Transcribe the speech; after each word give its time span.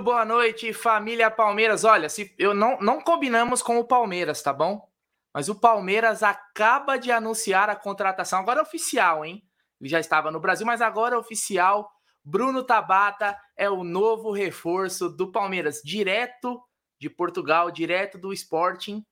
Muito 0.00 0.12
boa 0.12 0.24
noite, 0.24 0.72
família 0.72 1.30
Palmeiras. 1.30 1.84
Olha, 1.84 2.08
se 2.08 2.34
eu 2.38 2.54
não, 2.54 2.78
não 2.80 3.02
combinamos 3.02 3.60
com 3.60 3.78
o 3.78 3.84
Palmeiras, 3.84 4.40
tá 4.40 4.50
bom? 4.50 4.88
Mas 5.34 5.50
o 5.50 5.54
Palmeiras 5.54 6.22
acaba 6.22 6.96
de 6.96 7.12
anunciar 7.12 7.68
a 7.68 7.76
contratação, 7.76 8.38
agora 8.38 8.60
é 8.60 8.62
oficial, 8.62 9.26
hein? 9.26 9.46
Ele 9.78 9.90
já 9.90 10.00
estava 10.00 10.30
no 10.30 10.40
Brasil, 10.40 10.64
mas 10.64 10.80
agora 10.80 11.16
é 11.16 11.18
oficial. 11.18 11.92
Bruno 12.24 12.62
Tabata 12.62 13.38
é 13.54 13.68
o 13.68 13.84
novo 13.84 14.32
reforço 14.32 15.10
do 15.10 15.30
Palmeiras, 15.30 15.82
direto 15.84 16.58
de 16.98 17.10
Portugal, 17.10 17.70
direto 17.70 18.16
do 18.16 18.32
Sporting. 18.32 19.04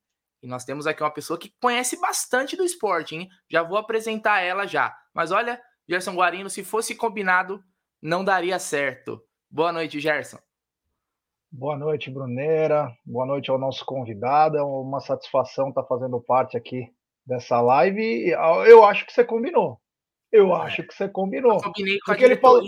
E 0.43 0.47
nós 0.47 0.65
temos 0.65 0.87
aqui 0.87 1.03
uma 1.03 1.12
pessoa 1.12 1.39
que 1.39 1.53
conhece 1.61 2.01
bastante 2.01 2.57
do 2.57 2.65
Sporting, 2.65 3.17
hein? 3.17 3.29
Já 3.47 3.62
vou 3.62 3.77
apresentar 3.77 4.41
ela 4.41 4.67
já. 4.67 4.97
Mas 5.12 5.33
olha, 5.33 5.61
Gerson 5.87 6.15
Guarino, 6.15 6.48
se 6.48 6.65
fosse 6.65 6.95
combinado, 6.95 7.62
não 8.01 8.25
daria 8.25 8.59
certo. 8.59 9.23
Boa 9.51 9.70
noite, 9.70 10.01
Gerson. 10.01 10.48
Boa 11.51 11.79
noite, 11.79 12.11
Brunera. 12.11 12.93
Boa 13.07 13.25
noite 13.25 13.51
ao 13.51 13.59
nosso 13.59 13.84
convidado. 13.84 14.59
É 14.59 14.62
uma 14.62 15.01
satisfação 15.01 15.70
estar 15.70 15.83
fazendo 15.84 16.20
parte 16.20 16.59
aqui 16.59 16.93
dessa 17.27 17.61
live. 17.61 18.29
Eu 18.66 18.84
acho 18.84 19.06
que 19.06 19.12
você 19.12 19.25
combinou. 19.25 19.80
Eu 20.31 20.55
é. 20.55 20.61
acho 20.61 20.83
que 20.83 20.92
você 20.92 21.08
combinou. 21.08 21.55
Eu 21.55 21.62
combinei 21.62 21.98
com 22.05 22.12
a 22.12 22.20
ele 22.20 22.36
falou. 22.36 22.62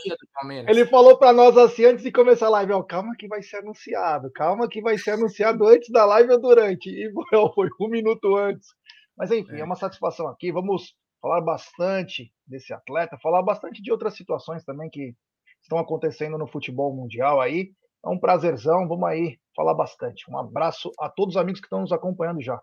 Ele 0.66 0.86
falou 0.86 1.18
para 1.18 1.30
nós 1.30 1.58
assim 1.58 1.84
antes 1.84 2.02
de 2.02 2.10
começar 2.10 2.46
a 2.46 2.50
live, 2.50 2.72
ó, 2.72 2.82
calma 2.82 3.14
que 3.18 3.28
vai 3.28 3.42
ser 3.42 3.58
anunciado, 3.58 4.32
calma 4.32 4.66
que 4.66 4.80
vai 4.80 4.96
ser 4.96 5.10
anunciado 5.10 5.66
antes 5.66 5.90
da 5.90 6.06
live 6.06 6.33
ou 6.33 6.40
durante. 6.40 6.88
E 6.88 7.12
foi 7.55 7.68
um 7.78 7.88
minuto 7.88 8.34
antes. 8.34 8.66
Mas 9.14 9.30
enfim, 9.30 9.56
é. 9.56 9.60
é 9.60 9.64
uma 9.64 9.77
satisfação 9.77 10.27
aqui. 10.27 10.50
Vamos 10.50 10.94
falar 11.20 11.42
bastante 11.42 12.33
desse 12.46 12.72
atleta, 12.72 13.18
falar 13.22 13.42
bastante 13.42 13.83
de 13.83 13.92
outras 13.92 14.16
situações 14.16 14.64
também 14.64 14.88
que 14.88 15.14
estão 15.60 15.78
acontecendo 15.78 16.38
no 16.38 16.46
futebol 16.46 16.94
mundial 16.96 17.42
aí. 17.42 17.72
É 18.04 18.08
um 18.08 18.18
prazerzão, 18.18 18.88
vamos 18.88 19.08
aí 19.08 19.38
falar 19.54 19.74
bastante. 19.74 20.30
Um 20.30 20.38
abraço 20.38 20.90
a 20.98 21.08
todos 21.08 21.36
os 21.36 21.40
amigos 21.40 21.60
que 21.60 21.66
estão 21.66 21.80
nos 21.80 21.92
acompanhando 21.92 22.40
já. 22.40 22.60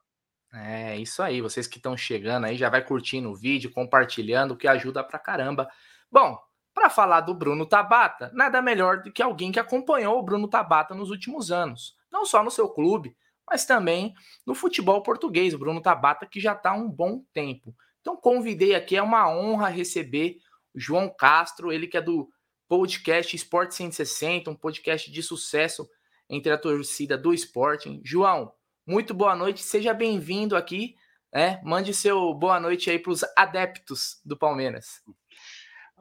É, 0.54 0.98
isso 0.98 1.22
aí, 1.22 1.42
vocês 1.42 1.68
que 1.68 1.78
estão 1.78 1.96
chegando 1.96 2.46
aí, 2.46 2.58
já 2.58 2.70
vai 2.70 2.84
curtindo 2.84 3.30
o 3.30 3.36
vídeo, 3.36 3.72
compartilhando, 3.72 4.56
que 4.56 4.68
ajuda 4.68 5.04
pra 5.04 5.20
caramba. 5.20 5.70
Bom, 6.12 6.38
para 6.74 6.90
falar 6.90 7.22
do 7.22 7.34
Bruno 7.34 7.66
Tabata, 7.66 8.32
nada 8.34 8.62
melhor 8.62 9.02
do 9.02 9.12
que 9.12 9.22
alguém 9.22 9.52
que 9.52 9.60
acompanhou 9.60 10.18
o 10.18 10.24
Bruno 10.24 10.48
Tabata 10.48 10.96
nos 10.96 11.10
últimos 11.10 11.52
anos. 11.52 11.96
Não 12.12 12.26
só 12.26 12.44
no 12.44 12.52
seu 12.52 12.70
clube, 12.70 13.16
mas 13.50 13.66
também 13.66 14.14
no 14.46 14.56
futebol 14.56 15.02
português. 15.02 15.54
O 15.54 15.60
Bruno 15.60 15.82
Tabata, 15.82 16.26
que 16.26 16.40
já 16.40 16.54
está 16.54 16.72
há 16.72 16.76
um 16.76 16.90
bom 16.90 17.24
tempo. 17.34 17.76
Então, 18.02 18.16
convidei 18.16 18.74
aqui, 18.74 18.96
é 18.96 19.04
uma 19.04 19.30
honra 19.30 19.68
receber 19.68 20.38
o 20.74 20.80
João 20.80 21.10
Castro, 21.10 21.72
ele 21.72 21.88
que 21.88 21.98
é 21.98 22.02
do 22.02 22.30
podcast 22.68 23.36
Esporte 23.36 23.76
160, 23.76 24.52
um 24.52 24.56
podcast 24.56 25.10
de 25.10 25.24
sucesso 25.24 25.90
entre 26.30 26.52
a 26.52 26.58
torcida 26.58 27.18
do 27.18 27.34
Sporting. 27.34 28.02
João, 28.04 28.52
muito 28.86 29.14
boa 29.14 29.36
noite, 29.36 29.62
seja 29.62 29.94
bem-vindo 29.94 30.56
aqui. 30.56 30.96
Né? 31.34 31.62
Mande 31.64 31.94
seu 31.94 32.34
boa 32.34 32.60
noite 32.60 32.90
aí 32.90 33.00
para 33.00 33.12
os 33.12 33.24
adeptos 33.36 34.20
do 34.24 34.38
Palmeiras. 34.38 35.02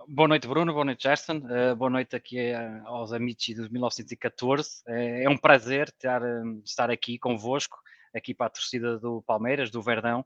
Boa 0.08 0.28
noite, 0.28 0.46
Bruno. 0.46 0.72
Boa 0.72 0.84
noite, 0.84 1.02
Gerson. 1.02 1.38
Uh, 1.38 1.74
boa 1.74 1.90
noite 1.90 2.14
aqui 2.14 2.52
uh, 2.52 2.86
aos 2.86 3.12
Amici 3.12 3.54
de 3.54 3.68
1914. 3.70 4.82
Uh, 4.86 4.92
é 4.92 5.28
um 5.28 5.36
prazer 5.36 5.90
ter, 5.92 6.20
estar 6.64 6.90
aqui 6.90 7.18
convosco, 7.18 7.76
aqui 8.14 8.34
para 8.34 8.46
a 8.46 8.50
torcida 8.50 8.98
do 8.98 9.22
Palmeiras, 9.22 9.70
do 9.70 9.82
Verdão. 9.82 10.24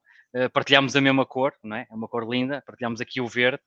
partilhamos 0.53 0.95
a 0.97 1.01
mesma 1.01 1.27
cor, 1.27 1.55
não 1.63 1.77
é? 1.77 1.87
É 1.91 1.95
uma 1.95 2.09
cor 2.09 2.29
linda. 2.29 2.63
Partilhamos 2.67 3.01
aqui 3.01 3.21
o 3.21 3.29
verde. 3.29 3.63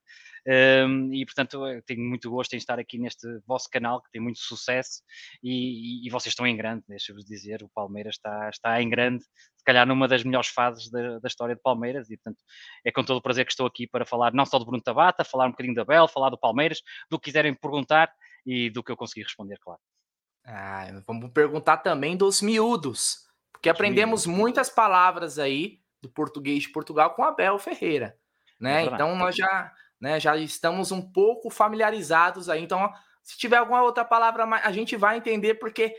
Um, 0.46 1.14
e 1.14 1.26
portanto 1.26 1.58
tenho 1.86 2.02
muito 2.02 2.30
gosto 2.30 2.54
em 2.54 2.58
estar 2.58 2.78
aqui 2.78 2.98
neste 2.98 3.26
vosso 3.48 3.70
canal 3.70 4.02
que 4.02 4.12
tem 4.12 4.20
muito 4.20 4.40
sucesso 4.40 5.02
e, 5.42 6.06
e, 6.06 6.10
vocês 6.10 6.34
estão 6.34 6.46
em 6.46 6.58
grande, 6.58 6.84
deixa-vos 6.86 7.24
dizer, 7.24 7.64
o 7.64 7.70
Palmeiras 7.70 8.16
está, 8.16 8.50
está 8.50 8.82
em 8.82 8.90
grande, 8.90 9.24
se 9.24 9.64
calhar 9.64 9.88
numa 9.88 10.06
das 10.06 10.22
melhores 10.22 10.50
fases 10.50 10.92
da, 10.92 11.20
da, 11.20 11.28
história 11.30 11.56
de 11.56 11.62
Palmeiras 11.62 12.10
e 12.10 12.18
portanto 12.18 12.44
é 12.84 12.92
com 12.92 13.06
todo 13.06 13.20
o 13.20 13.22
prazer 13.22 13.46
que 13.46 13.54
estou 13.54 13.66
aqui 13.66 13.88
para 13.88 14.06
falar 14.06 14.34
não 14.34 14.46
só 14.46 14.60
do 14.60 14.66
Bruno 14.66 14.84
Tabata, 14.84 15.24
falar 15.24 15.46
um 15.46 15.52
bocadinho 15.52 15.76
da 15.76 15.86
Bel, 15.86 16.10
falar 16.10 16.30
do 16.30 16.38
Palmeiras, 16.38 16.82
do 17.10 17.18
que 17.18 17.30
quiserem 17.30 17.54
perguntar 17.54 18.12
e 18.46 18.70
do 18.70 18.84
que 18.84 18.92
eu 18.92 18.98
conseguir 18.98 19.24
responder, 19.24 19.58
claro. 19.62 19.80
Ah, 20.46 21.02
vamos 21.08 21.32
perguntar 21.32 21.78
também 21.78 22.18
dos 22.18 22.42
miúdos, 22.42 23.20
porque 23.54 23.70
aprendemos 23.70 24.26
muitas 24.26 24.70
palavras 24.70 25.40
aí 25.40 25.80
do 26.02 26.10
português 26.10 26.64
de 26.64 26.70
Portugal 26.70 27.12
com 27.12 27.24
Abel 27.24 27.58
Ferreira, 27.58 28.18
né? 28.60 28.84
É 28.84 28.86
então 28.88 29.16
nós 29.16 29.36
já 29.36 29.72
né? 30.04 30.20
Já 30.20 30.36
estamos 30.36 30.92
um 30.92 31.02
pouco 31.02 31.50
familiarizados 31.50 32.50
aí. 32.50 32.62
Então, 32.62 32.92
se 33.24 33.38
tiver 33.38 33.56
alguma 33.56 33.82
outra 33.82 34.04
palavra, 34.04 34.44
a 34.44 34.70
gente 34.70 34.98
vai 34.98 35.16
entender 35.16 35.54
porque 35.54 35.96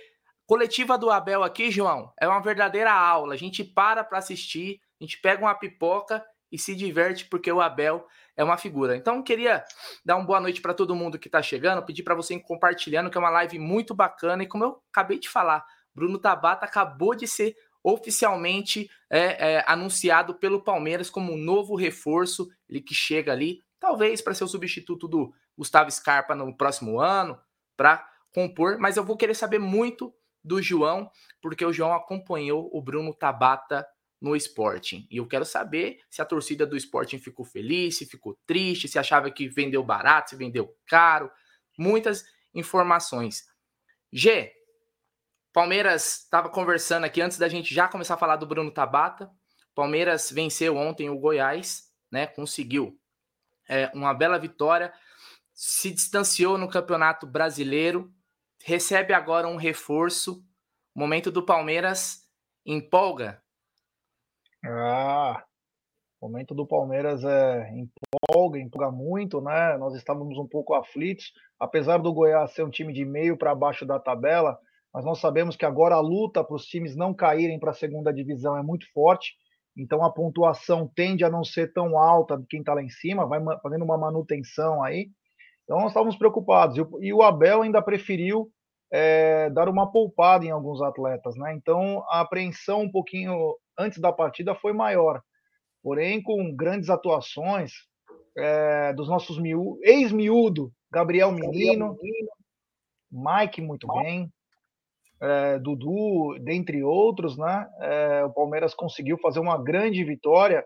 coletiva 0.46 0.98
do 0.98 1.10
Abel 1.10 1.42
aqui, 1.42 1.70
João, 1.70 2.12
é 2.20 2.28
uma 2.28 2.42
verdadeira 2.42 2.92
aula. 2.92 3.32
A 3.32 3.36
gente 3.38 3.64
para 3.64 4.04
para 4.04 4.18
assistir, 4.18 4.78
a 5.00 5.04
gente 5.04 5.18
pega 5.22 5.42
uma 5.42 5.54
pipoca 5.54 6.22
e 6.52 6.58
se 6.58 6.74
diverte 6.76 7.24
porque 7.24 7.50
o 7.50 7.62
Abel 7.62 8.06
é 8.36 8.44
uma 8.44 8.58
figura. 8.58 8.94
Então, 8.94 9.22
queria 9.22 9.64
dar 10.04 10.16
uma 10.16 10.26
boa 10.26 10.38
noite 10.38 10.60
para 10.60 10.74
todo 10.74 10.94
mundo 10.94 11.18
que 11.18 11.28
está 11.28 11.40
chegando, 11.40 11.82
pedir 11.82 12.02
para 12.02 12.14
você 12.14 12.34
ir 12.34 12.40
compartilhando, 12.40 13.10
que 13.10 13.16
é 13.16 13.20
uma 13.20 13.30
live 13.30 13.58
muito 13.58 13.94
bacana. 13.94 14.42
E 14.42 14.46
como 14.46 14.64
eu 14.64 14.82
acabei 14.92 15.18
de 15.18 15.30
falar, 15.30 15.64
Bruno 15.94 16.18
Tabata 16.18 16.64
acabou 16.64 17.14
de 17.14 17.26
ser 17.26 17.56
oficialmente 17.82 18.90
é, 19.10 19.56
é, 19.56 19.64
anunciado 19.66 20.34
pelo 20.34 20.62
Palmeiras 20.62 21.10
como 21.10 21.32
um 21.32 21.36
novo 21.36 21.76
reforço, 21.76 22.48
ele 22.68 22.80
que 22.80 22.94
chega 22.94 23.30
ali 23.32 23.62
talvez 23.78 24.22
para 24.22 24.32
ser 24.32 24.44
o 24.44 24.48
substituto 24.48 25.06
do 25.06 25.34
Gustavo 25.56 25.90
Scarpa 25.90 26.34
no 26.34 26.56
próximo 26.56 26.98
ano, 26.98 27.38
para 27.76 28.08
compor, 28.32 28.78
mas 28.78 28.96
eu 28.96 29.04
vou 29.04 29.16
querer 29.16 29.34
saber 29.34 29.58
muito 29.58 30.14
do 30.42 30.60
João, 30.60 31.10
porque 31.40 31.64
o 31.64 31.72
João 31.72 31.92
acompanhou 31.92 32.70
o 32.72 32.80
Bruno 32.80 33.12
Tabata 33.12 33.86
no 34.20 34.34
Sporting. 34.34 35.06
E 35.10 35.18
eu 35.18 35.26
quero 35.26 35.44
saber 35.44 35.98
se 36.10 36.22
a 36.22 36.24
torcida 36.24 36.66
do 36.66 36.76
Sporting 36.76 37.18
ficou 37.18 37.44
feliz, 37.44 37.98
se 37.98 38.06
ficou 38.06 38.38
triste, 38.46 38.88
se 38.88 38.98
achava 38.98 39.30
que 39.30 39.48
vendeu 39.48 39.82
barato, 39.82 40.30
se 40.30 40.36
vendeu 40.36 40.74
caro. 40.86 41.30
Muitas 41.78 42.24
informações. 42.54 43.44
G, 44.10 44.50
Palmeiras 45.54 46.24
estava 46.24 46.48
conversando 46.48 47.04
aqui 47.04 47.22
antes 47.22 47.38
da 47.38 47.48
gente 47.48 47.72
já 47.72 47.86
começar 47.86 48.14
a 48.14 48.18
falar 48.18 48.34
do 48.34 48.44
Bruno 48.44 48.72
Tabata. 48.72 49.30
Palmeiras 49.72 50.28
venceu 50.32 50.76
ontem 50.76 51.08
o 51.08 51.16
Goiás, 51.16 51.84
né? 52.10 52.26
Conseguiu 52.26 52.98
é, 53.68 53.88
uma 53.94 54.12
bela 54.12 54.36
vitória, 54.36 54.92
se 55.52 55.92
distanciou 55.92 56.58
no 56.58 56.68
Campeonato 56.68 57.24
Brasileiro, 57.24 58.12
recebe 58.64 59.14
agora 59.14 59.46
um 59.46 59.54
reforço. 59.54 60.44
Momento 60.92 61.30
do 61.30 61.46
Palmeiras 61.46 62.28
empolga. 62.66 63.40
Ah, 64.64 65.44
momento 66.20 66.52
do 66.52 66.66
Palmeiras 66.66 67.22
é 67.22 67.70
empolga, 67.70 68.58
empolga 68.58 68.90
muito, 68.90 69.40
né? 69.40 69.76
Nós 69.78 69.94
estávamos 69.94 70.36
um 70.36 70.48
pouco 70.48 70.74
aflitos, 70.74 71.32
apesar 71.60 71.98
do 71.98 72.12
Goiás 72.12 72.50
ser 72.50 72.64
um 72.64 72.70
time 72.70 72.92
de 72.92 73.04
meio 73.04 73.36
para 73.36 73.54
baixo 73.54 73.86
da 73.86 74.00
tabela, 74.00 74.58
mas 74.94 75.04
nós 75.04 75.18
sabemos 75.18 75.56
que 75.56 75.66
agora 75.66 75.96
a 75.96 76.00
luta 76.00 76.44
para 76.44 76.54
os 76.54 76.66
times 76.66 76.94
não 76.94 77.12
caírem 77.12 77.58
para 77.58 77.72
a 77.72 77.74
segunda 77.74 78.12
divisão 78.12 78.56
é 78.56 78.62
muito 78.62 78.86
forte. 78.92 79.34
Então 79.76 80.04
a 80.04 80.12
pontuação 80.12 80.88
tende 80.94 81.24
a 81.24 81.28
não 81.28 81.42
ser 81.42 81.72
tão 81.72 81.98
alta 81.98 82.38
de 82.38 82.46
quem 82.46 82.60
está 82.60 82.74
lá 82.74 82.80
em 82.80 82.88
cima, 82.88 83.26
vai 83.26 83.40
fazendo 83.60 83.84
uma 83.84 83.98
manutenção 83.98 84.84
aí. 84.84 85.10
Então 85.64 85.78
nós 85.78 85.88
estávamos 85.88 86.14
preocupados. 86.16 86.76
E 87.00 87.12
o 87.12 87.22
Abel 87.22 87.62
ainda 87.62 87.82
preferiu 87.82 88.48
é, 88.92 89.50
dar 89.50 89.68
uma 89.68 89.90
poupada 89.90 90.44
em 90.44 90.52
alguns 90.52 90.80
atletas, 90.80 91.34
né? 91.36 91.52
Então 91.54 92.04
a 92.08 92.20
apreensão 92.20 92.82
um 92.82 92.90
pouquinho 92.90 93.56
antes 93.76 93.98
da 93.98 94.12
partida 94.12 94.54
foi 94.54 94.72
maior. 94.72 95.20
Porém, 95.82 96.22
com 96.22 96.54
grandes 96.54 96.88
atuações 96.88 97.72
é, 98.38 98.92
dos 98.92 99.08
nossos 99.08 99.38
ex-miúdo, 99.82 100.72
Gabriel 100.88 101.32
Menino, 101.32 101.98
Mike 103.10 103.60
muito 103.60 103.88
bem, 103.88 104.32
é, 105.24 105.58
Dudu, 105.58 106.38
dentre 106.40 106.82
outros, 106.82 107.38
né? 107.38 107.66
É, 107.80 108.24
o 108.24 108.30
Palmeiras 108.30 108.74
conseguiu 108.74 109.16
fazer 109.18 109.40
uma 109.40 109.56
grande 109.56 110.04
vitória 110.04 110.64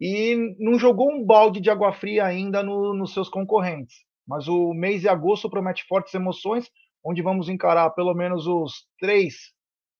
e 0.00 0.56
não 0.58 0.78
jogou 0.78 1.10
um 1.12 1.24
balde 1.24 1.60
de 1.60 1.70
água 1.70 1.92
fria 1.92 2.24
ainda 2.24 2.62
no, 2.62 2.92
nos 2.92 3.14
seus 3.14 3.28
concorrentes. 3.28 3.96
Mas 4.26 4.48
o 4.48 4.74
mês 4.74 5.00
de 5.00 5.08
agosto 5.08 5.48
promete 5.48 5.84
fortes 5.86 6.12
emoções, 6.12 6.68
onde 7.04 7.22
vamos 7.22 7.48
encarar 7.48 7.90
pelo 7.90 8.14
menos 8.14 8.46
os 8.48 8.84
três 8.98 9.52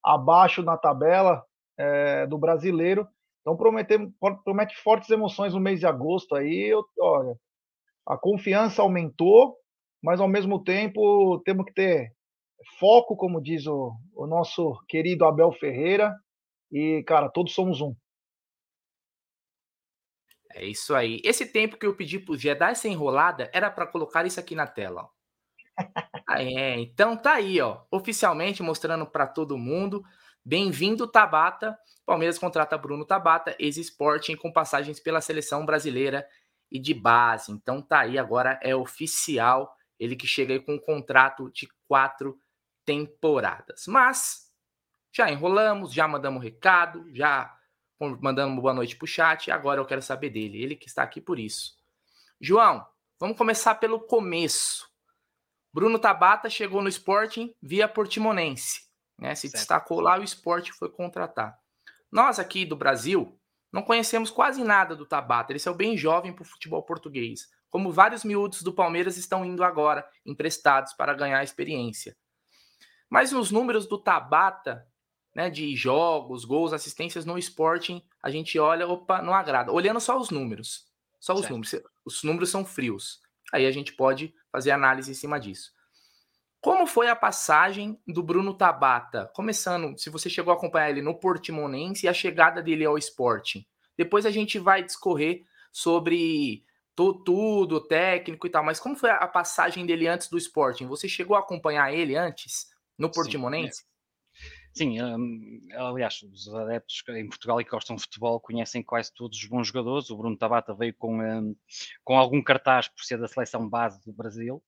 abaixo 0.05 0.63
na 0.63 0.77
tabela 0.77 1.45
é, 1.79 2.27
do 2.27 2.37
brasileiro. 2.37 3.07
Então 3.41 3.57
promete, 3.57 3.97
promete 4.45 4.77
fortes 4.77 5.09
emoções 5.09 5.55
no 5.55 5.61
mês 5.61 5.79
de 5.79 5.87
agosto 5.87 6.35
aí. 6.35 6.65
Eu, 6.65 6.85
olha, 6.99 7.37
a 8.07 8.17
confiança 8.17 8.83
aumentou, 8.83 9.57
mas 10.03 10.21
ao 10.21 10.29
mesmo 10.29 10.63
tempo 10.65 11.41
temos 11.45 11.65
que 11.67 11.75
ter 11.75 12.13
foco, 12.79 13.17
como 13.17 13.41
diz 13.41 13.67
o, 13.67 13.93
o 14.15 14.27
nosso 14.27 14.79
querido 14.89 15.25
Abel 15.25 15.53
Ferreira. 15.53 16.15
E, 16.71 17.03
cara, 17.07 17.29
todos 17.29 17.55
somos 17.55 17.81
um. 17.81 17.95
É 20.55 20.65
isso 20.65 20.95
aí. 20.95 21.21
Esse 21.25 21.47
tempo 21.47 21.77
que 21.77 21.87
eu 21.87 21.95
pedi 21.95 22.19
pro 22.19 22.37
Gé 22.37 22.55
dar 22.55 22.73
essa 22.73 22.89
enrolada 22.89 23.51
era 23.53 23.71
para 23.71 23.87
colocar 23.87 24.27
isso 24.27 24.41
aqui 24.41 24.55
na 24.55 24.67
tela. 24.67 25.03
Ó. 25.03 25.09
Ah, 26.31 26.43
é, 26.43 26.79
então 26.79 27.17
tá 27.17 27.35
aí, 27.35 27.59
ó, 27.59 27.85
oficialmente 27.91 28.63
mostrando 28.63 29.07
para 29.07 29.27
todo 29.27 29.57
mundo. 29.57 30.05
Bem-vindo, 30.45 31.07
Tabata. 31.11 31.79
Palmeiras 32.05 32.39
contrata 32.39 32.77
Bruno 32.77 33.07
Tabata, 33.07 33.57
ex-Sporting, 33.59 34.37
com 34.37 34.53
passagens 34.53 35.01
pela 35.01 35.23
seleção 35.23 35.65
brasileira 35.65 36.27
e 36.71 36.79
de 36.79 36.93
base. 36.93 37.51
Então 37.51 37.81
tá 37.81 38.01
aí, 38.01 38.19
agora 38.19 38.61
é 38.63 38.77
oficial. 38.77 39.75
Ele 39.99 40.15
que 40.17 40.27
chega 40.27 40.53
aí 40.53 40.61
com 40.61 40.75
um 40.75 40.79
contrato 40.79 41.51
de 41.51 41.67
quatro 41.87 42.39
temporadas. 42.89 43.85
Mas 43.87 44.51
já 45.13 45.31
enrolamos, 45.31 45.93
já 45.93 46.09
mandamos 46.09 46.43
recado, 46.43 47.05
já 47.15 47.55
mandamos 48.01 48.63
boa 48.63 48.73
noite 48.73 48.97
pro 48.97 49.07
chat. 49.07 49.51
Agora 49.51 49.79
eu 49.79 49.85
quero 49.85 50.01
saber 50.01 50.31
dele, 50.31 50.63
ele 50.63 50.75
que 50.75 50.89
está 50.89 51.03
aqui 51.03 51.21
por 51.21 51.39
isso. 51.39 51.77
João, 52.41 52.87
vamos 53.21 53.37
começar 53.37 53.75
pelo 53.75 54.01
começo. 54.01 54.89
Bruno 55.71 55.99
Tabata 55.99 56.49
chegou 56.49 56.81
no 56.81 56.89
Sporting 56.89 57.55
via 57.61 57.87
Portimonense. 57.87 58.89
Né? 59.19 59.35
Se 59.35 59.43
certo. 59.43 59.61
destacou 59.61 60.01
lá, 60.01 60.19
o 60.19 60.25
Sport 60.25 60.71
foi 60.71 60.89
contratar. 60.89 61.61
Nós 62.11 62.39
aqui 62.39 62.65
do 62.65 62.75
Brasil 62.75 63.39
não 63.71 63.83
conhecemos 63.83 64.31
quase 64.31 64.65
nada 64.65 64.97
do 64.97 65.05
Tabata. 65.05 65.53
Ele 65.53 65.61
é 65.63 65.73
bem 65.75 65.95
jovem 65.95 66.33
para 66.33 66.41
o 66.41 66.47
futebol 66.47 66.83
português. 66.83 67.51
Como 67.69 67.93
vários 67.93 68.25
miúdos 68.25 68.63
do 68.63 68.73
Palmeiras 68.73 69.19
estão 69.19 69.45
indo 69.45 69.63
agora, 69.63 70.09
emprestados 70.25 70.95
para 70.95 71.13
ganhar 71.13 71.45
experiência. 71.45 72.17
Mas 73.09 73.33
nos 73.33 73.51
números 73.51 73.87
do 73.87 73.99
Tabata, 73.99 74.87
né, 75.35 75.49
de 75.49 75.75
jogos, 75.75 76.45
gols, 76.45 76.73
assistências 76.73 77.25
no 77.25 77.39
Sporting, 77.39 78.03
a 78.23 78.31
gente 78.31 78.59
olha, 78.59 78.87
opa, 78.87 79.23
não 79.23 79.35
agrada. 79.35 79.73
Olhando 79.73 80.01
só 80.01 80.19
os 80.19 80.31
números. 80.31 80.87
Só 81.21 81.33
os 81.33 81.41
certo. 81.41 81.53
números. 81.53 81.75
Os 82.05 82.23
números 82.23 82.51
são 82.51 82.65
frios. 82.65 83.21
Aí 83.53 83.67
a 83.67 83.71
gente 83.71 83.93
pode 83.93 84.35
fazer 84.53 84.71
análise 84.71 85.11
em 85.11 85.15
cima 85.15 85.41
disso. 85.41 85.73
Como 86.61 86.87
foi 86.87 87.09
a 87.09 87.17
passagem 87.17 88.01
do 88.07 88.23
Bruno 88.23 88.53
Tabata? 88.53 89.31
Começando, 89.35 89.97
se 89.97 90.11
você 90.11 90.29
chegou 90.29 90.53
a 90.53 90.57
acompanhar 90.57 90.91
ele 90.91 91.01
no 91.01 91.15
Portimonense 91.15 92.05
e 92.05 92.09
a 92.09 92.13
chegada 92.13 92.61
dele 92.61 92.85
ao 92.85 92.99
Sporting. 92.99 93.65
Depois 93.97 94.27
a 94.27 94.31
gente 94.31 94.59
vai 94.59 94.83
discorrer 94.83 95.45
sobre 95.73 96.65
tudo, 96.97 97.81
técnico 97.81 98.45
e 98.47 98.51
tal. 98.51 98.65
Mas 98.65 98.81
como 98.81 98.97
foi 98.97 99.11
a 99.11 99.27
passagem 99.29 99.87
dele 99.87 100.09
antes 100.09 100.29
do 100.29 100.37
Sporting? 100.37 100.87
Você 100.87 101.09
chegou 101.09 101.37
a 101.37 101.41
acompanhar 101.41 101.95
ele 101.95 102.17
antes 102.17 102.67
no 102.99 103.11
Portimonense? 103.11 103.85
Sim, 104.75 104.99
Sim 104.99 105.03
um, 105.03 105.61
aliás, 105.75 106.23
os 106.23 106.49
adeptos 106.55 107.03
em 107.09 107.29
Portugal 107.29 107.59
que 107.59 107.71
gostam 107.71 107.97
de 107.97 108.03
futebol 108.03 108.41
conhecem 108.41 108.83
quase 108.83 109.13
todos 109.15 109.39
os 109.39 109.45
bons 109.47 109.69
jogadores. 109.69 110.11
O 110.11 110.17
Bruno 110.17 110.37
Tabata 110.37 110.75
veio 110.75 110.95
com, 110.95 111.21
um, 111.21 111.57
com 112.05 112.17
algum 112.17 112.43
cartaz 112.43 112.89
por 112.89 113.03
ser 113.03 113.19
da 113.19 113.29
seleção 113.29 113.69
base 113.69 114.05
do 114.05 114.13
Brasil 114.13 114.63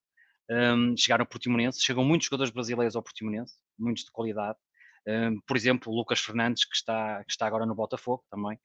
um, 0.51 0.95
chegaram 0.97 1.23
ao 1.23 1.27
Portimonense, 1.27 1.81
chegam 1.81 2.03
muitos 2.03 2.27
jogadores 2.27 2.51
brasileiros 2.51 2.95
ao 2.95 3.03
Portimonense, 3.03 3.55
muitos 3.79 4.03
de 4.03 4.11
qualidade. 4.11 4.57
Por 5.47 5.57
exemplo, 5.57 5.91
o 5.91 5.95
Lucas 5.95 6.19
Fernandes, 6.19 6.63
que 6.63 6.75
está, 6.75 7.23
que 7.23 7.31
está 7.31 7.47
agora 7.47 7.65
no 7.65 7.73
Botafogo 7.73 8.23
também. 8.29 8.59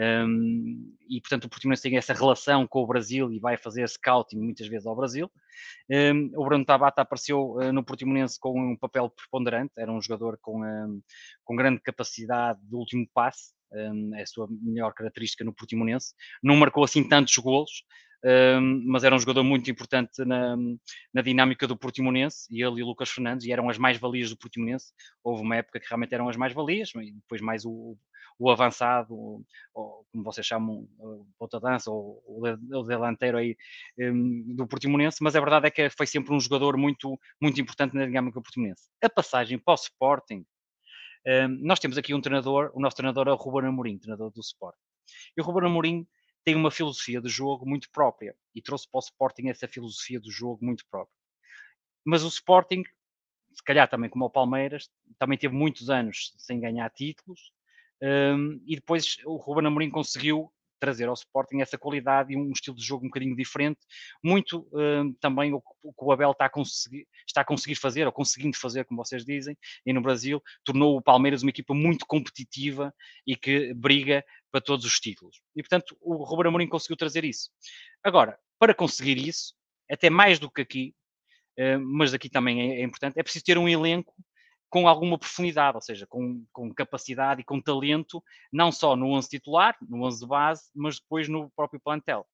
Um, 0.00 0.96
e 1.10 1.20
portanto 1.20 1.44
o 1.44 1.48
Portimonense 1.50 1.82
tem 1.82 1.98
essa 1.98 2.14
relação 2.14 2.66
com 2.66 2.82
o 2.82 2.86
Brasil 2.86 3.30
e 3.30 3.38
vai 3.38 3.58
fazer 3.58 3.86
scouting 3.86 4.38
muitas 4.38 4.66
vezes 4.66 4.86
ao 4.86 4.96
Brasil. 4.96 5.30
Um, 5.90 6.30
o 6.36 6.44
Bruno 6.44 6.64
Tabata 6.64 7.02
apareceu 7.02 7.56
uh, 7.56 7.70
no 7.70 7.84
Portimonense 7.84 8.40
com 8.40 8.58
um 8.58 8.76
papel 8.76 9.10
preponderante, 9.10 9.72
era 9.76 9.92
um 9.92 10.00
jogador 10.00 10.38
com, 10.40 10.64
um, 10.64 11.02
com 11.44 11.54
grande 11.54 11.82
capacidade 11.82 12.58
de 12.62 12.74
último 12.74 13.06
passe, 13.12 13.52
é 14.14 14.22
a 14.22 14.26
sua 14.26 14.48
melhor 14.50 14.92
característica 14.94 15.44
no 15.44 15.54
Portimonense. 15.54 16.14
Não 16.42 16.56
marcou 16.56 16.82
assim 16.82 17.06
tantos 17.06 17.36
golos, 17.36 17.84
mas 18.86 19.04
era 19.04 19.14
um 19.14 19.18
jogador 19.18 19.42
muito 19.42 19.70
importante 19.70 20.24
na, 20.24 20.56
na, 21.12 21.22
dinâmica 21.22 21.66
do 21.66 21.76
Portimonense, 21.76 22.46
e 22.50 22.62
ele 22.62 22.80
e 22.80 22.82
o 22.82 22.86
Lucas 22.86 23.10
Fernandes, 23.10 23.46
e 23.46 23.52
eram 23.52 23.68
as 23.68 23.78
mais-valias 23.78 24.30
do 24.30 24.36
Portimonense. 24.36 24.92
Houve 25.24 25.42
uma 25.42 25.56
época 25.56 25.80
que 25.80 25.88
realmente 25.88 26.14
eram 26.14 26.28
as 26.28 26.36
mais-valias, 26.36 26.92
e 26.96 27.12
depois 27.12 27.40
mais 27.40 27.64
o, 27.64 27.96
o 28.38 28.50
avançado, 28.50 29.14
ou, 29.74 30.06
como 30.10 30.24
vocês 30.24 30.46
chamam, 30.46 30.88
o 30.98 31.26
ponta-dança, 31.38 31.90
ou 31.90 32.22
o 32.26 32.82
delanteiro 32.82 33.38
aí 33.38 33.56
um, 33.98 34.54
do 34.54 34.66
Portimonense, 34.66 35.18
mas 35.22 35.36
a 35.36 35.40
verdade 35.40 35.66
é 35.66 35.70
que 35.70 35.90
foi 35.90 36.06
sempre 36.06 36.34
um 36.34 36.40
jogador 36.40 36.76
muito, 36.76 37.18
muito 37.40 37.60
importante 37.60 37.94
na 37.94 38.06
dinâmica 38.06 38.38
do 38.38 38.42
Portimonense. 38.42 38.88
A 39.02 39.08
passagem 39.08 39.58
para 39.58 39.72
o 39.72 39.76
Sporting, 39.76 40.44
um, 41.26 41.48
nós 41.60 41.78
temos 41.78 41.98
aqui 41.98 42.14
um 42.14 42.20
treinador, 42.20 42.70
o 42.74 42.80
nosso 42.80 42.96
treinador 42.96 43.28
é 43.28 43.32
o 43.32 43.36
Ruben 43.36 43.68
Amorim, 43.68 43.98
treinador 43.98 44.30
do 44.30 44.40
Sporting. 44.40 44.78
E 45.36 45.40
o 45.40 45.44
Ruben 45.44 45.68
Amorim 45.68 46.06
tem 46.44 46.54
uma 46.54 46.70
filosofia 46.70 47.20
de 47.20 47.28
jogo 47.28 47.66
muito 47.66 47.90
própria 47.90 48.34
e 48.54 48.62
trouxe 48.62 48.88
para 48.90 48.98
o 48.98 49.00
Sporting 49.00 49.48
essa 49.48 49.68
filosofia 49.68 50.20
do 50.20 50.30
jogo 50.30 50.64
muito 50.64 50.84
própria. 50.90 51.14
Mas 52.04 52.22
o 52.22 52.28
Sporting, 52.28 52.82
se 53.52 53.62
calhar 53.62 53.88
também 53.88 54.08
como 54.08 54.24
o 54.24 54.30
Palmeiras, 54.30 54.90
também 55.18 55.38
teve 55.38 55.54
muitos 55.54 55.90
anos 55.90 56.32
sem 56.38 56.60
ganhar 56.60 56.88
títulos 56.90 57.52
um, 58.02 58.60
e 58.66 58.76
depois 58.76 59.18
o 59.26 59.36
Ruben 59.36 59.66
Amorim 59.66 59.90
conseguiu 59.90 60.50
trazer 60.80 61.08
ao 61.08 61.14
Sporting 61.14 61.60
essa 61.60 61.76
qualidade 61.76 62.32
e 62.32 62.36
um 62.36 62.50
estilo 62.50 62.74
de 62.74 62.82
jogo 62.82 63.04
um 63.04 63.08
bocadinho 63.08 63.36
diferente, 63.36 63.78
muito 64.24 64.60
uh, 64.72 65.12
também 65.20 65.52
o, 65.52 65.62
o, 65.82 65.92
que 65.92 66.04
o 66.04 66.10
Abel 66.10 66.30
está 66.30 66.46
a, 66.46 66.48
conseguir, 66.48 67.06
está 67.28 67.42
a 67.42 67.44
conseguir 67.44 67.74
fazer, 67.74 68.06
ou 68.06 68.12
conseguindo 68.12 68.56
fazer, 68.56 68.86
como 68.86 69.04
vocês 69.04 69.22
dizem, 69.22 69.56
e 69.84 69.92
no 69.92 70.00
Brasil, 70.00 70.42
tornou 70.64 70.96
o 70.96 71.02
Palmeiras 71.02 71.42
uma 71.42 71.50
equipa 71.50 71.74
muito 71.74 72.06
competitiva 72.06 72.94
e 73.26 73.36
que 73.36 73.74
briga 73.74 74.24
para 74.50 74.60
todos 74.60 74.84
os 74.84 74.98
títulos. 74.98 75.40
E, 75.54 75.62
portanto, 75.62 75.96
o 76.00 76.24
Ruben 76.24 76.48
Amorim 76.48 76.68
conseguiu 76.68 76.96
trazer 76.96 77.24
isso. 77.24 77.50
Agora, 78.02 78.38
para 78.58 78.74
conseguir 78.74 79.18
isso, 79.18 79.54
até 79.90 80.10
mais 80.10 80.38
do 80.38 80.50
que 80.50 80.62
aqui, 80.62 80.94
uh, 81.58 81.80
mas 81.80 82.14
aqui 82.14 82.28
também 82.28 82.60
é, 82.60 82.80
é 82.80 82.84
importante, 82.84 83.18
é 83.18 83.22
preciso 83.22 83.44
ter 83.44 83.58
um 83.58 83.68
elenco 83.68 84.14
com 84.70 84.86
alguma 84.86 85.18
profundidade, 85.18 85.76
ou 85.76 85.82
seja, 85.82 86.06
com, 86.06 86.46
com 86.52 86.72
capacidade 86.72 87.40
e 87.40 87.44
com 87.44 87.60
talento, 87.60 88.22
não 88.52 88.70
só 88.70 88.94
no 88.94 89.08
11 89.12 89.28
titular, 89.28 89.76
no 89.82 90.06
11 90.06 90.20
de 90.20 90.26
base, 90.26 90.70
mas 90.74 91.00
depois 91.00 91.28
no 91.28 91.50
próprio 91.50 91.80
plantel. 91.80 92.24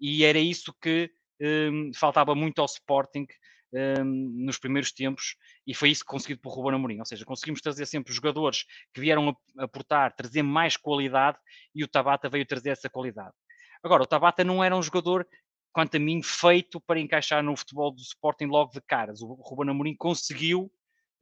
E 0.00 0.24
era 0.24 0.38
isso 0.38 0.74
que 0.80 1.10
um, 1.40 1.92
faltava 1.94 2.34
muito 2.34 2.60
ao 2.60 2.66
Sporting 2.66 3.26
um, 3.72 4.44
nos 4.44 4.58
primeiros 4.58 4.92
tempos, 4.92 5.36
e 5.66 5.74
foi 5.74 5.90
isso 5.90 6.04
conseguido 6.04 6.40
por 6.40 6.50
Ruben 6.50 6.74
Amorim, 6.74 6.98
ou 6.98 7.04
seja, 7.04 7.24
conseguimos 7.24 7.60
trazer 7.60 7.86
sempre 7.86 8.12
jogadores 8.12 8.64
que 8.92 9.00
vieram 9.00 9.36
aportar, 9.58 10.14
trazer 10.14 10.42
mais 10.42 10.76
qualidade, 10.76 11.38
e 11.74 11.82
o 11.82 11.88
Tabata 11.88 12.28
veio 12.28 12.46
trazer 12.46 12.70
essa 12.70 12.88
qualidade. 12.90 13.34
Agora, 13.82 14.02
o 14.02 14.06
Tabata 14.06 14.44
não 14.44 14.62
era 14.62 14.76
um 14.76 14.82
jogador 14.82 15.26
quanto 15.72 15.96
a 15.96 16.00
mim, 16.00 16.22
feito 16.22 16.80
para 16.80 17.00
encaixar 17.00 17.42
no 17.42 17.56
futebol 17.56 17.90
do 17.90 18.00
Sporting 18.02 18.44
logo 18.44 18.72
de 18.72 18.80
caras. 18.82 19.22
O 19.22 19.32
Ruben 19.32 19.70
Amorim 19.70 19.96
conseguiu 19.96 20.70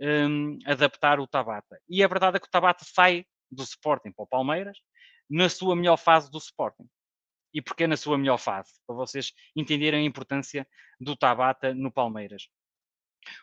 um, 0.01 0.59
adaptar 0.67 1.21
o 1.21 1.27
Tabata. 1.27 1.79
E 1.89 2.03
a 2.03 2.09
verdade 2.09 2.37
é 2.37 2.41
que 2.41 2.47
o 2.47 2.51
Tabata 2.51 2.85
sai 2.85 3.25
do 3.51 3.63
Sporting 3.63 4.13
para 4.13 4.25
o 4.25 4.27
Palmeiras 4.29 4.77
na 5.29 5.49
sua 5.49 5.77
melhor 5.77 5.97
fase 5.97 6.31
do 6.31 6.39
Sporting. 6.39 6.89
E 7.53 7.61
porquê 7.61 7.87
na 7.87 7.97
sua 7.97 8.19
melhor 8.19 8.39
fase? 8.39 8.73
Para 8.87 8.97
vocês 8.97 9.33
entenderem 9.57 10.01
a 10.01 10.07
importância 10.07 10.67
do 11.01 11.17
Tabata 11.17 11.75
no 11.75 11.91
Palmeiras. 11.91 12.49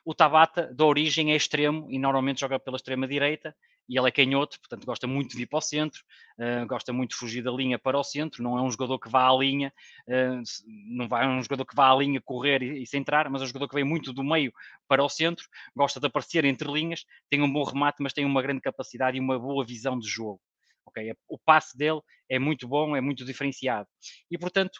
O 0.03 0.13
Tabata, 0.13 0.73
da 0.73 0.85
origem, 0.85 1.31
é 1.31 1.35
extremo 1.35 1.87
e 1.91 1.99
normalmente 1.99 2.39
joga 2.39 2.59
pela 2.59 2.77
extrema 2.77 3.07
direita 3.07 3.55
e 3.89 3.97
ele 3.97 4.07
é 4.07 4.11
canhoto, 4.11 4.59
portanto 4.59 4.85
gosta 4.85 5.07
muito 5.07 5.35
de 5.35 5.43
ir 5.43 5.45
para 5.45 5.59
o 5.59 5.61
centro, 5.61 6.01
uh, 6.39 6.67
gosta 6.67 6.91
muito 6.91 7.11
de 7.11 7.15
fugir 7.15 7.41
da 7.41 7.51
linha 7.51 7.79
para 7.79 7.97
o 7.97 8.03
centro, 8.03 8.43
não 8.43 8.57
é 8.57 8.61
um 8.61 8.69
jogador 8.69 8.99
que 8.99 9.09
vá 9.09 9.29
à 9.29 9.35
linha, 9.35 9.73
uh, 10.07 10.41
não 10.89 11.07
vai, 11.07 11.25
é 11.25 11.27
um 11.27 11.41
jogador 11.41 11.65
que 11.65 11.75
vá 11.75 11.91
à 11.91 11.95
linha 11.95 12.21
correr 12.21 12.61
e, 12.61 12.83
e 12.83 12.87
centrar, 12.87 13.29
mas 13.29 13.41
é 13.41 13.45
um 13.45 13.47
jogador 13.47 13.69
que 13.69 13.75
vem 13.75 13.85
muito 13.85 14.11
do 14.11 14.23
meio 14.23 14.51
para 14.87 15.03
o 15.03 15.09
centro, 15.09 15.45
gosta 15.75 15.99
de 15.99 16.07
aparecer 16.07 16.43
entre 16.43 16.69
linhas, 16.69 17.05
tem 17.29 17.41
um 17.41 17.51
bom 17.51 17.63
remate, 17.63 17.97
mas 18.01 18.13
tem 18.13 18.25
uma 18.25 18.41
grande 18.41 18.61
capacidade 18.61 19.17
e 19.17 19.19
uma 19.21 19.39
boa 19.39 19.65
visão 19.65 19.97
de 19.97 20.07
jogo. 20.07 20.41
Okay? 20.87 21.13
O 21.27 21.37
passe 21.37 21.77
dele 21.77 22.01
é 22.29 22.39
muito 22.39 22.67
bom, 22.67 22.95
é 22.95 23.01
muito 23.01 23.25
diferenciado. 23.25 23.87
E 24.29 24.37
portanto, 24.37 24.79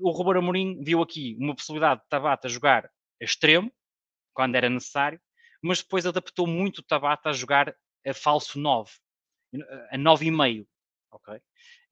o 0.00 0.10
Ruben 0.10 0.38
Amorim 0.38 0.82
viu 0.82 1.02
aqui 1.02 1.36
uma 1.38 1.54
possibilidade 1.54 2.02
de 2.02 2.08
Tabata 2.08 2.48
jogar 2.48 2.90
extremo, 3.20 3.72
quando 4.34 4.54
era 4.54 4.68
necessário, 4.68 5.20
mas 5.62 5.82
depois 5.82 6.06
adaptou 6.06 6.46
muito 6.46 6.78
o 6.78 6.82
Tabata 6.82 7.30
a 7.30 7.32
jogar 7.32 7.74
a 8.06 8.14
falso 8.14 8.58
9, 8.58 8.90
a 9.90 9.98
9,5, 9.98 10.66
ok? 11.12 11.40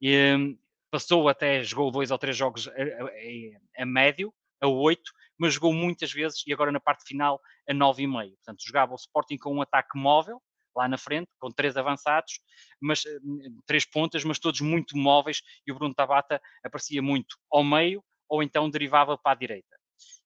E, 0.00 0.34
hum, 0.34 0.58
passou 0.90 1.28
até, 1.28 1.62
jogou 1.62 1.90
dois 1.90 2.10
ou 2.10 2.18
três 2.18 2.36
jogos 2.36 2.66
a, 2.68 2.72
a, 2.72 3.82
a, 3.82 3.86
médio, 3.86 4.34
a 4.60 4.66
8, 4.66 5.02
mas 5.38 5.54
jogou 5.54 5.72
muitas 5.72 6.12
vezes 6.12 6.42
e 6.46 6.52
agora 6.52 6.72
na 6.72 6.80
parte 6.80 7.04
final 7.06 7.40
a 7.68 7.72
9,5. 7.72 8.34
Portanto, 8.36 8.62
jogava 8.66 8.92
o 8.92 8.96
Sporting 8.96 9.38
com 9.38 9.54
um 9.54 9.62
ataque 9.62 9.96
móvel, 9.96 10.42
lá 10.80 10.88
na 10.88 10.98
frente, 10.98 11.28
com 11.38 11.50
três 11.50 11.76
avançados, 11.76 12.40
mas 12.80 13.02
hum, 13.22 13.60
três 13.66 13.84
pontas, 13.84 14.24
mas 14.24 14.38
todos 14.38 14.60
muito 14.60 14.96
móveis, 14.96 15.42
e 15.66 15.72
o 15.72 15.74
Bruno 15.74 15.94
Tabata 15.94 16.40
aparecia 16.64 17.02
muito 17.02 17.36
ao 17.50 17.62
meio 17.62 18.02
ou 18.28 18.42
então 18.42 18.70
derivava 18.70 19.18
para 19.18 19.32
a 19.32 19.34
direita. 19.34 19.76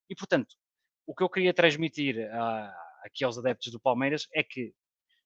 E 0.09 0.15
portanto, 0.15 0.55
o 1.07 1.15
que 1.15 1.23
eu 1.23 1.29
queria 1.29 1.55
transmitir 1.55 2.17
uh, 2.17 2.71
aqui 3.05 3.25
aos 3.25 3.39
adeptos 3.39 3.73
do 3.73 3.81
Palmeiras 3.81 4.29
é 4.33 4.43
que 4.43 4.73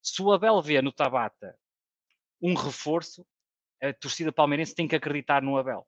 se 0.02 0.22
o 0.22 0.32
Abel 0.32 0.62
vê 0.62 0.80
no 0.80 0.92
Tabata 0.92 1.54
um 2.40 2.54
reforço, 2.54 3.26
a 3.82 3.92
torcida 3.92 4.32
palmeirense 4.32 4.74
tem 4.74 4.88
que 4.88 4.96
acreditar 4.96 5.42
no 5.42 5.56
Abel. 5.58 5.86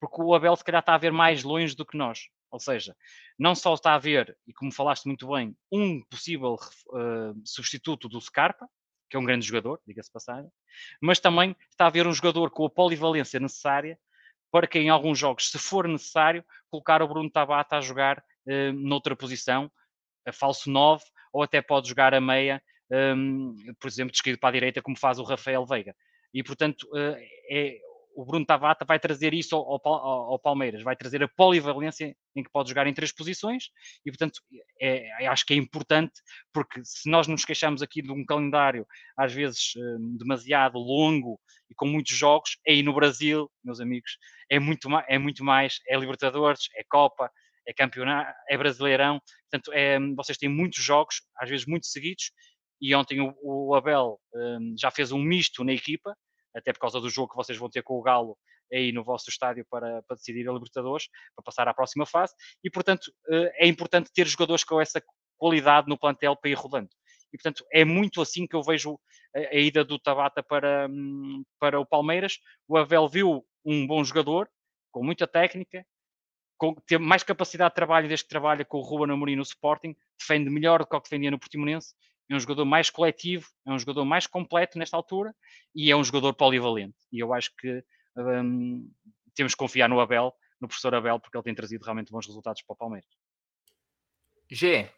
Porque 0.00 0.20
o 0.20 0.34
Abel, 0.34 0.56
se 0.56 0.64
calhar, 0.64 0.80
está 0.80 0.94
a 0.94 0.98
ver 0.98 1.12
mais 1.12 1.42
longe 1.42 1.76
do 1.76 1.86
que 1.86 1.96
nós. 1.96 2.28
Ou 2.52 2.60
seja, 2.60 2.94
não 3.38 3.54
só 3.54 3.72
está 3.72 3.92
a 3.92 3.94
haver, 3.94 4.36
e 4.46 4.52
como 4.52 4.70
falaste 4.70 5.06
muito 5.06 5.26
bem, 5.26 5.56
um 5.72 6.02
possível 6.04 6.54
uh, 6.54 7.42
substituto 7.44 8.10
do 8.10 8.20
Scarpa, 8.20 8.68
que 9.08 9.16
é 9.16 9.18
um 9.18 9.24
grande 9.24 9.46
jogador, 9.46 9.80
diga-se 9.86 10.12
passagem, 10.12 10.50
mas 11.00 11.18
também 11.18 11.56
está 11.70 11.84
a 11.84 11.86
haver 11.88 12.06
um 12.06 12.12
jogador 12.12 12.50
com 12.50 12.66
a 12.66 12.70
polivalência 12.70 13.40
necessária 13.40 13.98
para 14.50 14.66
que 14.66 14.78
em 14.78 14.90
alguns 14.90 15.18
jogos, 15.18 15.50
se 15.50 15.58
for 15.58 15.88
necessário, 15.88 16.44
colocar 16.70 17.00
o 17.02 17.08
Bruno 17.08 17.30
Tabata 17.30 17.78
a 17.78 17.80
jogar 17.80 18.18
uh, 18.18 18.72
noutra 18.74 19.16
posição, 19.16 19.72
a 20.26 20.32
falso 20.32 20.70
9, 20.70 21.02
ou 21.32 21.42
até 21.42 21.62
pode 21.62 21.88
jogar 21.88 22.12
a 22.12 22.20
meia, 22.20 22.62
um, 23.16 23.56
por 23.80 23.88
exemplo, 23.88 24.12
descaído 24.12 24.38
para 24.38 24.50
a 24.50 24.52
direita, 24.52 24.82
como 24.82 24.98
faz 24.98 25.18
o 25.18 25.24
Rafael 25.24 25.64
Veiga. 25.64 25.96
E, 26.34 26.42
portanto, 26.42 26.82
uh, 26.92 27.16
é, 27.50 27.78
o 28.14 28.24
Bruno 28.24 28.44
Tabata 28.44 28.84
vai 28.84 28.98
trazer 28.98 29.34
isso 29.34 29.54
ao, 29.56 29.80
ao, 29.84 30.32
ao, 30.32 30.38
Palmeiras, 30.38 30.82
vai 30.82 30.96
trazer 30.96 31.22
a 31.22 31.28
polivalência 31.28 32.14
em 32.34 32.42
que 32.42 32.50
pode 32.50 32.68
jogar 32.68 32.86
em 32.86 32.94
três 32.94 33.12
posições 33.12 33.70
e, 34.04 34.10
portanto, 34.10 34.40
é, 34.80 35.24
é, 35.24 35.26
acho 35.26 35.44
que 35.44 35.54
é 35.54 35.56
importante, 35.56 36.12
porque 36.52 36.80
se 36.84 37.08
nós 37.10 37.26
nos 37.26 37.44
queixamos 37.44 37.82
aqui 37.82 38.02
de 38.02 38.10
um 38.10 38.24
calendário 38.24 38.86
às 39.16 39.32
vezes 39.32 39.72
um, 39.76 40.16
demasiado 40.16 40.78
longo 40.78 41.40
e 41.70 41.74
com 41.74 41.86
muitos 41.86 42.16
jogos, 42.16 42.58
aí 42.66 42.82
no 42.82 42.94
Brasil, 42.94 43.50
meus 43.64 43.80
amigos, 43.80 44.18
é 44.50 44.58
muito, 44.58 44.88
é 45.08 45.18
muito 45.18 45.44
mais, 45.44 45.80
é 45.88 45.96
Libertadores, 45.96 46.68
é 46.76 46.84
Copa, 46.88 47.30
é 47.66 47.72
Campeonato, 47.72 48.32
é 48.48 48.58
Brasileirão, 48.58 49.20
portanto, 49.50 49.72
é, 49.72 49.98
vocês 50.16 50.36
têm 50.36 50.48
muitos 50.48 50.82
jogos, 50.82 51.22
às 51.36 51.48
vezes 51.48 51.66
muito 51.66 51.86
seguidos, 51.86 52.32
e 52.80 52.94
ontem 52.94 53.20
o, 53.20 53.34
o 53.42 53.74
Abel 53.76 54.18
um, 54.34 54.74
já 54.76 54.90
fez 54.90 55.12
um 55.12 55.22
misto 55.22 55.62
na 55.62 55.72
equipa, 55.72 56.16
até 56.54 56.72
por 56.72 56.80
causa 56.80 57.00
do 57.00 57.08
jogo 57.08 57.30
que 57.30 57.36
vocês 57.36 57.58
vão 57.58 57.70
ter 57.70 57.82
com 57.82 57.98
o 57.98 58.02
Galo 58.02 58.36
aí 58.72 58.92
no 58.92 59.04
vosso 59.04 59.28
estádio 59.28 59.66
para, 59.68 60.02
para 60.02 60.16
decidir 60.16 60.48
a 60.48 60.52
Libertadores, 60.52 61.08
para 61.36 61.42
passar 61.44 61.68
à 61.68 61.74
próxima 61.74 62.06
fase, 62.06 62.34
e 62.64 62.70
portanto 62.70 63.12
eh, 63.28 63.66
é 63.66 63.66
importante 63.66 64.10
ter 64.12 64.26
jogadores 64.26 64.64
com 64.64 64.80
essa 64.80 65.02
qualidade 65.36 65.88
no 65.88 65.98
plantel 65.98 66.36
para 66.36 66.50
ir 66.50 66.54
rodando. 66.54 66.88
E 67.32 67.36
portanto 67.36 67.64
é 67.72 67.84
muito 67.84 68.22
assim 68.22 68.46
que 68.46 68.56
eu 68.56 68.62
vejo 68.62 68.98
a, 69.34 69.38
a 69.38 69.56
ida 69.56 69.84
do 69.84 69.98
Tabata 69.98 70.42
para, 70.42 70.88
hum, 70.88 71.44
para 71.58 71.80
o 71.80 71.86
Palmeiras. 71.86 72.38
O 72.68 72.76
Avel 72.76 73.08
viu 73.08 73.44
um 73.64 73.86
bom 73.86 74.02
jogador, 74.04 74.48
com 74.90 75.02
muita 75.04 75.26
técnica, 75.26 75.84
com, 76.58 76.74
ter 76.86 76.98
mais 76.98 77.22
capacidade 77.22 77.72
de 77.72 77.74
trabalho 77.74 78.08
desde 78.08 78.24
que 78.24 78.30
trabalha 78.30 78.64
com 78.64 78.78
o 78.78 78.82
Ruben 78.82 79.12
Amorim 79.12 79.36
no 79.36 79.42
Sporting, 79.42 79.96
defende 80.18 80.48
melhor 80.48 80.80
do 80.80 80.86
que 80.86 80.94
o 80.94 81.00
que 81.00 81.10
defendia 81.10 81.30
no 81.30 81.38
Portimonense, 81.38 81.94
é 82.28 82.34
um 82.34 82.40
jogador 82.40 82.64
mais 82.64 82.90
coletivo, 82.90 83.46
é 83.66 83.72
um 83.72 83.78
jogador 83.78 84.04
mais 84.04 84.26
completo 84.26 84.78
nesta 84.78 84.96
altura 84.96 85.34
e 85.74 85.90
é 85.90 85.96
um 85.96 86.04
jogador 86.04 86.32
polivalente. 86.34 86.96
E 87.12 87.18
eu 87.18 87.32
acho 87.32 87.54
que 87.56 87.84
um, 88.16 88.90
temos 89.34 89.54
que 89.54 89.58
confiar 89.58 89.88
no 89.88 90.00
Abel, 90.00 90.34
no 90.60 90.68
professor 90.68 90.94
Abel, 90.94 91.18
porque 91.18 91.36
ele 91.36 91.44
tem 91.44 91.54
trazido 91.54 91.84
realmente 91.84 92.10
bons 92.10 92.26
resultados 92.26 92.62
para 92.62 92.74
o 92.74 92.76
Palmeiras. 92.76 93.10
G, 94.50 94.90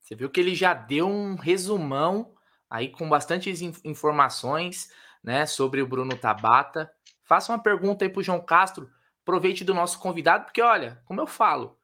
você 0.00 0.14
viu 0.14 0.30
que 0.30 0.40
ele 0.40 0.54
já 0.54 0.74
deu 0.74 1.08
um 1.08 1.34
resumão 1.34 2.34
aí 2.68 2.88
com 2.88 3.08
bastantes 3.08 3.62
informações 3.84 4.90
né, 5.22 5.46
sobre 5.46 5.80
o 5.80 5.86
Bruno 5.86 6.16
Tabata. 6.16 6.90
Faça 7.24 7.52
uma 7.52 7.62
pergunta 7.62 8.04
aí 8.04 8.10
para 8.10 8.20
o 8.20 8.22
João 8.22 8.44
Castro. 8.44 8.90
Aproveite 9.22 9.64
do 9.64 9.72
nosso 9.72 9.98
convidado, 9.98 10.44
porque 10.44 10.60
olha, 10.60 11.00
como 11.06 11.20
eu 11.20 11.26
falo, 11.26 11.78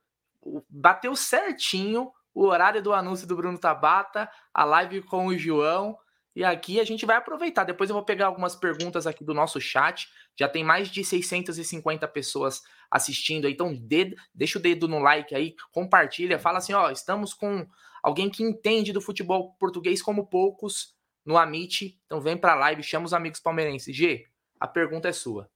bateu 0.69 1.15
certinho 1.17 2.13
o 2.35 2.47
horário 2.47 2.83
do 2.83 2.93
anúncio 2.93 3.27
do 3.27 3.37
Bruno 3.37 3.59
Tabata, 3.59 4.31
a 4.53 4.65
live 4.65 5.03
com 5.03 5.27
o 5.27 5.39
João. 5.39 5.97
E 6.35 6.45
aqui 6.45 6.79
a 6.79 6.85
gente 6.85 7.05
vai 7.05 7.17
aproveitar. 7.17 7.65
Depois 7.65 7.91
eu 7.91 7.95
vou 7.95 8.05
pegar 8.05 8.27
algumas 8.27 8.55
perguntas 8.55 9.07
aqui 9.07 9.25
do 9.25 9.35
nosso 9.35 9.61
chat. 9.61 10.09
Já 10.39 10.49
tem 10.49 10.63
mais 10.63 10.89
de 10.89 11.03
650 11.05 12.07
pessoas 12.09 12.63
assistindo. 12.91 13.49
Então, 13.49 13.75
dedo, 13.75 14.17
deixa 14.35 14.59
o 14.59 14.63
dedo 14.63 14.87
no 14.89 14.99
like 14.99 15.35
aí, 15.35 15.55
compartilha, 15.73 16.39
fala 16.39 16.59
assim: 16.59 16.73
ó, 16.73 16.91
estamos 16.91 17.35
com 17.35 17.67
alguém 18.03 18.31
que 18.31 18.43
entende 18.43 18.93
do 18.93 19.01
futebol 19.01 19.55
português 19.59 20.01
como 20.01 20.27
poucos 20.27 20.95
no 21.25 21.37
Amit. 21.37 22.01
Então, 22.07 22.21
vem 22.21 22.37
para 22.37 22.53
a 22.53 22.57
live, 22.57 22.83
chama 22.83 23.07
os 23.07 23.15
amigos 23.15 23.41
palmeirenses. 23.41 23.95
G, 23.95 24.27
a 24.59 24.69
pergunta 24.69 25.09
é 25.09 25.13
sua. 25.13 25.51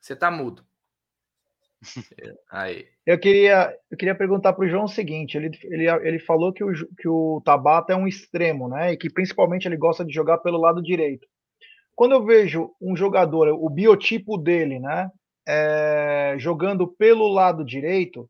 Você 0.00 0.16
tá 0.16 0.30
mudo. 0.30 0.66
Aí. 2.50 2.86
Eu 3.06 3.18
queria, 3.18 3.76
eu 3.90 3.96
queria 3.96 4.14
perguntar 4.14 4.52
para 4.52 4.64
o 4.64 4.68
João 4.68 4.84
o 4.84 4.88
seguinte: 4.88 5.36
ele, 5.36 5.50
ele, 5.64 5.86
ele 5.86 6.18
falou 6.18 6.52
que 6.52 6.64
o, 6.64 6.72
que 6.96 7.08
o 7.08 7.40
Tabata 7.44 7.92
é 7.92 7.96
um 7.96 8.06
extremo, 8.06 8.68
né? 8.68 8.92
E 8.92 8.96
que 8.96 9.10
principalmente 9.10 9.66
ele 9.66 9.76
gosta 9.76 10.04
de 10.04 10.12
jogar 10.12 10.38
pelo 10.38 10.58
lado 10.58 10.82
direito. 10.82 11.26
Quando 11.94 12.12
eu 12.12 12.24
vejo 12.24 12.72
um 12.80 12.96
jogador, 12.96 13.48
o 13.48 13.68
biotipo 13.68 14.36
dele, 14.36 14.78
né? 14.78 15.10
É, 15.46 16.34
jogando 16.38 16.86
pelo 16.86 17.26
lado 17.26 17.64
direito, 17.64 18.28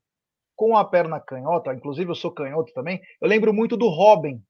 com 0.54 0.76
a 0.76 0.84
perna 0.84 1.20
canhota, 1.20 1.74
inclusive 1.74 2.10
eu 2.10 2.14
sou 2.14 2.32
canhoto 2.32 2.72
também, 2.72 3.00
eu 3.20 3.28
lembro 3.28 3.52
muito 3.52 3.76
do 3.76 3.88
Robin. 3.88 4.40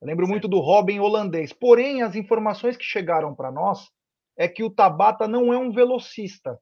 Eu 0.00 0.08
lembro 0.08 0.26
muito 0.26 0.48
do 0.48 0.60
Robin 0.60 0.98
holandês. 0.98 1.52
Porém, 1.52 2.02
as 2.02 2.14
informações 2.14 2.76
que 2.76 2.84
chegaram 2.84 3.34
para 3.34 3.50
nós 3.50 3.90
é 4.36 4.48
que 4.48 4.62
o 4.62 4.70
Tabata 4.70 5.28
não 5.28 5.52
é 5.52 5.58
um 5.58 5.70
velocista 5.70 6.58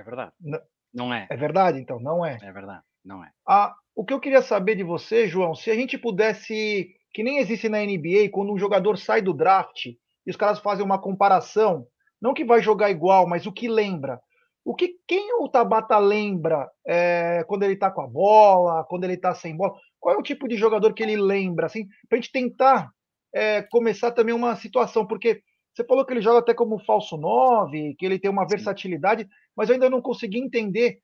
é 0.00 0.04
verdade. 0.04 0.32
Não, 0.40 0.60
não 0.92 1.14
é. 1.14 1.26
É 1.30 1.36
verdade, 1.36 1.78
então, 1.78 2.00
não 2.00 2.24
é. 2.24 2.38
É 2.42 2.52
verdade, 2.52 2.82
não 3.04 3.24
é. 3.24 3.30
Ah, 3.46 3.74
o 3.94 4.04
que 4.04 4.12
eu 4.12 4.20
queria 4.20 4.42
saber 4.42 4.74
de 4.74 4.82
você, 4.82 5.28
João, 5.28 5.54
se 5.54 5.70
a 5.70 5.74
gente 5.74 5.98
pudesse, 5.98 6.94
que 7.12 7.22
nem 7.22 7.38
existe 7.38 7.68
na 7.68 7.78
NBA, 7.78 8.30
quando 8.30 8.52
um 8.52 8.58
jogador 8.58 8.96
sai 8.96 9.20
do 9.20 9.34
draft 9.34 9.86
e 9.86 10.30
os 10.30 10.36
caras 10.36 10.58
fazem 10.58 10.84
uma 10.84 11.00
comparação, 11.00 11.86
não 12.20 12.34
que 12.34 12.44
vai 12.44 12.62
jogar 12.62 12.90
igual, 12.90 13.26
mas 13.26 13.46
o 13.46 13.52
que 13.52 13.68
lembra. 13.68 14.20
O 14.64 14.74
que 14.74 14.94
quem 15.08 15.34
o 15.40 15.48
Tabata 15.48 15.98
lembra 15.98 16.70
é, 16.86 17.44
quando 17.48 17.64
ele 17.64 17.76
tá 17.76 17.90
com 17.90 18.00
a 18.00 18.06
bola, 18.06 18.84
quando 18.84 19.04
ele 19.04 19.16
tá 19.16 19.34
sem 19.34 19.56
bola? 19.56 19.74
Qual 19.98 20.14
é 20.14 20.18
o 20.18 20.22
tipo 20.22 20.46
de 20.46 20.56
jogador 20.56 20.94
que 20.94 21.02
ele 21.02 21.16
lembra, 21.16 21.66
assim, 21.66 21.88
pra 22.08 22.16
gente 22.16 22.30
tentar 22.30 22.90
é, 23.34 23.62
começar 23.62 24.12
também 24.12 24.34
uma 24.34 24.54
situação, 24.54 25.06
porque 25.06 25.42
você 25.74 25.84
falou 25.84 26.04
que 26.04 26.12
ele 26.12 26.20
joga 26.20 26.38
até 26.38 26.54
como 26.54 26.84
falso 26.84 27.16
9, 27.16 27.94
que 27.98 28.04
ele 28.04 28.18
tem 28.18 28.30
uma 28.30 28.42
Sim. 28.42 28.56
versatilidade, 28.56 29.26
mas 29.56 29.68
eu 29.68 29.74
ainda 29.74 29.90
não 29.90 30.00
consegui 30.00 30.38
entender 30.38 31.00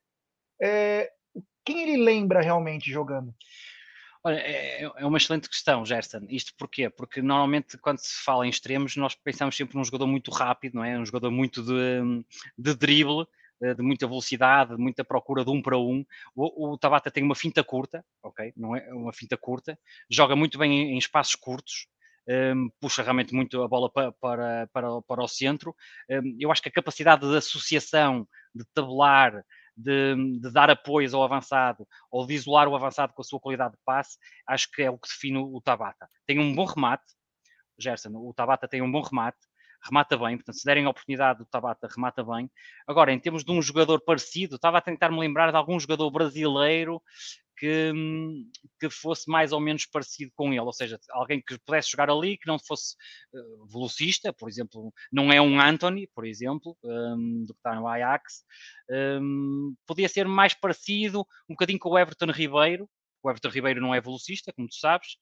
é, 0.60 1.10
quem 1.64 1.82
ele 1.82 2.02
lembra 2.02 2.40
realmente 2.40 2.90
jogando. 2.90 3.34
Olha, 4.24 4.36
é, 4.36 4.82
é 4.82 5.06
uma 5.06 5.18
excelente 5.18 5.48
questão, 5.48 5.84
Gerson. 5.84 6.26
Isto 6.28 6.52
porquê? 6.56 6.90
Porque 6.90 7.22
normalmente 7.22 7.78
quando 7.78 7.98
se 7.98 8.22
fala 8.24 8.46
em 8.46 8.50
extremos, 8.50 8.96
nós 8.96 9.14
pensamos 9.14 9.56
sempre 9.56 9.76
num 9.76 9.84
jogador 9.84 10.06
muito 10.06 10.30
rápido, 10.30 10.74
não 10.74 10.84
é? 10.84 10.98
Um 10.98 11.06
jogador 11.06 11.30
muito 11.30 11.62
de, 11.62 12.24
de 12.58 12.74
drible, 12.74 13.26
eh, 13.62 13.74
de 13.74 13.82
muita 13.82 14.06
velocidade, 14.06 14.76
de 14.76 14.82
muita 14.82 15.04
procura 15.04 15.44
de 15.44 15.50
um 15.50 15.62
para 15.62 15.78
um. 15.78 16.04
O, 16.34 16.72
o, 16.72 16.78
Tabata 16.78 17.10
tem 17.10 17.22
uma 17.22 17.34
finta 17.34 17.62
curta, 17.62 18.04
ok? 18.22 18.52
Não 18.56 18.74
é 18.74 18.92
uma 18.92 19.12
finta 19.12 19.36
curta, 19.36 19.78
joga 20.10 20.36
muito 20.36 20.58
bem 20.58 20.72
em, 20.72 20.94
em 20.94 20.98
espaços 20.98 21.34
curtos, 21.34 21.86
um, 22.28 22.68
puxa 22.80 23.02
realmente 23.02 23.35
muito 23.35 23.62
a 23.62 23.68
bola 23.68 23.90
para, 23.90 24.12
para, 24.12 24.66
para, 24.73 25.02
para 25.02 25.25
o 25.25 25.28
centro. 25.28 25.75
Um, 26.11 26.37
eu 26.38 26.52
acho 26.52 26.62
que 26.62 26.68
a 26.68 26.73
capacidade 26.73 27.28
de 27.28 27.37
associação, 27.37 28.28
de 28.54 28.64
tabular, 28.75 29.44
de, 29.76 30.14
de, 30.40 30.52
dar 30.52 30.68
apoios 30.70 31.14
ao 31.14 31.23
avançado 31.23 31.87
ou 32.11 32.26
de 32.26 32.35
isolar 32.35 32.68
o 32.68 32.75
avançado 32.75 33.12
com 33.14 33.23
a 33.23 33.25
sua 33.25 33.40
qualidade 33.40 33.75
de 33.75 33.80
passe, 33.85 34.18
acho 34.47 34.70
que 34.73 34.82
é 34.82 34.90
o 34.90 34.99
que 34.99 35.08
define 35.08 35.38
o 35.38 35.61
Tabata. 35.61 36.08
Tem 36.26 36.38
um 36.38 36.54
bom 36.54 36.64
remate, 36.64 37.04
Gerson, 37.78 38.11
o 38.14 38.35
Tabata 38.35 38.66
tem 38.66 38.82
um 38.82 38.90
bom 38.90 39.02
remate, 39.02 39.38
remata 39.82 40.16
bem, 40.16 40.37
portanto, 40.37 40.56
se 40.56 40.64
derem 40.64 40.85
a 40.85 40.90
oportunidade, 40.90 41.42
o 41.42 41.47
Tabata 41.47 41.88
remata 41.88 42.23
bem. 42.25 42.50
Agora, 42.87 43.12
em 43.12 43.18
termos 43.18 43.44
de 43.44 43.52
um 43.52 43.62
jogador 43.62 44.00
parecido, 44.00 44.56
estava 44.56 44.78
a 44.78 44.82
tentar 44.82 45.11
me 45.11 45.18
lembrar 45.18 45.50
de 45.50 45.56
algum 45.56 45.78
jogador 45.78 46.11
brasileiro 46.11 47.02
que, 47.58 47.92
que 48.80 48.88
fosse 48.88 49.28
mais 49.28 49.52
ou 49.52 49.61
menos 49.61 49.85
parecido 49.85 50.30
com 50.35 50.52
ele, 50.52 50.61
ou 50.61 50.73
seja, 50.73 50.99
alguém 51.11 51.42
que 51.42 51.58
pudesse 51.58 51.90
jogar 51.90 52.08
ali, 52.08 52.38
que 52.38 52.47
não 52.47 52.58
fosse 52.58 52.94
uh, 53.35 53.66
velocista, 53.66 54.32
por 54.32 54.49
exemplo, 54.49 54.92
não 55.12 55.32
é 55.32 55.40
um 55.40 55.61
Anthony, 55.61 56.08
por 56.14 56.25
exemplo, 56.25 56.76
um, 56.85 57.44
do 57.44 57.52
que 57.52 57.58
está 57.58 57.75
no 57.75 57.88
Ajax, 57.88 58.44
um, 59.20 59.75
podia 59.87 60.08
ser 60.08 60.26
mais 60.26 60.54
parecido 60.54 61.20
um 61.49 61.54
bocadinho 61.54 61.78
com 61.78 61.90
o 61.90 61.99
Everton 61.99 62.30
Ribeiro, 62.30 62.88
o 63.22 63.30
Everton 63.30 63.48
Ribeiro 63.48 63.80
não 63.80 63.94
é 63.94 64.00
velocista, 64.00 64.52
como 64.52 64.68
tu 64.68 64.76
sabes, 64.76 65.16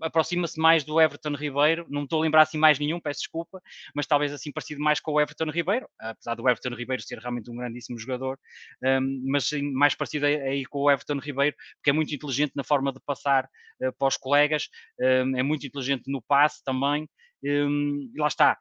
aproxima-se 0.00 0.60
mais 0.60 0.84
do 0.84 1.00
Everton 1.00 1.34
Ribeiro, 1.34 1.86
não 1.88 2.04
estou 2.04 2.20
a 2.20 2.22
lembrar 2.22 2.42
assim 2.42 2.58
mais 2.58 2.78
nenhum, 2.78 3.00
peço 3.00 3.20
desculpa, 3.20 3.60
mas 3.94 4.06
talvez 4.06 4.32
assim 4.32 4.52
parecido 4.52 4.80
mais 4.82 5.00
com 5.00 5.12
o 5.12 5.20
Everton 5.20 5.50
Ribeiro, 5.50 5.88
apesar 5.98 6.34
do 6.34 6.48
Everton 6.48 6.74
Ribeiro 6.74 7.02
ser 7.02 7.18
realmente 7.18 7.50
um 7.50 7.56
grandíssimo 7.56 7.98
jogador, 7.98 8.38
um, 8.82 9.22
mas 9.26 9.50
mais 9.74 9.94
parecido 9.94 10.26
aí 10.26 10.64
com 10.66 10.80
o 10.80 10.90
Everton 10.90 11.18
Ribeiro, 11.18 11.56
porque 11.76 11.90
é 11.90 11.92
muito 11.92 12.14
inteligente 12.14 12.52
na 12.54 12.64
forma 12.64 12.92
de 12.92 13.00
passar 13.00 13.44
uh, 13.44 13.92
para 13.98 14.08
os 14.08 14.16
colegas, 14.16 14.68
um, 15.00 15.36
é 15.36 15.42
muito 15.42 15.66
inteligente 15.66 16.04
no 16.06 16.22
passe 16.22 16.62
também, 16.64 17.08
um, 17.44 18.10
e 18.14 18.20
lá 18.20 18.28
está, 18.28 18.58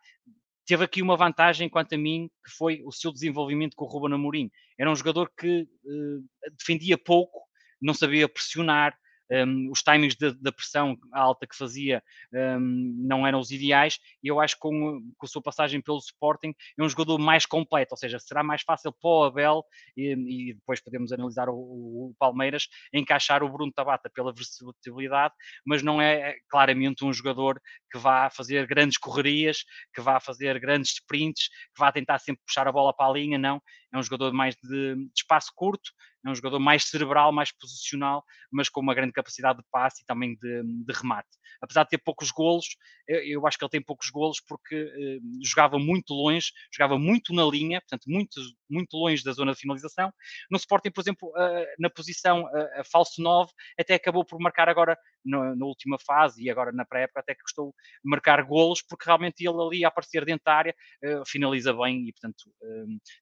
teve 0.65 0.83
aqui 0.83 1.01
uma 1.01 1.17
vantagem 1.17 1.67
quanto 1.69 1.95
a 1.95 1.97
mim, 1.97 2.29
que 2.45 2.51
foi 2.51 2.81
o 2.85 2.91
seu 2.91 3.11
desenvolvimento 3.11 3.75
com 3.75 3.85
o 3.85 3.87
Ruben 3.87 4.15
Amorim. 4.15 4.49
Era 4.79 4.91
um 4.91 4.95
jogador 4.95 5.29
que 5.37 5.63
uh, 5.83 6.51
defendia 6.57 6.97
pouco, 6.97 7.41
não 7.81 7.93
sabia 7.93 8.29
pressionar, 8.29 8.95
um, 9.31 9.71
os 9.71 9.81
timings 9.81 10.15
da 10.15 10.51
pressão 10.51 10.97
alta 11.13 11.47
que 11.47 11.55
fazia 11.55 12.03
um, 12.33 12.93
não 13.07 13.25
eram 13.25 13.39
os 13.39 13.49
ideais, 13.49 13.97
e 14.21 14.27
eu 14.27 14.39
acho 14.39 14.55
que 14.55 14.61
com, 14.61 15.01
com 15.17 15.25
a 15.25 15.29
sua 15.29 15.41
passagem 15.41 15.81
pelo 15.81 15.99
Sporting 15.99 16.53
é 16.77 16.83
um 16.83 16.89
jogador 16.89 17.17
mais 17.17 17.45
completo, 17.45 17.93
ou 17.93 17.97
seja, 17.97 18.19
será 18.19 18.43
mais 18.43 18.61
fácil 18.61 18.91
para 18.91 19.09
o 19.09 19.23
Abel, 19.23 19.63
e, 19.95 20.49
e 20.49 20.53
depois 20.53 20.81
podemos 20.81 21.11
analisar 21.13 21.47
o, 21.47 21.55
o, 21.55 22.15
Palmeiras, 22.19 22.67
encaixar 22.93 23.41
o 23.41 23.49
Bruno 23.49 23.71
Tabata 23.71 24.09
pela 24.09 24.33
versatilidade, 24.33 25.33
mas 25.65 25.81
não 25.81 26.01
é 26.01 26.35
claramente 26.49 27.05
um 27.05 27.13
jogador 27.13 27.61
que 27.89 27.97
vá 27.97 28.29
fazer 28.29 28.67
grandes 28.67 28.97
correrias, 28.97 29.63
que 29.93 30.01
vá 30.01 30.19
fazer 30.19 30.59
grandes 30.59 30.91
sprints, 30.91 31.47
que 31.47 31.79
vá 31.79 31.91
tentar 31.91 32.19
sempre 32.19 32.43
puxar 32.45 32.67
a 32.67 32.71
bola 32.71 32.93
para 32.93 33.09
a 33.09 33.13
linha, 33.13 33.37
não. 33.37 33.61
É 33.93 33.97
um 33.97 34.03
jogador 34.03 34.31
mais 34.33 34.55
de, 34.55 34.95
de 34.95 35.11
espaço 35.15 35.51
curto, 35.55 35.91
é 36.25 36.29
um 36.29 36.35
jogador 36.35 36.59
mais 36.59 36.85
cerebral, 36.85 37.31
mais 37.31 37.51
posicional, 37.51 38.23
mas 38.51 38.69
com 38.69 38.79
uma 38.79 38.93
grande 38.93 39.11
capacidade 39.11 39.59
de 39.59 39.65
passe 39.71 40.03
e 40.03 40.05
também 40.05 40.35
de, 40.35 40.63
de 40.63 40.93
remate. 40.93 41.29
Apesar 41.61 41.83
de 41.83 41.89
ter 41.89 41.97
poucos 41.97 42.31
golos, 42.31 42.77
eu, 43.07 43.19
eu, 43.23 43.47
acho 43.47 43.57
que 43.57 43.63
ele 43.63 43.69
tem 43.69 43.81
poucos 43.81 44.09
golos 44.09 44.39
porque 44.39 44.75
eh, 44.75 45.19
jogava 45.43 45.77
muito 45.77 46.13
longe, 46.13 46.51
jogava 46.71 46.97
muito 46.97 47.33
na 47.33 47.43
linha, 47.45 47.81
portanto, 47.81 48.05
muito, 48.07 48.39
muito 48.71 48.95
longe 48.95 49.23
da 49.23 49.31
zona 49.31 49.53
de 49.53 49.59
finalização. 49.59 50.11
No 50.49 50.57
Sporting, 50.57 50.91
por 50.91 51.01
exemplo, 51.01 51.29
uh, 51.29 51.65
na 51.79 51.89
posição 51.89 52.43
uh, 52.43 52.83
falso 52.91 53.21
9, 53.21 53.51
até 53.79 53.95
acabou 53.95 54.25
por 54.25 54.39
marcar 54.39 54.69
agora 54.69 54.97
na, 55.23 55.55
na 55.55 55.65
última 55.65 55.97
fase 55.99 56.43
e 56.43 56.49
agora 56.49 56.71
na 56.71 56.85
pré-época 56.85 57.19
até 57.19 57.35
que 57.35 57.41
custou 57.41 57.73
marcar 58.03 58.43
golos, 58.43 58.81
porque 58.81 59.05
realmente 59.05 59.45
ele 59.45 59.61
ali 59.61 59.85
a 59.85 59.89
aparecer 59.89 60.25
dentro 60.25 60.43
da 60.45 60.53
área 60.53 60.75
uh, 61.03 61.23
finaliza 61.25 61.73
bem 61.73 62.07
e, 62.07 62.13
portanto, 62.13 62.51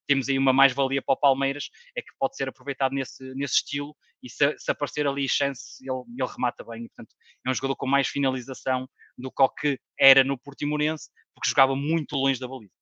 temos 0.08 0.30
aí 0.30 0.38
uma 0.38 0.54
mais-valia 0.54 1.02
para 1.02 1.14
o 1.14 1.18
Palmeiras, 1.18 1.70
é 1.96 2.02
que 2.02 2.10
pode 2.20 2.36
ser 2.36 2.48
aproveitado 2.48 2.94
nesse, 2.94 3.34
nesse 3.36 3.56
estilo 3.56 3.96
e 4.22 4.30
se, 4.30 4.58
se 4.58 4.72
aparecer 4.72 5.08
ali 5.08 5.28
chance, 5.28 5.82
ele, 5.82 6.04
ele 6.18 6.30
remata 6.30 6.64
bem. 6.64 6.86
E, 6.86 6.90
portanto, 6.90 7.16
é 7.46 7.50
um 7.50 7.54
jogador 7.54 7.76
com 7.76 7.88
mais 7.88 8.08
finalização 8.08 8.88
do 9.18 9.32
que 9.32 9.42
o 9.42 9.50
que 9.50 9.80
era 10.00 10.24
no 10.24 10.38
Portimonense, 10.38 11.10
porque 11.34 11.50
jogava 11.50 11.76
muito 11.76 12.16
longe 12.16 12.40
da 12.40 12.48
baliza. 12.48 12.79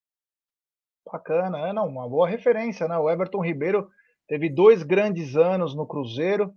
Bacana, 1.12 1.68
é 1.68 1.74
não, 1.74 1.88
uma 1.88 2.08
boa 2.08 2.28
referência, 2.28 2.88
né? 2.88 2.98
O 2.98 3.10
Everton 3.10 3.42
Ribeiro 3.42 3.88
teve 4.28 4.50
dois 4.50 4.84
grandes 4.84 5.36
anos 5.36 5.76
no 5.76 5.88
Cruzeiro, 5.88 6.54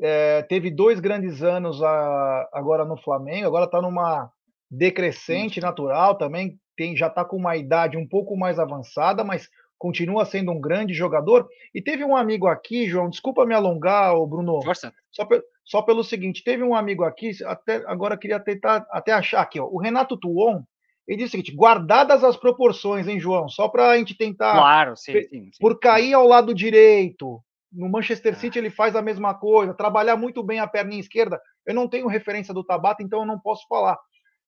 é, 0.00 0.42
teve 0.42 0.70
dois 0.70 1.00
grandes 1.00 1.42
anos 1.42 1.82
a, 1.82 2.48
agora 2.52 2.84
no 2.84 2.96
Flamengo, 2.96 3.46
agora 3.46 3.66
está 3.66 3.80
numa 3.80 4.30
decrescente 4.70 5.60
natural 5.60 6.16
também, 6.16 6.58
tem, 6.76 6.96
já 6.96 7.06
está 7.06 7.24
com 7.24 7.36
uma 7.36 7.56
idade 7.56 7.96
um 7.96 8.08
pouco 8.08 8.36
mais 8.36 8.58
avançada, 8.58 9.22
mas 9.22 9.48
continua 9.78 10.24
sendo 10.24 10.52
um 10.52 10.60
grande 10.60 10.94
jogador. 10.94 11.48
E 11.74 11.82
teve 11.82 12.04
um 12.04 12.16
amigo 12.16 12.46
aqui, 12.46 12.86
João, 12.86 13.10
desculpa 13.10 13.44
me 13.44 13.54
alongar, 13.54 14.14
Bruno. 14.26 14.62
Força. 14.62 14.92
Só, 15.10 15.28
só 15.64 15.82
pelo 15.82 16.04
seguinte, 16.04 16.44
teve 16.44 16.62
um 16.62 16.74
amigo 16.74 17.04
aqui, 17.04 17.32
até 17.44 17.82
agora 17.86 18.16
queria 18.16 18.40
tentar 18.40 18.86
até 18.90 19.12
achar 19.12 19.42
aqui, 19.42 19.60
ó, 19.60 19.66
o 19.66 19.78
Renato 19.78 20.16
Tuon, 20.16 20.62
ele 21.06 21.18
disse 21.18 21.28
o 21.28 21.30
seguinte: 21.32 21.54
guardadas 21.54 22.22
as 22.22 22.36
proporções, 22.36 23.08
hein, 23.08 23.18
João? 23.18 23.48
Só 23.48 23.68
para 23.68 23.90
a 23.90 23.98
gente 23.98 24.16
tentar. 24.16 24.52
Claro, 24.52 24.96
sim, 24.96 25.12
sim, 25.12 25.28
sim, 25.28 25.50
Por 25.60 25.78
cair 25.78 26.14
ao 26.14 26.26
lado 26.26 26.54
direito. 26.54 27.40
No 27.70 27.88
Manchester 27.88 28.38
City 28.38 28.58
ele 28.58 28.70
faz 28.70 28.94
a 28.94 29.00
mesma 29.00 29.32
coisa, 29.32 29.72
trabalhar 29.72 30.14
muito 30.14 30.42
bem 30.42 30.60
a 30.60 30.66
perna 30.66 30.94
esquerda. 30.94 31.40
Eu 31.64 31.74
não 31.74 31.88
tenho 31.88 32.06
referência 32.06 32.52
do 32.52 32.62
Tabata, 32.62 33.02
então 33.02 33.20
eu 33.20 33.26
não 33.26 33.40
posso 33.40 33.66
falar. 33.66 33.98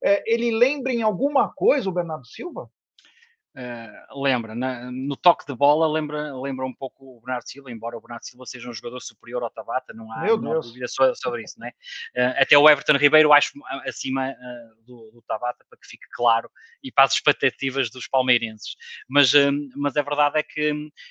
É, 0.04 0.22
ele 0.26 0.50
lembra 0.50 0.92
em 0.92 1.00
alguma 1.00 1.50
coisa 1.54 1.88
o 1.88 1.92
Bernardo 1.92 2.26
Silva? 2.26 2.68
Uh, 3.56 4.20
lembra, 4.20 4.52
na, 4.52 4.90
no 4.90 5.16
toque 5.16 5.46
de 5.46 5.54
bola 5.54 5.86
lembra, 5.86 6.36
lembra 6.36 6.66
um 6.66 6.74
pouco 6.74 7.18
o 7.18 7.20
Bernardo 7.20 7.48
Silva, 7.48 7.70
embora 7.70 7.96
o 7.96 8.00
Bernardo 8.00 8.24
Silva 8.24 8.44
seja 8.46 8.68
um 8.68 8.72
jogador 8.72 8.98
superior 8.98 9.44
ao 9.44 9.50
Tabata, 9.50 9.92
não 9.92 10.10
há, 10.10 10.26
não 10.36 10.52
há 10.54 10.58
dúvida 10.58 10.88
sobre, 10.88 11.44
isso, 11.44 11.60
né? 11.60 11.70
Uh, 12.16 12.34
até 12.42 12.58
o 12.58 12.68
Everton 12.68 12.96
Ribeiro 12.96 13.32
acho 13.32 13.52
acima 13.86 14.32
uh, 14.32 14.84
do, 14.84 15.08
do, 15.12 15.22
Tabata, 15.22 15.64
para 15.70 15.78
que 15.78 15.86
fique 15.86 16.04
claro, 16.12 16.50
e 16.82 16.90
para 16.90 17.04
as 17.04 17.12
expectativas 17.12 17.90
dos 17.90 18.08
palmeirenses. 18.08 18.74
Mas, 19.08 19.32
mas 19.76 19.96
a 19.96 20.02
verdade 20.02 20.40
é 20.40 20.42
que, 20.42 20.70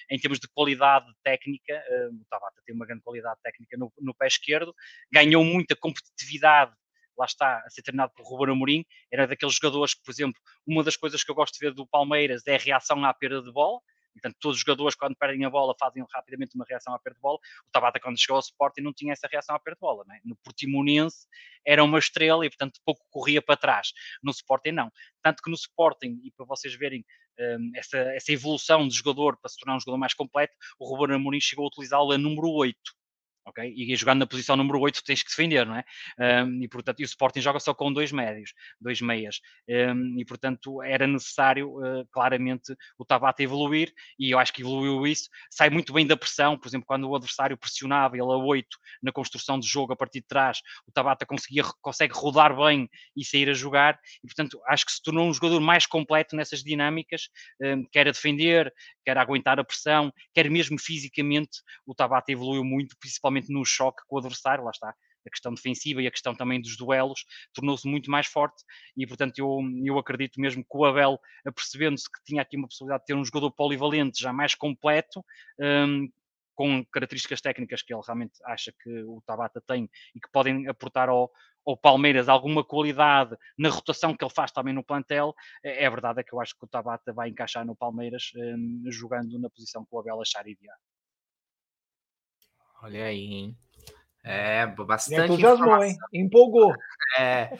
em 0.09 0.19
termos 0.19 0.39
de 0.39 0.47
qualidade 0.49 1.05
técnica, 1.23 1.81
o 2.11 2.25
Tabata 2.29 2.61
tem 2.65 2.75
uma 2.75 2.85
grande 2.85 3.03
qualidade 3.03 3.39
técnica 3.41 3.77
no, 3.77 3.91
no 4.01 4.13
pé 4.13 4.27
esquerdo, 4.27 4.75
ganhou 5.11 5.45
muita 5.45 5.75
competitividade 5.75 6.73
lá 7.17 7.25
está, 7.25 7.63
a 7.65 7.69
ser 7.69 7.81
treinado 7.81 8.11
por 8.15 8.25
Ruben 8.25 8.53
Amorim, 8.53 8.85
era 9.11 9.27
daqueles 9.27 9.55
jogadores 9.55 9.93
que, 9.93 10.03
por 10.03 10.11
exemplo, 10.11 10.39
uma 10.65 10.83
das 10.83 10.95
coisas 10.95 11.23
que 11.23 11.31
eu 11.31 11.35
gosto 11.35 11.53
de 11.53 11.59
ver 11.59 11.73
do 11.73 11.87
Palmeiras 11.87 12.41
é 12.47 12.55
a 12.55 12.59
reação 12.59 13.03
à 13.05 13.13
perda 13.13 13.41
de 13.41 13.51
bola, 13.51 13.79
Portanto, 14.13 14.37
todos 14.39 14.57
os 14.57 14.61
jogadores, 14.61 14.95
quando 14.95 15.15
perdem 15.15 15.43
a 15.43 15.49
bola, 15.49 15.73
fazem 15.79 16.05
rapidamente 16.13 16.55
uma 16.55 16.65
reação 16.67 16.93
à 16.93 16.99
perda 16.99 17.15
de 17.15 17.21
bola. 17.21 17.37
O 17.37 17.71
Tabata, 17.71 17.99
quando 17.99 18.19
chegou 18.19 18.35
ao 18.35 18.41
Sporting, 18.41 18.81
não 18.81 18.93
tinha 18.93 19.11
essa 19.11 19.27
reação 19.27 19.55
à 19.55 19.59
perda 19.59 19.75
de 19.75 19.81
bola. 19.81 20.05
É? 20.11 20.19
No 20.23 20.35
Portimonense, 20.37 21.27
era 21.65 21.83
uma 21.83 21.99
estrela 21.99 22.45
e, 22.45 22.49
portanto, 22.49 22.79
pouco 22.85 23.03
corria 23.09 23.41
para 23.41 23.57
trás. 23.57 23.91
No 24.21 24.31
Sporting, 24.31 24.71
não. 24.71 24.91
Tanto 25.21 25.41
que 25.41 25.49
no 25.49 25.55
Sporting, 25.55 26.21
e 26.23 26.31
para 26.31 26.45
vocês 26.45 26.75
verem 26.75 27.03
um, 27.39 27.71
essa, 27.75 27.97
essa 27.97 28.31
evolução 28.31 28.87
de 28.87 28.95
jogador 28.95 29.37
para 29.37 29.49
se 29.49 29.57
tornar 29.57 29.77
um 29.77 29.79
jogador 29.79 29.97
mais 29.97 30.13
completo, 30.13 30.53
o 30.79 30.85
Ruben 30.85 31.15
Amorim 31.15 31.41
chegou 31.41 31.65
a 31.65 31.67
utilizá-lo 31.67 32.11
a 32.11 32.17
número 32.17 32.49
8 32.49 32.77
ok? 33.45 33.73
E 33.75 33.95
jogando 33.95 34.19
na 34.19 34.27
posição 34.27 34.55
número 34.55 34.79
8 34.79 35.03
tens 35.03 35.21
que 35.21 35.29
defender, 35.29 35.65
não 35.65 35.75
é? 35.75 35.83
Um, 36.45 36.63
e 36.63 36.67
portanto, 36.67 36.99
e 36.99 37.03
o 37.03 37.05
Sporting 37.05 37.41
joga 37.41 37.59
só 37.59 37.73
com 37.73 37.91
dois 37.91 38.11
médios, 38.11 38.53
dois 38.79 39.01
meias, 39.01 39.41
um, 39.69 40.19
e 40.19 40.25
portanto 40.25 40.81
era 40.81 41.05
necessário 41.05 41.69
uh, 41.69 42.05
claramente 42.11 42.75
o 42.97 43.05
Tabata 43.05 43.43
evoluir, 43.43 43.91
e 44.17 44.31
eu 44.31 44.39
acho 44.39 44.53
que 44.53 44.61
evoluiu 44.61 45.05
isso, 45.05 45.29
sai 45.49 45.69
muito 45.69 45.93
bem 45.93 46.05
da 46.07 46.15
pressão, 46.15 46.57
por 46.57 46.67
exemplo, 46.67 46.87
quando 46.87 47.09
o 47.09 47.15
adversário 47.15 47.57
pressionava 47.57 48.15
ele 48.15 48.23
a 48.23 48.37
8 48.37 48.67
na 49.01 49.11
construção 49.11 49.59
de 49.59 49.67
jogo 49.67 49.93
a 49.93 49.95
partir 49.95 50.21
de 50.21 50.27
trás, 50.27 50.61
o 50.87 50.91
Tabata 50.91 51.25
conseguia, 51.25 51.63
consegue 51.81 52.13
rodar 52.13 52.55
bem 52.55 52.89
e 53.15 53.25
sair 53.25 53.49
a 53.49 53.53
jogar, 53.53 53.99
e 54.23 54.27
portanto 54.27 54.61
acho 54.67 54.85
que 54.85 54.91
se 54.91 55.01
tornou 55.01 55.27
um 55.27 55.33
jogador 55.33 55.59
mais 55.59 55.85
completo 55.85 56.35
nessas 56.35 56.63
dinâmicas, 56.63 57.29
um, 57.61 57.85
quer 57.91 58.07
a 58.07 58.11
defender, 58.11 58.73
quer 59.05 59.17
a 59.17 59.21
aguentar 59.21 59.59
a 59.59 59.63
pressão, 59.63 60.13
quer 60.33 60.49
mesmo 60.49 60.79
fisicamente, 60.79 61.61
o 61.85 61.93
Tabata 61.93 62.31
evoluiu 62.31 62.63
muito, 62.63 62.95
principalmente 62.97 63.32
principalmente 63.33 63.51
no 63.51 63.65
choque 63.65 64.03
com 64.07 64.15
o 64.15 64.19
adversário, 64.19 64.63
lá 64.63 64.71
está, 64.71 64.89
a 64.89 65.29
questão 65.29 65.53
defensiva 65.53 66.01
e 66.01 66.07
a 66.07 66.11
questão 66.11 66.35
também 66.35 66.61
dos 66.61 66.75
duelos 66.77 67.25
tornou-se 67.53 67.87
muito 67.87 68.11
mais 68.11 68.27
forte 68.27 68.63
e, 68.95 69.07
portanto, 69.07 69.39
eu, 69.39 69.59
eu 69.83 69.97
acredito 69.97 70.39
mesmo 70.39 70.63
que 70.63 70.77
o 70.77 70.85
Abel, 70.85 71.19
apercebendo-se 71.45 72.11
que 72.11 72.23
tinha 72.25 72.41
aqui 72.41 72.57
uma 72.57 72.67
possibilidade 72.67 73.03
de 73.03 73.07
ter 73.07 73.15
um 73.15 73.23
jogador 73.23 73.51
polivalente 73.51 74.21
já 74.21 74.33
mais 74.33 74.53
completo, 74.53 75.23
um, 75.59 76.09
com 76.55 76.85
características 76.91 77.41
técnicas 77.41 77.81
que 77.81 77.93
ele 77.93 78.01
realmente 78.05 78.33
acha 78.45 78.71
que 78.83 79.03
o 79.03 79.23
Tabata 79.25 79.59
tem 79.65 79.89
e 80.13 80.19
que 80.19 80.29
podem 80.31 80.67
aportar 80.67 81.09
ao, 81.09 81.31
ao 81.65 81.75
Palmeiras 81.75 82.29
alguma 82.29 82.63
qualidade 82.63 83.35
na 83.57 83.69
rotação 83.69 84.15
que 84.15 84.23
ele 84.23 84.33
faz 84.33 84.51
também 84.51 84.73
no 84.73 84.83
plantel, 84.83 85.33
é, 85.63 85.85
é 85.85 85.89
verdade 85.89 86.19
é 86.19 86.23
que 86.23 86.33
eu 86.33 86.41
acho 86.41 86.55
que 86.55 86.65
o 86.65 86.67
Tabata 86.67 87.13
vai 87.13 87.29
encaixar 87.29 87.65
no 87.65 87.75
Palmeiras 87.75 88.31
um, 88.35 88.83
jogando 88.91 89.39
na 89.39 89.49
posição 89.49 89.83
que 89.83 89.95
o 89.95 89.99
Abel 89.99 90.21
achar 90.21 90.45
ideal. 90.47 90.77
Olha 92.83 93.05
aí, 93.05 93.33
hein? 93.33 93.57
É, 94.25 94.67
bastante. 94.67 95.19
Me 95.19 95.25
entusiasmou, 95.25 95.83
hein? 95.83 95.97
Empolgou. 96.13 96.73
É. 97.19 97.51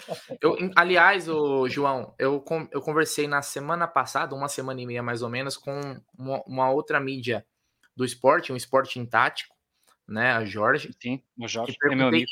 Eu, 0.41 0.57
aliás, 0.75 1.29
o 1.29 1.69
João, 1.69 2.15
eu, 2.17 2.43
eu 2.71 2.81
conversei 2.81 3.27
na 3.27 3.43
semana 3.43 3.88
passada, 3.88 4.33
uma 4.33 4.47
semana 4.47 4.81
e 4.81 4.86
meia 4.88 5.03
mais 5.03 5.21
ou 5.21 5.29
menos, 5.29 5.55
com 5.55 5.79
uma, 6.17 6.41
uma 6.47 6.71
outra 6.71 6.99
mídia 6.99 7.45
do 7.95 8.03
esporte, 8.03 8.51
um 8.51 8.55
esporte 8.55 9.05
tático, 9.05 9.55
né? 10.07 10.31
A 10.31 10.43
Jorge. 10.43 10.91
Sim, 10.99 11.21
o 11.38 11.47
Jorge 11.47 11.77
é 11.83 11.95
meu 11.95 12.07
amigo. 12.07 12.25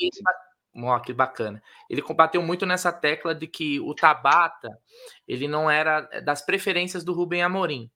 Ó, 0.75 0.99
que 0.99 1.13
bacana. 1.13 1.61
Ele 1.87 2.01
combateu 2.01 2.41
muito 2.41 2.65
nessa 2.65 2.91
tecla 2.91 3.35
de 3.35 3.45
que 3.45 3.79
o 3.79 3.93
Tabata 3.93 4.69
ele 5.27 5.47
não 5.47 5.69
era 5.69 6.01
das 6.21 6.43
preferências 6.43 7.03
do 7.03 7.13
Rubem 7.13 7.43
Amorim. 7.43 7.91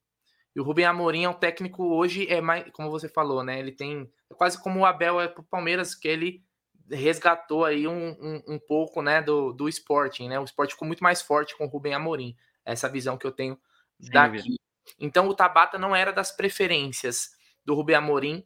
E 0.55 0.59
o 0.59 0.63
Rubem 0.63 0.85
Amorim 0.85 1.25
é 1.25 1.29
um 1.29 1.33
técnico 1.33 1.83
hoje, 1.83 2.27
é 2.29 2.39
mais, 2.39 2.71
como 2.71 2.89
você 2.89 3.09
falou, 3.09 3.43
né? 3.43 3.59
Ele 3.59 3.71
tem 3.71 4.09
é 4.31 4.33
quase 4.33 4.61
como 4.61 4.79
o 4.79 4.85
Abel 4.85 5.19
é 5.19 5.27
para 5.27 5.41
o 5.41 5.45
Palmeiras, 5.45 5.93
que 5.93 6.07
ele 6.07 6.43
resgatou 6.89 7.65
aí 7.65 7.87
um, 7.87 8.11
um, 8.11 8.43
um, 8.47 8.59
pouco 8.59 9.01
né, 9.01 9.21
do, 9.21 9.51
do 9.51 9.67
Sporting, 9.67 10.29
né? 10.29 10.39
O 10.39 10.45
Sporting 10.45 10.73
ficou 10.73 10.87
muito 10.87 11.03
mais 11.03 11.21
forte 11.21 11.57
com 11.57 11.65
o 11.65 11.67
Rubem 11.67 11.93
Amorim. 11.93 12.35
Essa 12.63 12.87
visão 12.87 13.17
que 13.17 13.27
eu 13.27 13.31
tenho 13.31 13.59
daqui. 13.99 14.55
Então 14.99 15.27
o 15.27 15.33
Tabata 15.33 15.77
não 15.77 15.95
era 15.95 16.11
das 16.11 16.31
preferências 16.31 17.31
do 17.63 17.73
Rubem 17.73 17.95
Amorim 17.95 18.45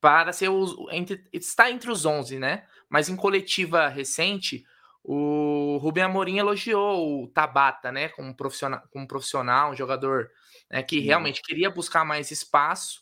para 0.00 0.32
ser 0.32 0.48
os, 0.48 0.74
entre, 0.90 1.22
está 1.32 1.70
entre 1.70 1.90
os 1.90 2.06
11, 2.06 2.38
né? 2.38 2.66
Mas 2.88 3.08
em 3.08 3.16
coletiva 3.16 3.88
recente, 3.88 4.64
o 5.04 5.76
Rubem 5.78 6.04
Amorim 6.04 6.38
elogiou 6.38 7.22
o 7.22 7.28
Tabata, 7.28 7.92
né? 7.92 8.08
Como 8.08 8.34
profissional, 8.34 8.82
como 8.90 9.06
profissional 9.06 9.72
um 9.72 9.76
jogador 9.76 10.30
né, 10.70 10.82
que 10.82 11.00
realmente 11.00 11.42
queria 11.42 11.70
buscar 11.70 12.04
mais 12.04 12.30
espaço 12.30 13.00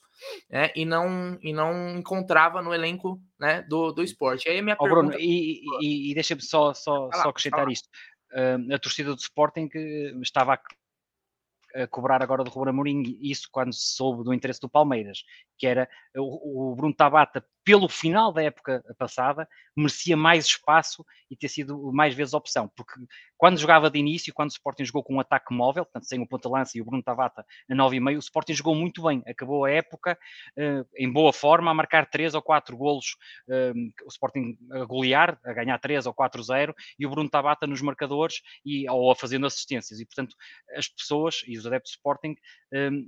né, 0.51 0.71
e, 0.75 0.85
não, 0.85 1.39
e 1.41 1.53
não 1.53 1.97
encontrava 1.97 2.63
no 2.63 2.75
elenco 2.75 3.21
né, 3.39 3.63
do, 3.63 3.93
do 3.93 4.03
esporte. 4.03 4.49
Aí 4.49 4.59
a 4.59 4.63
minha 4.63 4.77
oh, 4.79 4.85
pergunta... 4.85 5.11
Bruno, 5.11 5.21
e, 5.21 5.61
e, 5.81 6.11
e 6.11 6.15
deixa-me 6.15 6.43
só, 6.43 6.73
só, 6.75 7.11
só 7.13 7.29
acrescentar 7.29 7.71
isto. 7.71 7.89
Uh, 8.33 8.75
a 8.75 8.79
torcida 8.79 9.15
do 9.15 9.21
Sporting 9.21 9.69
que 9.69 10.15
estava 10.21 10.55
a, 10.55 11.83
a 11.83 11.87
cobrar 11.87 12.23
agora 12.23 12.45
do 12.45 12.51
Ruben 12.51 12.71
Amorim 12.71 13.19
isso 13.23 13.49
quando 13.51 13.73
se 13.73 13.95
soube 13.95 14.23
do 14.23 14.35
interesse 14.35 14.61
do 14.61 14.69
Palmeiras 14.69 15.23
que 15.59 15.67
era 15.67 15.89
o, 16.17 16.73
o 16.73 16.77
Bruno 16.77 16.95
Tabata 16.95 17.45
pelo 17.69 17.87
final 17.87 18.33
da 18.33 18.43
época 18.43 18.83
passada, 18.97 19.47
merecia 19.77 20.17
mais 20.17 20.47
espaço 20.47 21.05
e 21.31 21.37
ter 21.37 21.49
sido 21.49 21.93
mais 21.93 22.15
vezes 22.15 22.33
opção, 22.33 22.67
porque 22.75 22.95
quando 23.37 23.59
jogava 23.59 23.91
de 23.91 23.99
início, 23.99 24.33
quando 24.33 24.49
o 24.49 24.53
Sporting 24.53 24.87
jogou 24.87 25.05
com 25.05 25.17
um 25.17 25.21
ataque 25.21 25.53
móvel, 25.53 25.85
portanto, 25.85 26.09
sem 26.09 26.19
o 26.19 26.27
ponta-lança 26.27 26.79
e 26.79 26.81
o 26.81 26.85
Bruno 26.87 27.03
Tavata 27.03 27.45
a 27.71 27.75
9,5, 27.75 28.17
o 28.17 28.19
Sporting 28.21 28.55
jogou 28.55 28.75
muito 28.75 29.03
bem, 29.03 29.23
acabou 29.27 29.67
a 29.67 29.71
época 29.71 30.19
uh, 30.57 30.89
em 30.97 31.13
boa 31.13 31.31
forma, 31.31 31.71
a 31.71 31.75
marcar 31.75 32.07
3 32.07 32.35
ou 32.35 32.41
4 32.41 32.75
golos, 32.75 33.17
uh, 33.49 34.07
o 34.07 34.09
Sporting 34.09 34.57
a 34.73 34.85
golear, 34.87 35.39
a 35.45 35.53
ganhar 35.53 35.79
3 35.79 36.07
ou 36.07 36.15
4-0, 36.15 36.75
e 36.99 37.07
o 37.07 37.11
Bruno 37.11 37.29
Tabata 37.29 37.67
nos 37.67 37.83
marcadores 37.83 38.41
e, 38.65 38.89
ou 38.89 39.11
a 39.11 39.15
fazendo 39.15 39.47
assistências, 39.47 40.01
e 40.01 40.07
portanto 40.07 40.35
as 40.75 40.89
pessoas 40.89 41.43
e 41.47 41.59
os 41.59 41.67
adeptos 41.67 41.93
do 41.93 41.97
Sporting 41.97 42.35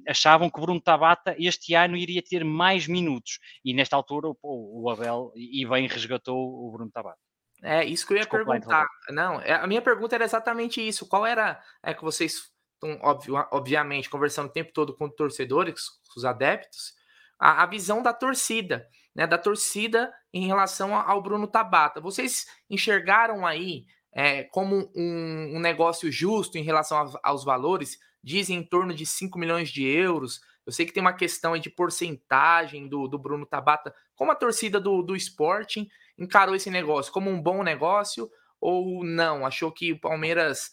achavam 0.06 0.48
que 0.48 0.58
o 0.58 0.62
Bruno 0.62 0.80
Tabata 0.80 1.34
este 1.38 1.74
ano 1.74 1.96
iria 1.96 2.22
ter 2.22 2.39
mais 2.44 2.86
minutos, 2.86 3.38
e 3.64 3.72
nesta 3.74 3.96
altura 3.96 4.28
o 4.28 4.36
o, 4.42 4.90
Abel 4.90 5.32
e 5.34 5.66
bem 5.66 5.86
resgatou 5.86 6.36
o 6.36 6.70
Bruno 6.70 6.90
Tabata. 6.90 7.18
É, 7.62 7.84
isso 7.84 8.06
que 8.06 8.14
eu 8.14 8.16
ia 8.16 8.22
Desculpa, 8.22 8.52
perguntar. 8.52 8.88
Não, 9.10 9.40
é, 9.40 9.52
a 9.52 9.66
minha 9.66 9.82
pergunta 9.82 10.14
era 10.14 10.24
exatamente 10.24 10.86
isso. 10.86 11.06
Qual 11.06 11.26
era, 11.26 11.62
é 11.82 11.92
que 11.92 12.02
vocês 12.02 12.50
estão, 12.74 12.98
óbvio, 13.02 13.34
obviamente, 13.52 14.08
conversando 14.08 14.46
o 14.46 14.52
tempo 14.52 14.72
todo 14.72 14.96
com 14.96 15.08
torcedores, 15.08 15.88
com 16.12 16.18
os 16.18 16.24
adeptos, 16.24 16.94
a, 17.38 17.62
a 17.62 17.66
visão 17.66 18.02
da 18.02 18.12
torcida, 18.12 18.88
né, 19.14 19.26
da 19.26 19.36
torcida 19.36 20.12
em 20.32 20.46
relação 20.46 20.94
ao 20.94 21.22
Bruno 21.22 21.46
Tabata. 21.46 22.00
Vocês 22.00 22.46
enxergaram 22.68 23.46
aí 23.46 23.84
é, 24.12 24.44
como 24.44 24.90
um, 24.96 25.56
um, 25.56 25.60
negócio 25.60 26.10
justo 26.10 26.56
em 26.56 26.62
relação 26.62 26.98
aos, 26.98 27.16
aos 27.22 27.44
valores? 27.44 27.98
Dizem 28.22 28.58
em 28.58 28.62
torno 28.62 28.94
de 28.94 29.04
5 29.04 29.38
milhões 29.38 29.70
de 29.70 29.84
euros. 29.84 30.40
Eu 30.70 30.72
sei 30.72 30.86
que 30.86 30.92
tem 30.92 31.00
uma 31.00 31.12
questão 31.12 31.58
de 31.58 31.68
porcentagem 31.68 32.86
do, 32.86 33.08
do 33.08 33.18
Bruno 33.18 33.44
Tabata. 33.44 33.92
Como 34.14 34.30
a 34.30 34.36
torcida 34.36 34.78
do, 34.78 35.02
do 35.02 35.16
Sporting 35.16 35.88
encarou 36.16 36.54
esse 36.54 36.70
negócio? 36.70 37.12
Como 37.12 37.28
um 37.28 37.42
bom 37.42 37.64
negócio 37.64 38.30
ou 38.60 39.04
não? 39.04 39.44
Achou 39.44 39.72
que 39.72 39.92
o 39.92 39.98
Palmeiras 39.98 40.70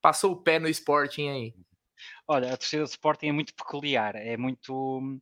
passou 0.00 0.30
o 0.30 0.40
pé 0.40 0.60
no 0.60 0.68
Sporting 0.68 1.28
aí? 1.30 1.54
Olha, 2.28 2.54
a 2.54 2.56
torcida 2.56 2.84
do 2.84 2.88
Sporting 2.88 3.26
é 3.26 3.32
muito 3.32 3.52
peculiar, 3.52 4.14
é 4.14 4.36
muito 4.36 5.18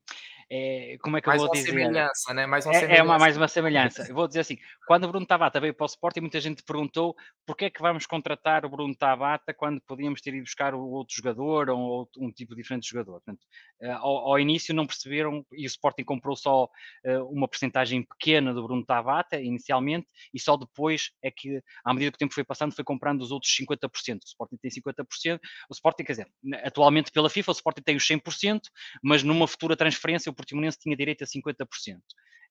é, 0.50 0.96
como 1.02 1.16
é 1.16 1.20
que 1.20 1.28
mais 1.28 1.40
eu 1.40 1.46
vou 1.46 1.54
dizer? 1.54 1.70
Semelhança, 1.70 2.32
né? 2.32 2.46
Mais 2.46 2.64
uma 2.64 2.74
é, 2.74 2.80
semelhança, 2.80 3.00
é 3.00 3.04
uma, 3.04 3.18
mais 3.18 3.36
uma 3.36 3.48
semelhança. 3.48 4.06
Eu 4.08 4.14
vou 4.14 4.26
dizer 4.26 4.40
assim, 4.40 4.56
quando 4.86 5.04
o 5.04 5.08
Bruno 5.08 5.26
Tabata 5.26 5.60
veio 5.60 5.74
para 5.74 5.84
o 5.84 5.86
Sporting, 5.86 6.20
muita 6.20 6.40
gente 6.40 6.62
perguntou 6.62 7.14
porquê 7.46 7.66
é 7.66 7.70
que 7.70 7.82
vamos 7.82 8.06
contratar 8.06 8.64
o 8.64 8.68
Bruno 8.70 8.94
Tabata 8.96 9.52
quando 9.52 9.80
podíamos 9.82 10.22
ter 10.22 10.34
ido 10.34 10.44
buscar 10.44 10.74
o 10.74 10.80
outro 10.88 11.14
jogador 11.14 11.68
ou 11.68 12.08
um 12.18 12.30
tipo 12.32 12.56
diferente 12.56 12.84
de 12.84 12.88
jogador. 12.88 13.20
Portanto, 13.20 13.40
uh, 13.82 13.92
ao, 13.98 14.30
ao, 14.30 14.40
início 14.40 14.74
não 14.74 14.86
perceberam, 14.86 15.44
e 15.52 15.64
o 15.64 15.66
Sporting 15.66 16.04
comprou 16.04 16.34
só 16.34 16.64
uh, 16.64 17.24
uma 17.30 17.46
porcentagem 17.46 18.02
pequena 18.02 18.54
do 18.54 18.62
Bruno 18.62 18.84
Tabata, 18.84 19.38
inicialmente, 19.38 20.06
e 20.32 20.40
só 20.40 20.56
depois 20.56 21.10
é 21.22 21.30
que, 21.30 21.62
à 21.84 21.92
medida 21.92 22.10
que 22.12 22.16
o 22.16 22.18
tempo 22.18 22.34
foi 22.34 22.44
passando, 22.44 22.74
foi 22.74 22.84
comprando 22.84 23.20
os 23.20 23.30
outros 23.30 23.54
50%. 23.54 24.16
O 24.22 24.26
Sporting 24.26 24.56
tem 24.56 24.70
50%, 24.70 25.38
o 25.68 25.74
Sporting, 25.74 26.04
quer 26.04 26.12
dizer, 26.12 26.28
atualmente 26.64 27.12
pela 27.12 27.28
FIFA, 27.28 27.50
o 27.50 27.54
Sporting 27.54 27.82
tem 27.82 27.96
os 27.96 28.04
100%, 28.04 28.60
mas 29.02 29.22
numa 29.22 29.46
futura 29.46 29.76
transferência 29.76 30.30
o 30.30 30.37
Portimonense 30.38 30.78
tinha 30.78 30.96
direito 30.96 31.24
a 31.24 31.26
50%. 31.26 31.98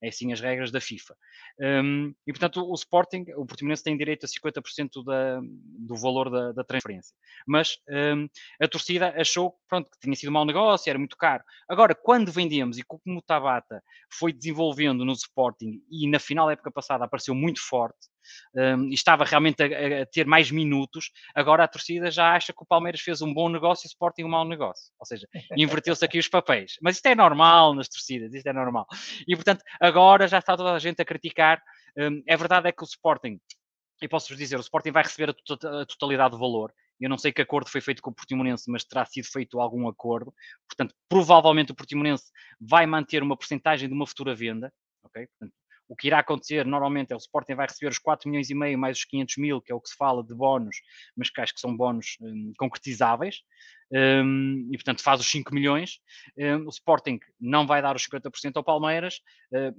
É 0.01 0.09
assim 0.09 0.31
as 0.31 0.39
regras 0.39 0.71
da 0.71 0.79
FIFA. 0.79 1.15
Um, 1.59 2.13
e, 2.27 2.31
portanto, 2.31 2.63
o 2.63 2.73
Sporting, 2.75 3.25
o 3.35 3.47
Portimonense 3.47 3.83
tem 3.83 3.97
direito 3.97 4.25
a 4.25 4.29
50% 4.29 5.03
da, 5.03 5.39
do 5.41 5.95
valor 5.95 6.29
da, 6.29 6.51
da 6.51 6.63
transferência. 6.63 7.15
Mas 7.47 7.77
um, 7.89 8.27
a 8.61 8.67
torcida 8.67 9.09
achou 9.19 9.55
pronto, 9.67 9.89
que 9.89 9.97
tinha 9.99 10.15
sido 10.15 10.29
um 10.29 10.33
mau 10.33 10.45
negócio, 10.45 10.87
era 10.87 10.99
muito 10.99 11.17
caro. 11.17 11.43
Agora, 11.67 11.95
quando 11.95 12.31
vendemos 12.31 12.77
e 12.77 12.83
como 12.83 13.01
o 13.07 13.21
Tabata 13.23 13.81
foi 14.11 14.31
desenvolvendo 14.31 15.03
no 15.03 15.13
Sporting 15.13 15.81
e 15.89 16.07
na 16.07 16.19
final 16.19 16.45
da 16.45 16.53
época 16.53 16.71
passada 16.71 17.05
apareceu 17.05 17.33
muito 17.33 17.59
forte, 17.59 18.07
um, 18.55 18.89
e 18.89 18.93
estava 18.93 19.23
realmente 19.23 19.61
a, 19.61 20.01
a, 20.01 20.05
ter 20.05 20.25
mais 20.25 20.51
minutos, 20.51 21.11
agora 21.35 21.63
a 21.63 21.67
torcida 21.67 22.09
já 22.11 22.33
acha 22.33 22.53
que 22.53 22.61
o 22.61 22.65
Palmeiras 22.65 23.01
fez 23.01 23.21
um 23.21 23.33
bom 23.33 23.49
negócio 23.49 23.85
e 23.85 23.87
o 23.87 23.91
Sporting 23.91 24.23
um 24.23 24.29
mau 24.29 24.45
negócio. 24.45 24.91
Ou 24.99 25.05
seja, 25.05 25.27
inverteu-se 25.55 26.03
aqui 26.03 26.19
os 26.19 26.27
papéis. 26.27 26.75
Mas 26.81 26.97
isto 26.97 27.05
é 27.05 27.15
normal 27.15 27.73
nas 27.73 27.87
torcidas, 27.87 28.33
isto 28.33 28.47
é 28.47 28.53
normal. 28.53 28.87
E 29.27 29.35
portanto, 29.35 29.63
agora 29.79 30.27
já 30.27 30.39
está 30.39 30.55
toda 30.55 30.73
a 30.73 30.79
gente 30.79 31.01
a 31.01 31.05
criticar. 31.05 31.61
Um, 31.97 32.21
é 32.27 32.37
verdade 32.37 32.67
é 32.67 32.71
que 32.71 32.83
o 32.83 32.85
Sporting, 32.85 33.39
e 34.01 34.07
posso-vos 34.07 34.37
dizer, 34.37 34.57
o 34.57 34.61
Sporting 34.61 34.91
vai 34.91 35.03
receber 35.03 35.31
a, 35.31 35.85
totalidade 35.85 36.31
do 36.31 36.39
valor. 36.39 36.73
Eu 36.99 37.09
não 37.09 37.17
sei 37.17 37.31
que 37.31 37.41
acordo 37.41 37.69
foi 37.69 37.79
feito 37.79 38.01
com 38.01 38.09
o 38.09 38.13
Portimonense, 38.13 38.69
mas 38.71 38.83
terá 38.83 39.05
sido 39.05 39.25
feito 39.25 39.59
algum 39.59 39.87
acordo. 39.87 40.33
Portanto, 40.67 40.95
provavelmente 41.07 41.71
o 41.71 41.75
Portimonense 41.75 42.25
vai 42.59 42.85
manter 42.85 43.21
uma 43.21 43.37
porcentagem 43.37 43.87
de 43.87 43.93
uma 43.93 44.07
futura 44.07 44.33
venda. 44.33 44.73
ok? 45.03 45.27
Portanto, 45.27 45.53
o 45.87 45.95
que 45.95 46.07
irá 46.07 46.19
acontecer 46.19 46.65
normalmente 46.65 47.11
é 47.11 47.15
o 47.15 47.17
Sporting 47.17 47.55
vai 47.55 47.67
receber 47.67 47.89
os 47.89 47.99
4 47.99 48.29
milhões 48.29 48.49
e 48.49 48.55
meio 48.55 48.77
mais 48.77 48.97
os 48.97 49.05
500 49.05 49.37
mil, 49.37 49.61
que 49.61 49.71
é 49.71 49.75
o 49.75 49.81
que 49.81 49.89
se 49.89 49.95
fala 49.95 50.23
de 50.23 50.33
bónus, 50.33 50.77
mas 51.15 51.29
que 51.29 51.41
acho 51.41 51.53
que 51.53 51.59
são 51.59 51.75
bónus 51.75 52.17
um, 52.21 52.53
concretizáveis, 52.57 53.41
um, 53.91 54.67
e 54.71 54.77
portanto 54.77 55.01
faz 55.01 55.21
os 55.21 55.27
5 55.27 55.53
milhões. 55.53 55.99
Um, 56.37 56.65
o 56.65 56.69
Sporting 56.69 57.19
não 57.39 57.65
vai 57.65 57.81
dar 57.81 57.95
os 57.95 58.03
50% 58.03 58.51
ao 58.55 58.63
Palmeiras, 58.63 59.21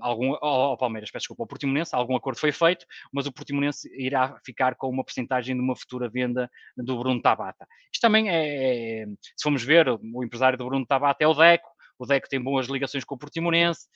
algum, 0.01 0.35
ao, 0.35 0.71
ao, 0.71 0.79
Palmeiras, 0.79 1.11
peço 1.11 1.25
desculpa, 1.25 1.43
ao 1.43 1.47
Portimonense, 1.47 1.95
algum 1.95 2.17
acordo 2.17 2.39
foi 2.39 2.53
feito, 2.53 2.87
mas 3.13 3.27
o 3.27 3.33
Portimonense 3.33 3.89
irá 3.99 4.39
ficar 4.45 4.75
com 4.77 4.89
uma 4.89 5.05
porcentagem 5.05 5.55
de 5.55 5.61
uma 5.61 5.77
futura 5.77 6.09
venda 6.09 6.51
do 6.77 6.99
Bruno 6.99 7.21
Tabata. 7.21 7.67
Isto 7.93 8.01
também 8.01 8.31
é, 8.31 9.03
é 9.03 9.07
se 9.07 9.43
formos 9.43 9.63
ver, 9.63 9.89
o 9.89 10.25
empresário 10.25 10.57
do 10.57 10.65
Bruno 10.65 10.87
Tabata 10.87 11.23
é 11.23 11.27
o 11.27 11.35
Deco, 11.35 11.69
o 11.99 12.07
Deco 12.07 12.29
tem 12.29 12.41
boas 12.41 12.67
ligações 12.69 13.05
com 13.05 13.17
o 13.17 13.19
Portimonense, 13.19 13.89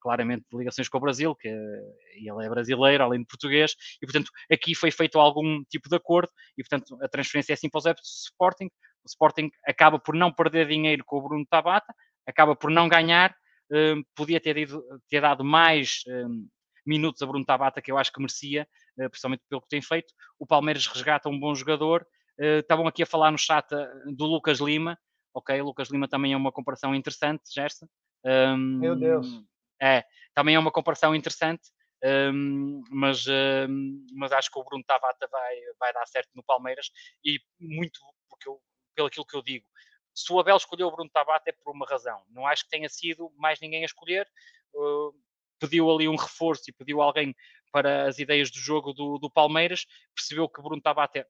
claramente 0.00 0.44
ligações 0.52 0.88
com 0.88 0.98
o 0.98 1.00
Brasil, 1.00 1.34
que 1.34 1.48
ele 1.48 2.44
é 2.44 2.48
brasileiro, 2.48 3.04
além 3.04 3.20
de 3.20 3.26
português, 3.26 3.74
e 4.02 4.06
portanto 4.06 4.30
aqui 4.50 4.74
foi 4.74 4.90
feito 4.90 5.18
algum 5.18 5.62
tipo 5.64 5.88
de 5.88 5.96
acordo, 5.96 6.30
e 6.56 6.62
portanto 6.62 6.98
a 7.02 7.08
transferência 7.08 7.52
é 7.52 7.54
assim 7.54 7.68
para 7.68 7.78
os 7.78 7.84
do 7.84 7.94
Sporting, 8.02 8.66
o 8.66 9.08
Sporting 9.08 9.50
acaba 9.66 9.98
por 9.98 10.14
não 10.14 10.32
perder 10.32 10.68
dinheiro 10.68 11.04
com 11.04 11.18
o 11.18 11.22
Bruno 11.22 11.46
Tabata, 11.48 11.94
acaba 12.26 12.54
por 12.54 12.70
não 12.70 12.88
ganhar, 12.88 13.34
um, 13.70 14.02
podia 14.14 14.40
ter, 14.40 14.56
ido, 14.56 14.82
ter 15.08 15.20
dado 15.20 15.44
mais 15.44 16.02
um, 16.08 16.46
minutos 16.84 17.22
a 17.22 17.26
Bruno 17.26 17.44
Tabata, 17.44 17.80
que 17.80 17.90
eu 17.90 17.98
acho 17.98 18.12
que 18.12 18.20
merecia, 18.20 18.66
uh, 18.98 19.08
principalmente 19.08 19.42
pelo 19.48 19.62
que 19.62 19.68
tem 19.68 19.80
feito. 19.80 20.12
O 20.38 20.46
Palmeiras 20.46 20.86
resgata 20.86 21.28
um 21.28 21.38
bom 21.38 21.54
jogador. 21.54 22.06
Uh, 22.38 22.60
estavam 22.60 22.86
aqui 22.86 23.02
a 23.02 23.06
falar 23.06 23.30
no 23.30 23.38
chat 23.38 23.66
do 24.14 24.26
Lucas 24.26 24.58
Lima. 24.58 24.98
Ok, 25.32 25.60
o 25.60 25.64
Lucas 25.66 25.88
Lima 25.88 26.08
também 26.08 26.32
é 26.32 26.36
uma 26.36 26.50
comparação 26.50 26.94
interessante, 26.94 27.42
Gerson. 27.54 27.86
Um, 28.24 28.78
Meu 28.78 28.96
Deus. 28.96 29.42
É, 29.80 30.04
também 30.34 30.54
é 30.54 30.58
uma 30.58 30.70
comparação 30.70 31.14
interessante, 31.14 31.70
um, 32.02 32.82
mas, 32.90 33.26
um, 33.26 34.06
mas 34.14 34.32
acho 34.32 34.50
que 34.50 34.58
o 34.58 34.64
Bruno 34.64 34.84
Tavata 34.84 35.28
vai, 35.30 35.56
vai 35.78 35.92
dar 35.92 36.06
certo 36.06 36.30
no 36.34 36.42
Palmeiras 36.42 36.90
e 37.24 37.38
muito 37.58 38.00
porque 38.28 38.48
eu, 38.48 38.60
pelo 38.94 39.08
aquilo 39.08 39.26
que 39.26 39.36
eu 39.36 39.42
digo. 39.42 39.66
Se 40.14 40.32
o 40.32 40.40
Abel 40.40 40.56
escolheu 40.56 40.88
o 40.88 40.90
Bruno 40.90 41.10
Tavata 41.10 41.50
é 41.50 41.52
por 41.52 41.74
uma 41.74 41.86
razão. 41.86 42.22
Não 42.30 42.46
acho 42.46 42.64
que 42.64 42.70
tenha 42.70 42.88
sido 42.88 43.30
mais 43.36 43.60
ninguém 43.60 43.82
a 43.82 43.86
escolher. 43.86 44.28
Uh, 44.74 45.12
pediu 45.58 45.90
ali 45.90 46.08
um 46.08 46.16
reforço 46.16 46.64
e 46.68 46.72
pediu 46.72 47.00
alguém 47.00 47.34
para 47.70 48.08
as 48.08 48.18
ideias 48.18 48.50
do 48.50 48.58
jogo 48.58 48.92
do, 48.92 49.18
do 49.18 49.30
Palmeiras. 49.30 49.86
Percebeu 50.14 50.48
que 50.48 50.60
Bruno 50.60 50.82
Tavata 50.82 51.26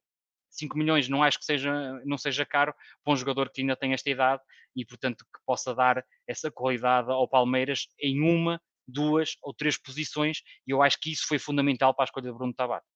5 0.50 0.76
milhões 0.76 1.08
não 1.08 1.22
acho 1.22 1.38
que 1.38 1.44
seja, 1.44 2.00
não 2.04 2.18
seja 2.18 2.44
caro 2.44 2.74
para 3.04 3.12
um 3.12 3.16
jogador 3.16 3.50
que 3.50 3.60
ainda 3.60 3.76
tem 3.76 3.92
esta 3.92 4.10
idade 4.10 4.42
e, 4.76 4.84
portanto, 4.84 5.24
que 5.24 5.40
possa 5.46 5.74
dar 5.74 6.04
essa 6.26 6.50
qualidade 6.50 7.10
ao 7.10 7.28
Palmeiras 7.28 7.88
em 7.98 8.20
uma, 8.20 8.60
duas 8.86 9.36
ou 9.42 9.54
três 9.54 9.78
posições, 9.78 10.42
e 10.66 10.72
eu 10.72 10.82
acho 10.82 10.98
que 11.00 11.12
isso 11.12 11.26
foi 11.26 11.38
fundamental 11.38 11.94
para 11.94 12.04
a 12.04 12.06
escolha 12.06 12.30
de 12.30 12.36
Bruno 12.36 12.54
Tavares. 12.54 12.86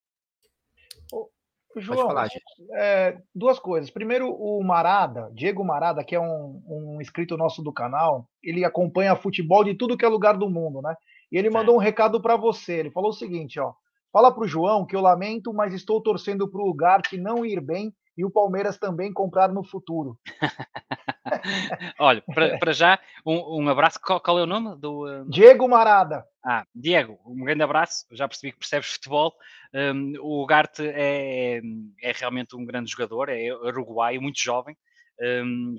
João, 1.77 2.07
falar, 2.07 2.29
é, 2.75 3.19
duas 3.35 3.59
coisas. 3.59 3.91
Primeiro, 3.91 4.31
o 4.31 4.63
Marada, 4.63 5.31
Diego 5.35 5.65
Marada, 5.65 6.05
que 6.05 6.15
é 6.15 6.21
um, 6.21 6.63
um 6.67 7.01
inscrito 7.01 7.37
nosso 7.37 7.63
do 7.63 7.73
canal, 7.73 8.29
ele 8.43 8.65
acompanha 8.65 9.17
futebol 9.17 9.65
de 9.65 9.75
tudo 9.75 9.97
que 9.97 10.05
é 10.05 10.09
lugar 10.09 10.37
do 10.37 10.49
mundo, 10.49 10.81
né? 10.81 10.95
E 11.33 11.37
ele 11.37 11.51
mandou 11.51 11.75
um 11.75 11.81
recado 11.81 12.21
para 12.21 12.37
você. 12.37 12.75
Ele 12.75 12.91
falou 12.91 13.11
o 13.11 13.15
seguinte, 13.15 13.59
ó. 13.59 13.75
Fala 14.15 14.33
para 14.33 14.45
o 14.45 14.47
João 14.47 14.87
que 14.87 14.95
eu 14.95 15.01
lamento, 15.01 15.53
mas 15.53 15.75
estou 15.75 16.01
torcendo 16.01 16.49
para 16.49 16.63
o 16.63 16.73
Gart 16.73 17.13
não 17.15 17.45
ir 17.45 17.61
bem 17.61 17.93
e 18.17 18.25
o 18.25 18.31
Palmeiras 18.31 18.79
também 18.79 19.13
comprar 19.13 19.53
no 19.53 19.65
futuro. 19.65 20.17
Olha, 21.99 22.23
para 22.61 22.73
já, 22.73 22.97
um, 23.27 23.65
um 23.65 23.69
abraço. 23.69 23.99
Qual, 24.01 24.21
qual, 24.21 24.39
é 24.39 24.45
o 24.45 24.47
nome 24.47 24.79
do. 24.79 25.25
Diego 25.29 25.69
Marada. 25.69 26.25
Ah, 26.47 26.65
Diego, 26.73 27.19
um 27.27 27.45
grande 27.45 27.65
abraço. 27.65 28.07
Já 28.13 28.29
percebi 28.29 28.53
que 28.53 28.61
percebes 28.61 28.93
futebol. 28.93 29.35
Um, 29.75 30.15
o 30.21 30.47
Gart 30.47 30.79
é, 30.79 31.61
é 32.01 32.13
realmente 32.13 32.55
um 32.55 32.65
grande 32.65 32.93
jogador, 32.93 33.29
é 33.29 33.53
uruguaio, 33.53 34.23
muito 34.23 34.41
jovem. 34.41 34.77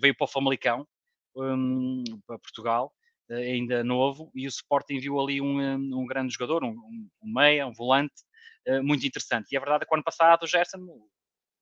Veio 0.02 0.13
para 0.13 0.26
o 0.26 0.28
Famalicão, 0.28 0.86
para 1.34 2.38
Portugal 2.39 2.91
ainda 3.29 3.83
novo, 3.83 4.31
e 4.35 4.45
o 4.45 4.49
Sporting 4.49 4.99
viu 4.99 5.19
ali 5.19 5.41
um, 5.41 5.59
um 5.59 6.05
grande 6.05 6.33
jogador, 6.33 6.63
um, 6.63 6.75
um 7.21 7.33
meia, 7.33 7.65
um 7.67 7.73
volante, 7.73 8.13
uh, 8.67 8.83
muito 8.83 9.05
interessante. 9.05 9.51
E 9.51 9.57
a 9.57 9.59
verdade 9.59 9.83
é 9.83 9.85
que 9.88 9.93
o 9.93 9.95
ano 9.95 10.03
passado 10.03 10.43
o 10.43 10.47
Gerson, 10.47 10.79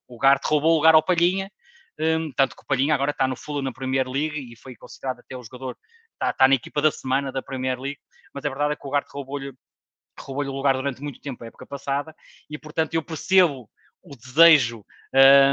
o 0.08 0.18
Gart 0.18 0.42
roubou 0.46 0.74
o 0.74 0.76
lugar 0.76 0.96
ao 0.96 1.04
Palhinha, 1.04 1.52
um, 2.00 2.32
tanto 2.32 2.56
que 2.56 2.64
o 2.64 2.66
Palhinha 2.66 2.94
agora 2.94 3.12
está 3.12 3.28
no 3.28 3.36
Fulham 3.36 3.62
na 3.62 3.72
Premier 3.72 4.08
League 4.08 4.52
e 4.52 4.56
foi 4.58 4.76
considerado 4.76 5.20
até 5.20 5.38
o 5.38 5.44
jogador 5.44 5.78
está, 6.14 6.34
tá 6.34 6.48
na 6.48 6.56
equipa 6.56 6.82
da 6.82 6.92
semana 6.92 7.32
da 7.32 7.42
Premier 7.42 7.80
League, 7.80 8.00
mas 8.34 8.44
a 8.46 8.50
verdade 8.50 8.74
é 8.74 8.76
que 8.76 8.86
o 8.86 8.90
Ugarte 8.90 9.10
roubou-lhe 9.14 9.54
roubou-lhe 10.20 10.50
o 10.50 10.54
lugar 10.54 10.76
durante 10.76 11.02
muito 11.02 11.20
tempo, 11.20 11.44
a 11.44 11.48
época 11.48 11.66
passada, 11.66 12.16
e 12.50 12.58
portanto 12.58 12.94
eu 12.94 13.04
percebo 13.04 13.70
o 14.04 14.16
desejo, 14.16 14.86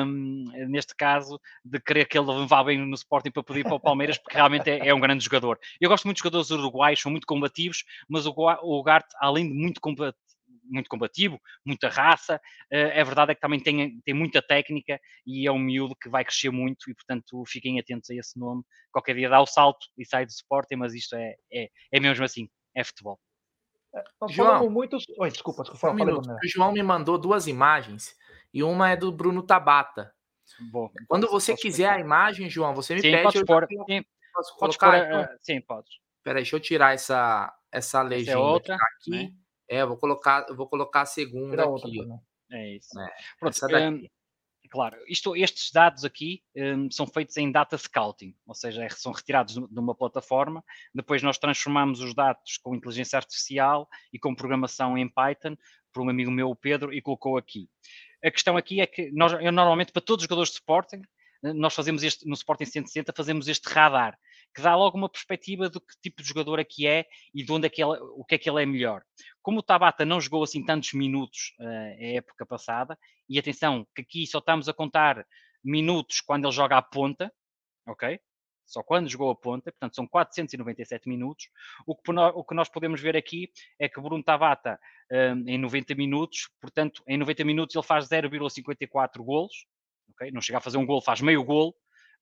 um, 0.06 0.44
neste 0.68 0.94
caso, 0.94 1.40
de 1.64 1.80
querer 1.80 2.06
que 2.06 2.18
ele 2.18 2.46
vá 2.46 2.64
bem 2.64 2.78
no 2.78 2.94
Sporting 2.94 3.30
para 3.30 3.42
poder 3.42 3.60
ir 3.60 3.64
para 3.64 3.74
o 3.74 3.80
Palmeiras, 3.80 4.18
porque 4.18 4.36
realmente 4.36 4.68
é, 4.68 4.88
é, 4.88 4.94
um 4.94 5.00
grande 5.00 5.24
jogador. 5.24 5.58
Eu 5.80 5.88
gosto 5.88 6.04
muito 6.04 6.16
de 6.16 6.22
jogadores 6.22 6.50
uruguais, 6.50 7.00
são 7.00 7.10
muito 7.10 7.26
combativos, 7.26 7.84
mas 8.08 8.26
o, 8.26 8.34
o 8.36 8.82
Garte, 8.82 9.14
além 9.20 9.48
de 9.48 9.54
muito 9.54 9.80
combativo, 9.80 10.18
muito 10.64 10.88
combativo, 10.88 11.40
muita 11.64 11.88
raça. 11.88 12.40
Uh, 12.72 13.00
a 13.00 13.04
verdade 13.04 13.32
é 13.32 13.34
que 13.34 13.40
também 13.40 13.60
tem, 13.60 14.00
tem 14.02 14.14
muita 14.14 14.40
técnica 14.40 15.00
e 15.26 15.46
é 15.46 15.52
um 15.52 15.58
miúdo 15.58 15.96
que 16.00 16.08
vai 16.08 16.24
crescer 16.24 16.50
muito 16.50 16.88
e, 16.88 16.94
portanto, 16.94 17.42
fiquem 17.46 17.78
atentos 17.80 18.08
a 18.10 18.14
esse 18.14 18.38
nome. 18.38 18.62
Qualquer 18.92 19.16
dia 19.16 19.28
dá 19.28 19.40
o 19.40 19.46
salto 19.46 19.86
e 19.98 20.04
sai 20.04 20.24
do 20.24 20.30
Sporting, 20.30 20.76
mas 20.76 20.94
isto 20.94 21.16
é, 21.16 21.34
é, 21.52 21.68
é 21.92 22.00
mesmo 22.00 22.24
assim, 22.24 22.48
é 22.74 22.84
futebol. 22.84 23.18
Nós 24.20 24.32
João, 24.32 24.48
falamos 24.48 24.72
muitos. 24.72 25.04
Oi, 25.18 25.30
desculpa, 25.30 25.62
desculpa. 25.62 25.90
Um 25.90 25.94
minuto. 25.94 26.30
O 26.30 26.48
João 26.48 26.72
me 26.72 26.82
mandou 26.82 27.18
duas 27.18 27.48
imagens 27.48 28.14
e 28.52 28.62
uma 28.62 28.90
é 28.90 28.96
do 28.96 29.12
Bruno 29.12 29.42
Tabata. 29.42 30.12
Bom, 30.70 30.90
Quando 31.08 31.28
você 31.28 31.54
quiser 31.56 31.88
a 31.88 32.00
imagem, 32.00 32.50
João, 32.50 32.74
você 32.74 32.94
me 32.94 33.00
sim, 33.00 33.10
pede. 33.10 33.22
Pode 33.22 33.44
pôr, 33.44 33.66
sim, 33.88 34.04
posso 34.32 34.56
colocar? 34.56 34.90
Pôr, 34.90 35.06
então? 35.06 35.22
uh, 35.22 35.38
sim, 35.40 35.60
pode. 35.60 35.88
Peraí, 36.22 36.42
deixa 36.42 36.56
eu 36.56 36.60
tirar 36.60 36.94
essa, 36.94 37.54
essa 37.72 38.02
legenda 38.02 38.32
essa 38.32 38.40
é 38.40 38.42
outra, 38.42 38.74
aqui. 38.74 39.10
Né? 39.10 39.32
É, 39.68 39.82
eu 39.82 39.88
vou 39.88 39.96
colocar, 39.96 40.46
eu 40.48 40.56
vou 40.56 40.68
colocar 40.68 41.02
a 41.02 41.06
segunda 41.06 41.62
aqui. 41.64 42.00
É 42.50 42.76
isso. 42.76 42.98
É, 42.98 43.08
Pronto, 43.38 43.54
essa 43.54 43.68
daqui. 43.68 43.86
Um, 43.86 44.08
claro, 44.70 44.98
isto, 45.06 45.36
estes 45.36 45.70
dados 45.70 46.04
aqui 46.04 46.42
um, 46.56 46.90
são 46.90 47.06
feitos 47.06 47.36
em 47.36 47.50
data 47.50 47.78
scouting, 47.78 48.36
ou 48.46 48.54
seja, 48.54 48.86
são 48.90 49.12
retirados 49.12 49.54
de 49.54 49.78
uma 49.78 49.94
plataforma, 49.94 50.64
depois 50.92 51.22
nós 51.22 51.38
transformamos 51.38 52.00
os 52.00 52.14
dados 52.14 52.58
com 52.58 52.74
inteligência 52.74 53.16
artificial 53.16 53.88
e 54.12 54.18
com 54.18 54.34
programação 54.34 54.98
em 54.98 55.08
Python, 55.08 55.56
por 55.92 56.02
um 56.02 56.08
amigo 56.08 56.30
meu, 56.30 56.50
o 56.50 56.56
Pedro, 56.56 56.92
e 56.92 57.00
colocou 57.00 57.36
aqui. 57.36 57.68
A 58.22 58.30
questão 58.30 58.56
aqui 58.56 58.80
é 58.80 58.86
que 58.86 59.10
nós, 59.12 59.32
eu 59.32 59.52
normalmente, 59.52 59.92
para 59.92 60.02
todos 60.02 60.22
os 60.22 60.28
jogadores 60.28 60.50
de 60.50 60.56
Sporting, 60.56 61.02
eh, 61.42 61.52
nós 61.52 61.74
fazemos 61.74 62.02
este, 62.02 62.26
no 62.26 62.34
Sporting 62.34 62.66
160, 62.66 63.12
fazemos 63.16 63.48
este 63.48 63.68
radar, 63.68 64.18
que 64.54 64.60
dá 64.60 64.76
logo 64.76 64.96
uma 64.96 65.08
perspectiva 65.08 65.68
do 65.68 65.80
que 65.80 65.94
tipo 66.02 66.22
de 66.22 66.28
jogador 66.28 66.58
é 66.58 66.64
que 66.64 66.86
é 66.86 67.06
e 67.34 67.44
de 67.44 67.52
onde 67.52 67.66
é 67.66 67.70
que 67.70 67.82
ele, 67.82 67.98
o 68.16 68.24
que 68.24 68.34
é 68.34 68.38
que 68.38 68.50
ele 68.50 68.62
é 68.62 68.66
melhor. 68.66 69.02
Como 69.42 69.60
o 69.60 69.62
Tabata 69.62 70.04
não 70.04 70.20
jogou 70.20 70.42
assim 70.42 70.64
tantos 70.64 70.92
minutos 70.92 71.54
uh, 71.60 71.64
a 71.64 72.06
época 72.16 72.44
passada, 72.44 72.98
e 73.28 73.38
atenção, 73.38 73.86
que 73.94 74.02
aqui 74.02 74.26
só 74.26 74.38
estamos 74.38 74.68
a 74.68 74.74
contar 74.74 75.24
minutos 75.62 76.20
quando 76.20 76.46
ele 76.46 76.54
joga 76.54 76.76
à 76.76 76.82
ponta, 76.82 77.32
ok? 77.86 78.20
Só 78.70 78.82
quando 78.82 79.08
jogou 79.08 79.30
a 79.30 79.34
ponta, 79.34 79.72
portanto 79.72 79.94
são 79.94 80.06
497 80.06 81.08
minutos. 81.08 81.48
O 81.86 81.94
que, 81.94 82.10
o 82.12 82.44
que 82.44 82.54
nós 82.54 82.68
podemos 82.68 83.00
ver 83.00 83.16
aqui 83.16 83.50
é 83.78 83.88
que 83.88 84.00
Bruno 84.00 84.22
Tabata, 84.22 84.78
um, 85.10 85.48
em 85.48 85.58
90 85.58 85.94
minutos, 85.94 86.48
portanto, 86.60 87.02
em 87.06 87.18
90 87.18 87.44
minutos 87.44 87.74
ele 87.74 87.84
faz 87.84 88.08
0,54 88.08 89.22
golos, 89.24 89.66
okay? 90.14 90.30
não 90.30 90.40
chega 90.40 90.58
a 90.58 90.60
fazer 90.60 90.76
um 90.76 90.86
gol, 90.86 91.02
faz 91.02 91.20
meio 91.20 91.42
gol, 91.42 91.74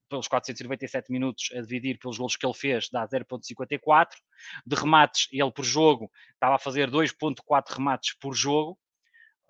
pelos 0.08 0.26
497 0.26 1.12
minutos 1.12 1.50
a 1.52 1.60
dividir 1.60 1.98
pelos 1.98 2.16
golos 2.16 2.34
que 2.34 2.46
ele 2.46 2.54
fez, 2.54 2.88
dá 2.90 3.06
0.54. 3.06 4.08
De 4.66 4.74
remates, 4.74 5.28
ele 5.30 5.52
por 5.52 5.64
jogo 5.64 6.10
estava 6.32 6.56
a 6.56 6.58
fazer 6.58 6.90
2.4 6.90 7.74
remates 7.74 8.14
por 8.18 8.34
jogo, 8.34 8.78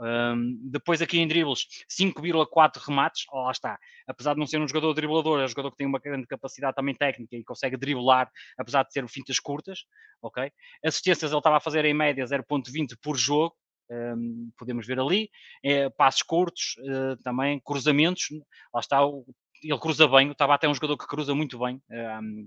um, 0.01 0.59
depois 0.71 1.03
aqui 1.03 1.19
em 1.19 1.27
dribles, 1.27 1.67
5,4 1.91 2.79
remates, 2.87 3.25
oh, 3.33 3.43
lá 3.43 3.51
está. 3.51 3.79
Apesar 4.07 4.35
de 4.35 4.39
não 4.39 4.47
ser 4.47 4.61
um 4.61 4.69
jogador 4.69 4.95
driblador, 4.95 5.41
é 5.41 5.45
um 5.45 5.49
jogador 5.49 5.71
que 5.71 5.77
tem 5.77 5.87
uma 5.87 5.99
grande 5.99 6.27
capacidade 6.27 6.77
também 6.77 6.95
técnica 6.95 7.37
e 7.37 7.45
consegue 7.45 7.77
driblar, 7.77 8.31
apesar 8.57 8.85
de 8.85 8.93
ser 8.93 9.07
fintas 9.09 9.41
curtas, 9.41 9.85
ok? 10.23 10.51
Assistências 10.85 11.31
ele 11.31 11.39
estava 11.39 11.57
a 11.57 11.61
fazer 11.61 11.85
em 11.85 11.95
média 11.95 12.25
0.20 12.25 12.97
por 13.03 13.17
jogo, 13.17 13.57
um, 13.91 14.51
podemos 14.59 14.87
ver 14.87 15.01
ali, 15.01 15.31
é, 15.65 15.89
passos 15.89 16.23
curtos, 16.23 16.77
uh, 16.79 17.17
também 17.23 17.61
cruzamentos, 17.61 18.29
lá 18.73 18.81
está 18.81 19.05
o 19.05 19.25
ele 19.63 19.79
cruza 19.79 20.07
bem, 20.09 20.31
o 20.31 20.35
Tabata 20.35 20.67
é 20.67 20.69
um 20.69 20.75
jogador 20.75 20.97
que 20.97 21.07
cruza 21.07 21.35
muito 21.35 21.59
bem, 21.59 21.83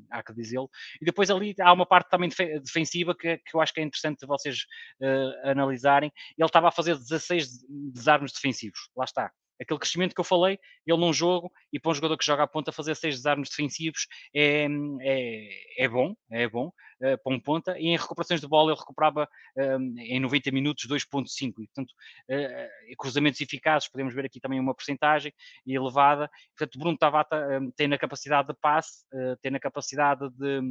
há 0.09 0.23
que 0.23 0.33
dizê-lo. 0.33 0.69
E 1.01 1.05
depois 1.05 1.29
ali 1.29 1.55
há 1.59 1.71
uma 1.73 1.85
parte 1.85 2.09
também 2.09 2.29
defensiva 2.63 3.15
que, 3.15 3.37
que 3.37 3.55
eu 3.55 3.61
acho 3.61 3.73
que 3.73 3.79
é 3.79 3.83
interessante 3.83 4.25
vocês 4.25 4.65
uh, 5.01 5.49
analisarem. 5.49 6.11
Ele 6.37 6.45
estava 6.45 6.69
a 6.69 6.71
fazer 6.71 6.97
16 6.97 7.65
desarmes 7.93 8.31
defensivos, 8.31 8.89
lá 8.95 9.05
está 9.05 9.31
aquele 9.61 9.79
crescimento 9.79 10.15
que 10.15 10.19
eu 10.19 10.25
falei, 10.25 10.59
ele 10.85 10.97
num 10.97 11.13
jogo 11.13 11.51
e 11.71 11.79
para 11.79 11.91
um 11.91 11.93
jogador 11.93 12.17
que 12.17 12.25
joga 12.25 12.43
a 12.43 12.47
ponta 12.47 12.71
fazer 12.71 12.95
seis 12.95 13.15
desarmes 13.15 13.49
defensivos 13.49 14.07
é, 14.35 14.67
é, 15.01 15.83
é 15.85 15.87
bom, 15.87 16.15
é 16.31 16.49
bom 16.49 16.67
uh, 16.67 17.17
para 17.23 17.33
um 17.33 17.39
ponta, 17.39 17.77
e 17.77 17.87
em 17.87 17.97
recuperações 17.97 18.41
de 18.41 18.47
bola 18.47 18.71
ele 18.71 18.79
recuperava 18.79 19.27
uh, 19.57 19.99
em 19.99 20.19
90 20.19 20.51
minutos 20.51 20.87
2.5, 20.87 21.49
e 21.49 21.67
portanto 21.67 21.91
uh, 21.91 22.97
cruzamentos 22.97 23.39
eficazes, 23.39 23.89
podemos 23.89 24.13
ver 24.13 24.25
aqui 24.25 24.39
também 24.39 24.59
uma 24.59 24.73
porcentagem 24.73 25.33
elevada, 25.65 26.29
portanto 26.57 26.79
Bruno 26.79 26.97
Tavata 26.97 27.61
tem 27.75 27.87
na 27.87 27.97
capacidade 27.97 28.47
de 28.47 28.53
passe, 28.59 29.05
tem 29.41 29.51
na 29.51 29.59
capacidade 29.59 30.29
de, 30.31 30.61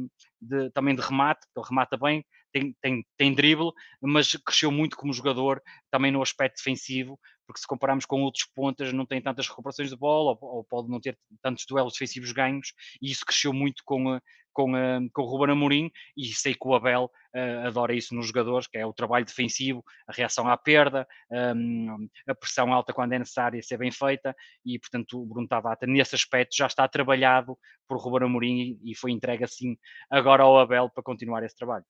de, 0.41 0.69
também 0.71 0.95
de 0.95 1.01
remate, 1.01 1.41
ele 1.55 1.65
remata 1.67 1.97
bem, 1.97 2.25
tem, 2.51 2.75
tem, 2.81 3.05
tem 3.17 3.33
drible, 3.33 3.71
mas 4.01 4.35
cresceu 4.35 4.71
muito 4.71 4.97
como 4.97 5.13
jogador, 5.13 5.61
também 5.89 6.11
no 6.11 6.21
aspecto 6.21 6.57
defensivo, 6.57 7.19
porque 7.51 7.59
se 7.59 7.67
compararmos 7.67 8.05
com 8.05 8.21
outros 8.21 8.45
pontas, 8.55 8.93
não 8.93 9.05
tem 9.05 9.21
tantas 9.21 9.47
recuperações 9.49 9.89
de 9.89 9.97
bola, 9.97 10.37
ou, 10.39 10.55
ou 10.57 10.63
pode 10.63 10.89
não 10.89 11.01
ter 11.01 11.17
tantos 11.41 11.65
duelos 11.65 11.93
defensivos 11.93 12.31
ganhos, 12.31 12.73
e 13.01 13.11
isso 13.11 13.25
cresceu 13.25 13.51
muito 13.51 13.83
com, 13.85 14.17
com, 14.53 14.71
com 15.13 15.21
o 15.21 15.25
Ruben 15.25 15.51
Amorim, 15.51 15.91
e 16.15 16.27
sei 16.27 16.53
que 16.53 16.65
o 16.65 16.73
Abel 16.73 17.11
uh, 17.35 17.67
adora 17.67 17.93
isso 17.93 18.15
nos 18.15 18.27
jogadores, 18.27 18.67
que 18.67 18.77
é 18.77 18.85
o 18.85 18.93
trabalho 18.93 19.25
defensivo, 19.25 19.83
a 20.07 20.13
reação 20.13 20.47
à 20.47 20.55
perda, 20.55 21.05
um, 21.29 22.07
a 22.25 22.33
pressão 22.33 22.71
alta 22.71 22.93
quando 22.93 23.11
é 23.11 23.19
necessária 23.19 23.61
ser 23.61 23.77
bem 23.77 23.91
feita, 23.91 24.33
e 24.65 24.79
portanto 24.79 25.21
o 25.21 25.25
Bruno 25.25 25.47
Tavata 25.47 25.85
nesse 25.85 26.15
aspecto 26.15 26.55
já 26.55 26.67
está 26.67 26.87
trabalhado 26.87 27.57
por 27.85 27.97
Ruben 27.97 28.27
Amorim 28.27 28.79
e 28.81 28.95
foi 28.95 29.11
entregue 29.11 29.43
assim 29.43 29.77
agora 30.09 30.43
ao 30.43 30.57
Abel 30.57 30.89
para 30.89 31.03
continuar 31.03 31.43
esse 31.43 31.55
trabalho. 31.57 31.83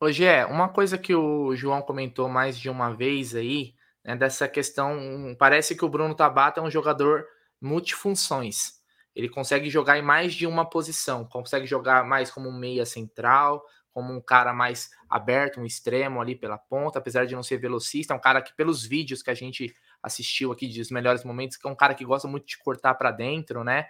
Hoje 0.00 0.24
é 0.24 0.44
uma 0.46 0.68
coisa 0.68 0.98
que 0.98 1.14
o 1.14 1.54
João 1.54 1.82
comentou 1.82 2.28
mais 2.28 2.58
de 2.58 2.68
uma 2.68 2.90
vez 2.90 3.36
aí, 3.36 3.74
né, 4.04 4.16
dessa 4.16 4.48
questão. 4.48 5.36
Parece 5.38 5.76
que 5.76 5.84
o 5.84 5.88
Bruno 5.88 6.14
Tabata 6.14 6.60
é 6.60 6.62
um 6.62 6.70
jogador 6.70 7.26
multifunções. 7.60 8.80
Ele 9.14 9.28
consegue 9.28 9.68
jogar 9.68 9.98
em 9.98 10.02
mais 10.02 10.34
de 10.34 10.46
uma 10.46 10.64
posição, 10.68 11.24
consegue 11.26 11.66
jogar 11.66 12.04
mais 12.04 12.30
como 12.30 12.48
um 12.48 12.58
meia 12.58 12.86
central, 12.86 13.62
como 13.92 14.12
um 14.12 14.20
cara 14.20 14.54
mais 14.54 14.90
aberto, 15.08 15.60
um 15.60 15.66
extremo 15.66 16.20
ali 16.20 16.34
pela 16.34 16.56
ponta, 16.56 16.98
apesar 16.98 17.26
de 17.26 17.34
não 17.34 17.42
ser 17.42 17.58
velocista, 17.58 18.14
é 18.14 18.16
um 18.16 18.20
cara 18.20 18.40
que 18.40 18.54
pelos 18.56 18.84
vídeos 18.86 19.22
que 19.22 19.30
a 19.30 19.34
gente 19.34 19.74
assistiu 20.02 20.50
aqui 20.50 20.66
dos 20.66 20.90
melhores 20.90 21.24
momentos, 21.24 21.56
que 21.56 21.66
é 21.66 21.70
um 21.70 21.76
cara 21.76 21.94
que 21.94 22.04
gosta 22.04 22.26
muito 22.26 22.46
de 22.46 22.58
cortar 22.58 22.94
para 22.94 23.10
dentro, 23.10 23.62
né? 23.62 23.86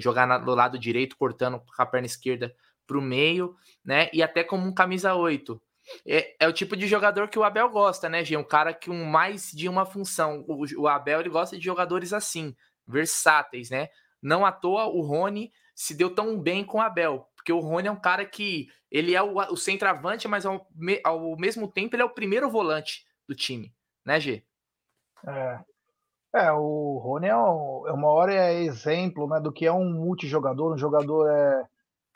Jogar 0.00 0.38
do 0.38 0.54
lado 0.54 0.78
direito, 0.78 1.16
cortando 1.16 1.58
com 1.58 1.82
a 1.82 1.86
perna 1.86 2.06
esquerda 2.06 2.54
para 2.86 2.96
o 2.96 3.02
meio, 3.02 3.56
né? 3.84 4.08
E 4.12 4.22
até 4.22 4.44
como 4.44 4.66
um 4.66 4.72
camisa 4.72 5.14
8. 5.14 5.60
É, 6.06 6.36
é, 6.40 6.48
o 6.48 6.52
tipo 6.52 6.76
de 6.76 6.86
jogador 6.86 7.28
que 7.28 7.38
o 7.38 7.44
Abel 7.44 7.68
gosta, 7.70 8.08
né, 8.08 8.24
Gê? 8.24 8.36
Um 8.36 8.44
cara 8.44 8.74
que 8.74 8.90
um 8.90 9.04
mais 9.04 9.50
de 9.52 9.68
uma 9.68 9.86
função. 9.86 10.44
O, 10.46 10.64
o, 10.82 10.88
Abel 10.88 11.20
ele 11.20 11.28
gosta 11.28 11.56
de 11.56 11.64
jogadores 11.64 12.12
assim, 12.12 12.54
versáteis, 12.86 13.70
né? 13.70 13.88
Não 14.20 14.44
à 14.44 14.52
toa 14.52 14.86
o 14.86 15.00
Rony 15.00 15.52
se 15.74 15.94
deu 15.94 16.14
tão 16.14 16.38
bem 16.38 16.64
com 16.64 16.78
o 16.78 16.82
Abel, 16.82 17.28
porque 17.36 17.52
o 17.52 17.60
Rony 17.60 17.88
é 17.88 17.92
um 17.92 18.00
cara 18.00 18.24
que 18.24 18.68
ele 18.90 19.14
é 19.14 19.22
o, 19.22 19.36
o 19.36 19.56
centroavante, 19.56 20.26
mas 20.26 20.44
ao, 20.44 20.66
ao 21.04 21.36
mesmo 21.36 21.68
tempo 21.68 21.94
ele 21.94 22.02
é 22.02 22.06
o 22.06 22.10
primeiro 22.10 22.50
volante 22.50 23.06
do 23.28 23.34
time, 23.34 23.72
né, 24.04 24.18
Gê? 24.18 24.42
É, 25.26 25.60
é, 26.34 26.52
o 26.52 26.98
Rony 26.98 27.28
é, 27.28 27.36
um, 27.36 27.84
é 27.86 27.92
uma 27.92 28.08
hora 28.08 28.34
é 28.34 28.62
exemplo 28.62 29.28
né, 29.28 29.40
do 29.40 29.52
que 29.52 29.66
é 29.66 29.72
um 29.72 29.88
multijogador, 29.90 30.74
um 30.74 30.78
jogador 30.78 31.30
é, 31.30 31.64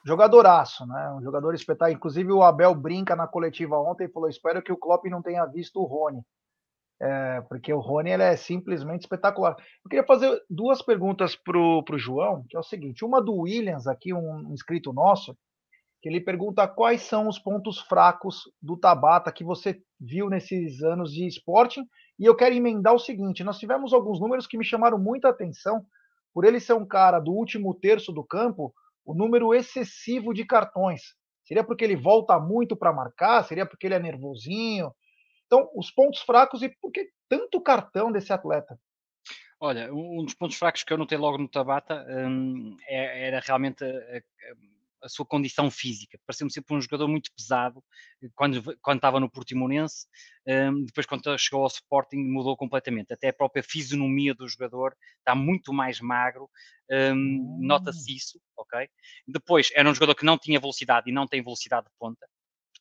jogadoraço, 0.04 0.86
né? 0.86 1.12
Um 1.12 1.22
jogador 1.22 1.54
espetáculo. 1.54 1.96
Inclusive 1.96 2.32
o 2.32 2.42
Abel 2.42 2.74
brinca 2.74 3.14
na 3.14 3.26
coletiva 3.26 3.78
ontem 3.78 4.04
e 4.04 4.12
falou: 4.12 4.28
espero 4.28 4.62
que 4.62 4.72
o 4.72 4.76
Klopp 4.76 5.04
não 5.06 5.22
tenha 5.22 5.46
visto 5.46 5.80
o 5.80 5.84
Rony. 5.84 6.22
É, 7.00 7.40
porque 7.48 7.72
o 7.72 7.80
Rony 7.80 8.10
ele 8.10 8.22
é 8.22 8.36
simplesmente 8.36 9.02
espetacular. 9.02 9.56
Eu 9.84 9.88
queria 9.90 10.06
fazer 10.06 10.40
duas 10.48 10.80
perguntas 10.80 11.34
pro, 11.34 11.82
pro 11.84 11.98
João, 11.98 12.44
que 12.48 12.56
é 12.56 12.60
o 12.60 12.64
seguinte: 12.64 13.04
uma 13.04 13.20
do 13.20 13.34
Williams, 13.34 13.86
aqui, 13.86 14.12
um 14.14 14.52
inscrito 14.52 14.92
nosso, 14.92 15.36
que 16.00 16.08
ele 16.08 16.20
pergunta 16.20 16.66
quais 16.68 17.02
são 17.02 17.28
os 17.28 17.38
pontos 17.38 17.80
fracos 17.80 18.42
do 18.60 18.76
Tabata 18.76 19.32
que 19.32 19.44
você 19.44 19.80
viu 20.00 20.28
nesses 20.28 20.82
anos 20.82 21.12
de 21.12 21.26
esporte. 21.26 21.80
E 22.18 22.24
eu 22.24 22.36
quero 22.36 22.54
emendar 22.54 22.94
o 22.94 23.00
seguinte: 23.00 23.42
nós 23.42 23.58
tivemos 23.58 23.92
alguns 23.92 24.20
números 24.20 24.46
que 24.46 24.58
me 24.58 24.64
chamaram 24.64 24.98
muita 24.98 25.28
atenção, 25.28 25.84
por 26.32 26.44
ele 26.44 26.60
ser 26.60 26.74
um 26.74 26.86
cara 26.86 27.18
do 27.18 27.32
último 27.32 27.74
terço 27.74 28.12
do 28.12 28.22
campo, 28.22 28.72
o 29.04 29.14
número 29.14 29.54
excessivo 29.54 30.32
de 30.32 30.44
cartões. 30.44 31.02
Seria 31.44 31.64
porque 31.64 31.84
ele 31.84 31.96
volta 31.96 32.38
muito 32.38 32.76
para 32.76 32.92
marcar? 32.92 33.44
Seria 33.44 33.66
porque 33.66 33.86
ele 33.86 33.94
é 33.94 33.98
nervosinho? 33.98 34.92
Então, 35.46 35.68
os 35.74 35.90
pontos 35.90 36.20
fracos 36.20 36.62
e 36.62 36.68
por 36.68 36.90
que 36.90 37.10
tanto 37.28 37.60
cartão 37.60 38.10
desse 38.10 38.32
atleta? 38.32 38.78
Olha, 39.60 39.92
um 39.92 40.24
dos 40.24 40.34
pontos 40.34 40.56
fracos 40.56 40.82
que 40.82 40.92
eu 40.92 40.98
notei 40.98 41.16
logo 41.16 41.38
no 41.38 41.48
Tabata 41.48 42.04
um, 42.08 42.76
é, 42.88 43.28
era 43.28 43.40
realmente 43.40 43.84
a 43.84 44.22
sua 45.08 45.26
condição 45.26 45.70
física. 45.70 46.18
Pareceu-me 46.26 46.52
sempre 46.52 46.74
um 46.74 46.80
jogador 46.80 47.08
muito 47.08 47.30
pesado 47.36 47.82
quando, 48.34 48.62
quando 48.80 48.98
estava 48.98 49.20
no 49.20 49.30
Portimonense. 49.30 50.06
Um, 50.46 50.84
depois, 50.84 51.06
quando 51.06 51.38
chegou 51.38 51.62
ao 51.62 51.68
Sporting, 51.68 52.18
mudou 52.18 52.56
completamente. 52.56 53.12
Até 53.12 53.28
a 53.28 53.32
própria 53.32 53.62
fisionomia 53.62 54.34
do 54.34 54.48
jogador 54.48 54.96
está 55.18 55.34
muito 55.34 55.72
mais 55.72 56.00
magro. 56.00 56.48
Um, 56.90 57.58
Nota-se 57.60 58.12
hum. 58.12 58.16
isso, 58.16 58.40
ok? 58.56 58.88
Depois, 59.26 59.70
era 59.74 59.88
um 59.88 59.94
jogador 59.94 60.14
que 60.14 60.24
não 60.24 60.38
tinha 60.38 60.60
velocidade 60.60 61.10
e 61.10 61.12
não 61.12 61.26
tem 61.26 61.42
velocidade 61.42 61.86
de 61.86 61.92
ponta. 61.98 62.26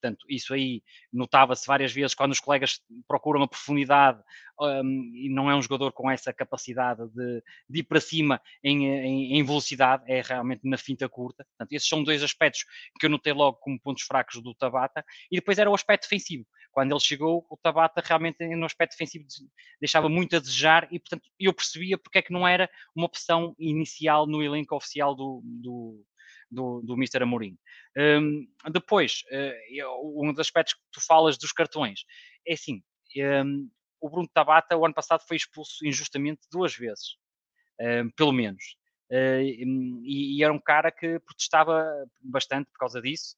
Portanto, 0.01 0.25
isso 0.27 0.53
aí 0.53 0.81
notava-se 1.13 1.67
várias 1.67 1.91
vezes 1.93 2.15
quando 2.15 2.31
os 2.31 2.39
colegas 2.39 2.81
procuram 3.07 3.43
a 3.43 3.47
profundidade 3.47 4.19
um, 4.59 5.11
e 5.13 5.29
não 5.29 5.49
é 5.49 5.55
um 5.55 5.61
jogador 5.61 5.91
com 5.91 6.09
essa 6.09 6.33
capacidade 6.33 7.07
de, 7.09 7.43
de 7.69 7.79
ir 7.79 7.83
para 7.83 8.01
cima 8.01 8.41
em, 8.63 8.85
em, 8.85 9.37
em, 9.37 9.43
velocidade, 9.43 10.03
é 10.07 10.21
realmente 10.21 10.61
na 10.63 10.77
finta 10.77 11.07
curta. 11.07 11.45
Portanto, 11.45 11.73
esses 11.73 11.87
são 11.87 12.03
dois 12.03 12.23
aspectos 12.23 12.65
que 12.99 13.05
eu 13.05 13.09
notei 13.09 13.31
logo 13.31 13.57
como 13.57 13.79
pontos 13.79 14.03
fracos 14.03 14.41
do 14.41 14.55
Tabata. 14.55 15.05
E 15.31 15.35
depois 15.35 15.59
era 15.59 15.69
o 15.69 15.75
aspecto 15.75 16.03
defensivo. 16.03 16.45
Quando 16.71 16.91
ele 16.91 16.99
chegou, 16.99 17.45
o 17.49 17.57
Tabata 17.57 18.01
realmente 18.03 18.43
no 18.55 18.65
aspecto 18.65 18.93
defensivo 18.93 19.25
deixava 19.79 20.09
muito 20.09 20.35
a 20.35 20.39
desejar 20.39 20.87
e, 20.91 20.99
portanto, 20.99 21.29
eu 21.39 21.53
percebia 21.53 21.97
porque 21.97 22.19
é 22.19 22.21
que 22.21 22.33
não 22.33 22.47
era 22.47 22.69
uma 22.95 23.05
opção 23.05 23.55
inicial 23.59 24.25
no 24.25 24.41
elenco 24.41 24.75
oficial 24.75 25.13
do, 25.13 25.41
do 25.43 26.03
do, 26.51 26.81
do 26.81 26.93
Mr. 26.93 27.23
Amorim. 27.23 27.57
Um, 27.97 28.47
depois, 28.71 29.23
uh, 29.31 30.21
um 30.21 30.31
dos 30.31 30.41
aspectos 30.41 30.73
que 30.73 30.81
tu 30.91 31.01
falas 31.05 31.37
dos 31.37 31.51
cartões, 31.51 32.01
é 32.45 32.53
assim, 32.53 32.83
um, 33.45 33.69
o 33.99 34.09
Bruno 34.09 34.27
Tabata 34.33 34.75
o 34.75 34.85
ano 34.85 34.93
passado 34.93 35.21
foi 35.27 35.37
expulso 35.37 35.85
injustamente 35.85 36.41
duas 36.51 36.75
vezes, 36.75 37.15
um, 37.79 38.09
pelo 38.11 38.31
menos. 38.31 38.75
Uh, 39.09 39.41
e, 39.41 40.37
e, 40.37 40.43
era 40.43 40.53
um 40.53 40.59
cara 40.59 40.91
que 40.91 41.19
protestava 41.19 41.85
bastante 42.19 42.69
por 42.71 42.79
causa 42.79 43.01
disso, 43.01 43.35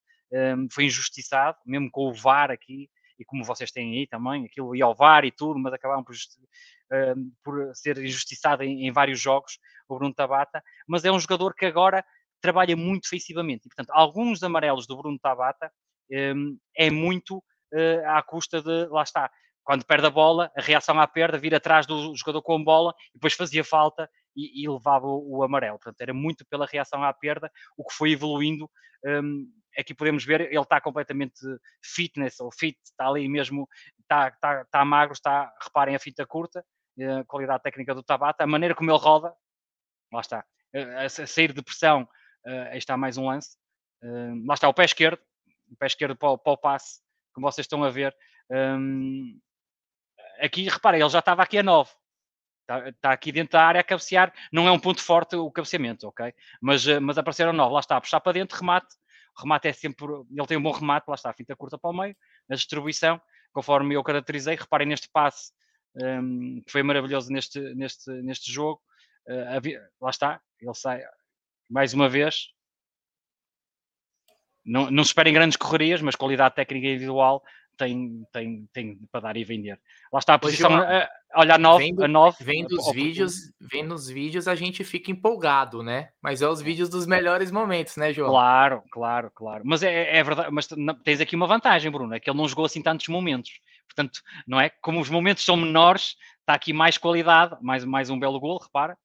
foi 0.71 0.85
injustiçado, 0.85 1.59
mesmo 1.63 1.91
com 1.91 2.07
o 2.07 2.13
VAR 2.13 2.49
aqui, 2.49 2.89
e 3.19 3.25
como 3.25 3.43
vocês 3.43 3.71
têm 3.71 3.99
aí 3.99 4.07
também, 4.07 4.45
aquilo 4.45 4.75
ia 4.75 4.85
ao 4.85 4.95
VAR 4.95 5.25
e 5.25 5.31
tudo, 5.31 5.59
mas 5.59 5.73
acabaram 5.73 6.03
por, 6.03 6.13
uh, 6.13 7.31
por 7.43 7.75
ser 7.75 7.97
injustiçado 7.97 8.63
em, 8.63 8.87
em, 8.87 8.91
vários 8.91 9.19
jogos, 9.19 9.59
o 9.87 9.97
Bruno 9.97 10.13
Tabata, 10.13 10.63
mas 10.87 11.05
é 11.05 11.11
um 11.11 11.19
jogador 11.19 11.53
que 11.53 11.65
agora 11.65 12.03
trabalha 12.43 12.75
muito 12.75 13.03
defensivamente. 13.03 13.65
E, 13.65 13.69
portanto, 13.69 13.89
alguns 13.91 14.43
amarelos 14.43 14.85
do 14.85 14.97
Bruno 14.97 15.17
Tabata 15.17 15.71
um, 16.11 16.57
é 16.75 16.91
muito 16.91 17.37
uh, 17.37 18.09
à 18.09 18.21
custa 18.21 18.61
de, 18.61 18.85
lá 18.87 19.01
está, 19.01 19.31
quando 19.63 19.85
perde 19.85 20.05
a 20.05 20.09
bola, 20.09 20.51
a 20.57 20.61
reação 20.61 20.99
à 20.99 21.07
perda, 21.07 21.37
vir 21.37 21.55
atrás 21.55 21.87
do 21.87 22.13
jogador 22.15 22.41
com 22.41 22.57
a 22.57 22.63
bola, 22.63 22.93
depois 23.13 23.33
fazia 23.33 23.63
falta 23.63 24.09
e, 24.35 24.61
e 24.61 24.69
levava 24.69 25.07
o, 25.07 25.37
o, 25.37 25.43
amarelo. 25.43 25.79
Portanto, 25.79 26.01
era 26.01 26.13
muito 26.13 26.45
pela 26.49 26.65
reação 26.65 27.01
à 27.01 27.13
perda, 27.13 27.49
o 27.77 27.85
que 27.85 27.95
foi 27.95 28.11
evoluindo. 28.11 28.69
Um, 29.05 29.49
aqui 29.77 29.93
podemos 29.93 30.25
ver, 30.25 30.41
ele 30.41 30.59
está 30.59 30.81
completamente 30.81 31.39
fitness, 31.81 32.41
ou 32.41 32.51
fit, 32.51 32.77
está 32.83 33.07
ali 33.07 33.27
mesmo, 33.29 33.69
está, 34.01 34.27
está, 34.27 34.61
está 34.63 34.83
magro, 34.83 35.13
está, 35.13 35.49
reparem 35.63 35.95
a 35.95 35.99
fita 35.99 36.25
curta, 36.27 36.63
eh, 36.99 37.19
a 37.19 37.23
qualidade 37.23 37.63
técnica 37.63 37.95
do 37.95 38.03
Tabata, 38.03 38.43
a 38.43 38.47
maneira 38.47 38.75
como 38.75 38.91
ele 38.91 38.99
roda, 38.99 39.33
lá 40.11 40.21
está, 40.21 40.45
a, 40.75 41.05
a 41.05 41.09
sair 41.09 41.51
de 41.51 41.63
pressão 41.63 42.07
Uh, 42.45 42.69
aí 42.71 42.77
está 42.77 42.97
mais 42.97 43.17
um 43.17 43.27
lance. 43.27 43.57
Uh, 44.03 44.45
lá 44.45 44.53
está 44.53 44.67
o 44.67 44.73
pé 44.73 44.85
esquerdo, 44.85 45.19
o 45.71 45.75
pé 45.77 45.87
esquerdo 45.87 46.15
para, 46.15 46.37
para 46.37 46.53
o 46.53 46.57
passe, 46.57 46.99
como 47.33 47.49
vocês 47.49 47.65
estão 47.65 47.83
a 47.83 47.89
ver. 47.89 48.15
Um, 48.49 49.39
aqui, 50.39 50.67
reparem, 50.67 51.01
ele 51.01 51.09
já 51.09 51.19
estava 51.19 51.43
aqui 51.43 51.57
a 51.57 51.63
9. 51.63 51.89
Está, 52.61 52.89
está, 52.89 53.11
aqui 53.11 53.31
dentro 53.31 53.53
da 53.53 53.65
área 53.65 53.81
a 53.81 53.83
cabecear. 53.83 54.33
Não 54.51 54.67
é 54.67 54.71
um 54.71 54.79
ponto 54.79 55.01
forte 55.01 55.35
o 55.35 55.51
cabeceamento, 55.51 56.07
ok? 56.07 56.33
Mas, 56.61 56.85
uh, 56.85 57.01
mas 57.01 57.17
apareceram 57.17 57.53
9. 57.53 57.73
Lá 57.73 57.79
está, 57.79 57.97
a 57.97 58.01
puxar 58.01 58.19
para 58.19 58.33
dentro, 58.33 58.57
remate. 58.57 58.95
O 59.37 59.41
remate 59.41 59.67
é 59.67 59.73
sempre. 59.73 60.05
Ele 60.05 60.47
tem 60.47 60.57
um 60.57 60.63
bom 60.63 60.71
remate, 60.71 61.05
lá 61.07 61.15
está, 61.15 61.29
a 61.29 61.33
finta 61.33 61.55
curta 61.55 61.77
para 61.77 61.89
o 61.89 61.93
meio, 61.93 62.15
a 62.49 62.55
distribuição, 62.55 63.19
conforme 63.51 63.95
eu 63.95 64.03
caracterizei. 64.03 64.55
Reparem 64.55 64.87
neste 64.87 65.09
passe, 65.09 65.51
um, 65.95 66.61
que 66.65 66.71
foi 66.71 66.83
maravilhoso 66.83 67.31
neste, 67.31 67.59
neste, 67.75 68.11
neste 68.21 68.51
jogo. 68.51 68.81
Uh, 69.27 69.79
lá 70.01 70.09
está, 70.09 70.41
ele 70.59 70.73
sai, 70.73 71.01
mais 71.73 71.91
uma 71.91 72.07
vez, 72.07 72.49
não, 74.63 74.91
não 74.91 75.03
se 75.03 75.09
esperem 75.09 75.33
grandes 75.33 75.57
correrias, 75.57 76.01
mas 76.01 76.15
qualidade 76.15 76.53
técnica 76.53 76.87
individual 76.87 77.43
tem, 77.75 78.23
tem, 78.31 78.69
tem 78.71 78.99
para 79.11 79.21
dar 79.21 79.37
e 79.37 79.43
vender. 79.43 79.79
Lá 80.11 80.19
está 80.19 80.35
a 80.35 80.39
posição, 80.39 80.71
a, 80.71 81.09
olha 81.35 81.55
a 81.55 81.57
9, 81.57 81.83
vendo, 81.83 82.03
a 82.03 82.07
9. 82.07 82.43
Vendo 82.43 82.77
os 82.77 82.91
vídeos, 82.91 83.33
vendo 83.59 83.95
os 83.95 84.07
vídeos 84.07 84.47
a 84.47 84.53
gente 84.53 84.83
fica 84.83 85.09
empolgado, 85.09 85.81
né? 85.81 86.09
Mas 86.21 86.43
é 86.43 86.47
os 86.47 86.61
vídeos 86.61 86.89
dos 86.89 87.07
melhores 87.07 87.49
momentos, 87.49 87.97
né, 87.97 88.13
João? 88.13 88.29
Claro, 88.29 88.83
claro, 88.91 89.31
claro. 89.33 89.63
Mas 89.65 89.81
é, 89.81 90.15
é 90.15 90.23
verdade, 90.23 90.51
mas 90.51 90.69
tens 91.03 91.19
aqui 91.19 91.35
uma 91.35 91.47
vantagem, 91.47 91.91
Bruno, 91.91 92.13
é 92.13 92.19
que 92.19 92.29
ele 92.29 92.37
não 92.37 92.47
jogou 92.47 92.65
assim 92.65 92.83
tantos 92.83 93.07
momentos. 93.07 93.59
Portanto, 93.87 94.21
não 94.47 94.61
é? 94.61 94.69
Como 94.69 95.01
os 95.01 95.09
momentos 95.09 95.43
são 95.43 95.57
menores, 95.57 96.15
está 96.41 96.53
aqui 96.53 96.71
mais 96.71 96.99
qualidade, 96.99 97.57
mais, 97.61 97.83
mais 97.83 98.11
um 98.11 98.19
belo 98.19 98.39
gol, 98.39 98.59
repara. 98.59 98.95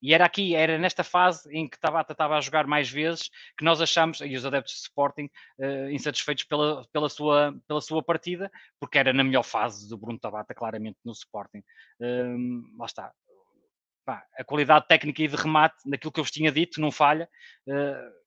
E 0.00 0.14
era 0.14 0.24
aqui, 0.24 0.54
era 0.54 0.78
nesta 0.78 1.02
fase 1.02 1.52
em 1.52 1.68
que 1.68 1.78
Tabata 1.78 2.12
estava 2.12 2.36
a 2.36 2.40
jogar 2.40 2.66
mais 2.66 2.88
vezes 2.88 3.28
que 3.56 3.64
nós 3.64 3.80
achamos, 3.80 4.20
e 4.20 4.36
os 4.36 4.46
adeptos 4.46 4.74
de 4.74 4.80
Sporting, 4.80 5.28
uh, 5.58 5.90
insatisfeitos 5.90 6.44
pela, 6.44 6.86
pela, 6.92 7.08
sua, 7.08 7.54
pela 7.66 7.80
sua 7.80 8.02
partida, 8.02 8.50
porque 8.78 8.98
era 8.98 9.12
na 9.12 9.24
melhor 9.24 9.42
fase 9.42 9.88
do 9.88 9.98
Bruno 9.98 10.18
Tabata, 10.18 10.54
claramente, 10.54 10.98
no 11.04 11.12
Sporting. 11.12 11.62
Uh, 12.00 12.78
lá 12.78 12.86
está. 12.86 13.12
Pá, 14.04 14.24
a 14.38 14.44
qualidade 14.44 14.86
técnica 14.86 15.22
e 15.22 15.28
de 15.28 15.36
remate, 15.36 15.76
naquilo 15.84 16.12
que 16.12 16.20
eu 16.20 16.24
vos 16.24 16.30
tinha 16.30 16.52
dito, 16.52 16.80
não 16.80 16.92
falha. 16.92 17.28
Uh, 17.66 18.18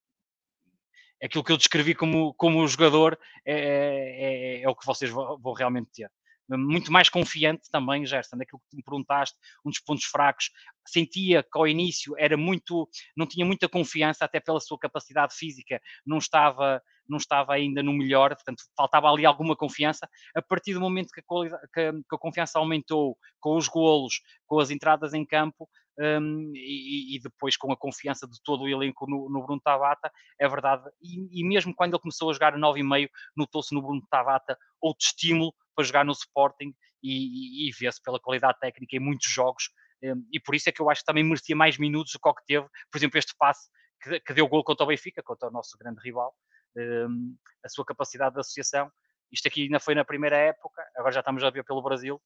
aquilo 1.24 1.44
que 1.44 1.52
eu 1.52 1.58
descrevi 1.58 1.96
como, 1.96 2.34
como 2.34 2.68
jogador 2.68 3.18
é, 3.46 3.54
é, 3.54 4.60
é, 4.60 4.62
é 4.64 4.70
o 4.70 4.76
que 4.76 4.86
vocês 4.86 5.10
vão 5.10 5.54
realmente 5.54 5.90
ter 5.94 6.12
muito 6.58 6.92
mais 6.92 7.10
confiante 7.10 7.70
também, 7.72 8.06
Gerson, 8.06 8.38
daquilo 8.38 8.62
que 8.70 8.76
me 8.76 8.84
perguntaste, 8.84 9.38
um 9.66 9.70
dos 9.70 9.80
pontos 9.80 10.06
fracos. 10.06 10.50
Sentia 10.86 11.44
que 11.44 11.58
ao 11.58 11.68
início 11.68 12.16
era 12.18 12.36
muito, 12.36 12.90
não 13.16 13.28
tinha 13.28 13.46
muita 13.46 13.70
confiança, 13.70 14.26
até 14.26 14.40
pela 14.40 14.60
sua 14.60 14.78
capacidade 14.80 15.36
física, 15.36 15.80
não 16.06 16.18
estava, 16.18 16.82
não 17.08 17.18
estava 17.18 17.54
ainda 17.54 17.84
no 17.84 17.94
melhor, 17.94 18.34
portanto, 18.36 18.64
faltava 18.76 19.10
ali 19.10 19.26
alguma 19.26 19.56
confiança. 19.56 20.08
A 20.36 20.42
partir 20.42 20.74
do 20.74 20.82
momento 20.82 21.10
que 21.14 21.22
a, 21.22 21.68
que, 21.74 21.92
que 21.92 22.16
a 22.16 22.18
confiança 22.18 22.60
aumentou 22.60 23.18
com 23.40 23.56
os 23.56 23.68
golos, 23.68 24.22
com 24.48 24.60
as 24.60 24.72
entradas 24.72 25.14
em 25.14 25.26
campo, 25.26 25.70
um, 26.00 26.52
e, 26.56 27.16
e, 27.16 27.20
depois 27.20 27.58
com 27.58 27.72
a 27.72 27.78
confiança 27.78 28.28
de 28.28 28.42
todo 28.44 28.64
o 28.64 28.68
elenco 28.68 29.06
no, 29.08 29.30
no 29.30 29.44
Bruno 29.44 29.62
Tabata, 29.62 30.12
é 30.40 30.48
verdade. 30.48 30.90
E, 31.02 31.42
e, 31.42 31.48
mesmo 31.48 31.76
quando 31.76 31.94
ele 31.94 32.02
começou 32.02 32.30
a 32.30 32.34
jogar 32.34 32.56
a 32.56 32.58
9,5, 32.58 33.10
notou-se 33.36 33.74
no 33.76 33.82
Bruno 33.82 34.02
Tabata 34.10 34.58
outro 34.82 35.06
estímulo 35.06 35.54
para 35.76 35.86
jogar 35.86 36.06
no 36.06 36.12
Sporting 36.12 36.74
e, 37.04 37.68
e 37.68 37.72
vê-se 37.72 38.02
pela 38.02 38.20
qualidade 38.20 38.60
técnica 38.60 38.96
em 38.96 39.00
muitos 39.00 39.32
jogos. 39.32 39.70
Um, 40.04 40.28
e 40.32 40.40
por 40.40 40.56
isso 40.56 40.70
é 40.70 40.72
que 40.72 40.82
eu 40.82 40.90
acho 40.90 41.02
que 41.02 41.06
também 41.06 41.24
merecia 41.24 41.56
mais 41.56 41.78
minutos 41.78 42.14
do 42.14 42.20
que 42.20 42.30
o 42.30 42.34
que 42.34 42.46
teve. 42.46 42.68
Por 42.92 42.98
exemplo, 42.98 43.18
este 43.18 43.36
passe 43.38 43.70
que, 44.02 44.20
que 44.20 44.34
deu 44.34 44.48
gol 44.48 44.64
contra 44.64 44.84
o 44.84 44.88
Benfica, 44.88 45.22
contra 45.22 45.50
o 45.50 45.52
nosso 45.52 45.78
grande 45.78 46.02
rival, 46.02 46.36
um, 46.76 47.36
a 47.64 47.70
sua 47.70 47.86
capacidade 47.86 48.34
de 48.34 48.42
associação. 48.42 48.92
Isto 49.32 49.48
aqui 49.48 49.64
ainda 49.64 49.80
foi 49.80 49.96
na 49.96 50.04
primeira 50.04 50.38
época, 50.38 50.84
agora 50.96 51.14
já 51.14 51.22
estamos 51.22 51.44
a 51.44 51.50
ver 51.50 51.64
pelo 51.64 51.82
Brasil. 51.82 52.22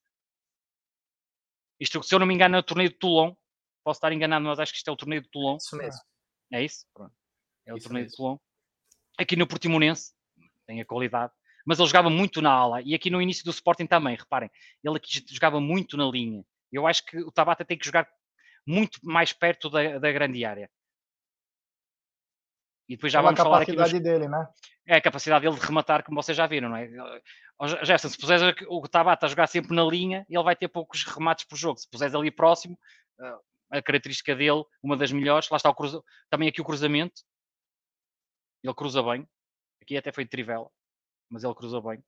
Isto, 1.80 2.02
se 2.02 2.16
eu 2.16 2.20
não 2.20 2.26
me 2.26 2.34
engano, 2.34 2.56
é 2.56 2.60
o 2.60 2.64
torneio 2.64 2.90
de 2.90 2.96
Toulon, 2.96 3.36
Posso 3.86 4.00
estar 4.00 4.12
enganado, 4.12 4.44
mas 4.44 4.60
acho 4.60 4.72
que 4.72 4.80
isto 4.80 4.88
é 4.88 4.92
o 4.92 4.96
torneio 4.96 5.22
de 5.22 5.30
Toulon. 5.30 5.58
Isso 5.58 5.78
mesmo. 5.78 6.02
É 6.52 6.64
isso? 6.64 6.88
Pronto. 6.92 7.14
É 7.68 7.72
o 7.72 7.78
isso 7.78 7.86
torneio 7.88 8.06
mesmo. 8.06 8.12
de 8.12 8.18
Toulon. 8.18 8.38
Aqui 9.20 9.36
no 9.36 9.48
Portimonense, 9.48 10.12
tem 10.66 10.82
a 10.82 10.86
qualidade, 10.86 11.32
mas 11.66 11.80
ele 11.80 11.88
jogava 11.88 12.10
muito 12.10 12.42
na 12.42 12.52
ala. 12.52 12.82
E 12.84 12.94
aqui 12.94 13.10
no 13.10 13.22
início 13.22 13.44
do 13.44 13.52
Sporting 13.52 13.88
também, 13.88 14.16
reparem, 14.16 14.50
ele 14.84 14.98
aqui 14.98 15.24
jogava 15.30 15.60
muito 15.60 15.98
na 15.98 16.06
linha. 16.06 16.44
Eu 16.72 16.86
acho 16.86 17.06
que 17.06 17.18
o 17.18 17.32
Tabata 17.32 17.66
tem 17.66 17.78
que 17.78 17.86
jogar 17.86 18.08
muito 18.66 19.00
mais 19.04 19.34
perto 19.34 19.70
da, 19.70 19.98
da 19.98 20.12
grande 20.12 20.44
área. 20.46 20.70
E 22.88 22.96
depois 22.96 23.12
já 23.12 23.20
é 23.20 23.22
vamos 23.24 23.40
falar 23.40 23.62
aqui. 23.62 23.72
A 23.72 23.76
capacidade 23.76 24.04
dele, 24.04 24.28
né? 24.28 24.48
É 24.86 24.96
a 24.96 25.02
capacidade 25.02 25.44
dele 25.44 25.60
de 25.60 25.66
rematar, 25.66 26.04
como 26.04 26.22
vocês 26.22 26.38
já 26.38 26.46
viram, 26.46 26.70
não 26.70 26.78
é? 26.78 26.88
Gerson, 27.84 28.10
se 28.10 28.18
puseres 28.18 28.56
o 28.68 28.88
Tabata 28.88 29.26
a 29.26 29.30
jogar 29.30 29.48
sempre 29.48 29.76
na 29.76 29.84
linha, 29.84 30.26
ele 30.30 30.44
vai 30.44 30.56
ter 30.56 30.68
poucos 30.68 31.04
remates 31.04 31.46
por 31.46 31.58
jogo. 31.58 31.80
Se 31.80 31.90
puseres 31.90 32.14
ali 32.14 32.30
próximo, 32.30 32.78
a 33.72 33.82
característica 33.82 34.36
dele, 34.36 34.64
uma 34.84 34.96
das 34.96 35.12
melhores, 35.12 35.50
lá 35.50 35.58
está 35.58 35.70
o 35.70 35.76
cruza, 35.76 36.04
também 36.30 36.48
aqui 36.48 36.62
o 36.62 36.66
cruzamento, 36.66 37.22
ele 38.64 38.74
cruza 38.74 39.02
bem, 39.02 39.28
aqui 39.82 39.98
até 39.98 40.12
foi 40.12 40.24
de 40.24 40.30
trivela, 40.30 40.70
mas 41.30 41.44
ele 41.44 41.56
cruza 41.56 41.82
bem. 41.82 42.04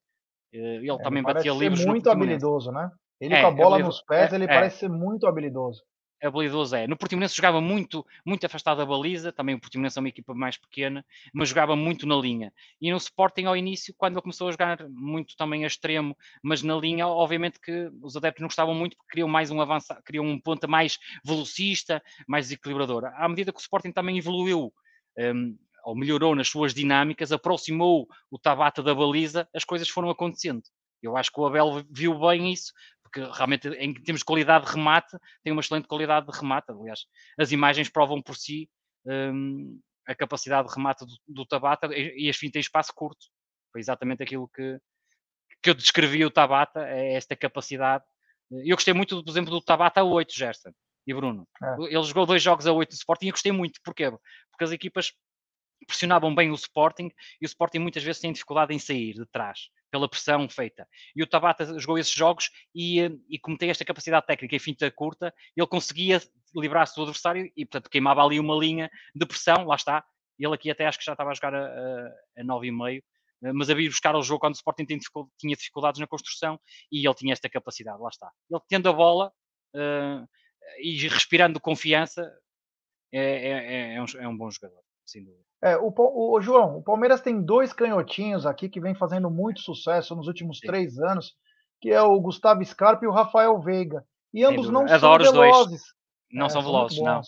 Eh, 0.53 0.75
ele 0.75 0.91
é, 0.91 0.97
também 0.97 1.23
batia 1.23 1.53
livros. 1.53 1.85
muito 1.85 2.09
habilidoso, 2.09 2.71
né? 2.71 2.91
Ele 3.19 3.33
é, 3.33 3.41
com 3.41 3.47
a 3.47 3.51
bola 3.51 3.79
nos 3.79 4.01
pés, 4.01 4.31
ele 4.31 4.45
é, 4.45 4.47
parece 4.47 4.79
ser 4.79 4.89
muito 4.89 5.27
habilidoso 5.27 5.83
habilidoso 6.25 6.75
é. 6.75 6.87
No 6.87 6.97
Portimonense 6.97 7.35
jogava 7.35 7.61
muito, 7.61 8.05
muito 8.25 8.45
afastado 8.45 8.77
da 8.77 8.85
baliza, 8.85 9.31
também 9.31 9.55
o 9.55 9.59
Portimonense 9.59 9.99
é 9.99 10.01
uma 10.01 10.09
equipa 10.09 10.33
mais 10.33 10.57
pequena, 10.57 11.05
mas 11.33 11.49
jogava 11.49 11.75
muito 11.75 12.07
na 12.07 12.15
linha. 12.15 12.51
E 12.81 12.89
no 12.89 12.97
Sporting 12.97 13.45
ao 13.45 13.55
início, 13.55 13.93
quando 13.97 14.13
ele 14.13 14.21
começou 14.21 14.47
a 14.47 14.51
jogar 14.51 14.87
muito 14.89 15.35
também 15.35 15.63
a 15.63 15.67
extremo, 15.67 16.17
mas 16.41 16.63
na 16.63 16.75
linha, 16.75 17.07
obviamente 17.07 17.59
que 17.59 17.91
os 18.01 18.15
adeptos 18.15 18.41
não 18.41 18.47
gostavam 18.47 18.73
muito 18.73 18.97
porque 18.97 19.11
queriam 19.11 19.27
mais 19.27 19.51
um 19.51 19.61
avanço, 19.61 19.87
queriam 20.05 20.25
um 20.25 20.39
ponta 20.39 20.67
mais 20.67 20.97
velocista, 21.23 22.01
mais 22.27 22.45
desequilibrador. 22.45 23.05
À 23.05 23.27
medida 23.29 23.51
que 23.51 23.59
o 23.59 23.61
Sporting 23.61 23.91
também 23.91 24.17
evoluiu, 24.17 24.73
um, 25.19 25.57
ou 25.87 25.95
melhorou 25.95 26.35
nas 26.35 26.49
suas 26.49 26.73
dinâmicas, 26.73 27.31
aproximou 27.31 28.09
o 28.29 28.37
Tabata 28.37 28.83
da 28.83 28.93
baliza, 28.93 29.47
as 29.55 29.63
coisas 29.63 29.87
foram 29.87 30.09
acontecendo. 30.09 30.61
Eu 31.01 31.15
acho 31.15 31.31
que 31.31 31.39
o 31.39 31.45
Abel 31.45 31.81
viu 31.89 32.19
bem 32.19 32.51
isso, 32.51 32.73
porque 33.01 33.21
realmente 33.21 33.69
em 33.69 33.93
termos 33.93 34.19
de 34.19 34.25
qualidade 34.25 34.65
de 34.65 34.71
remate, 34.73 35.17
tem 35.41 35.53
uma 35.53 35.61
excelente 35.61 35.87
qualidade 35.87 36.29
de 36.29 36.37
remate. 36.37 36.69
Aliás, 36.71 37.05
as 37.39 37.53
imagens 37.53 37.87
provam 37.87 38.21
por 38.21 38.35
si 38.35 38.69
um, 39.05 39.79
a 40.05 40.13
capacidade 40.13 40.67
de 40.67 40.75
remate 40.75 41.05
do, 41.05 41.13
do 41.25 41.45
Tabata 41.45 41.87
e, 41.95 42.29
as 42.29 42.35
fim 42.35 42.51
tem 42.51 42.59
espaço 42.59 42.91
curto. 42.93 43.25
Foi 43.71 43.79
exatamente 43.79 44.21
aquilo 44.21 44.49
que, 44.49 44.77
que 45.63 45.69
eu 45.69 45.73
descrevi 45.73 46.25
o 46.25 46.29
Tabata, 46.29 46.85
é 46.85 47.13
esta 47.13 47.33
capacidade. 47.33 48.03
Eu 48.51 48.75
gostei 48.75 48.93
muito, 48.93 49.23
por 49.23 49.31
exemplo, 49.31 49.51
do 49.51 49.61
Tabata 49.61 50.01
a 50.01 50.03
8, 50.03 50.33
Gerson 50.35 50.71
e 51.07 51.13
Bruno. 51.13 51.47
É. 51.63 51.83
Ele 51.85 52.03
jogou 52.03 52.25
dois 52.25 52.43
jogos 52.43 52.67
a 52.67 52.73
8 52.73 52.89
do 52.89 52.93
Sporting 52.93 53.27
e 53.27 53.29
eu 53.29 53.33
gostei 53.33 53.53
muito. 53.53 53.79
Porquê? 53.81 54.11
Porque 54.51 54.65
as 54.65 54.71
equipas 54.71 55.13
pressionavam 55.87 56.35
bem 56.35 56.51
o 56.51 56.55
Sporting 56.55 57.09
e 57.41 57.45
o 57.45 57.47
Sporting 57.47 57.79
muitas 57.79 58.03
vezes 58.03 58.21
tem 58.21 58.31
dificuldade 58.31 58.73
em 58.73 58.79
sair 58.79 59.13
de 59.13 59.25
trás 59.25 59.69
pela 59.89 60.07
pressão 60.09 60.47
feita. 60.49 60.87
E 61.15 61.23
o 61.23 61.27
Tabata 61.27 61.79
jogou 61.79 61.97
esses 61.97 62.13
jogos 62.13 62.51
e, 62.75 62.99
eh, 62.99 63.11
e 63.29 63.39
como 63.39 63.57
tem 63.57 63.69
esta 63.69 63.85
capacidade 63.85 64.25
técnica 64.25 64.55
e 64.55 64.59
finta 64.59 64.91
curta, 64.91 65.33
ele 65.55 65.67
conseguia 65.67 66.21
livrar-se 66.55 66.95
do 66.95 67.03
adversário 67.03 67.49
e, 67.55 67.65
portanto, 67.65 67.89
queimava 67.89 68.21
ali 68.21 68.39
uma 68.39 68.55
linha 68.55 68.91
de 69.15 69.25
pressão, 69.25 69.65
lá 69.65 69.75
está. 69.75 70.03
Ele 70.37 70.53
aqui 70.53 70.69
até 70.69 70.85
acho 70.85 70.99
que 70.99 71.05
já 71.05 71.13
estava 71.13 71.31
a 71.31 71.33
jogar 71.33 71.55
a, 71.55 71.65
a, 71.65 72.41
a 72.41 72.43
9,5, 72.43 73.01
eh, 73.43 73.53
mas 73.53 73.69
a 73.69 73.73
vir 73.73 73.89
buscar 73.89 74.15
o 74.15 74.21
jogo 74.21 74.41
quando 74.41 74.53
o 74.53 74.57
Sporting 74.57 74.85
tinha 74.85 75.55
dificuldades 75.55 75.99
na 75.99 76.07
construção 76.07 76.59
e 76.91 77.05
ele 77.05 77.15
tinha 77.15 77.33
esta 77.33 77.49
capacidade, 77.49 78.01
lá 78.01 78.09
está. 78.09 78.29
Ele 78.49 78.61
tendo 78.67 78.89
a 78.89 78.93
bola 78.93 79.31
uh, 79.73 80.27
e 80.79 81.07
respirando 81.07 81.59
confiança, 81.59 82.29
é, 83.11 83.19
é, 83.19 83.51
é, 83.51 83.93
é, 83.95 84.01
um, 84.01 84.05
é 84.19 84.27
um 84.27 84.37
bom 84.37 84.49
jogador, 84.51 84.81
sem 85.07 85.23
dúvida. 85.23 85.47
É, 85.61 85.75
o, 85.75 85.91
o, 85.97 86.39
João, 86.39 86.77
o 86.77 86.83
Palmeiras 86.83 87.21
tem 87.21 87.41
dois 87.41 87.73
canhotinhos 87.73 88.45
aqui 88.45 88.69
que 88.69 88.79
vem 88.79 88.93
fazendo 88.93 89.29
muito 89.29 89.61
sucesso 89.61 90.15
nos 90.15 90.27
últimos 90.27 90.59
Sim. 90.59 90.67
três 90.67 90.99
anos, 90.99 91.35
que 91.81 91.89
é 91.89 92.01
o 92.01 92.19
Gustavo 92.19 92.63
Scarpa 92.63 93.05
e 93.05 93.07
o 93.07 93.11
Rafael 93.11 93.59
Veiga. 93.59 94.05
E 94.33 94.43
ambos 94.43 94.69
não 94.69 94.85
Adoro 94.87 95.25
são 95.25 95.33
velozes. 95.33 95.81
Não 96.31 96.45
é, 96.45 96.49
são 96.49 96.61
velozes, 96.61 97.01
não. 97.01 97.21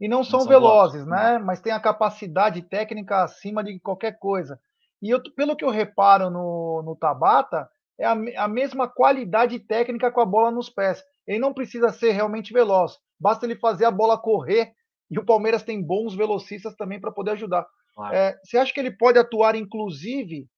E 0.00 0.08
não, 0.08 0.18
não 0.18 0.24
são, 0.24 0.46
velozes, 0.46 1.06
né? 1.06 1.38
Mas 1.38 1.60
tem 1.60 1.72
a 1.72 1.80
capacidade 1.80 2.62
técnica 2.62 3.22
acima 3.22 3.62
de 3.62 3.78
qualquer 3.78 4.18
coisa. 4.18 4.58
E 5.00 5.10
eu, 5.10 5.22
pelo 5.36 5.54
que 5.54 5.64
eu 5.64 5.70
reparo 5.70 6.30
no, 6.30 6.82
no 6.82 6.96
Tabata, 6.96 7.68
é 7.98 8.06
a, 8.06 8.12
a 8.44 8.48
mesma 8.48 8.88
qualidade 8.88 9.58
técnica 9.60 10.10
com 10.10 10.20
a 10.20 10.26
bola 10.26 10.50
nos 10.50 10.70
pés. 10.70 11.02
Ele 11.26 11.38
não 11.38 11.52
precisa 11.52 11.90
ser 11.90 12.12
realmente 12.12 12.52
veloz, 12.52 12.98
basta 13.20 13.46
ele 13.46 13.56
fazer 13.56 13.84
a 13.84 13.90
bola 13.90 14.18
correr 14.18 14.72
e 15.12 15.18
o 15.18 15.24
Palmeiras 15.24 15.62
tem 15.62 15.82
bons 15.82 16.14
velocistas 16.14 16.74
também 16.74 16.98
para 16.98 17.12
poder 17.12 17.32
ajudar. 17.32 17.66
Claro. 17.94 18.16
É, 18.16 18.34
você 18.42 18.56
acha 18.56 18.72
que 18.72 18.80
ele 18.80 18.90
pode 18.90 19.18
atuar, 19.18 19.54
inclusive, 19.54 20.48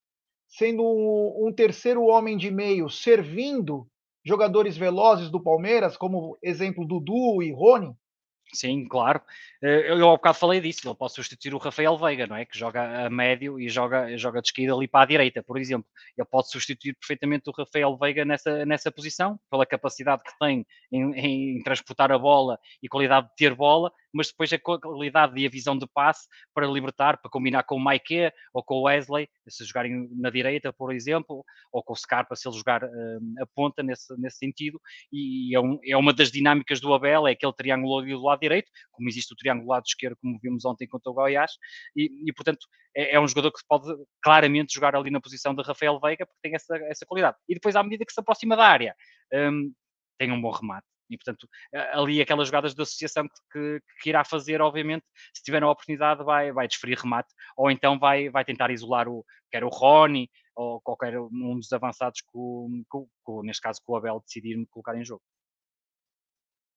sendo 0.46 0.84
um, 0.84 1.48
um, 1.48 1.52
terceiro 1.52 2.05
homem 2.05 2.36
de 2.36 2.52
meio, 2.52 2.88
servindo 2.88 3.88
jogadores 4.24 4.76
velozes 4.76 5.28
do 5.28 5.42
Palmeiras, 5.42 5.96
como 5.96 6.38
exemplo 6.40 6.86
Dudu 6.86 7.42
e 7.42 7.52
Rony? 7.52 7.92
Sim, 8.55 8.86
claro. 8.88 9.20
Eh, 9.62 9.90
eu, 9.90 9.98
eu 9.98 10.09
ao 10.09 10.16
bocado 10.16 10.38
falei 10.38 10.61
disso, 10.61 10.86
ele 10.86 10.94
pode 10.94 11.14
substituir 11.14 11.55
o 11.55 11.59
Rafael 11.59 11.98
Veiga, 11.98 12.26
não 12.26 12.36
é? 12.36 12.44
Que 12.44 12.57
joga 12.57 13.07
a 13.07 13.11
médio 13.11 13.59
e 13.59 13.68
joga, 13.68 14.16
joga 14.16 14.40
de 14.40 14.48
esquerda 14.48 14.74
ali 14.74 14.86
para 14.86 15.02
a 15.02 15.07
direita, 15.07 15.42
por 15.42 15.59
exemplo. 15.59 15.88
Ele 16.16 16.26
pode 16.26 16.50
substituir 16.50 16.94
perfeitamente 16.94 17.50
o 17.50 17.52
Rafael 17.52 17.96
Veiga 17.96 18.24
nessa, 18.24 18.64
nessa 18.64 18.92
posição, 18.92 19.38
pela 19.50 19.66
capacidade 19.66 20.22
que 20.22 20.38
tem 20.38 20.64
em, 20.92 21.59
em 21.59 21.62
transportar 21.62 22.12
a 22.12 22.18
bola 22.18 22.59
e 22.82 22.88
qualidade 22.88 23.28
de 23.28 23.34
ter 23.36 23.55
bola, 23.55 23.92
mas 24.14 24.28
depois 24.28 24.52
a 24.52 24.59
qualidade 24.59 25.40
e 25.40 25.44
a 25.44 25.50
visão 25.50 25.76
de 25.76 25.86
passe 25.88 26.28
para 26.55 26.66
libertar, 26.68 27.16
para 27.16 27.30
combinar 27.30 27.64
com 27.64 27.74
o 27.74 27.80
Maike 27.80 28.30
ou 28.52 28.62
com 28.62 28.76
o 28.76 28.82
Wesley, 28.82 29.28
se 29.48 29.64
jogarem 29.64 30.09
na 30.12 30.30
direita, 30.30 30.72
por 30.72 30.92
exemplo, 30.92 31.44
ou 31.72 31.82
com 31.82 31.92
o 31.92 31.96
Scarpa, 31.96 32.36
se 32.36 32.46
ele 32.48 32.57
jogar 32.57 32.84
uh, 32.84 32.88
a 33.40 33.46
ponta 33.55 33.82
nesse, 33.82 34.16
nesse 34.20 34.38
sentido, 34.38 34.80
e 35.12 35.55
é, 35.55 35.61
um, 35.61 35.78
é, 35.84 35.96
uma 35.96 36.12
das 36.12 36.30
dinâmicas 36.30 36.80
do 36.80 36.94
Abel, 36.94 37.26
é 37.26 37.32
aquele 37.32 37.52
triângulo 37.52 37.98
ali 37.98 38.12
do 38.12 38.22
lado 38.22 38.43
direito, 38.45 38.70
como 38.92 39.09
existe 39.09 39.32
o 39.32 39.36
triângulo 39.36 39.66
do 39.66 39.70
lado 39.70 39.84
esquerdo, 39.86 40.16
como 40.20 40.38
vimos 40.42 40.64
ontem 40.64 40.86
contra 40.86 41.11
o 41.11 41.14
Goiás, 41.14 41.53
e, 41.97 42.28
e 42.28 42.32
portanto 42.32 42.66
é, 42.97 43.16
é, 43.16 43.20
um 43.20 43.26
jogador 43.26 43.51
que 43.53 43.61
pode 43.68 43.86
claramente 44.22 44.74
jogar 44.74 44.95
ali 44.95 45.11
na 45.11 45.20
posição 45.20 45.55
de 45.55 45.62
Rafael 45.62 45.99
Veiga, 46.01 46.26
porque 46.26 46.40
tem 46.42 46.55
essa, 46.55 46.76
essa 46.86 47.05
qualidade. 47.07 47.36
E 47.49 47.55
depois, 47.55 47.74
à 47.74 47.82
medida 47.82 48.05
que 48.05 48.12
se 48.12 48.20
aproxima 48.20 48.57
da 48.57 48.66
área, 48.66 48.95
um, 49.32 49.72
tem 50.18 50.30
um 50.30 50.40
bom 50.40 50.51
remate 50.51 50.86
e, 51.11 51.16
portanto, 51.16 51.49
ali 51.92 52.20
aquelas 52.20 52.49
jogadas 52.49 52.74
de 52.74 52.82
associação 52.82 53.28
que, 53.28 53.40
que, 53.53 53.80
que, 54.01 54.09
irá 54.09 54.24
fazer, 54.24 54.61
obviamente, 54.61 55.05
se 55.34 55.42
tiver 55.42 55.62
a 55.62 55.70
oportunidade, 55.70 56.24
vai, 56.24 56.53
vai 56.53 56.66
desferir 56.66 56.99
remate, 56.99 57.28
ou 57.57 57.70
então 57.70 57.99
vai, 57.99 58.30
vai 58.30 58.45
tentar 58.45 58.70
isolar 58.70 59.09
o, 59.09 59.24
quer 59.51 59.64
o 59.64 59.68
Rony, 59.68 60.30
ou 60.57 60.80
qualquer 60.80 61.18
um 61.18 61.59
dos 61.59 61.72
avançados 61.72 62.20
que, 62.20 62.38
que, 62.90 62.99
que 62.99 63.47
neste 63.47 63.61
caso, 63.61 63.80
que 63.84 63.90
o 63.90 63.97
Abel 63.97 64.22
decidir 64.24 64.57
me 64.57 64.66
colocar 64.66 64.97
em 64.97 65.05
jogo. 65.05 65.22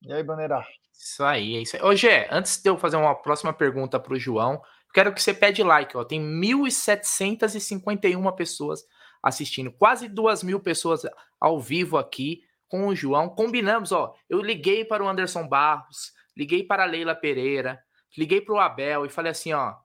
E 0.01 0.13
aí, 0.13 0.23
Bandeira? 0.23 0.65
Isso 0.93 1.23
aí, 1.23 1.55
é 1.55 1.61
isso 1.61 1.75
aí. 1.75 1.83
Ô, 1.83 1.95
Gé, 1.95 2.27
antes 2.31 2.61
de 2.61 2.69
eu 2.69 2.77
fazer 2.77 2.97
uma 2.97 3.15
próxima 3.15 3.53
pergunta 3.53 3.99
para 3.99 4.13
o 4.13 4.19
João, 4.19 4.61
quero 4.93 5.13
que 5.13 5.21
você 5.21 5.33
pede 5.33 5.63
like, 5.63 5.95
ó. 5.95 6.03
Tem 6.03 6.21
1.751 6.21 8.35
pessoas 8.35 8.83
assistindo, 9.21 9.71
quase 9.71 10.07
duas 10.07 10.43
mil 10.43 10.59
pessoas 10.59 11.01
ao 11.39 11.59
vivo 11.59 11.97
aqui 11.97 12.41
com 12.67 12.87
o 12.87 12.95
João, 12.95 13.29
combinamos, 13.29 13.91
ó. 13.91 14.13
Eu 14.29 14.41
liguei 14.41 14.85
para 14.85 15.03
o 15.03 15.07
Anderson 15.07 15.47
Barros, 15.47 16.13
liguei 16.35 16.63
para 16.63 16.83
a 16.83 16.85
Leila 16.85 17.15
Pereira, 17.15 17.81
liguei 18.17 18.41
para 18.41 18.53
o 18.53 18.59
Abel 18.59 19.05
e 19.05 19.09
falei 19.09 19.31
assim, 19.31 19.53
ó. 19.53 19.75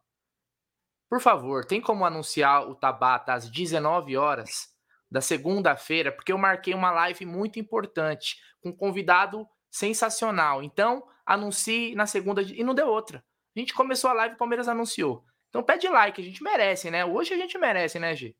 Por 1.08 1.20
favor, 1.20 1.64
tem 1.64 1.80
como 1.80 2.04
anunciar 2.04 2.68
o 2.68 2.74
Tabata 2.74 3.34
às 3.34 3.50
19 3.50 4.16
horas 4.16 4.72
da 5.10 5.20
segunda-feira, 5.20 6.10
porque 6.10 6.32
eu 6.32 6.38
marquei 6.38 6.74
uma 6.74 6.90
live 6.90 7.26
muito 7.26 7.58
importante, 7.58 8.36
com 8.62 8.70
um 8.70 8.76
convidado 8.76 9.46
sensacional. 9.72 10.62
Então, 10.62 11.02
anuncie 11.24 11.94
na 11.94 12.06
segunda 12.06 12.42
e 12.42 12.62
não 12.62 12.74
deu 12.74 12.88
outra. 12.88 13.24
A 13.56 13.58
gente 13.58 13.72
começou 13.74 14.10
a 14.10 14.12
live, 14.12 14.34
o 14.34 14.38
Palmeiras 14.38 14.68
anunciou. 14.68 15.24
Então 15.48 15.62
pede 15.62 15.88
like, 15.88 16.20
a 16.20 16.24
gente 16.24 16.42
merece, 16.42 16.90
né? 16.90 17.04
Hoje 17.04 17.34
a 17.34 17.36
gente 17.36 17.58
merece, 17.58 17.98
né, 17.98 18.14
Gi? 18.14 18.36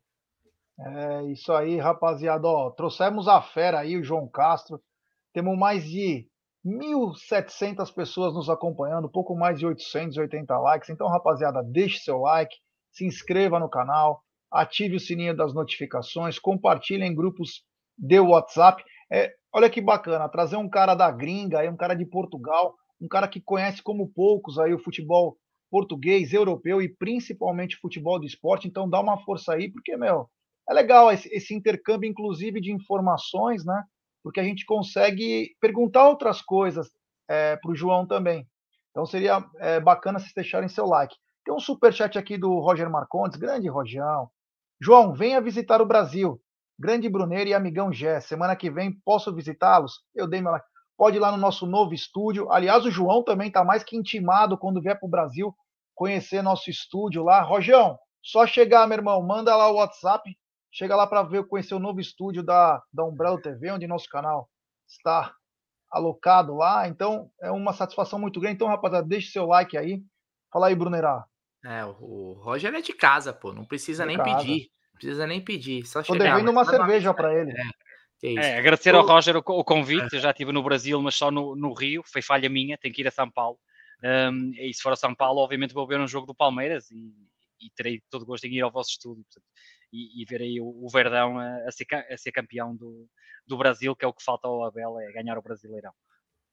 É 0.78 1.24
isso 1.24 1.52
aí, 1.52 1.78
rapaziada. 1.78 2.46
Ó, 2.46 2.70
trouxemos 2.70 3.28
a 3.28 3.40
fera 3.40 3.80
aí, 3.80 3.96
o 3.96 4.04
João 4.04 4.28
Castro. 4.28 4.80
Temos 5.32 5.58
mais 5.58 5.84
de 5.84 6.26
1.700 6.64 7.92
pessoas 7.94 8.34
nos 8.34 8.48
acompanhando, 8.48 9.10
pouco 9.10 9.36
mais 9.36 9.58
de 9.58 9.66
880 9.66 10.58
likes. 10.58 10.88
Então, 10.88 11.08
rapaziada, 11.08 11.62
deixe 11.62 11.98
seu 11.98 12.18
like, 12.18 12.54
se 12.90 13.04
inscreva 13.04 13.58
no 13.58 13.68
canal, 13.68 14.22
ative 14.50 14.96
o 14.96 15.00
sininho 15.00 15.36
das 15.36 15.54
notificações, 15.54 16.38
compartilhe 16.38 17.04
em 17.04 17.14
grupos 17.14 17.64
de 17.96 18.20
WhatsApp. 18.20 18.82
É, 19.10 19.34
olha 19.52 19.70
que 19.70 19.80
bacana, 19.80 20.28
trazer 20.28 20.56
um 20.56 20.68
cara 20.68 20.94
da 20.94 21.10
gringa, 21.10 21.68
um 21.70 21.76
cara 21.76 21.94
de 21.94 22.06
Portugal, 22.06 22.74
um 23.00 23.08
cara 23.08 23.28
que 23.28 23.40
conhece 23.40 23.82
como 23.82 24.08
poucos 24.08 24.58
aí 24.58 24.72
o 24.72 24.78
futebol 24.78 25.36
português, 25.70 26.32
europeu 26.32 26.82
e 26.82 26.88
principalmente 26.88 27.78
futebol 27.78 28.20
de 28.20 28.26
esporte. 28.26 28.68
Então, 28.68 28.88
dá 28.88 29.00
uma 29.00 29.18
força 29.18 29.54
aí, 29.54 29.70
porque, 29.70 29.96
meu, 29.96 30.28
é 30.68 30.74
legal 30.74 31.10
esse, 31.10 31.28
esse 31.34 31.54
intercâmbio, 31.54 32.08
inclusive, 32.08 32.60
de 32.60 32.72
informações, 32.72 33.64
né? 33.64 33.82
Porque 34.22 34.38
a 34.38 34.44
gente 34.44 34.64
consegue 34.64 35.56
perguntar 35.60 36.08
outras 36.08 36.42
coisas 36.42 36.90
é, 37.28 37.56
para 37.56 37.70
o 37.70 37.74
João 37.74 38.06
também. 38.06 38.46
Então 38.90 39.06
seria 39.06 39.42
é, 39.58 39.80
bacana 39.80 40.18
vocês 40.18 40.32
deixarem 40.34 40.68
seu 40.68 40.86
like. 40.86 41.16
Tem 41.44 41.54
um 41.54 41.58
super 41.58 41.92
chat 41.92 42.18
aqui 42.18 42.36
do 42.36 42.60
Roger 42.60 42.88
Marcondes, 42.90 43.38
grande 43.38 43.68
Rojão. 43.68 44.28
João, 44.80 45.14
venha 45.14 45.40
visitar 45.40 45.80
o 45.80 45.86
Brasil. 45.86 46.40
Grande 46.78 47.08
Bruneiro 47.08 47.50
e 47.50 47.54
amigão 47.54 47.92
Gé. 47.92 48.20
Semana 48.20 48.56
que 48.56 48.70
vem 48.70 48.92
posso 49.04 49.34
visitá-los? 49.34 50.00
Eu 50.14 50.26
dei 50.26 50.40
meu 50.40 50.52
like. 50.52 50.66
Pode 50.96 51.16
ir 51.16 51.20
lá 51.20 51.32
no 51.32 51.38
nosso 51.38 51.66
novo 51.66 51.94
estúdio. 51.94 52.50
Aliás, 52.50 52.84
o 52.84 52.90
João 52.90 53.24
também 53.24 53.48
está 53.48 53.64
mais 53.64 53.82
que 53.82 53.96
intimado 53.96 54.58
quando 54.58 54.80
vier 54.80 54.98
para 54.98 55.06
o 55.06 55.10
Brasil 55.10 55.54
conhecer 55.94 56.42
nosso 56.42 56.70
estúdio 56.70 57.22
lá. 57.22 57.40
Rojão, 57.42 57.98
só 58.22 58.46
chegar, 58.46 58.86
meu 58.86 58.98
irmão, 58.98 59.22
manda 59.22 59.54
lá 59.56 59.70
o 59.70 59.76
WhatsApp 59.76 60.36
Chega 60.74 60.96
lá 60.96 61.06
para 61.06 61.22
ver, 61.22 61.46
conhecer 61.46 61.74
o 61.74 61.78
novo 61.78 62.00
estúdio 62.00 62.42
da, 62.42 62.82
da 62.90 63.04
Umbrella 63.04 63.40
TV, 63.40 63.70
onde 63.70 63.86
nosso 63.86 64.08
canal 64.08 64.48
está 64.88 65.34
alocado 65.90 66.56
lá. 66.56 66.88
Então, 66.88 67.30
é 67.42 67.50
uma 67.50 67.74
satisfação 67.74 68.18
muito 68.18 68.40
grande. 68.40 68.54
Então, 68.54 68.68
rapaziada, 68.68 69.06
deixe 69.06 69.30
seu 69.30 69.44
like 69.44 69.76
aí. 69.76 70.02
Fala 70.50 70.68
aí, 70.68 70.74
Brunerá. 70.74 71.26
É, 71.62 71.84
o 71.84 72.40
Roger 72.42 72.74
é 72.74 72.80
de 72.80 72.94
casa, 72.94 73.34
pô. 73.34 73.52
Não 73.52 73.66
precisa 73.66 74.04
de 74.04 74.08
nem 74.08 74.16
casa. 74.16 74.38
pedir. 74.38 74.70
Não 75.02 75.10
precisa 75.10 75.26
nem 75.26 75.40
pedir. 75.40 75.86
Só 75.86 76.02
Tô 76.02 76.14
devendo 76.14 76.50
uma 76.50 76.64
cerveja 76.64 77.12
para 77.12 77.34
ele. 77.34 77.52
É. 77.52 77.92
É, 78.24 78.58
agradecer 78.58 78.94
ao 78.94 79.04
Roger 79.04 79.36
o, 79.36 79.40
o 79.40 79.64
convite. 79.64 80.14
É. 80.14 80.16
Eu 80.16 80.20
já 80.20 80.30
estive 80.30 80.52
no 80.52 80.62
Brasil, 80.62 81.00
mas 81.02 81.16
só 81.16 81.30
no, 81.30 81.56
no, 81.56 81.72
Rio. 81.74 82.02
Foi 82.06 82.22
falha 82.22 82.48
minha, 82.48 82.78
tenho 82.78 82.94
que 82.94 83.00
ir 83.00 83.08
a 83.08 83.10
São 83.10 83.28
Paulo. 83.28 83.58
Um, 84.04 84.52
e 84.54 84.72
se 84.72 84.80
for 84.80 84.92
a 84.92 84.96
São 84.96 85.14
Paulo, 85.14 85.40
obviamente 85.40 85.74
vou 85.74 85.86
ver 85.86 85.98
um 85.98 86.06
jogo 86.06 86.26
do 86.26 86.34
Palmeiras 86.34 86.90
e, 86.90 87.12
e 87.60 87.70
terei 87.74 88.00
todo 88.08 88.22
o 88.22 88.26
gosto 88.26 88.44
em 88.44 88.54
ir 88.54 88.60
ao 88.60 88.70
vosso 88.70 88.90
estúdio. 88.90 89.24
Portanto, 89.24 89.46
e, 89.92 90.22
e 90.22 90.24
ver 90.24 90.40
aí 90.40 90.60
o, 90.60 90.66
o 90.66 90.88
Verdão 90.88 91.38
a, 91.38 91.56
a, 91.66 91.72
ser, 91.72 91.86
a 91.92 92.16
ser 92.16 92.32
campeão 92.32 92.74
do, 92.74 93.08
do 93.46 93.56
Brasil, 93.56 93.94
que 93.96 94.04
é 94.04 94.08
o 94.08 94.12
que 94.12 94.24
falta 94.24 94.46
ao 94.46 94.64
Abel, 94.64 94.98
é 95.00 95.12
ganhar 95.12 95.36
o 95.36 95.42
Brasileirão. 95.42 95.92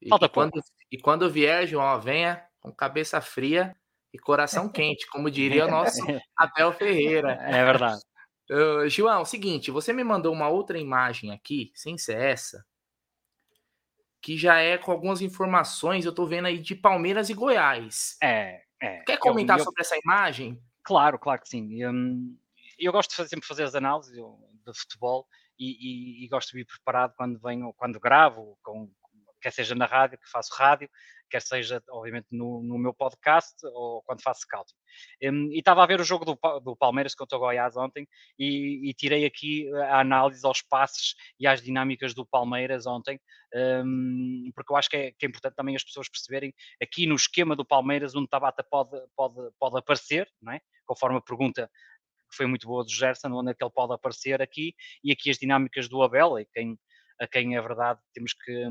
Falta 0.08 0.26
e, 0.26 0.30
quando, 0.30 0.62
e 0.92 0.98
quando 0.98 1.30
vier, 1.30 1.68
João, 1.68 2.00
venha 2.00 2.44
com 2.60 2.74
cabeça 2.74 3.22
fria 3.22 3.76
e 4.14 4.18
coração 4.18 4.70
quente, 4.72 5.08
como 5.08 5.30
diria 5.30 5.66
o 5.66 5.72
nosso 5.72 6.00
Abel 6.36 6.74
Ferreira. 6.74 7.34
É 7.42 7.64
verdade. 7.64 8.02
Uh, 8.50 8.90
João, 8.90 9.24
seguinte, 9.24 9.70
você 9.70 9.94
me 9.94 10.04
mandou 10.04 10.34
uma 10.34 10.50
outra 10.50 10.80
imagem 10.80 11.32
aqui, 11.32 11.72
sem 11.76 11.98
ser 11.98 12.18
essa, 12.18 12.66
que 14.22 14.38
já 14.38 14.60
é 14.60 14.78
com 14.78 14.92
algumas 14.92 15.22
informações, 15.22 16.06
eu 16.06 16.14
tô 16.14 16.26
vendo 16.26 16.48
aí 16.48 16.60
de 16.60 16.76
Palmeiras 16.76 17.30
e 17.30 17.34
Goiás. 17.34 18.18
É, 18.22 18.64
é. 18.82 19.00
Quer 19.04 19.18
comentar 19.18 19.58
eu, 19.58 19.62
eu, 19.62 19.66
sobre 19.66 19.82
essa 19.82 19.98
imagem? 20.04 20.62
Claro, 20.84 21.20
claro 21.20 21.42
que 21.42 21.50
sim. 21.50 21.86
Um, 21.86 22.38
eu 22.78 22.92
gosto 22.92 23.12
de 23.12 23.16
fazer, 23.16 23.30
sempre 23.30 23.48
fazer 23.48 23.64
as 23.64 23.76
análises 23.76 24.14
de 24.14 24.80
futebol 24.80 25.28
e, 25.58 26.22
e, 26.22 26.26
e, 26.26 26.28
gosto 26.28 26.52
de 26.52 26.58
vir 26.58 26.66
preparado 26.66 27.14
quando 27.16 27.40
venho, 27.40 27.74
quando 27.74 28.00
gravo, 28.00 28.58
com, 28.64 28.90
quer 29.42 29.52
seja 29.52 29.76
na 29.76 29.86
rádio, 29.86 30.18
que 30.18 30.30
faço 30.30 30.54
rádio, 30.56 30.90
quer 31.30 31.42
seja, 31.42 31.82
obviamente, 31.90 32.28
no, 32.32 32.62
no 32.64 32.78
meu 32.78 32.94
podcast 32.94 33.56
ou 33.64 34.02
quando 34.04 34.22
faço 34.22 34.42
scouting. 34.42 34.76
Um, 35.24 35.52
e 35.52 35.60
estava 35.60 35.84
a 35.84 35.86
ver 35.86 36.02
o 36.02 36.04
jogo 36.04 36.26
do, 36.26 36.38
do 36.60 36.76
Palmeiras 36.76 37.14
contra 37.14 37.38
o 37.38 37.42
Goiás 37.42 37.78
ontem 37.78 38.08
e, 38.38 38.90
e, 38.90 38.94
tirei 38.94 39.26
aqui 39.26 39.72
a 39.76 40.00
análise 40.00 40.46
aos 40.46 40.62
passes 40.62 41.16
e 41.40 41.46
às 41.46 41.62
dinâmicas 41.62 42.14
do 42.14 42.26
Palmeiras 42.26 42.86
ontem, 42.88 43.20
um, 43.86 44.52
porque 44.56 44.74
eu 44.74 44.78
acho 44.78 44.90
que 44.90 44.98
é, 44.98 45.12
que 45.12 45.26
é, 45.26 45.30
importante 45.30 45.56
também 45.56 45.76
as 45.76 45.84
pessoas 45.84 46.10
perceberem 46.10 46.54
aqui 46.82 47.06
no 47.06 47.16
esquema 47.16 47.56
do 47.56 47.66
Palmeiras 47.66 48.16
onde 48.16 48.28
Tabata 48.28 48.64
pode, 48.64 49.00
pode, 49.16 49.36
pode 49.60 49.78
aparecer, 49.78 50.28
não 50.42 50.54
é? 50.54 50.60
conforme 50.86 51.18
a 51.18 51.22
pergunta 51.22 51.70
que 52.30 52.36
foi 52.36 52.46
muito 52.46 52.68
boa 52.68 52.84
do 52.84 52.92
Gerson, 52.92 53.30
onde 53.30 53.52
é 53.52 53.54
que 53.54 53.64
ele 53.64 53.72
pode 53.72 53.94
aparecer 53.94 54.42
aqui, 54.42 54.74
e 55.04 55.12
aqui 55.12 55.30
as 55.30 55.38
dinâmicas 55.38 55.90
do 55.90 56.02
Abel, 56.04 56.40
e 56.40 56.46
quem, 56.46 56.78
a 57.20 57.28
quem 57.28 57.56
é 57.56 57.62
verdade 57.62 58.00
temos 58.14 58.34
que, 58.34 58.68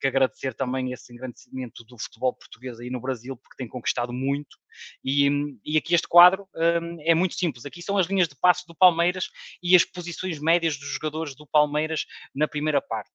que, 0.00 0.06
agradecer 0.06 0.54
também 0.54 0.92
esse 0.92 1.12
engrandecimento 1.12 1.84
do 1.84 1.98
futebol 1.98 2.34
português 2.34 2.80
aí 2.80 2.90
no 2.90 3.00
Brasil, 3.00 3.36
porque 3.36 3.56
tem 3.56 3.68
conquistado 3.68 4.12
muito. 4.12 4.56
E, 5.04 5.56
e 5.64 5.76
aqui 5.78 5.94
este 5.94 6.08
quadro 6.08 6.48
um, 6.54 7.00
é 7.02 7.14
muito 7.14 7.34
simples. 7.34 7.64
Aqui 7.64 7.80
são 7.80 7.96
as 7.96 8.06
linhas 8.06 8.28
de 8.28 8.36
passo 8.36 8.66
do 8.66 8.74
Palmeiras 8.74 9.30
e 9.62 9.76
as 9.76 9.84
posições 9.84 10.40
médias 10.40 10.76
dos 10.76 10.88
jogadores 10.88 11.34
do 11.34 11.46
Palmeiras 11.46 12.04
na 12.34 12.48
primeira 12.48 12.82
parte. 12.82 13.12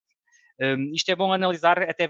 Um, 0.61 0.93
isto 0.93 1.09
é 1.09 1.15
bom 1.15 1.31
analisar 1.31 1.81
até 1.81 2.07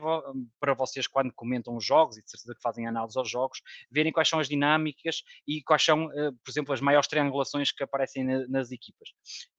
para 0.60 0.74
vocês 0.74 1.08
quando 1.08 1.32
comentam 1.34 1.76
os 1.76 1.86
jogos 1.86 2.18
e 2.18 2.24
de 2.24 2.30
certeza 2.30 2.56
que 2.56 2.62
fazem 2.62 2.88
análise 2.88 3.18
aos 3.18 3.30
jogos, 3.30 3.62
verem 3.92 4.12
quais 4.12 4.28
são 4.28 4.40
as 4.40 4.48
dinâmicas 4.48 5.24
e 5.48 5.62
quais 5.64 5.84
são, 5.84 6.06
uh, 6.08 6.34
por 6.44 6.50
exemplo, 6.50 6.74
as 6.74 6.82
maiores 6.82 7.08
triangulações 7.08 7.72
que 7.72 7.84
aparecem 7.84 8.24
na, 8.24 8.48
nas 8.48 8.72
equipas 8.72 9.10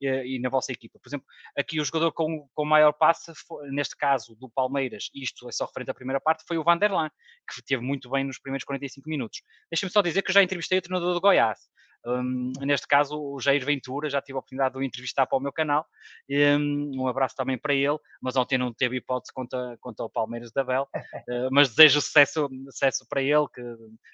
e 0.00 0.38
na 0.40 0.48
vossa 0.48 0.72
equipa. 0.72 0.98
Por 0.98 1.08
exemplo, 1.08 1.26
aqui 1.56 1.80
o 1.80 1.84
jogador 1.84 2.12
com, 2.12 2.48
com 2.54 2.64
maior 2.64 2.92
passe, 2.92 3.32
neste 3.70 3.96
caso 3.96 4.34
do 4.36 4.48
Palmeiras, 4.48 5.10
isto 5.14 5.48
é 5.48 5.52
só 5.52 5.66
referente 5.66 5.90
à 5.90 5.94
primeira 5.94 6.20
parte, 6.20 6.44
foi 6.46 6.58
o 6.58 6.64
Vanderlan, 6.64 7.10
que 7.48 7.62
teve 7.62 7.82
muito 7.82 8.10
bem 8.10 8.24
nos 8.24 8.38
primeiros 8.38 8.64
45 8.64 9.08
minutos. 9.08 9.42
Deixa-me 9.70 9.92
só 9.92 10.02
dizer 10.02 10.22
que 10.22 10.30
eu 10.30 10.34
já 10.34 10.42
entrevistei 10.42 10.78
o 10.78 10.82
treinador 10.82 11.14
do 11.14 11.20
Goiás. 11.20 11.58
Um, 12.06 12.52
neste 12.60 12.86
caso, 12.86 13.20
o 13.20 13.40
Jair 13.40 13.64
Ventura, 13.64 14.08
já 14.08 14.20
tive 14.22 14.36
a 14.36 14.40
oportunidade 14.40 14.72
de 14.72 14.78
o 14.78 14.82
entrevistar 14.82 15.26
para 15.26 15.38
o 15.38 15.40
meu 15.40 15.52
canal. 15.52 15.86
Um, 16.30 17.02
um 17.02 17.06
abraço 17.06 17.36
também 17.36 17.58
para 17.58 17.74
ele, 17.74 17.98
mas 18.20 18.36
ontem 18.36 18.58
não 18.58 18.72
teve 18.72 18.96
hipótese 18.96 19.32
contra, 19.32 19.76
contra 19.80 20.04
o 20.04 20.10
Palmeiras 20.10 20.50
da 20.52 20.64
Bel. 20.64 20.88
Uh, 20.94 21.48
mas 21.52 21.70
desejo 21.70 22.00
sucesso, 22.00 22.48
sucesso 22.70 23.06
para 23.08 23.22
ele, 23.22 23.46
que 23.54 23.62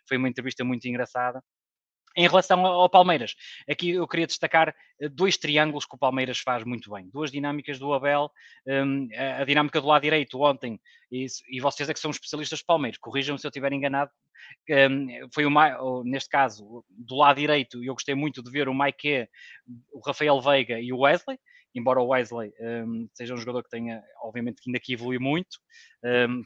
foi 0.09 0.16
uma 0.16 0.28
entrevista 0.28 0.64
muito 0.64 0.87
engraçada. 0.87 1.43
Em 2.17 2.27
relação 2.27 2.64
ao 2.64 2.89
Palmeiras, 2.89 3.37
aqui 3.69 3.91
eu 3.91 4.09
queria 4.09 4.27
destacar 4.27 4.75
eh, 4.99 5.09
dois 5.09 5.37
triângulos 5.37 5.85
que 5.85 5.95
o 5.95 5.99
Palmeiras 5.99 6.39
faz 6.39 6.64
muito 6.64 6.91
bem, 6.91 7.11
duas 7.11 7.31
dinâmicas 7.31 7.79
do 7.79 7.93
Abel, 7.93 8.31
um, 8.67 9.07
a 9.39 9.45
dinâmica 9.45 9.83
do 9.83 9.87
lado 9.87 10.01
direito 10.01 10.41
ontem, 10.41 10.81
e, 11.12 11.27
vocês 11.61 11.91
é 11.91 11.93
que 11.93 12.01
são 12.01 12.11
especialistas 12.11 12.61
do 12.61 12.64
Palmeiras, 12.64 12.99
corrijam-me 12.99 13.39
se 13.39 13.47
eu 13.47 13.51
estiver 13.51 13.71
enganado, 13.71 14.11
um, 14.91 15.29
foi 15.31 15.45
o, 15.45 16.05
neste 16.05 16.31
caso, 16.31 16.83
do 16.89 17.17
lado 17.17 17.37
direito, 17.37 17.85
e 17.85 17.87
eu 17.89 17.93
gostei 17.93 18.14
muito 18.14 18.43
de 18.43 18.51
ver 18.51 18.67
o 18.67 18.75
Mike, 18.75 19.29
o 19.93 20.01
Rafael 20.01 20.41
Veiga 20.41 20.81
e 20.81 20.95
o 20.95 21.01
Wesley, 21.01 21.39
embora 21.75 22.01
o 22.01 22.09
Wesley 22.09 22.51
um, 22.59 23.07
seja 23.12 23.35
um 23.35 23.39
jogador 23.39 23.62
que 23.62 23.69
tenha, 23.69 24.03
obviamente, 24.23 24.62
que 24.62 24.71
ainda 24.71 24.79
aqui 24.79 24.95
evolui 24.95 25.19
muito, 25.19 25.59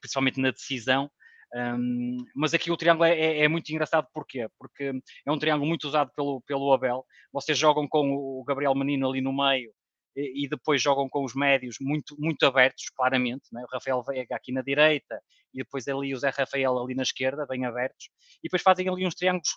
principalmente 0.00 0.40
na 0.40 0.50
decisão, 0.50 1.08
um, 1.54 2.18
mas 2.34 2.54
aqui 2.54 2.70
o 2.70 2.76
triângulo 2.76 3.04
é, 3.04 3.18
é, 3.18 3.44
é, 3.44 3.48
muito 3.48 3.68
engraçado, 3.70 4.06
porquê? 4.12 4.48
Porque 4.58 4.92
é 5.26 5.32
um 5.32 5.38
triângulo 5.38 5.66
muito 5.66 5.84
usado 5.84 6.10
pelo, 6.14 6.40
pelo 6.42 6.72
Abel. 6.72 7.04
Vocês 7.32 7.58
jogam 7.58 7.88
com 7.88 8.12
o 8.12 8.44
Gabriel 8.44 8.74
Menino 8.74 9.08
ali 9.08 9.20
no 9.20 9.32
meio 9.32 9.72
e, 10.16 10.44
e 10.44 10.48
depois 10.48 10.80
jogam 10.80 11.08
com 11.08 11.24
os 11.24 11.34
médios 11.34 11.76
muito, 11.80 12.14
muito 12.18 12.44
abertos, 12.46 12.84
claramente. 12.94 13.48
Né? 13.52 13.62
O 13.64 13.74
Rafael 13.74 14.02
Veiga 14.02 14.36
aqui 14.36 14.52
na 14.52 14.62
direita 14.62 15.20
e 15.52 15.58
depois 15.58 15.88
ali 15.88 16.14
o 16.14 16.18
Zé 16.18 16.30
Rafael 16.30 16.78
ali 16.78 16.94
na 16.94 17.02
esquerda, 17.02 17.46
bem 17.46 17.66
abertos. 17.66 18.10
E 18.38 18.44
depois 18.44 18.62
fazem 18.62 18.88
ali 18.88 19.04
uns 19.04 19.14
triângulos 19.14 19.48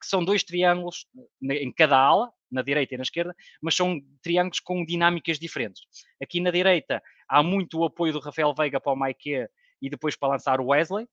que 0.00 0.06
são 0.06 0.24
dois 0.24 0.42
triângulos 0.42 1.04
em 1.42 1.70
cada 1.72 1.98
ala, 1.98 2.32
na 2.50 2.62
direita 2.62 2.94
e 2.94 2.96
na 2.96 3.02
esquerda, 3.02 3.34
mas 3.60 3.74
são 3.74 4.00
triângulos 4.22 4.58
com 4.58 4.84
dinâmicas 4.84 5.38
diferentes. 5.38 5.82
Aqui 6.22 6.40
na 6.40 6.50
direita 6.50 7.02
há 7.28 7.42
muito 7.42 7.78
o 7.78 7.84
apoio 7.84 8.12
do 8.12 8.20
Rafael 8.20 8.54
Veiga 8.54 8.80
para 8.80 8.92
o 8.92 8.96
Maike 8.96 9.46
e 9.82 9.90
depois 9.90 10.16
para 10.16 10.30
lançar 10.30 10.60
o 10.60 10.68
Wesley, 10.68 11.06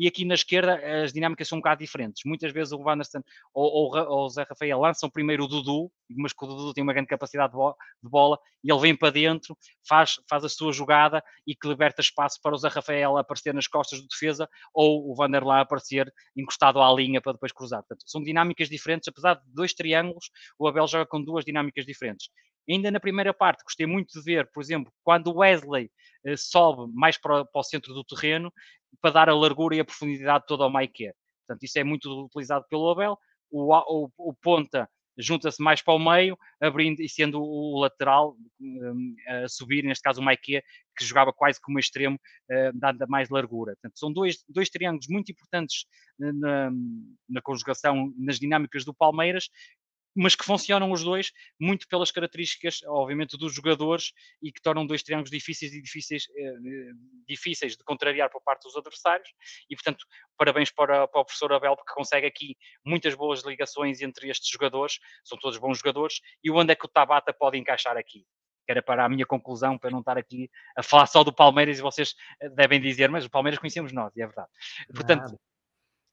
e 0.00 0.08
aqui 0.08 0.24
na 0.24 0.32
esquerda 0.32 0.80
as 1.04 1.12
dinâmicas 1.12 1.46
são 1.46 1.58
um 1.58 1.60
bocado 1.60 1.80
diferentes. 1.80 2.22
Muitas 2.24 2.50
vezes 2.52 2.72
o 2.72 2.78
Wanderson 2.78 3.20
ou, 3.52 3.94
ou, 3.94 3.96
ou 4.08 4.24
o 4.24 4.28
Zé 4.30 4.46
Rafael 4.48 4.80
lançam 4.80 5.10
primeiro 5.10 5.44
o 5.44 5.46
Dudu, 5.46 5.92
mas 6.16 6.32
que 6.32 6.42
o 6.42 6.48
Dudu 6.48 6.72
tem 6.72 6.82
uma 6.82 6.94
grande 6.94 7.08
capacidade 7.08 7.52
de, 7.52 8.08
bola 8.08 8.38
e 8.64 8.72
ele 8.72 8.80
vem 8.80 8.96
para 8.96 9.10
dentro, 9.10 9.54
faz, 9.86 10.18
faz 10.26 10.42
a 10.42 10.48
sua 10.48 10.72
jogada 10.72 11.22
e 11.46 11.54
que 11.54 11.68
liberta 11.68 12.00
espaço 12.00 12.40
para 12.42 12.54
o 12.54 12.56
Zé 12.56 12.68
Rafael 12.68 13.18
aparecer 13.18 13.52
nas 13.52 13.66
costas 13.66 14.00
do 14.00 14.08
defesa 14.08 14.48
ou 14.72 15.10
o 15.10 15.14
Vanderlan 15.14 15.60
aparecer 15.60 16.10
encostado 16.34 16.80
à 16.80 16.90
linha 16.94 17.20
para 17.20 17.32
depois 17.32 17.52
cruzar. 17.52 17.80
Portanto, 17.82 18.02
são 18.06 18.22
dinâmicas 18.22 18.70
diferentes, 18.70 19.06
apesar 19.06 19.34
de 19.34 19.42
dois 19.52 19.74
triângulos, 19.74 20.30
o 20.58 20.66
Abel 20.66 20.88
joga 20.88 21.04
com 21.04 21.22
duas 21.22 21.44
dinâmicas 21.44 21.84
diferentes. 21.84 22.30
Ainda 22.70 22.90
na 22.90 23.00
primeira 23.00 23.34
parte, 23.34 23.64
gostei 23.64 23.86
muito 23.86 24.12
de 24.12 24.22
ver, 24.22 24.48
por 24.52 24.62
exemplo, 24.62 24.92
quando 25.02 25.28
o 25.28 25.38
Wesley 25.38 25.90
eh, 26.24 26.36
sobe 26.36 26.92
mais 26.94 27.18
para, 27.18 27.44
para, 27.44 27.60
o 27.60 27.64
centro 27.64 27.92
do 27.92 28.04
terreno 28.04 28.52
para 29.00 29.10
dar 29.10 29.28
a 29.28 29.34
largura 29.34 29.74
e 29.74 29.80
a 29.80 29.84
profundidade 29.84 30.44
toda 30.46 30.64
ao 30.64 30.70
Maike. 30.70 31.10
Portanto, 31.46 31.64
isso 31.64 31.78
é 31.78 31.84
muito 31.84 32.26
utilizado 32.26 32.64
pelo 32.68 32.90
Abel. 32.90 33.18
O, 33.50 33.74
o, 33.74 34.10
o 34.16 34.34
ponta 34.34 34.88
junta-se 35.18 35.62
mais 35.62 35.82
para 35.82 35.94
o 35.94 35.98
meio, 35.98 36.36
abrindo 36.60 37.00
e 37.00 37.08
sendo 37.08 37.42
o 37.42 37.80
lateral 37.80 38.36
um, 38.60 39.14
a 39.28 39.48
subir, 39.48 39.84
neste 39.84 40.02
caso 40.02 40.20
o 40.20 40.24
Maike, 40.24 40.62
que 40.96 41.04
jogava 41.04 41.32
quase 41.32 41.60
como 41.60 41.78
extremo, 41.78 42.16
uh, 42.16 42.72
dando 42.74 43.06
mais 43.08 43.28
largura. 43.28 43.74
Portanto, 43.74 43.98
são 43.98 44.12
dois, 44.12 44.42
dois 44.48 44.68
triângulos 44.70 45.08
muito 45.08 45.30
importantes 45.32 45.84
na, 46.18 46.70
na 47.28 47.42
conjugação, 47.42 48.12
nas 48.16 48.38
dinâmicas 48.38 48.84
do 48.84 48.94
Palmeiras, 48.94 49.48
mas 50.14 50.34
que 50.34 50.44
funcionam 50.44 50.90
os 50.90 51.02
dois 51.02 51.32
muito 51.58 51.86
pelas 51.88 52.10
características, 52.10 52.80
obviamente, 52.86 53.36
dos 53.36 53.54
jogadores 53.54 54.12
e 54.42 54.52
que 54.52 54.60
tornam 54.60 54.86
dois 54.86 55.02
triângulos 55.02 55.30
difíceis 55.30 55.72
e 55.72 55.80
difíceis, 55.80 56.24
eh, 56.36 56.90
difíceis 57.26 57.76
de 57.76 57.84
contrariar 57.84 58.30
por 58.30 58.42
parte 58.42 58.64
dos 58.64 58.76
adversários. 58.76 59.28
E, 59.68 59.76
portanto, 59.76 60.04
parabéns 60.36 60.70
para, 60.70 61.06
para 61.06 61.20
o 61.20 61.24
professor 61.24 61.52
Abel, 61.52 61.76
porque 61.76 61.92
consegue 61.92 62.26
aqui 62.26 62.56
muitas 62.84 63.14
boas 63.14 63.42
ligações 63.44 64.00
entre 64.00 64.28
estes 64.28 64.48
jogadores, 64.48 64.98
são 65.24 65.38
todos 65.38 65.58
bons 65.58 65.78
jogadores, 65.78 66.20
e 66.42 66.50
onde 66.50 66.72
é 66.72 66.74
que 66.74 66.86
o 66.86 66.88
Tabata 66.88 67.32
pode 67.32 67.58
encaixar 67.58 67.96
aqui? 67.96 68.26
que 68.66 68.72
era 68.72 68.82
para 68.82 69.04
a 69.04 69.08
minha 69.08 69.26
conclusão, 69.26 69.76
para 69.76 69.90
não 69.90 69.98
estar 69.98 70.16
aqui 70.16 70.48
a 70.76 70.82
falar 70.82 71.06
só 71.06 71.24
do 71.24 71.32
Palmeiras 71.32 71.78
e 71.78 71.82
vocês 71.82 72.14
eh, 72.40 72.48
devem 72.50 72.80
dizer, 72.80 73.10
mas 73.10 73.24
o 73.24 73.30
Palmeiras 73.30 73.58
conhecemos 73.58 73.90
nós, 73.90 74.14
e 74.14 74.22
é 74.22 74.26
verdade. 74.26 74.48
Portanto, 74.94 75.36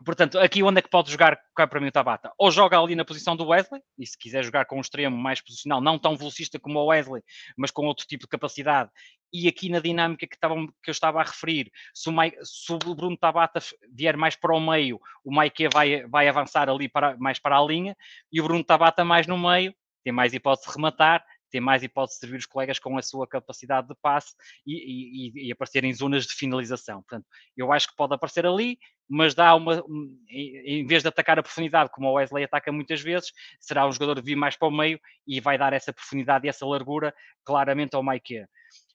Portanto, 0.05 0.37
aqui 0.39 0.61
onde 0.61 0.79
é 0.79 0.81
que 0.81 0.89
pode 0.89 1.11
jogar 1.11 1.39
cá 1.55 1.65
para 1.65 1.79
mim 1.79 1.87
o 1.87 1.91
Tabata? 1.91 2.31
Ou 2.37 2.51
joga 2.51 2.79
ali 2.79 2.95
na 2.95 3.03
posição 3.03 3.35
do 3.35 3.47
Wesley, 3.47 3.81
e 3.97 4.05
se 4.05 4.17
quiser 4.17 4.43
jogar 4.43 4.65
com 4.65 4.77
um 4.77 4.81
extremo 4.81 5.17
mais 5.17 5.41
posicional, 5.41 5.81
não 5.81 5.97
tão 5.97 6.15
velocista 6.15 6.59
como 6.59 6.79
o 6.79 6.85
Wesley, 6.85 7.23
mas 7.57 7.71
com 7.71 7.85
outro 7.85 8.05
tipo 8.05 8.23
de 8.23 8.29
capacidade, 8.29 8.91
e 9.33 9.47
aqui 9.47 9.69
na 9.69 9.79
dinâmica 9.79 10.27
que, 10.27 10.35
estava, 10.35 10.55
que 10.55 10.89
eu 10.89 10.91
estava 10.91 11.19
a 11.19 11.23
referir, 11.23 11.71
se 11.93 12.09
o, 12.09 12.11
Mike, 12.11 12.37
se 12.43 12.71
o 12.71 12.95
Bruno 12.95 13.17
Tabata 13.17 13.59
vier 13.91 14.15
mais 14.15 14.35
para 14.35 14.55
o 14.55 14.59
meio, 14.59 14.99
o 15.23 15.35
Mike 15.35 15.67
vai, 15.73 16.05
vai 16.07 16.27
avançar 16.27 16.69
ali 16.69 16.87
para, 16.87 17.17
mais 17.17 17.39
para 17.39 17.57
a 17.57 17.63
linha, 17.63 17.95
e 18.31 18.39
o 18.39 18.43
Bruno 18.43 18.63
Tabata 18.63 19.03
mais 19.03 19.25
no 19.25 19.37
meio, 19.37 19.73
tem 20.03 20.13
mais 20.13 20.33
hipótese 20.33 20.69
de 20.69 20.75
rematar, 20.75 21.25
tem 21.49 21.61
mais 21.61 21.83
hipótese 21.83 22.17
de 22.17 22.19
servir 22.21 22.37
os 22.37 22.45
colegas 22.45 22.79
com 22.79 22.97
a 22.97 23.01
sua 23.01 23.27
capacidade 23.27 23.87
de 23.87 23.95
passe 24.01 24.33
e, 24.65 25.31
e, 25.31 25.47
e, 25.47 25.51
aparecer 25.51 25.83
em 25.83 25.93
zonas 25.93 26.25
de 26.25 26.33
finalização. 26.33 27.01
Portanto, 27.01 27.25
eu 27.55 27.71
acho 27.71 27.87
que 27.87 27.95
pode 27.95 28.13
aparecer 28.13 28.45
ali, 28.45 28.77
mas 29.09 29.33
dá 29.33 29.55
uma, 29.55 29.83
em 30.29 30.85
vez 30.85 31.03
de 31.03 31.09
atacar 31.09 31.39
a 31.39 31.43
profundidade, 31.43 31.89
como 31.91 32.09
o 32.09 32.13
Wesley 32.13 32.43
ataca 32.43 32.71
muitas 32.71 33.01
vezes, 33.01 33.31
será 33.59 33.87
um 33.87 33.91
jogador 33.91 34.15
de 34.15 34.21
vir 34.21 34.35
mais 34.35 34.55
para 34.55 34.67
o 34.67 34.71
meio 34.71 34.99
e 35.25 35.39
vai 35.39 35.57
dar 35.57 35.73
essa 35.73 35.93
profundidade 35.93 36.45
e 36.45 36.49
essa 36.49 36.65
largura 36.65 37.13
claramente 37.45 37.95
ao 37.95 38.03
Maike. 38.03 38.45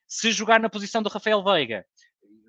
Se 0.07 0.31
jogar 0.31 0.61
na 0.61 0.69
posição 0.69 1.03
do 1.03 1.09
Rafael 1.09 1.43
Veiga, 1.43 1.87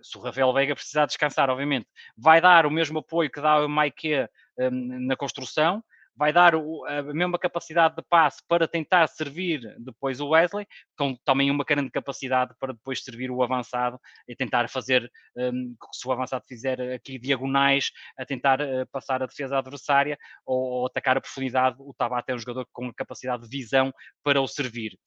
se 0.01 0.17
o 0.17 0.21
Rafael 0.21 0.53
Veiga 0.53 0.75
precisar 0.75 1.05
descansar, 1.05 1.49
obviamente, 1.49 1.87
vai 2.17 2.41
dar 2.41 2.65
o 2.65 2.71
mesmo 2.71 2.99
apoio 2.99 3.31
que 3.31 3.39
dá 3.39 3.65
o 3.65 3.69
Maike 3.69 4.27
um, 4.59 5.07
na 5.07 5.15
construção, 5.15 5.83
vai 6.15 6.31
dar 6.31 6.55
o, 6.55 6.85
a 6.85 7.01
mesma 7.01 7.39
capacidade 7.39 7.95
de 7.95 8.03
passe 8.03 8.41
para 8.47 8.67
tentar 8.67 9.07
servir 9.07 9.61
depois 9.79 10.19
o 10.19 10.29
Wesley, 10.29 10.67
com 10.97 11.15
também 11.25 11.49
uma 11.49 11.63
grande 11.63 11.89
capacidade 11.89 12.53
para 12.59 12.73
depois 12.73 13.03
servir 13.03 13.31
o 13.31 13.41
avançado 13.41 13.99
e 14.27 14.35
tentar 14.35 14.69
fazer, 14.69 15.11
um, 15.35 15.75
se 15.91 16.07
o 16.07 16.11
avançado 16.11 16.45
fizer 16.47 16.79
aqui 16.93 17.17
diagonais, 17.17 17.91
a 18.17 18.25
tentar 18.25 18.61
uh, 18.61 18.85
passar 18.91 19.23
a 19.23 19.25
defesa 19.25 19.57
adversária 19.57 20.17
ou, 20.45 20.57
ou, 20.57 20.85
atacar 20.85 21.17
a 21.17 21.21
profundidade, 21.21 21.77
o 21.79 21.93
Tabata 21.93 22.31
é 22.31 22.35
um 22.35 22.39
jogador 22.39 22.67
com 22.71 22.87
a 22.87 22.93
capacidade 22.93 23.43
de 23.43 23.49
visão 23.49 23.91
para 24.23 24.41
o 24.41 24.47
servir. 24.47 24.97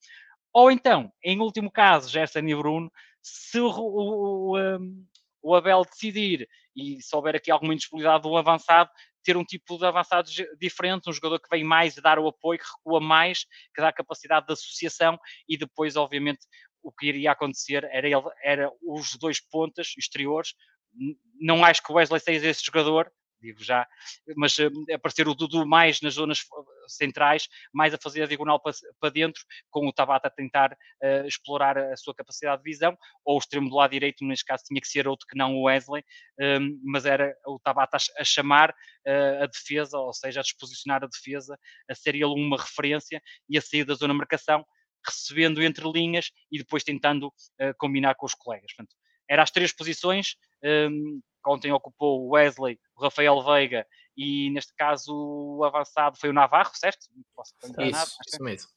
Ou 0.53 0.71
então, 0.71 1.11
em 1.23 1.39
último 1.39 1.71
caso, 1.71 2.09
Gerson 2.09 2.39
e 2.39 2.55
Bruno, 2.55 2.91
se 3.21 3.59
o, 3.59 3.69
o, 3.69 4.57
o, 4.57 4.79
o 5.41 5.55
Abel 5.55 5.83
decidir 5.83 6.47
e 6.77 7.01
se 7.01 7.15
houver 7.15 7.35
aqui 7.35 7.49
alguma 7.49 7.73
indisponibilidade 7.73 8.23
do 8.23 8.37
avançado, 8.37 8.91
ter 9.23 9.35
um 9.35 9.43
tipo 9.43 9.77
de 9.77 9.85
avançado 9.85 10.29
diferente, 10.59 11.09
um 11.09 11.13
jogador 11.13 11.39
que 11.39 11.49
vem 11.49 11.63
mais 11.63 11.95
dar 11.95 12.19
o 12.19 12.27
apoio, 12.27 12.59
que 12.59 12.65
recua 12.65 13.01
mais, 13.01 13.45
que 13.75 13.81
dá 13.81 13.91
capacidade 13.91 14.45
de 14.45 14.53
associação 14.53 15.19
e 15.49 15.57
depois, 15.57 15.95
obviamente, 15.95 16.45
o 16.83 16.91
que 16.91 17.07
iria 17.07 17.31
acontecer 17.31 17.83
era, 17.91 18.07
ele, 18.07 18.15
era 18.43 18.71
os 18.81 19.15
dois 19.15 19.41
pontas 19.41 19.93
exteriores. 19.97 20.53
Não 21.41 21.65
acho 21.65 21.83
que 21.83 21.91
o 21.91 21.95
Wesley 21.95 22.21
seja 22.21 22.47
esse 22.47 22.63
jogador, 22.63 23.11
digo 23.41 23.63
já, 23.63 23.87
mas 24.35 24.57
uh, 24.57 24.69
aparecer 24.93 25.27
o 25.27 25.35
Dudu 25.35 25.65
mais 25.65 26.01
nas 26.01 26.15
zonas 26.15 26.45
centrais, 26.87 27.47
mais 27.73 27.93
a 27.93 27.97
fazer 27.97 28.23
a 28.23 28.25
diagonal 28.25 28.59
para, 28.61 29.09
dentro, 29.09 29.43
com 29.69 29.87
o 29.87 29.93
Tabata 29.93 30.27
a 30.27 30.31
tentar 30.31 30.73
uh, 30.73 31.27
explorar 31.27 31.77
a 31.77 31.95
sua 31.95 32.15
capacidade 32.15 32.61
de 32.61 32.69
visão, 32.69 32.97
ou 33.23 33.35
o 33.35 33.39
extremo 33.39 33.69
do 33.69 33.75
lado 33.75 33.91
direito, 33.91 34.25
neste 34.25 34.45
caso 34.45 34.63
tinha 34.65 34.81
que 34.81 34.87
ser 34.87 35.07
outro 35.07 35.27
que 35.27 35.37
não 35.37 35.55
o 35.55 35.63
Wesley, 35.63 36.03
um, 36.39 36.79
mas 36.83 37.05
era 37.05 37.35
o 37.45 37.59
Tabata 37.59 37.97
a, 37.97 38.23
chamar 38.23 38.71
uh, 38.71 39.43
a 39.43 39.45
defesa, 39.45 39.97
ou 39.97 40.13
seja, 40.13 40.39
a 40.39 40.43
disposicionar 40.43 41.03
a 41.03 41.07
defesa, 41.07 41.57
a 41.89 41.95
ser 41.95 42.15
ele 42.15 42.25
uma 42.25 42.57
referência 42.57 43.21
e 43.49 43.57
a 43.57 43.61
sair 43.61 43.83
da 43.83 43.93
zona 43.93 44.13
de 44.13 44.17
marcação, 44.19 44.65
recebendo 45.05 45.61
entre 45.61 45.89
linhas 45.89 46.31
e 46.51 46.57
depois 46.57 46.83
tentando 46.83 47.31
combinar 47.77 48.15
com 48.15 48.25
os 48.25 48.33
colegas. 48.33 48.73
Portanto, 48.75 48.93
eram 49.29 49.43
as 49.43 49.51
três 49.51 49.73
posições, 49.73 50.35
um, 50.63 51.21
ontem 51.47 51.71
ocupou 51.71 52.25
o 52.25 52.35
Wesley, 52.35 52.79
o 52.95 53.03
Rafael 53.03 53.41
Veiga 53.43 53.85
e 54.15 54.49
neste 54.49 54.73
caso 54.75 55.13
o 55.13 55.63
avançado 55.63 56.17
foi 56.19 56.29
o 56.29 56.33
Navarro, 56.33 56.71
certo? 56.75 57.07
Posso 57.35 57.53
isso, 57.79 58.17
isso 58.27 58.43
mesmo. 58.43 58.69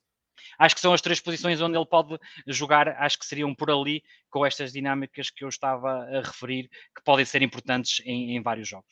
Acho 0.59 0.75
que 0.75 0.81
são 0.81 0.93
as 0.93 1.01
três 1.01 1.21
posições 1.21 1.61
onde 1.61 1.77
ele 1.77 1.87
pode 1.87 2.19
jogar, 2.47 2.89
acho 2.89 3.19
que 3.19 3.27
seriam 3.27 3.55
por 3.55 3.71
ali, 3.71 4.03
com 4.31 4.45
estas 4.45 4.73
dinâmicas 4.73 5.31
que 5.31 5.45
eu 5.45 5.49
estava 5.49 6.05
a 6.05 6.21
referir, 6.21 6.69
que 6.95 7.03
podem 7.05 7.25
ser 7.25 7.43
importantes 7.43 8.01
em, 8.05 8.37
em 8.37 8.43
vários 8.43 8.69
jogos. 8.69 8.91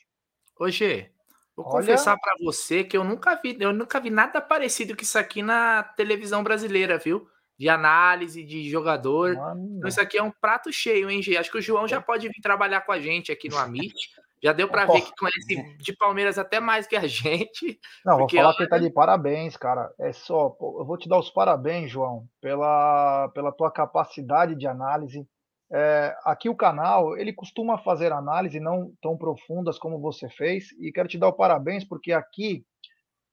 Hoje, 0.59 1.11
vou 1.55 1.65
Olha... 1.65 1.77
confessar 1.77 2.17
para 2.19 2.33
você 2.43 2.83
que 2.83 2.97
eu 2.97 3.03
nunca 3.03 3.35
vi, 3.35 3.57
eu 3.59 3.73
nunca 3.73 3.99
vi 3.99 4.09
nada 4.09 4.41
parecido 4.41 4.95
com 4.95 5.01
isso 5.01 5.17
aqui 5.17 5.41
na 5.41 5.83
televisão 5.83 6.43
brasileira, 6.43 6.97
viu? 6.97 7.27
De 7.59 7.67
análise 7.67 8.41
de 8.41 8.69
jogador. 8.69 9.33
Então, 9.33 9.89
isso 9.89 9.99
aqui 9.99 10.17
é 10.17 10.23
um 10.23 10.31
prato 10.31 10.71
cheio, 10.71 11.09
hein, 11.09 11.21
G? 11.21 11.35
Acho 11.35 11.51
que 11.51 11.57
o 11.57 11.61
João 11.61 11.85
já 11.85 11.99
pode 11.99 12.25
vir 12.29 12.41
trabalhar 12.41 12.81
com 12.81 12.93
a 12.93 12.99
gente 13.01 13.33
aqui 13.33 13.49
no 13.49 13.57
Amit. 13.57 13.93
Já 14.41 14.53
deu 14.53 14.69
para 14.69 14.85
ver 14.85 15.01
que 15.01 15.11
conhece 15.17 15.77
de 15.77 15.93
Palmeiras 15.97 16.37
até 16.37 16.61
mais 16.61 16.87
que 16.87 16.95
a 16.95 17.05
gente. 17.05 17.77
Não, 18.05 18.19
vou 18.19 18.29
falar 18.29 18.55
que 18.55 18.63
ele 18.63 18.69
tá 18.69 18.77
de 18.77 18.89
parabéns, 18.89 19.57
cara. 19.57 19.93
É 19.99 20.13
só, 20.13 20.55
eu 20.61 20.85
vou 20.85 20.97
te 20.97 21.09
dar 21.09 21.19
os 21.19 21.29
parabéns, 21.29 21.91
João, 21.91 22.25
pela, 22.39 23.27
pela 23.33 23.51
tua 23.51 23.69
capacidade 23.69 24.55
de 24.55 24.65
análise. 24.65 25.27
É, 25.69 26.15
aqui 26.23 26.47
o 26.47 26.55
canal, 26.55 27.17
ele 27.17 27.33
costuma 27.33 27.77
fazer 27.77 28.13
análise 28.13 28.57
não 28.61 28.93
tão 29.01 29.17
profundas 29.17 29.77
como 29.77 29.99
você 29.99 30.29
fez, 30.29 30.71
e 30.79 30.93
quero 30.93 31.09
te 31.09 31.17
dar 31.17 31.27
o 31.27 31.33
parabéns 31.33 31.83
porque 31.83 32.13
aqui 32.13 32.65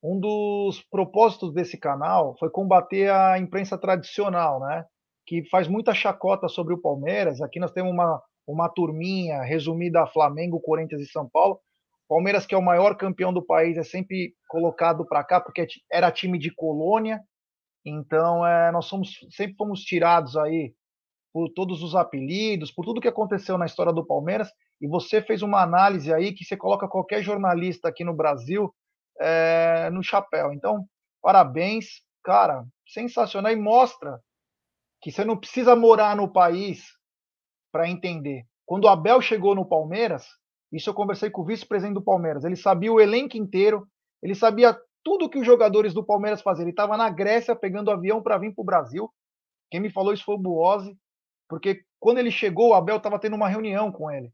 um 0.06 0.20
dos 0.20 0.80
propósitos 0.88 1.52
desse 1.52 1.76
canal 1.76 2.36
foi 2.38 2.48
combater 2.48 3.10
a 3.10 3.38
imprensa 3.40 3.76
tradicional, 3.76 4.60
né? 4.60 4.84
Que 5.26 5.44
faz 5.48 5.66
muita 5.66 5.92
chacota 5.92 6.46
sobre 6.46 6.72
o 6.72 6.80
Palmeiras. 6.80 7.40
Aqui 7.40 7.58
nós 7.58 7.72
temos 7.72 7.90
uma, 7.90 8.22
uma 8.46 8.68
turminha 8.68 9.42
resumida 9.42 10.02
a 10.02 10.06
Flamengo, 10.06 10.60
Corinthians 10.60 11.02
e 11.02 11.10
São 11.10 11.28
Paulo. 11.28 11.58
Palmeiras, 12.08 12.46
que 12.46 12.54
é 12.54 12.58
o 12.58 12.62
maior 12.62 12.96
campeão 12.96 13.32
do 13.32 13.44
país, 13.44 13.76
é 13.76 13.82
sempre 13.82 14.32
colocado 14.48 15.04
para 15.04 15.24
cá 15.24 15.40
porque 15.40 15.66
era 15.90 16.12
time 16.12 16.38
de 16.38 16.54
colônia. 16.54 17.20
Então, 17.84 18.46
é, 18.46 18.70
nós 18.70 18.84
somos, 18.86 19.10
sempre 19.30 19.56
fomos 19.56 19.80
tirados 19.80 20.36
aí 20.36 20.72
por 21.32 21.48
todos 21.52 21.82
os 21.82 21.96
apelidos, 21.96 22.70
por 22.70 22.84
tudo 22.84 23.00
que 23.00 23.08
aconteceu 23.08 23.58
na 23.58 23.66
história 23.66 23.92
do 23.92 24.06
Palmeiras. 24.06 24.52
E 24.80 24.86
você 24.86 25.20
fez 25.20 25.42
uma 25.42 25.62
análise 25.62 26.14
aí 26.14 26.32
que 26.32 26.44
você 26.44 26.56
coloca 26.56 26.86
qualquer 26.86 27.24
jornalista 27.24 27.88
aqui 27.88 28.04
no 28.04 28.14
Brasil 28.14 28.72
é, 29.20 29.90
no 29.90 30.02
chapéu. 30.02 30.52
Então, 30.52 30.86
parabéns, 31.22 32.02
cara, 32.22 32.64
sensacional 32.86 33.52
e 33.52 33.56
mostra 33.56 34.20
que 35.00 35.10
você 35.10 35.24
não 35.24 35.36
precisa 35.36 35.76
morar 35.76 36.16
no 36.16 36.32
país 36.32 36.84
para 37.72 37.88
entender. 37.88 38.44
Quando 38.64 38.84
o 38.84 38.88
Abel 38.88 39.20
chegou 39.20 39.54
no 39.54 39.68
Palmeiras, 39.68 40.26
isso 40.72 40.90
eu 40.90 40.94
conversei 40.94 41.30
com 41.30 41.42
o 41.42 41.44
vice-presidente 41.44 41.94
do 41.94 42.02
Palmeiras, 42.02 42.44
ele 42.44 42.56
sabia 42.56 42.92
o 42.92 43.00
elenco 43.00 43.36
inteiro, 43.36 43.86
ele 44.22 44.34
sabia 44.34 44.76
tudo 45.04 45.30
que 45.30 45.38
os 45.38 45.46
jogadores 45.46 45.94
do 45.94 46.04
Palmeiras 46.04 46.42
faziam. 46.42 46.64
Ele 46.64 46.70
estava 46.70 46.96
na 46.96 47.08
Grécia 47.08 47.54
pegando 47.54 47.92
avião 47.92 48.20
para 48.20 48.38
vir 48.38 48.52
para 48.52 48.62
o 48.62 48.64
Brasil. 48.64 49.08
Quem 49.70 49.80
me 49.80 49.88
falou 49.90 50.12
isso 50.12 50.24
foi 50.24 50.34
o 50.34 50.38
Buozzi, 50.38 50.98
porque 51.48 51.84
quando 52.00 52.18
ele 52.18 52.30
chegou, 52.30 52.70
o 52.70 52.74
Abel 52.74 52.96
estava 52.96 53.18
tendo 53.18 53.36
uma 53.36 53.48
reunião 53.48 53.92
com 53.92 54.10
ele. 54.10 54.32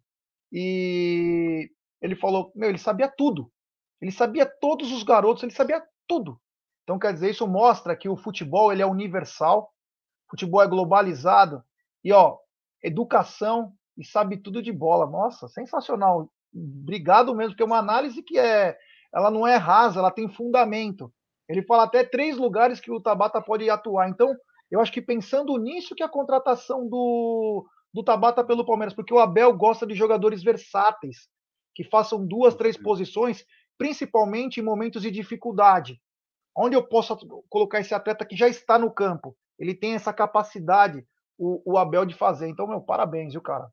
E 0.50 1.70
ele 2.00 2.16
falou: 2.16 2.50
Meu, 2.54 2.70
ele 2.70 2.78
sabia 2.78 3.06
tudo. 3.08 3.50
Ele 4.02 4.10
sabia 4.10 4.44
todos 4.44 4.90
os 4.90 5.04
garotos, 5.04 5.44
ele 5.44 5.52
sabia 5.52 5.80
tudo. 6.08 6.36
Então, 6.82 6.98
quer 6.98 7.12
dizer, 7.14 7.30
isso 7.30 7.46
mostra 7.46 7.96
que 7.96 8.08
o 8.08 8.16
futebol 8.16 8.72
ele 8.72 8.82
é 8.82 8.86
universal, 8.86 9.72
o 10.26 10.30
futebol 10.32 10.60
é 10.60 10.66
globalizado. 10.66 11.62
E, 12.02 12.12
ó, 12.12 12.36
educação 12.82 13.72
e 13.96 14.04
sabe 14.04 14.36
tudo 14.36 14.60
de 14.60 14.72
bola. 14.72 15.06
Nossa, 15.06 15.46
sensacional. 15.46 16.28
Obrigado 16.52 17.32
mesmo, 17.34 17.52
porque 17.52 17.62
é 17.62 17.66
uma 17.66 17.78
análise 17.78 18.22
que 18.24 18.36
é, 18.36 18.76
ela 19.14 19.30
não 19.30 19.46
é 19.46 19.54
rasa, 19.54 20.00
ela 20.00 20.10
tem 20.10 20.28
fundamento. 20.28 21.12
Ele 21.48 21.62
fala 21.62 21.84
até 21.84 22.02
três 22.02 22.36
lugares 22.36 22.80
que 22.80 22.90
o 22.90 23.00
Tabata 23.00 23.40
pode 23.40 23.70
atuar. 23.70 24.08
Então, 24.08 24.34
eu 24.68 24.80
acho 24.80 24.90
que 24.90 25.00
pensando 25.00 25.56
nisso 25.58 25.94
que 25.94 26.02
a 26.02 26.08
contratação 26.08 26.88
do, 26.88 27.64
do 27.94 28.02
Tabata 28.02 28.42
pelo 28.42 28.66
Palmeiras, 28.66 28.94
porque 28.94 29.14
o 29.14 29.20
Abel 29.20 29.56
gosta 29.56 29.86
de 29.86 29.94
jogadores 29.94 30.42
versáteis, 30.42 31.28
que 31.74 31.84
façam 31.84 32.26
duas, 32.26 32.54
três 32.54 32.76
posições 32.76 33.44
principalmente 33.82 34.60
em 34.60 34.62
momentos 34.62 35.02
de 35.02 35.10
dificuldade. 35.10 36.00
Onde 36.56 36.76
eu 36.76 36.84
posso 36.84 37.16
colocar 37.50 37.80
esse 37.80 37.92
atleta 37.92 38.24
que 38.24 38.36
já 38.36 38.46
está 38.46 38.78
no 38.78 38.92
campo? 38.92 39.36
Ele 39.58 39.74
tem 39.74 39.94
essa 39.94 40.12
capacidade, 40.12 41.04
o, 41.36 41.60
o 41.72 41.76
Abel, 41.76 42.06
de 42.06 42.14
fazer. 42.14 42.46
Então, 42.46 42.68
meu, 42.68 42.80
parabéns, 42.80 43.32
viu, 43.32 43.42
cara? 43.42 43.68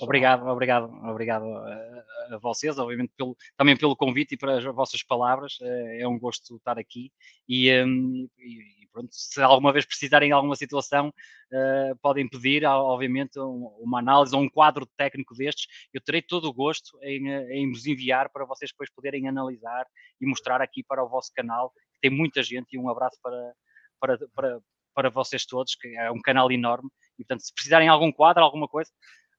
Obrigado, 0.00 0.46
obrigado, 0.46 0.90
obrigado 1.06 1.44
a, 1.44 2.34
a 2.34 2.38
vocês, 2.40 2.78
obviamente, 2.78 3.12
pelo, 3.14 3.36
também 3.54 3.76
pelo 3.76 3.94
convite 3.94 4.34
e 4.34 4.38
pelas 4.38 4.64
vossas 4.64 5.02
palavras. 5.02 5.58
É, 5.60 6.00
é 6.00 6.08
um 6.08 6.18
gosto 6.18 6.56
estar 6.56 6.78
aqui 6.78 7.12
e, 7.46 7.70
um, 7.84 8.26
e, 8.38 8.81
pronto, 8.92 9.08
se 9.10 9.40
alguma 9.40 9.72
vez 9.72 9.84
precisarem 9.84 10.28
de 10.28 10.32
alguma 10.32 10.54
situação, 10.54 11.08
uh, 11.08 11.96
podem 12.00 12.28
pedir, 12.28 12.64
obviamente, 12.64 13.38
uma 13.38 13.98
análise 13.98 14.34
ou 14.34 14.42
um 14.42 14.48
quadro 14.48 14.86
técnico 14.96 15.34
destes. 15.34 15.66
Eu 15.92 16.00
terei 16.00 16.22
todo 16.22 16.46
o 16.46 16.52
gosto 16.52 16.98
em, 17.02 17.30
eh, 17.30 17.56
em 17.56 17.70
vos 17.70 17.86
enviar 17.86 18.28
para 18.30 18.44
vocês 18.44 18.70
depois 18.70 18.90
poderem 18.90 19.28
analisar 19.28 19.86
e 20.20 20.26
mostrar 20.26 20.60
aqui 20.60 20.82
para 20.82 21.02
o 21.02 21.08
vosso 21.08 21.32
canal. 21.34 21.72
Tem 22.00 22.10
muita 22.10 22.42
gente 22.42 22.74
e 22.74 22.78
um 22.78 22.88
abraço 22.88 23.18
para, 23.22 23.52
para, 23.98 24.18
para, 24.34 24.60
para 24.94 25.10
vocês 25.10 25.46
todos, 25.46 25.74
que 25.74 25.88
é 25.96 26.10
um 26.10 26.20
canal 26.20 26.50
enorme. 26.52 26.88
E, 27.18 27.24
portanto, 27.24 27.46
se 27.46 27.54
precisarem 27.54 27.86
de 27.86 27.92
algum 27.92 28.12
quadro, 28.12 28.42
alguma 28.42 28.68
coisa, 28.68 28.90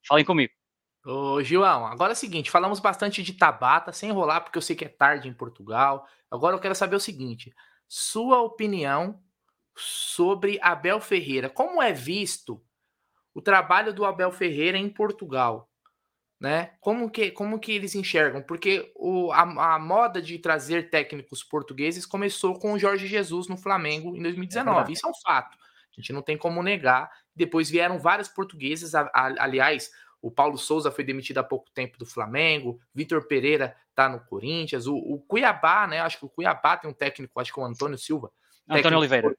falem 0.07 0.25
comigo. 0.25 0.53
Ô, 1.05 1.43
João, 1.43 1.85
agora 1.85 2.13
é 2.13 2.15
o 2.15 2.17
seguinte, 2.17 2.49
falamos 2.49 2.79
bastante 2.79 3.21
de 3.21 3.33
Tabata, 3.33 3.91
sem 3.91 4.09
enrolar, 4.09 4.41
porque 4.41 4.57
eu 4.57 4.61
sei 4.61 4.73
que 4.73 4.85
é 4.85 4.89
tarde 4.89 5.27
em 5.27 5.33
Portugal. 5.33 6.07
Agora 6.31 6.55
eu 6.55 6.61
quero 6.61 6.73
saber 6.73 6.95
o 6.95 6.99
seguinte: 6.99 7.53
sua 7.89 8.41
opinião 8.41 9.21
sobre 9.75 10.59
Abel 10.61 10.99
Ferreira. 10.99 11.49
Como 11.49 11.81
é 11.81 11.91
visto 11.91 12.61
o 13.33 13.41
trabalho 13.41 13.93
do 13.93 14.05
Abel 14.05 14.31
Ferreira 14.31 14.77
em 14.77 14.89
Portugal? 14.89 15.69
Né? 16.39 16.71
Como, 16.81 17.09
que, 17.09 17.31
como 17.31 17.57
que 17.57 17.71
eles 17.71 17.95
enxergam? 17.95 18.41
Porque 18.41 18.91
o, 18.95 19.31
a, 19.31 19.75
a 19.75 19.79
moda 19.79 20.21
de 20.21 20.37
trazer 20.37 20.89
técnicos 20.89 21.41
portugueses 21.41 22.05
começou 22.05 22.59
com 22.59 22.73
o 22.73 22.79
Jorge 22.79 23.07
Jesus 23.07 23.47
no 23.47 23.55
Flamengo 23.55 24.15
em 24.15 24.21
2019. 24.21 24.89
É 24.89 24.93
Isso 24.93 25.07
é 25.07 25.09
um 25.09 25.13
fato. 25.15 25.57
A 25.57 26.01
gente 26.01 26.11
não 26.11 26.21
tem 26.21 26.37
como 26.37 26.61
negar. 26.61 27.09
Depois 27.33 27.69
vieram 27.69 27.97
vários 27.97 28.27
portugueses. 28.27 28.93
A, 28.93 29.09
a, 29.13 29.43
aliás, 29.43 29.89
o 30.21 30.29
Paulo 30.31 30.57
Souza 30.57 30.91
foi 30.91 31.03
demitido 31.03 31.37
há 31.37 31.43
pouco 31.43 31.69
tempo 31.71 31.97
do 31.97 32.05
Flamengo. 32.05 32.79
Vitor 32.93 33.25
Pereira 33.27 33.75
está 33.89 34.09
no 34.09 34.19
Corinthians. 34.19 34.87
O, 34.87 34.95
o, 34.95 35.19
Cuiabá, 35.19 35.87
né? 35.87 35.99
Acho 36.01 36.17
que 36.19 36.25
o 36.25 36.29
Cuiabá 36.29 36.77
tem 36.77 36.89
um 36.89 36.93
técnico, 36.93 37.39
acho 37.39 37.53
que 37.53 37.59
é 37.59 37.63
o 37.63 37.65
Antônio 37.65 37.97
Silva. 37.97 38.31
Antônio 38.67 38.97
Oliveira. 38.99 39.35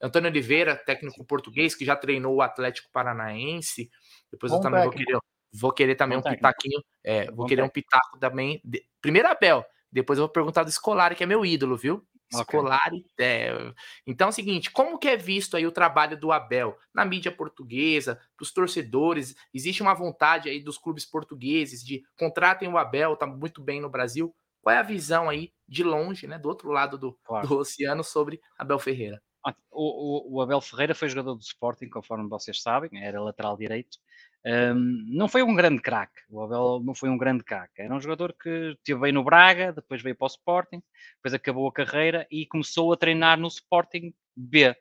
Antônio 0.00 0.30
Oliveira, 0.30 0.76
técnico 0.76 1.24
português, 1.24 1.74
que 1.74 1.84
já 1.84 1.96
treinou 1.96 2.36
o 2.36 2.42
Atlético 2.42 2.90
Paranaense. 2.92 3.90
Depois 4.30 4.52
Bom 4.52 4.58
eu 4.58 4.62
também 4.62 4.82
vou 4.82 4.92
querer, 4.92 5.18
vou 5.52 5.72
querer 5.72 5.94
também 5.94 6.20
Bom 6.20 6.28
um 6.28 6.32
pitaquinho. 6.32 6.82
É, 7.04 7.26
vou 7.26 7.36
Bom 7.36 7.46
querer 7.46 7.62
técnico. 7.62 7.78
um 7.78 7.82
pitaco 7.82 8.18
também. 8.18 8.60
De, 8.64 8.84
primeiro 9.00 9.28
Abel, 9.28 9.64
depois 9.90 10.18
eu 10.18 10.24
vou 10.24 10.32
perguntar 10.32 10.62
do 10.64 10.70
Escolari, 10.70 11.14
que 11.14 11.24
é 11.24 11.26
meu 11.26 11.44
ídolo, 11.44 11.76
viu? 11.76 12.06
Scolari, 12.30 12.98
okay. 13.14 13.26
é. 13.26 13.72
Então 14.06 14.28
é 14.28 14.30
o 14.30 14.32
seguinte, 14.32 14.70
como 14.70 14.98
que 14.98 15.08
é 15.08 15.16
visto 15.16 15.56
aí 15.56 15.66
o 15.66 15.72
trabalho 15.72 16.18
do 16.18 16.30
Abel 16.30 16.76
na 16.92 17.04
mídia 17.04 17.32
portuguesa, 17.32 18.20
dos 18.38 18.52
torcedores? 18.52 19.34
Existe 19.52 19.82
uma 19.82 19.94
vontade 19.94 20.48
aí 20.48 20.60
dos 20.60 20.76
clubes 20.76 21.06
portugueses 21.06 21.82
de 21.82 22.02
contratem 22.18 22.68
o 22.68 22.76
Abel, 22.76 23.16
tá 23.16 23.26
muito 23.26 23.62
bem 23.62 23.80
no 23.80 23.88
Brasil. 23.88 24.34
Qual 24.60 24.74
é 24.74 24.78
a 24.78 24.82
visão 24.82 25.28
aí 25.28 25.52
de 25.66 25.82
longe, 25.82 26.26
né, 26.26 26.38
do 26.38 26.48
outro 26.48 26.70
lado 26.70 26.98
do, 26.98 27.18
claro. 27.24 27.48
do 27.48 27.58
oceano 27.58 28.04
sobre 28.04 28.40
Abel 28.58 28.78
Ferreira? 28.78 29.22
O, 29.44 29.52
o, 29.70 30.36
o, 30.36 30.42
Abel 30.42 30.60
Ferreira 30.60 30.94
foi 30.94 31.08
jogador 31.08 31.34
do 31.34 31.40
Sporting, 31.40 31.88
conforme 31.88 32.28
vocês 32.28 32.60
sabem, 32.60 32.90
era 33.02 33.20
lateral 33.20 33.56
direito. 33.56 33.98
Um, 34.44 35.04
não 35.08 35.28
foi 35.28 35.42
um 35.42 35.54
grande 35.54 35.80
craque, 35.80 36.20
o 36.30 36.40
Abel 36.42 36.80
não 36.84 36.94
foi 36.94 37.08
um 37.08 37.18
grande 37.18 37.44
craque. 37.44 37.82
Era 37.82 37.94
um 37.94 38.00
jogador 38.00 38.32
que 38.32 38.72
esteve 38.78 39.00
bem 39.00 39.12
no 39.12 39.24
Braga, 39.24 39.72
depois 39.72 40.02
veio 40.02 40.16
para 40.16 40.26
o 40.26 40.28
Sporting, 40.28 40.82
depois 41.16 41.34
acabou 41.34 41.68
a 41.68 41.72
carreira 41.72 42.26
e 42.30 42.46
começou 42.46 42.92
a 42.92 42.96
treinar 42.96 43.38
no 43.38 43.48
Sporting 43.48 44.12
B, 44.36 44.74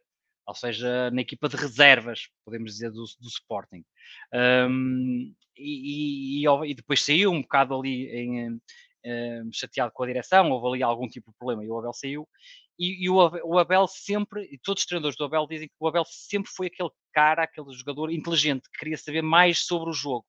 ou 0.46 0.56
seja, 0.56 1.12
na 1.12 1.22
equipa 1.22 1.50
de 1.50 1.58
reservas, 1.58 2.30
podemos 2.46 2.74
dizer, 2.74 2.92
do, 2.92 3.04
do 3.20 3.28
Sporting. 3.28 3.84
Um, 4.34 5.34
e, 5.58 6.44
e, 6.44 6.48
e, 6.48 6.74
depois 6.74 7.04
saiu 7.04 7.32
um 7.32 7.42
bocado 7.42 7.78
ali 7.78 8.08
em, 8.10 8.62
chateado 9.52 9.92
com 9.92 10.04
a 10.04 10.08
direção, 10.08 10.52
houve 10.52 10.68
ali 10.68 10.84
algum 10.84 11.08
tipo 11.08 11.32
de 11.32 11.38
problema 11.38 11.64
e 11.64 11.70
o 11.70 11.78
Abel 11.78 11.94
saiu. 11.94 12.28
E, 12.80 13.06
e 13.06 13.10
o, 13.10 13.20
Abel, 13.20 13.42
o, 13.46 13.58
Abel, 13.58 13.88
sempre, 13.88 14.48
e 14.52 14.58
todos 14.58 14.84
os 14.84 14.88
treinadores 14.88 15.18
do 15.18 15.26
Abel 15.26 15.48
dizem 15.48 15.68
que 15.68 15.74
o 15.80 15.88
Abel 15.88 16.04
sempre 16.06 16.52
foi 16.52 16.68
aquele 16.68 16.90
cara, 17.12 17.44
aquele 17.44 17.72
jogador 17.74 18.12
inteligente 18.12 18.70
que 18.70 18.78
queria 18.78 18.98
saber 18.98 19.22
mais 19.22 19.66
sobre 19.66 19.90
o 19.90 19.94
jogo. 19.94 20.26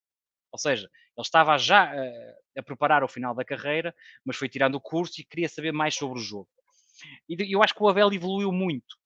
Ou 0.51 0.57
seja, 0.57 0.89
ele 1.15 1.23
estava 1.23 1.57
já 1.57 1.83
a, 1.83 2.59
a 2.59 2.63
preparar 2.63 3.03
o 3.03 3.07
final 3.07 3.35
da 3.35 3.45
carreira, 3.45 3.93
mas 4.25 4.35
foi 4.35 4.49
tirando 4.49 4.75
o 4.75 4.81
curso 4.81 5.21
e 5.21 5.25
queria 5.25 5.47
saber 5.47 5.71
mais 5.71 5.95
sobre 5.95 6.19
o 6.19 6.23
jogo. 6.23 6.49
E 7.27 7.53
eu 7.53 7.61
acho 7.61 7.75
que 7.75 7.83
o 7.83 7.87
Abel 7.87 8.11
evoluiu 8.11 8.51
muito. 8.51 8.97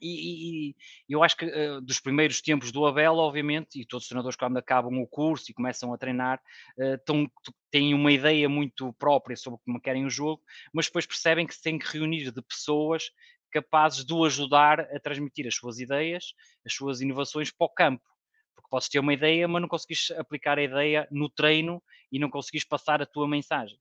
E, 0.00 0.70
e, 0.70 0.76
eu 1.08 1.22
acho 1.22 1.36
que 1.36 1.44
uh, 1.44 1.80
dos 1.80 2.00
primeiros 2.00 2.40
tempos 2.40 2.72
do 2.72 2.86
Abel, 2.86 3.16
obviamente, 3.16 3.80
e 3.80 3.84
todos 3.84 4.04
os 4.04 4.08
treinadores 4.08 4.36
quando 4.36 4.56
acabam 4.56 4.98
o 4.98 5.06
curso 5.06 5.50
e 5.50 5.54
começam 5.54 5.92
a 5.92 5.98
treinar, 5.98 6.40
uh, 6.78 6.98
tão, 7.04 7.30
têm 7.70 7.94
uma 7.94 8.12
ideia 8.12 8.48
muito 8.48 8.92
própria 8.94 9.36
sobre 9.36 9.60
como 9.64 9.80
querem 9.80 10.04
o 10.04 10.10
jogo, 10.10 10.42
mas 10.72 10.86
depois 10.86 11.06
percebem 11.06 11.46
que 11.46 11.54
se 11.54 11.62
têm 11.62 11.78
que 11.78 11.86
reunir 11.86 12.30
de 12.30 12.42
pessoas 12.42 13.10
capazes 13.50 14.04
de 14.04 14.12
o 14.12 14.24
ajudar 14.24 14.80
a 14.80 15.00
transmitir 15.00 15.46
as 15.46 15.54
suas 15.54 15.78
ideias, 15.78 16.34
as 16.64 16.72
suas 16.72 17.00
inovações 17.00 17.50
para 17.50 17.64
o 17.64 17.68
campo. 17.68 18.04
Porque 18.54 18.68
podes 18.70 18.88
ter 18.88 18.98
uma 18.98 19.12
ideia, 19.12 19.48
mas 19.48 19.60
não 19.60 19.68
conseguis 19.68 20.10
aplicar 20.12 20.58
a 20.58 20.62
ideia 20.62 21.08
no 21.10 21.28
treino 21.28 21.82
e 22.12 22.18
não 22.18 22.30
conseguis 22.30 22.64
passar 22.64 23.02
a 23.02 23.06
tua 23.06 23.28
mensagem. 23.28 23.78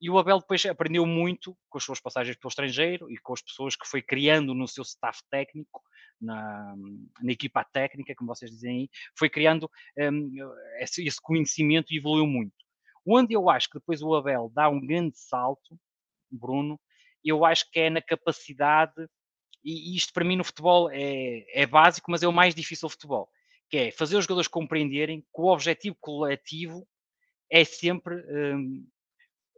E 0.00 0.08
o 0.08 0.18
Abel 0.18 0.38
depois 0.38 0.64
aprendeu 0.64 1.04
muito 1.04 1.56
com 1.68 1.76
as 1.76 1.84
suas 1.84 2.00
passagens 2.00 2.36
pelo 2.36 2.48
estrangeiro 2.48 3.10
e 3.10 3.18
com 3.18 3.34
as 3.34 3.42
pessoas 3.42 3.76
que 3.76 3.86
foi 3.86 4.00
criando 4.00 4.54
no 4.54 4.66
seu 4.66 4.82
staff 4.82 5.20
técnico, 5.30 5.82
na, 6.18 6.74
na 7.22 7.32
equipa 7.32 7.64
técnica, 7.64 8.14
como 8.14 8.34
vocês 8.34 8.50
dizem 8.50 8.80
aí, 8.80 8.90
foi 9.16 9.28
criando 9.28 9.70
um, 9.98 10.30
esse, 10.78 11.06
esse, 11.06 11.20
conhecimento 11.20 11.92
e 11.92 11.98
evoluiu 11.98 12.26
muito. 12.26 12.52
Onde 13.06 13.34
eu 13.34 13.48
acho 13.48 13.68
que 13.68 13.78
depois 13.78 14.02
o 14.02 14.14
Abel 14.14 14.50
dá 14.54 14.68
um 14.68 14.80
grande 14.80 15.18
salto, 15.18 15.78
Bruno, 16.30 16.78
eu 17.24 17.44
acho 17.44 17.70
que 17.70 17.80
é 17.80 17.90
na 17.90 18.02
capacidade, 18.02 19.08
e 19.64 19.96
isto 19.96 20.12
para 20.12 20.24
mim 20.24 20.36
no 20.36 20.44
futebol 20.44 20.90
é, 20.90 21.44
é 21.52 21.66
básico, 21.66 22.10
mas 22.10 22.22
é 22.22 22.28
o 22.28 22.32
mais 22.32 22.54
difícil 22.54 22.88
do 22.88 22.92
futebol, 22.92 23.28
que 23.68 23.76
é 23.76 23.90
fazer 23.90 24.16
os 24.16 24.24
jogadores 24.24 24.48
compreenderem 24.48 25.20
que 25.20 25.40
o 25.40 25.46
objetivo 25.46 25.96
coletivo 26.00 26.86
é 27.50 27.64
sempre 27.64 28.14
um, 28.14 28.86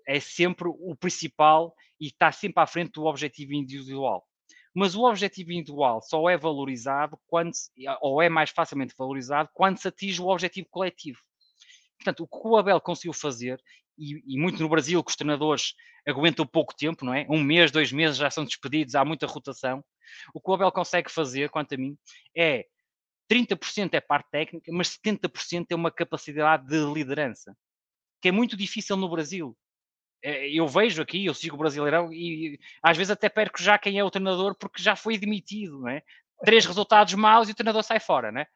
é 0.07 0.18
sempre 0.18 0.68
o 0.68 0.97
principal 0.97 1.74
e 2.01 2.07
está 2.07 2.32
sempre 2.32 2.62
à 2.62 2.66
frente 2.66 2.93
do 2.93 3.05
objetivo 3.05 3.53
individual. 3.53 4.26
Mas 4.74 4.95
o 4.95 5.05
objetivo 5.05 5.53
individual 5.53 6.01
só 6.01 6.28
é 6.28 6.36
valorizado 6.36 7.18
quando, 7.26 7.53
ou 8.01 8.22
é 8.22 8.28
mais 8.28 8.51
facilmente 8.51 8.95
valorizado 8.97 9.51
quando 9.53 9.78
se 9.78 9.86
atinge 9.86 10.20
o 10.20 10.28
objetivo 10.28 10.66
coletivo. 10.70 11.18
Portanto, 12.03 12.24
o 12.24 12.26
que 12.26 12.48
o 12.48 12.57
Abel 12.57 12.80
conseguiu 12.80 13.12
fazer, 13.12 13.62
e, 13.96 14.22
e, 14.26 14.38
muito 14.38 14.61
no 14.61 14.68
Brasil, 14.68 15.03
que 15.03 15.11
os 15.11 15.16
treinadores 15.16 15.74
aguentam 16.07 16.46
pouco 16.46 16.74
tempo, 16.74 17.05
não 17.05 17.14
é? 17.14 17.26
Um 17.28 17.42
mês, 17.42 17.70
dois 17.70 17.92
meses 17.92 18.16
já 18.16 18.30
são 18.30 18.44
despedidos, 18.44 18.94
há 18.94 19.05
muita 19.05 19.26
rotação. 19.26 19.84
O 20.34 20.40
que 20.40 20.50
o 20.50 20.55
Abel 20.55 20.72
consegue 20.72 21.11
fazer, 21.11 21.48
quanto 21.50 21.74
a 21.74 21.78
mim, 21.78 21.96
é 22.36 22.66
30% 23.30 23.94
é 23.94 24.00
parte 24.00 24.28
técnica, 24.30 24.70
mas 24.72 24.98
70% 24.98 25.66
é 25.70 25.74
uma 25.74 25.90
capacidade 25.90 26.66
de 26.66 26.78
liderança, 26.92 27.57
que 28.20 28.28
é 28.28 28.32
muito 28.32 28.57
difícil 28.57 28.96
no 28.96 29.09
Brasil. 29.09 29.57
É, 30.22 30.48
eu 30.48 30.68
vejo 30.68 31.03
aqui, 31.03 31.24
eu 31.24 31.34
sigo 31.34 31.57
o 31.57 31.59
Brasileirão 31.59 32.12
e 32.12 32.59
às 32.82 32.96
vezes 32.96 33.11
até 33.11 33.28
perco 33.28 33.61
já 33.62 33.78
quem 33.78 33.98
é 33.98 34.05
o 34.05 34.11
treinador 34.11 34.57
porque 34.57 34.82
já 34.82 34.94
foi 34.94 35.18
demitido, 35.18 35.80
não 35.80 35.88
é? 35.88 36.03
Três 36.44 36.64
resultados 36.66 37.14
maus 37.14 37.48
e 37.48 37.53
o 37.53 37.55
treinador 37.55 37.82
sai 37.82 37.98
fora, 38.00 38.30
né? 38.30 38.46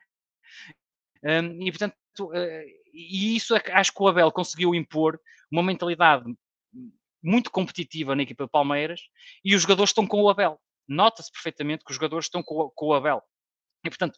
E 1.60 1.72
portanto, 1.72 1.96
uh, 2.20 2.64
e 2.96 3.36
isso 3.36 3.54
é 3.54 3.62
acho 3.72 3.92
que 3.92 4.02
o 4.02 4.08
Abel 4.08 4.32
conseguiu 4.32 4.74
impor 4.74 5.20
uma 5.50 5.62
mentalidade 5.62 6.24
muito 7.22 7.50
competitiva 7.50 8.14
na 8.14 8.22
equipa 8.22 8.44
de 8.44 8.50
Palmeiras 8.50 9.00
e 9.44 9.54
os 9.54 9.62
jogadores 9.62 9.90
estão 9.90 10.06
com 10.06 10.22
o 10.22 10.30
Abel. 10.30 10.60
Nota-se 10.88 11.30
perfeitamente 11.30 11.84
que 11.84 11.90
os 11.90 11.96
jogadores 11.96 12.26
estão 12.26 12.42
com, 12.42 12.70
com 12.70 12.86
o 12.86 12.94
Abel. 12.94 13.22
E 13.84 13.90
portanto, 13.90 14.16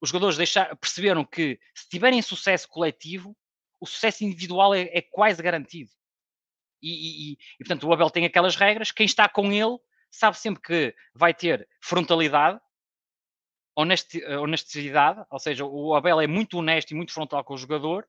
os 0.00 0.10
jogadores 0.10 0.36
deixar, 0.36 0.74
perceberam 0.76 1.24
que 1.24 1.58
se 1.74 1.88
tiverem 1.88 2.22
sucesso 2.22 2.68
coletivo, 2.68 3.36
o 3.80 3.86
sucesso 3.86 4.24
individual 4.24 4.74
é, 4.74 4.82
é 4.92 5.02
quase 5.02 5.42
garantido. 5.42 5.90
E, 6.80 7.32
e, 7.32 7.32
e, 7.32 7.58
portanto, 7.58 7.86
o 7.86 7.92
Abel 7.92 8.10
tem 8.10 8.24
aquelas 8.24 8.56
regras. 8.56 8.92
Quem 8.92 9.06
está 9.06 9.28
com 9.28 9.52
ele 9.52 9.76
sabe 10.10 10.38
sempre 10.38 10.62
que 10.62 10.94
vai 11.14 11.34
ter 11.34 11.68
frontalidade, 11.82 12.60
honestidade, 13.82 15.24
ou 15.30 15.38
seja, 15.38 15.64
o 15.64 15.94
Abel 15.94 16.20
é 16.20 16.26
muito 16.26 16.58
honesto 16.58 16.90
e 16.90 16.94
muito 16.94 17.12
frontal 17.12 17.44
com 17.44 17.54
o 17.54 17.58
jogador 17.58 18.06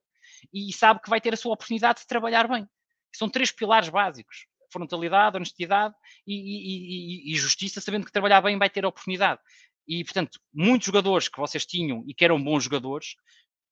e 0.54 0.72
sabe 0.74 1.02
que 1.02 1.10
vai 1.10 1.22
ter 1.22 1.34
a 1.34 1.38
sua 1.38 1.54
oportunidade 1.54 2.02
de 2.02 2.08
trabalhar 2.08 2.48
bem. 2.48 2.68
São 3.14 3.30
três 3.30 3.52
pilares 3.52 3.90
básicos: 3.90 4.48
frontalidade, 4.72 5.38
honestidade 5.38 5.94
e, 6.26 7.34
e 7.34 7.36
justiça, 7.36 7.82
sabendo 7.82 8.06
que 8.06 8.12
trabalhar 8.12 8.42
bem 8.42 8.58
vai 8.58 8.70
ter 8.70 8.86
a 8.86 8.90
oportunidade. 8.90 9.40
E, 9.88 10.04
portanto, 10.04 10.40
muitos 10.54 10.86
jogadores 10.86 11.28
que 11.28 11.40
vocês 11.40 11.66
tinham 11.66 12.04
e 12.08 12.14
que 12.14 12.24
eram 12.24 12.42
bons 12.42 12.64
jogadores 12.64 13.16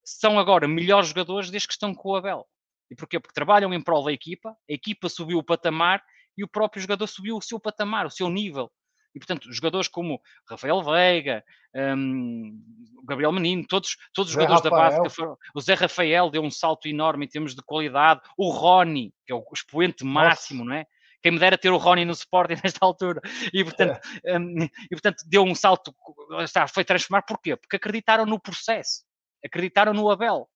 são 0.04 0.40
agora 0.40 0.68
melhores 0.68 1.10
jogadores 1.10 1.52
desde 1.52 1.68
que 1.68 1.74
estão 1.74 1.94
com 1.94 2.10
o 2.10 2.16
Abel. 2.16 2.48
E 2.90 2.96
porquê? 2.96 3.20
Porque 3.20 3.34
trabalham 3.34 3.74
em 3.74 3.82
prol 3.82 4.04
da 4.04 4.12
equipa, 4.12 4.50
a 4.50 4.74
equipa 4.74 5.10
subiu 5.10 5.38
o 5.38 5.44
patamar 5.44 6.02
e 6.38 6.44
o 6.44 6.48
próprio 6.48 6.82
jogador 6.82 7.06
subiu 7.08 7.38
o 7.38 7.42
seu 7.42 7.60
patamar, 7.60 8.06
o 8.06 8.12
seu 8.12 8.30
nível. 8.30 8.72
E, 9.18 9.20
portanto, 9.20 9.52
jogadores 9.52 9.88
como 9.88 10.22
Rafael 10.48 10.84
Veiga, 10.84 11.44
um, 11.76 12.62
Gabriel 13.04 13.32
Menino, 13.32 13.66
todos, 13.68 13.98
todos 14.14 14.30
os 14.30 14.34
jogadores 14.36 14.64
Rafael. 14.64 14.92
da 14.92 14.98
base, 15.02 15.16
foram, 15.16 15.36
o 15.56 15.60
Zé 15.60 15.74
Rafael 15.74 16.30
deu 16.30 16.44
um 16.44 16.52
salto 16.52 16.88
enorme 16.88 17.26
em 17.26 17.28
termos 17.28 17.56
de 17.56 17.64
qualidade, 17.64 18.22
o 18.38 18.52
Rony, 18.52 19.12
que 19.26 19.34
é 19.34 19.36
o 19.36 19.44
expoente 19.52 20.06
máximo, 20.06 20.64
Nossa. 20.64 20.70
não 20.70 20.78
é? 20.82 20.86
Quem 21.24 21.32
me 21.32 21.40
dera 21.40 21.58
ter 21.58 21.72
o 21.72 21.78
Rony 21.78 22.06
no 22.06 22.12
Sporting 22.12 22.58
nesta 22.64 22.86
altura. 22.86 23.20
E, 23.52 23.64
portanto, 23.64 24.00
é. 24.24 24.38
um, 24.38 24.64
e, 24.64 24.90
portanto 24.92 25.24
deu 25.28 25.44
um 25.44 25.56
salto, 25.56 25.96
está, 26.42 26.68
foi 26.68 26.86
transformar. 26.86 27.24
Porquê? 27.24 27.56
Porque 27.56 27.76
acreditaram 27.76 28.24
no 28.24 28.40
processo, 28.40 29.04
acreditaram 29.44 29.96
no 29.96 30.12
Abel. 30.12 30.48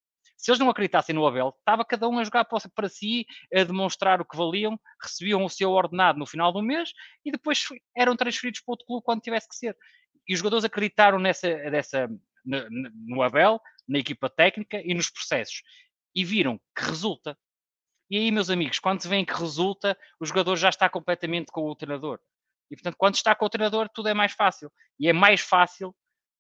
Se 0.42 0.50
eles 0.50 0.60
não 0.60 0.72
acreditassem 0.72 1.14
no 1.14 1.26
Abel, 1.28 1.54
estava 1.60 1.86
cada 1.86 2.10
um 2.10 2.18
a 2.18 2.24
jogar 2.24 2.46
para 2.46 2.90
si, 2.90 3.28
a 3.54 3.64
demonstrar 3.64 4.20
o 4.20 4.26
que 4.26 4.36
valiam, 4.36 4.76
recebiam 5.00 5.46
o 5.46 5.50
seu 5.50 5.70
ordenado 5.70 6.18
no 6.18 6.26
final 6.26 6.52
do 6.52 6.64
mês 6.64 6.94
e 7.24 7.32
depois 7.32 7.64
eram 7.96 8.16
transferidos 8.16 8.60
para 8.60 8.74
outro 8.74 8.88
clube 8.88 9.04
quando 9.06 9.22
tivesse 9.22 9.48
que 9.48 9.56
ser. 9.56 9.78
E 10.28 10.34
os 10.34 10.40
jogadores 10.40 10.66
acreditaram 10.66 11.20
nessa, 11.20 11.48
nessa, 11.70 12.10
no 12.44 13.22
Abel, 13.22 13.62
na 13.88 14.00
equipa 14.00 14.32
técnica 14.32 14.82
e 14.84 14.96
nos 14.96 15.12
processos. 15.12 15.62
E 16.16 16.26
viram 16.26 16.60
que 16.76 16.86
resulta. 16.86 17.38
E 18.10 18.18
aí, 18.18 18.32
meus 18.32 18.50
amigos, 18.50 18.80
quando 18.80 19.08
veem 19.08 19.24
que 19.24 19.34
resulta, 19.34 19.96
o 20.20 20.26
jogador 20.26 20.56
já 20.56 20.70
está 20.70 20.90
completamente 20.90 21.52
com 21.52 21.70
o 21.70 21.76
treinador. 21.76 22.20
E, 22.72 22.76
portanto, 22.76 22.96
quando 22.98 23.14
está 23.14 23.36
com 23.36 23.46
o 23.46 23.50
treinador, 23.50 23.88
tudo 23.94 24.10
é 24.10 24.14
mais 24.16 24.32
fácil. 24.32 24.72
E 25.00 25.08
é 25.08 25.14
mais 25.14 25.40
fácil, 25.40 25.96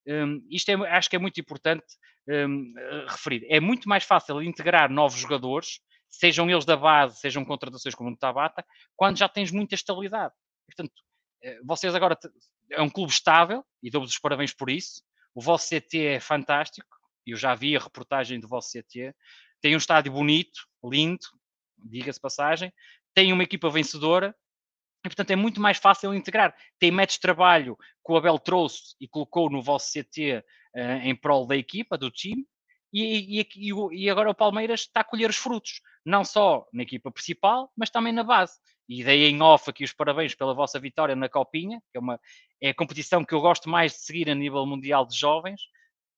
um, 0.08 0.45
isto 0.49 0.70
é, 0.70 0.76
acho 0.89 1.10
que 1.10 1.16
é 1.16 1.20
muito 1.20 1.39
importante 1.39 1.86
um, 2.28 2.74
referir. 3.08 3.45
É 3.49 3.60
muito 3.60 3.88
mais 3.88 4.04
fácil 4.04 4.41
integrar 4.41 4.89
novos 4.89 5.20
jogadores, 5.20 5.80
sejam 6.10 6.49
eles 6.49 6.66
da 6.66 6.76
base, 6.76 7.20
sejam 7.20 7.45
contratações 7.45 7.95
como 7.95 8.10
no 8.10 8.18
Tabata, 8.18 8.66
quando 8.95 9.18
já 9.18 9.30
tens 9.30 9.52
muita 9.52 9.76
estabilidade. 9.76 10.34
Portanto, 10.68 10.93
eh, 11.43 11.60
vocês 11.64 11.95
agora 11.95 12.18
é 12.70 12.82
um 12.82 12.89
clube 12.89 13.12
estável 13.12 13.64
e 13.82 13.89
dou-vos 13.89 14.12
os 14.12 14.20
parabéns 14.20 14.54
por 14.54 14.70
isso. 14.70 15.02
O 15.34 15.41
vosso 15.41 15.70
CT 15.70 16.06
é 16.06 16.20
fantástico. 16.20 16.88
Eu 17.26 17.38
já 17.38 17.56
vi 17.56 17.76
a 17.76 17.80
reportagem 17.80 18.39
do 18.39 18.47
vosso 18.47 18.72
CT. 18.72 19.14
Tem 19.62 19.74
um 19.74 19.78
estádio 19.78 20.12
bonito, 20.12 20.68
lindo, 20.84 21.26
diga-se 21.78 22.20
passagem. 22.20 22.74
Tem 23.14 23.32
uma 23.32 23.43
equipa 23.43 23.70
vencedora 23.70 24.36
e, 25.04 25.10
portanto, 25.10 25.32
é 25.32 25.36
muito 25.36 25.60
mais 25.60 25.78
fácil 25.78 26.14
integrar. 26.14 26.56
Tem 26.80 26.91
métodos 26.91 27.16
de 27.16 27.22
trabalho 27.22 27.78
que 28.06 28.12
o 28.12 28.16
Abel 28.16 28.38
trouxe 28.38 28.95
e 28.99 29.08
colocou 29.08 29.49
no 29.49 29.62
vosso 29.62 29.91
CT 29.91 30.38
uh, 30.38 30.43
eh, 30.76 31.10
em 31.10 31.16
prol 31.16 31.47
da 31.47 31.56
equipa, 31.56 31.97
do 31.97 32.12
time, 32.12 32.45
e, 32.93 33.39
e, 33.39 33.72
e, 33.93 34.10
agora 34.10 34.30
o 34.30 34.36
Palmeiras 34.36 34.82
está 34.82 34.99
a 34.99 35.04
colher 35.04 35.30
os 35.30 35.38
frutos, 35.38 35.82
não 36.06 36.26
só 36.26 36.68
na 36.74 36.84
equipa 36.84 37.10
principal, 37.10 37.72
mas 37.76 37.89
também 37.89 38.12
na 38.12 38.24
base. 38.24 38.60
e 38.88 39.02
dei 39.04 39.30
em 39.30 39.41
off 39.41 39.70
aqui 39.70 39.86
os 39.86 39.93
parabéns 39.93 40.36
pela 40.36 40.54
vossa 40.54 40.78
vitória 40.78 41.16
na 41.16 41.30
Copinha, 41.30 41.82
que 41.89 41.97
é, 41.97 42.02
uma, 42.02 42.20
é 42.62 42.70
a 42.70 42.74
competição 42.74 43.24
que 43.24 43.34
eu 43.34 43.39
gosto 43.39 43.70
mais 43.70 43.93
de 43.93 43.99
seguir 43.99 44.30
a 44.30 44.36
nível 44.36 44.66
mundial 44.66 45.06
de 45.06 45.18
jovens, 45.18 45.62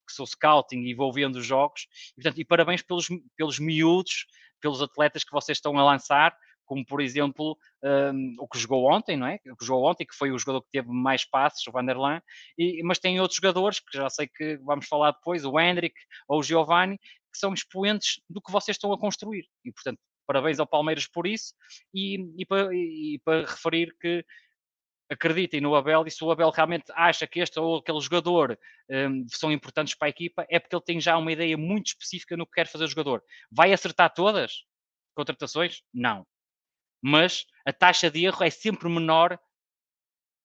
que 0.08 0.14
sou 0.14 0.26
scouting 0.26 0.82
e 0.82 0.96
vou 0.96 1.14
vendo 1.14 1.36
os 1.36 1.46
jogos, 1.46 1.88
e, 2.18 2.24
portanto, 2.24 2.42
e 2.42 2.46
parabéns 2.46 2.82
pelos, 2.82 3.08
pelos 3.38 3.60
miúdos, 3.60 4.26
pelos 4.60 4.82
atletas 4.82 5.24
que 5.24 5.32
vocês 5.32 5.60
estão 5.60 5.78
a 5.78 5.84
lançar, 5.84 6.36
como 6.66 6.86
por 6.86 7.02
exemplo 7.02 7.58
um, 7.84 8.36
o 8.40 8.48
que 8.48 8.58
jogou 8.60 8.92
ontem, 8.92 9.18
não 9.18 9.28
é? 9.28 9.40
O 9.48 9.56
que 9.56 9.66
jogou 9.66 9.90
ontem, 9.90 10.06
que 10.06 10.16
foi 10.16 10.32
o 10.32 10.38
jogador 10.38 10.62
que 10.62 10.72
teve 10.72 10.90
mais 10.90 11.26
passes, 11.26 11.66
o 11.68 11.72
Vanderlan, 11.72 12.22
e, 12.58 12.82
mas 12.84 13.00
tem 13.00 13.20
outros 13.20 13.38
jogadores 13.38 13.80
que 13.80 13.98
já 13.98 14.10
sei 14.10 14.28
que 14.28 14.58
vamos 14.58 14.88
falar 14.88 15.12
depois, 15.12 15.46
o 15.46 15.60
Hendrick 15.60 15.96
ou 16.28 16.40
o 16.40 16.44
Giovanni, 16.44 16.98
que 16.98 17.40
são 17.40 17.54
expoentes 17.54 18.22
do 18.30 18.42
que 18.42 18.52
vocês 18.52 18.76
estão 18.76 18.94
a 18.94 19.00
construir. 19.00 19.46
E 19.66 19.72
portanto, 19.72 20.00
parabéns 20.26 20.60
ao 20.60 20.68
Palmeiras 20.68 21.08
por 21.08 21.28
isso, 21.28 21.54
e, 21.94 22.18
e, 22.38 22.46
para, 22.46 22.74
e 22.74 23.20
para 23.24 23.42
referir 23.42 23.96
que 24.00 24.26
acreditem 25.10 25.62
no 25.62 25.76
Abel 25.76 26.06
e 26.08 26.12
se 26.12 26.24
o 26.24 26.32
Abel 26.32 26.50
realmente 26.50 26.92
acha 26.96 27.28
que 27.28 27.40
este 27.40 27.60
ou 27.60 27.78
aquele 27.78 28.00
jogador 28.00 28.58
um, 28.90 29.26
são 29.30 29.52
importantes 29.52 29.96
para 29.96 30.08
a 30.08 30.10
equipa, 30.10 30.46
é 30.50 30.60
porque 30.60 30.76
ele 30.76 30.84
tem 30.84 31.00
já 31.00 31.18
uma 31.18 31.32
ideia 31.32 31.58
muito 31.58 31.88
específica 31.88 32.38
no 32.38 32.46
que 32.46 32.54
quer 32.54 32.68
fazer 32.68 32.86
o 32.86 32.88
jogador. 32.88 33.22
Vai 33.52 33.74
acertar 33.74 34.14
todas 34.14 34.64
contratações? 35.16 35.82
Não 35.94 36.26
mas 37.04 37.46
a 37.66 37.74
taxa 37.74 38.10
de 38.10 38.24
erro 38.24 38.42
é 38.44 38.50
sempre 38.50 38.88
menor 38.88 39.38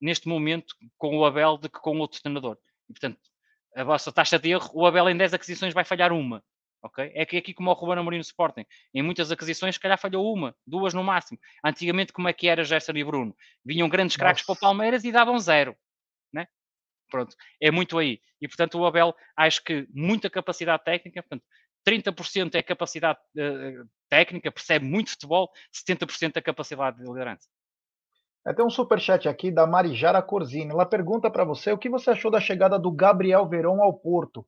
neste 0.00 0.26
momento 0.26 0.74
com 0.96 1.16
o 1.16 1.24
Abel 1.24 1.56
do 1.56 1.70
que 1.70 1.78
com 1.78 1.96
outro 1.98 2.20
treinador. 2.20 2.58
E, 2.88 2.92
portanto, 2.92 3.20
a 3.76 3.84
vossa 3.84 4.10
taxa 4.10 4.38
de 4.38 4.50
erro, 4.50 4.70
o 4.74 4.84
Abel 4.84 5.08
em 5.08 5.16
10 5.16 5.34
aquisições 5.34 5.72
vai 5.72 5.84
falhar 5.84 6.12
uma. 6.12 6.42
ok? 6.82 7.12
É 7.14 7.24
que 7.24 7.36
aqui 7.36 7.54
como 7.54 7.70
o 7.70 7.74
Ruben 7.74 7.98
Amorim 7.98 8.16
no 8.16 8.22
Sporting, 8.22 8.66
em 8.92 9.02
muitas 9.02 9.30
aquisições, 9.30 9.76
se 9.76 9.80
calhar 9.80 9.98
falhou 9.98 10.32
uma, 10.34 10.54
duas 10.66 10.92
no 10.94 11.04
máximo. 11.04 11.38
Antigamente, 11.64 12.12
como 12.12 12.28
é 12.28 12.32
que 12.32 12.48
era 12.48 12.64
Gerson 12.64 12.92
e 12.96 13.04
Bruno? 13.04 13.36
Vinham 13.64 13.88
grandes 13.88 14.16
craques 14.16 14.44
para 14.44 14.52
o 14.52 14.58
Palmeiras 14.58 15.04
e 15.04 15.12
davam 15.12 15.38
zero. 15.38 15.76
Né? 16.32 16.48
Pronto, 17.08 17.36
é 17.60 17.70
muito 17.70 17.98
aí. 17.98 18.20
E, 18.40 18.48
portanto, 18.48 18.78
o 18.78 18.86
Abel, 18.86 19.14
acho 19.36 19.62
que 19.62 19.86
muita 19.92 20.28
capacidade 20.28 20.82
técnica, 20.82 21.22
portanto, 21.22 21.44
30% 21.86 22.56
é 22.56 22.62
capacidade 22.62 23.18
uh, 23.36 23.88
técnica, 24.08 24.50
percebe 24.50 24.84
muito 24.84 25.10
futebol, 25.10 25.50
70% 25.72 26.36
é 26.36 26.40
capacidade 26.40 26.98
de 26.98 27.04
liderança. 27.04 27.48
Tem 28.54 28.64
um 28.64 28.70
superchat 28.70 29.28
aqui 29.28 29.50
da 29.50 29.66
Marijara 29.66 30.22
Corzini. 30.22 30.70
Ela 30.70 30.86
pergunta 30.86 31.30
para 31.30 31.44
você 31.44 31.70
o 31.70 31.78
que 31.78 31.90
você 31.90 32.10
achou 32.10 32.30
da 32.30 32.40
chegada 32.40 32.78
do 32.78 32.90
Gabriel 32.90 33.46
Verón 33.46 33.82
ao 33.82 33.92
Porto. 33.92 34.46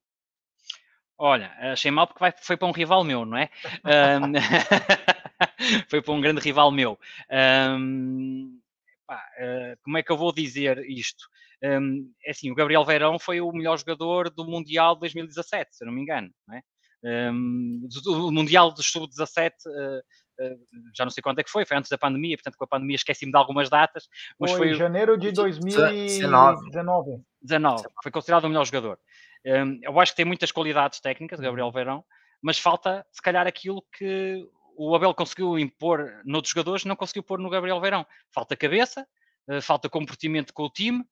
Olha, 1.18 1.52
achei 1.60 1.90
mal 1.90 2.06
porque 2.06 2.20
vai, 2.20 2.32
foi 2.32 2.56
para 2.56 2.66
um 2.66 2.72
rival 2.72 3.04
meu, 3.04 3.26
não 3.26 3.36
é? 3.36 3.50
um, 3.84 4.32
foi 5.90 6.00
para 6.00 6.14
um 6.14 6.20
grande 6.20 6.40
rival 6.40 6.70
meu. 6.70 6.98
Um, 7.30 8.58
pá, 9.06 9.22
uh, 9.38 9.76
como 9.82 9.98
é 9.98 10.02
que 10.02 10.10
eu 10.10 10.16
vou 10.16 10.32
dizer 10.32 10.78
isto? 10.88 11.28
Um, 11.62 12.10
é 12.24 12.30
assim, 12.30 12.50
o 12.50 12.54
Gabriel 12.54 12.86
Verão 12.86 13.18
foi 13.18 13.38
o 13.38 13.52
melhor 13.52 13.78
jogador 13.78 14.30
do 14.30 14.46
Mundial 14.46 14.94
de 14.94 15.00
2017, 15.00 15.76
se 15.76 15.84
eu 15.84 15.88
não 15.88 15.94
me 15.94 16.00
engano, 16.00 16.30
não 16.48 16.56
é? 16.56 16.62
Um, 17.02 17.88
do, 18.04 18.30
Mundial 18.30 18.72
dos 18.72 18.90
Sub-17, 18.90 19.52
uh, 19.66 19.98
uh, 19.98 20.58
já 20.94 21.04
não 21.04 21.10
sei 21.10 21.22
quando 21.22 21.38
é 21.38 21.42
que 21.42 21.50
foi, 21.50 21.64
foi 21.64 21.76
antes 21.76 21.90
da 21.90 21.96
pandemia, 21.96 22.36
portanto 22.36 22.56
com 22.56 22.64
a 22.64 22.68
pandemia 22.68 22.96
esqueci-me 22.96 23.32
de 23.32 23.38
algumas 23.38 23.70
datas. 23.70 24.08
Mas 24.38 24.50
foi, 24.50 24.68
foi 24.68 24.74
janeiro 24.74 25.16
de 25.16 25.32
2019. 25.32 27.22
19. 27.40 27.82
Foi 28.02 28.12
considerado 28.12 28.44
o 28.44 28.48
melhor 28.48 28.64
jogador. 28.66 28.98
Um, 29.46 29.78
eu 29.82 29.98
acho 29.98 30.12
que 30.12 30.16
tem 30.16 30.26
muitas 30.26 30.52
qualidades 30.52 31.00
técnicas, 31.00 31.40
Gabriel 31.40 31.66
uhum. 31.66 31.72
Verão, 31.72 32.04
mas 32.42 32.58
falta 32.58 33.06
se 33.10 33.22
calhar 33.22 33.46
aquilo 33.46 33.82
que 33.96 34.46
o 34.76 34.94
Abel 34.94 35.14
conseguiu 35.14 35.58
impor 35.58 36.20
noutros 36.24 36.52
jogadores, 36.52 36.84
não 36.84 36.96
conseguiu 36.96 37.22
pôr 37.22 37.38
no 37.38 37.48
Gabriel 37.48 37.80
Verão. 37.80 38.06
Falta 38.34 38.56
cabeça, 38.56 39.06
uh, 39.48 39.62
falta 39.62 39.88
comportamento 39.88 40.52
com 40.52 40.64
o 40.64 40.70
time, 40.70 41.02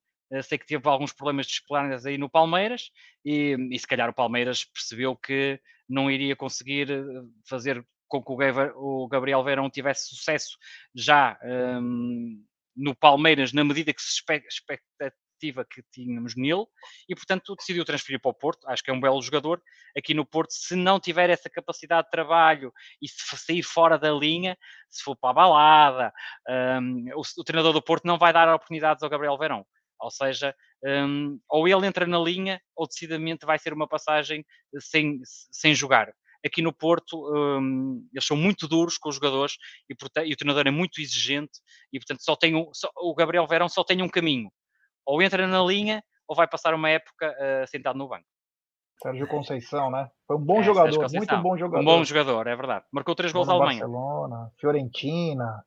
sei 0.43 0.59
que 0.59 0.65
teve 0.67 0.87
alguns 0.87 1.11
problemas 1.11 1.47
disciplinares 1.47 2.05
aí 2.05 2.15
no 2.15 2.29
Palmeiras 2.29 2.91
e, 3.25 3.57
e, 3.71 3.79
se 3.79 3.87
calhar 3.87 4.07
o 4.07 4.13
Palmeiras 4.13 4.63
percebeu 4.63 5.15
que 5.15 5.59
não 5.89 6.09
iria 6.09 6.35
conseguir 6.35 6.91
eh, 6.91 7.03
fazer 7.47 7.83
com 8.07 8.23
que 8.23 8.31
o 8.75 9.07
Gabriel 9.07 9.43
Verão 9.43 9.69
tivesse 9.69 10.09
sucesso 10.09 10.57
já 10.95 11.37
um, 11.43 12.43
no 12.75 12.95
Palmeiras, 12.95 13.53
na 13.53 13.63
medida 13.63 13.93
que 13.93 14.01
se 14.01 14.09
expectativa 14.09 15.63
que 15.63 15.83
tínhamos 15.91 16.35
nele, 16.35 16.65
e 17.07 17.15
portanto 17.15 17.55
decidiu 17.55 17.85
transferir 17.85 18.19
para 18.19 18.31
o 18.31 18.33
Porto. 18.33 18.67
Acho 18.67 18.83
que 18.83 18.89
é 18.89 18.93
um 18.93 18.99
belo 18.99 19.21
jogador. 19.21 19.61
Aqui 19.95 20.13
no 20.13 20.25
Porto, 20.25 20.51
se 20.51 20.75
não 20.75 20.99
tiver 20.99 21.29
essa 21.29 21.49
capacidade 21.49 22.05
de 22.05 22.11
trabalho 22.11 22.73
e 23.01 23.07
se 23.07 23.37
sair 23.37 23.63
fora 23.63 23.97
da 23.97 24.11
linha, 24.11 24.57
se 24.89 25.03
for 25.03 25.15
para 25.15 25.29
a 25.29 25.33
balada, 25.33 26.13
um, 26.81 27.05
o, 27.15 27.21
o 27.37 27.43
treinador 27.43 27.73
do 27.73 27.81
Porto 27.81 28.05
não 28.05 28.17
vai 28.17 28.33
dar 28.33 28.53
oportunidades 28.53 29.03
ao 29.03 29.09
Gabriel 29.09 29.37
Verão. 29.37 29.65
Ou 30.01 30.09
seja, 30.09 30.55
um, 30.83 31.39
ou 31.49 31.67
ele 31.67 31.85
entra 31.85 32.05
na 32.05 32.19
linha, 32.19 32.61
ou 32.75 32.87
decididamente 32.87 33.45
vai 33.45 33.59
ser 33.59 33.73
uma 33.73 33.87
passagem 33.87 34.45
sem, 34.79 35.19
sem 35.23 35.73
jogar. 35.73 36.11
Aqui 36.45 36.61
no 36.61 36.71
Porto, 36.71 37.17
um, 37.35 38.07
eles 38.13 38.25
são 38.25 38.37
muito 38.37 38.67
duros 38.67 38.97
com 38.97 39.09
os 39.09 39.15
jogadores 39.15 39.57
e, 39.89 39.93
e, 40.25 40.33
o 40.33 40.37
treinador 40.37 40.67
é 40.67 40.71
muito 40.71 41.01
exigente 41.01 41.59
e, 41.91 41.99
portanto, 41.99 42.23
só 42.23 42.35
tem 42.35 42.55
um, 42.55 42.69
só, 42.73 42.89
o 42.95 43.13
Gabriel 43.13 43.45
Verão 43.45 43.67
só 43.67 43.83
tem 43.83 44.01
um 44.01 44.07
caminho. 44.07 44.49
Ou 45.05 45.21
entra 45.21 45.45
na 45.47 45.61
linha, 45.61 46.01
ou 46.27 46.35
vai 46.35 46.47
passar 46.47 46.73
uma 46.73 46.89
época 46.89 47.29
uh, 47.29 47.67
sentado 47.67 47.97
no 47.97 48.07
banco. 48.07 48.25
Sérgio 49.01 49.27
Conceição, 49.27 49.89
né? 49.89 50.09
Foi 50.27 50.37
um 50.37 50.41
bom 50.41 50.59
é, 50.59 50.63
jogador, 50.63 51.11
muito 51.11 51.37
bom 51.37 51.57
jogador. 51.57 51.81
Um 51.81 51.85
bom 51.85 52.03
jogador, 52.03 52.47
é 52.47 52.55
verdade. 52.55 52.85
Marcou 52.91 53.15
três 53.15 53.31
gols 53.31 53.49
à 53.49 53.53
Alemanha. 53.53 53.79
Barcelona, 53.79 54.51
Fiorentina. 54.59 55.63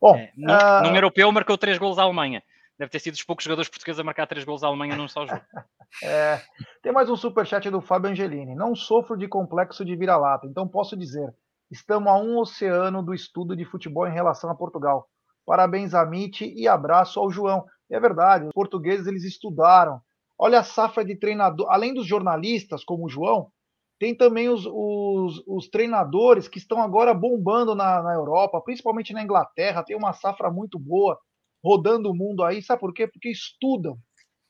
Bom, 0.00 0.16
é, 0.16 0.32
no, 0.36 0.52
uh... 0.52 0.90
no 0.90 0.96
europeu 0.96 1.30
marcou 1.30 1.56
três 1.56 1.78
gols 1.78 1.98
à 1.98 2.02
Alemanha 2.02 2.42
deve 2.82 2.90
ter 2.90 2.98
sido 2.98 3.14
dos 3.14 3.22
poucos 3.22 3.44
jogadores 3.44 3.68
portugueses 3.68 4.00
a 4.00 4.04
marcar 4.04 4.26
três 4.26 4.44
gols 4.44 4.64
à 4.64 4.66
Alemanha 4.66 4.96
num 4.96 5.06
só 5.06 5.24
jogo. 5.24 5.40
é, 6.02 6.42
tem 6.82 6.92
mais 6.92 7.08
um 7.08 7.16
superchat 7.16 7.70
do 7.70 7.80
Fábio 7.80 8.10
Angelini. 8.10 8.56
Não 8.56 8.74
sofro 8.74 9.16
de 9.16 9.28
complexo 9.28 9.84
de 9.84 9.94
vira-lata, 9.94 10.48
então 10.48 10.66
posso 10.66 10.96
dizer, 10.96 11.32
estamos 11.70 12.10
a 12.10 12.16
um 12.16 12.38
oceano 12.38 13.00
do 13.00 13.14
estudo 13.14 13.54
de 13.54 13.64
futebol 13.64 14.06
em 14.06 14.12
relação 14.12 14.50
a 14.50 14.54
Portugal. 14.54 15.08
Parabéns 15.46 15.94
a 15.94 16.04
Mite 16.04 16.52
e 16.56 16.66
abraço 16.66 17.20
ao 17.20 17.30
João. 17.30 17.64
É 17.88 18.00
verdade, 18.00 18.46
os 18.46 18.52
portugueses 18.52 19.06
eles 19.06 19.22
estudaram. 19.22 20.00
Olha 20.36 20.58
a 20.58 20.64
safra 20.64 21.04
de 21.04 21.14
treinador, 21.14 21.68
além 21.70 21.94
dos 21.94 22.06
jornalistas 22.06 22.82
como 22.82 23.06
o 23.06 23.08
João, 23.08 23.48
tem 23.96 24.12
também 24.12 24.48
os, 24.48 24.66
os, 24.66 25.40
os 25.46 25.68
treinadores 25.68 26.48
que 26.48 26.58
estão 26.58 26.82
agora 26.82 27.14
bombando 27.14 27.76
na, 27.76 28.02
na 28.02 28.12
Europa, 28.14 28.60
principalmente 28.60 29.12
na 29.12 29.22
Inglaterra, 29.22 29.84
tem 29.84 29.96
uma 29.96 30.12
safra 30.12 30.50
muito 30.50 30.80
boa 30.80 31.16
rodando 31.62 32.10
o 32.10 32.14
mundo 32.14 32.42
aí, 32.42 32.62
sabe 32.62 32.80
por 32.80 32.92
quê? 32.92 33.06
Porque 33.06 33.30
estudam, 33.30 33.98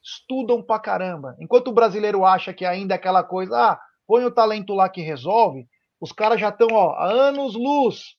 estudam 0.02 0.62
pra 0.62 0.78
caramba. 0.78 1.36
Enquanto 1.40 1.68
o 1.68 1.72
brasileiro 1.72 2.24
acha 2.24 2.52
que 2.52 2.64
ainda 2.64 2.94
é 2.94 2.96
aquela 2.96 3.22
coisa, 3.22 3.56
ah, 3.56 3.80
põe 4.06 4.24
o 4.24 4.34
talento 4.34 4.74
lá 4.74 4.88
que 4.88 5.02
resolve, 5.02 5.66
os 6.00 6.12
caras 6.12 6.40
já 6.40 6.48
estão, 6.48 6.68
ó, 6.72 6.92
há 6.94 7.10
anos 7.10 7.54
luz, 7.54 8.16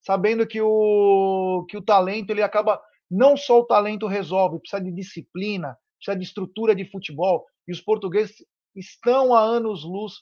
sabendo 0.00 0.46
que 0.46 0.60
o, 0.60 1.64
que 1.68 1.76
o 1.76 1.82
talento, 1.82 2.30
ele 2.30 2.42
acaba, 2.42 2.80
não 3.10 3.36
só 3.36 3.60
o 3.60 3.66
talento 3.66 4.06
resolve, 4.06 4.58
precisa 4.58 4.82
de 4.82 4.92
disciplina, 4.92 5.76
precisa 5.96 6.18
de 6.18 6.24
estrutura 6.24 6.74
de 6.74 6.90
futebol, 6.90 7.46
e 7.68 7.72
os 7.72 7.80
portugueses 7.80 8.36
estão 8.74 9.34
há 9.34 9.40
anos 9.40 9.84
luz 9.84 10.14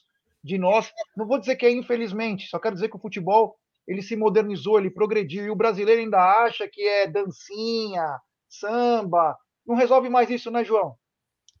de 0.43 0.57
nós. 0.57 0.91
Não 1.17 1.25
vou 1.25 1.39
dizer 1.39 1.55
que 1.55 1.65
é 1.65 1.71
infelizmente, 1.71 2.47
só 2.47 2.59
quero 2.59 2.75
dizer 2.75 2.89
que 2.89 2.97
o 2.97 3.01
futebol 3.01 3.57
ele 3.87 4.01
se 4.01 4.15
modernizou, 4.15 4.79
ele 4.79 4.89
progrediu, 4.89 5.45
e 5.45 5.49
o 5.49 5.55
brasileiro 5.55 6.01
ainda 6.01 6.19
acha 6.43 6.67
que 6.67 6.81
é 6.81 7.07
dancinha, 7.07 8.19
samba. 8.47 9.37
Não 9.65 9.75
resolve 9.75 10.09
mais 10.09 10.29
isso, 10.29 10.51
né, 10.51 10.63
João? 10.63 10.95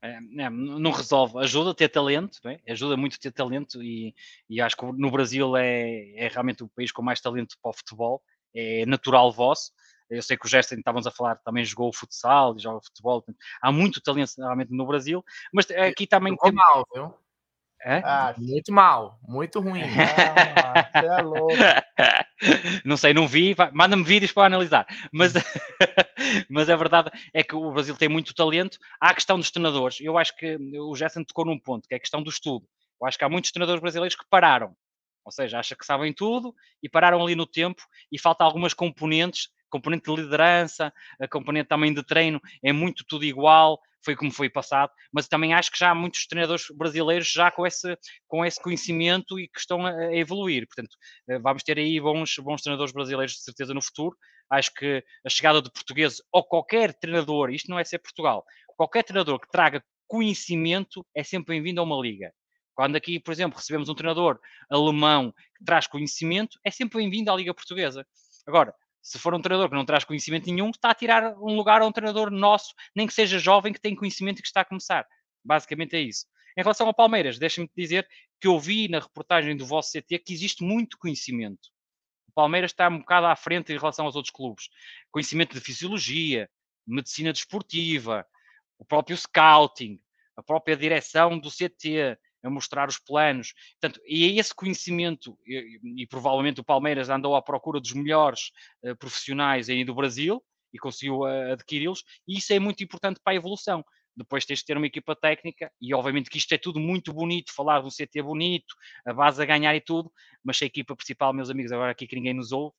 É, 0.01 0.17
é, 0.17 0.49
não 0.49 0.91
resolve, 0.91 1.37
ajuda 1.39 1.71
a 1.71 1.73
ter 1.73 1.87
talento, 1.87 2.37
bem? 2.43 2.61
ajuda 2.67 2.97
muito 2.97 3.15
a 3.15 3.19
ter 3.19 3.31
talento 3.31 3.81
e, 3.81 4.13
e, 4.49 4.59
acho 4.59 4.75
que 4.75 4.85
no 4.85 5.09
Brasil 5.09 5.55
é, 5.55 6.11
é, 6.17 6.27
realmente 6.27 6.61
o 6.61 6.67
país 6.67 6.91
com 6.91 7.01
mais 7.01 7.21
talento 7.21 7.55
para 7.61 7.69
o 7.69 7.73
futebol, 7.73 8.21
é 8.53 8.85
natural 8.85 9.31
vosso. 9.31 9.71
Eu 10.09 10.21
sei 10.21 10.37
que 10.37 10.45
o 10.45 10.49
Gerson, 10.49 10.75
estávamos 10.75 11.07
a 11.07 11.11
falar, 11.11 11.37
também 11.37 11.63
jogou 11.63 11.91
futsal 11.93 12.55
e 12.55 12.59
joga 12.59 12.83
futebol, 12.83 13.23
há 13.61 13.71
muito 13.71 14.01
talento 14.01 14.33
realmente 14.37 14.71
no 14.71 14.85
Brasil, 14.85 15.23
mas 15.53 15.71
aqui 15.71 16.05
também. 16.05 16.35
Tem... 16.35 16.51
mal, 16.51 16.85
viu? 16.93 17.13
É? 17.85 17.97
Ah, 17.97 18.33
muito 18.37 18.71
mal, 18.71 19.19
muito 19.27 19.59
ruim. 19.59 19.81
Ah, 20.75 20.89
você 20.91 21.05
é 21.05 21.21
louco. 21.21 21.53
Não 22.83 22.97
sei, 22.97 23.13
não 23.13 23.27
vi, 23.27 23.55
manda-me 23.71 24.03
vídeos 24.03 24.31
para 24.31 24.47
analisar. 24.47 24.85
Mas, 25.13 25.33
mas 26.49 26.69
a 26.69 26.75
verdade 26.75 27.09
é 27.33 27.43
que 27.43 27.55
o 27.55 27.71
Brasil 27.71 27.95
tem 27.95 28.09
muito 28.09 28.33
talento. 28.33 28.77
Há 28.99 29.11
a 29.11 29.13
questão 29.13 29.37
dos 29.37 29.49
treinadores. 29.51 29.99
Eu 30.01 30.17
acho 30.17 30.35
que 30.35 30.57
o 30.77 30.95
Gerson 30.95 31.23
tocou 31.23 31.45
num 31.45 31.59
ponto, 31.59 31.87
que 31.87 31.93
é 31.93 31.97
a 31.97 31.99
questão 31.99 32.21
do 32.21 32.29
estudo. 32.29 32.67
Eu 32.99 33.07
acho 33.07 33.17
que 33.17 33.23
há 33.23 33.29
muitos 33.29 33.51
treinadores 33.51 33.81
brasileiros 33.81 34.15
que 34.15 34.25
pararam. 34.29 34.75
Ou 35.23 35.31
seja, 35.31 35.59
acham 35.59 35.77
que 35.77 35.85
sabem 35.85 36.11
tudo 36.11 36.53
e 36.81 36.89
pararam 36.89 37.21
ali 37.21 37.35
no 37.35 37.45
tempo 37.45 37.81
e 38.11 38.19
falta 38.19 38.43
algumas 38.43 38.73
componentes 38.73 39.49
componente 39.73 40.05
de 40.05 40.21
liderança, 40.21 40.93
a 41.19 41.27
componente 41.27 41.67
também 41.67 41.91
de 41.91 42.03
treino, 42.03 42.39
é 42.63 42.71
muito 42.71 43.03
tudo 43.07 43.25
igual, 43.25 43.79
foi 44.05 44.15
como 44.15 44.31
foi 44.31 44.47
passado, 44.47 44.91
mas 45.11 45.27
também 45.27 45.53
acho 45.53 45.71
que 45.71 45.79
já 45.79 45.89
há 45.89 45.95
muitos 45.95 46.27
treinadores 46.27 46.65
brasileiros 46.75 47.31
já 47.31 47.49
com 47.49 47.65
esse, 47.65 47.97
com 48.27 48.45
esse 48.45 48.61
conhecimento 48.61 49.39
e 49.39 49.47
que 49.47 49.59
estão 49.59 49.83
a, 49.83 50.15
evoluir. 50.15 50.67
Portanto, 50.67 50.95
eh, 51.27 51.39
vamos 51.39 51.63
ter 51.63 51.79
aí 51.79 51.99
bons, 51.99 52.35
bons 52.37 52.61
treinadores 52.61 52.93
brasileiros 52.93 53.33
de 53.33 53.41
certeza 53.41 53.73
no 53.73 53.81
futuro. 53.81 54.15
Acho 54.49 54.71
que 54.73 55.03
a 55.25 55.29
chegada 55.29 55.61
de 55.61 55.71
português 55.71 56.17
ou 56.31 56.43
qualquer 56.43 56.93
treinador, 56.93 57.49
isto 57.49 57.71
não 57.71 57.79
é 57.79 57.83
ser 57.83 57.97
Portugal, 57.99 58.43
qualquer 58.77 59.03
treinador 59.03 59.39
que 59.39 59.49
traga 59.49 59.83
conhecimento 60.05 61.03
é 61.15 61.23
sempre 61.23 61.55
bem-vindo 61.55 61.81
a 61.81 61.83
uma 61.83 61.99
liga. 61.99 62.31
Quando 62.75 62.95
aqui, 62.95 63.19
por 63.19 63.31
exemplo, 63.31 63.57
recebemos 63.57 63.89
um 63.89 63.95
treinador 63.95 64.39
alemão 64.69 65.31
que 65.57 65.65
traz 65.65 65.87
conhecimento, 65.87 66.59
é 66.63 66.69
sempre 66.69 66.99
bem-vindo 66.99 67.31
à 67.31 67.35
Liga 67.35 67.53
Portuguesa. 67.53 68.05
Agora, 68.45 68.73
se 69.03 69.19
for 69.19 69.35
um 69.35 69.41
treinador 69.41 69.69
que 69.69 69.75
não 69.75 69.85
traz 69.85 70.05
conhecimento 70.05 70.45
nenhum, 70.45 70.69
está 70.69 70.91
a 70.91 70.95
tirar 70.95 71.35
um 71.37 71.55
lugar 71.55 71.81
a 71.81 71.85
um 71.85 71.91
treinador 71.91 72.31
nosso, 72.31 72.73
nem 72.95 73.05
que 73.05 73.13
seja 73.13 73.37
jovem, 73.37 73.73
que 73.73 73.81
tem 73.81 73.93
conhecimento 73.93 74.39
e 74.39 74.41
que 74.41 74.47
está 74.47 74.61
a 74.61 74.65
começar. 74.65 75.05
Basicamente 75.43 75.95
é 75.97 75.99
isso. 75.99 76.25
Em 76.57 76.61
relação 76.61 76.87
ao 76.87 76.93
Palmeiras, 76.93 77.37
deixem-me 77.37 77.69
dizer 77.75 78.07
que 78.39 78.47
eu 78.47 78.57
vi 78.57 78.87
na 78.87 78.99
reportagem 78.99 79.57
do 79.57 79.65
vosso 79.65 79.91
CT 79.91 80.19
que 80.19 80.33
existe 80.33 80.63
muito 80.63 80.97
conhecimento. 80.97 81.69
O 82.29 82.31
Palmeiras 82.33 82.71
está 82.71 82.87
um 82.87 82.99
bocado 82.99 83.27
à 83.27 83.35
frente 83.35 83.73
em 83.73 83.77
relação 83.77 84.05
aos 84.05 84.15
outros 84.15 84.31
clubes. 84.33 84.69
Conhecimento 85.11 85.53
de 85.53 85.59
fisiologia, 85.59 86.49
medicina 86.87 87.33
desportiva, 87.33 88.25
o 88.79 88.85
próprio 88.85 89.17
scouting, 89.17 89.99
a 90.37 90.41
própria 90.41 90.77
direção 90.77 91.37
do 91.37 91.49
CT, 91.49 92.17
a 92.43 92.49
mostrar 92.49 92.89
os 92.89 92.99
planos. 92.99 93.53
Portanto, 93.79 94.01
e 94.05 94.25
é 94.25 94.39
esse 94.39 94.53
conhecimento, 94.53 95.37
e, 95.45 95.79
e, 95.97 96.07
provavelmente 96.07 96.59
o 96.59 96.63
Palmeiras 96.63 97.09
andou 97.09 97.35
à 97.35 97.41
procura 97.41 97.79
dos 97.79 97.93
melhores 97.93 98.51
uh, 98.83 98.95
profissionais 98.97 99.69
aí 99.69 99.83
do 99.85 99.95
Brasil 99.95 100.43
e 100.73 100.77
conseguiu 100.77 101.19
uh, 101.19 101.53
adquiri-los, 101.53 102.03
e 102.27 102.37
isso 102.37 102.51
é 102.53 102.59
muito 102.59 102.83
importante 102.83 103.19
para 103.23 103.33
a 103.33 103.35
evolução. 103.35 103.83
Depois 104.15 104.45
tens 104.45 104.59
de 104.59 104.65
ter 104.65 104.77
uma 104.77 104.85
equipa 104.85 105.15
técnica, 105.15 105.71
e 105.81 105.93
obviamente 105.93 106.29
que 106.29 106.37
isto 106.37 106.51
é 106.53 106.57
tudo 106.57 106.79
muito 106.79 107.11
bonito, 107.11 107.53
falar 107.53 107.79
de 107.79 107.87
um 107.87 107.89
CT 107.89 108.21
bonito, 108.21 108.75
a 109.05 109.13
base 109.13 109.41
a 109.41 109.45
ganhar 109.45 109.75
e 109.75 109.81
tudo, 109.81 110.11
mas 110.43 110.57
se 110.57 110.65
a 110.65 110.67
equipa 110.67 110.95
principal, 110.95 111.33
meus 111.33 111.49
amigos, 111.49 111.71
agora 111.71 111.91
aqui 111.91 112.05
que 112.05 112.15
ninguém 112.15 112.33
nos 112.33 112.51
ouve, 112.51 112.75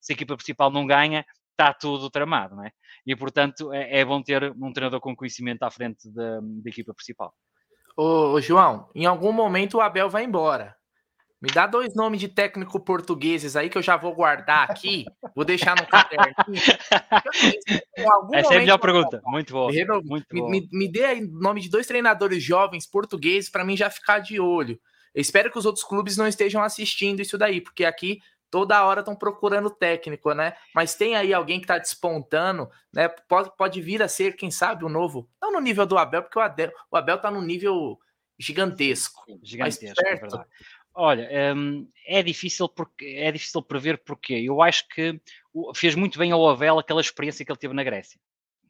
se 0.00 0.12
a 0.12 0.14
equipa 0.14 0.36
principal 0.36 0.70
não 0.70 0.86
ganha, 0.86 1.24
está 1.50 1.72
tudo 1.72 2.10
tramado, 2.10 2.54
não 2.54 2.64
é? 2.64 2.70
E 3.06 3.16
portanto 3.16 3.72
é, 3.72 4.00
é 4.00 4.04
bom 4.04 4.22
ter 4.22 4.52
um 4.52 4.72
treinador 4.72 5.00
com 5.00 5.16
conhecimento 5.16 5.62
à 5.62 5.70
frente 5.70 6.08
da, 6.12 6.40
da 6.40 6.70
equipa 6.70 6.94
principal. 6.94 7.34
Ô, 7.96 8.40
João, 8.40 8.90
em 8.94 9.06
algum 9.06 9.32
momento 9.32 9.78
o 9.78 9.80
Abel 9.80 10.10
vai 10.10 10.24
embora. 10.24 10.76
Me 11.40 11.50
dá 11.50 11.66
dois 11.66 11.94
nomes 11.94 12.18
de 12.18 12.28
técnico 12.28 12.80
portugueses 12.80 13.56
aí 13.56 13.68
que 13.68 13.76
eu 13.76 13.82
já 13.82 13.96
vou 13.96 14.14
guardar 14.14 14.70
aqui. 14.70 15.04
Vou 15.34 15.44
deixar 15.44 15.76
no 15.76 15.86
caderno. 15.86 16.34
Essa 18.34 18.54
é 18.54 18.56
a 18.56 18.60
melhor 18.60 18.78
pergunta. 18.78 19.20
Muito 19.24 19.52
boa. 19.52 19.70
Muito 20.02 20.26
me, 20.32 20.40
boa. 20.40 20.50
Me, 20.50 20.68
me 20.72 20.90
dê 20.90 21.04
aí 21.04 21.20
nome 21.20 21.60
de 21.60 21.68
dois 21.68 21.86
treinadores 21.86 22.42
jovens 22.42 22.86
portugueses 22.86 23.50
para 23.50 23.64
mim 23.64 23.76
já 23.76 23.90
ficar 23.90 24.18
de 24.18 24.40
olho. 24.40 24.80
Eu 25.14 25.20
espero 25.20 25.50
que 25.50 25.58
os 25.58 25.66
outros 25.66 25.84
clubes 25.84 26.16
não 26.16 26.26
estejam 26.26 26.62
assistindo 26.62 27.20
isso 27.20 27.38
daí, 27.38 27.60
porque 27.60 27.84
aqui 27.84 28.18
toda 28.50 28.84
hora 28.84 29.00
estão 29.00 29.14
procurando 29.16 29.70
técnico, 29.70 30.32
né? 30.32 30.54
Mas 30.74 30.94
tem 30.94 31.16
aí 31.16 31.32
alguém 31.32 31.58
que 31.58 31.64
está 31.64 31.78
despontando, 31.78 32.68
né? 32.92 33.08
Pode, 33.08 33.54
pode 33.56 33.80
vir 33.80 34.02
a 34.02 34.08
ser, 34.08 34.36
quem 34.36 34.50
sabe, 34.50 34.84
o 34.84 34.88
novo. 34.88 35.28
Não 35.40 35.52
no 35.52 35.60
nível 35.60 35.86
do 35.86 35.98
Abel, 35.98 36.22
porque 36.22 36.38
o 36.38 36.42
Abel, 36.42 36.72
o 36.90 36.96
Abel 36.96 37.18
tá 37.18 37.30
no 37.30 37.42
nível 37.42 37.98
gigantesco. 38.38 39.24
Gigantesco, 39.42 40.00
é 40.06 40.16
verdade. 40.16 40.46
Olha, 40.98 41.28
um, 41.54 41.86
é 42.06 42.22
difícil 42.22 42.68
porque 42.70 43.04
é 43.04 43.30
difícil 43.30 43.62
prever 43.62 44.02
porque 44.02 44.32
eu 44.32 44.62
acho 44.62 44.88
que 44.88 45.20
fez 45.74 45.94
muito 45.94 46.18
bem 46.18 46.32
ao 46.32 46.48
Abel 46.48 46.78
aquela 46.78 47.02
experiência 47.02 47.44
que 47.44 47.52
ele 47.52 47.58
teve 47.58 47.74
na 47.74 47.84
Grécia. 47.84 48.18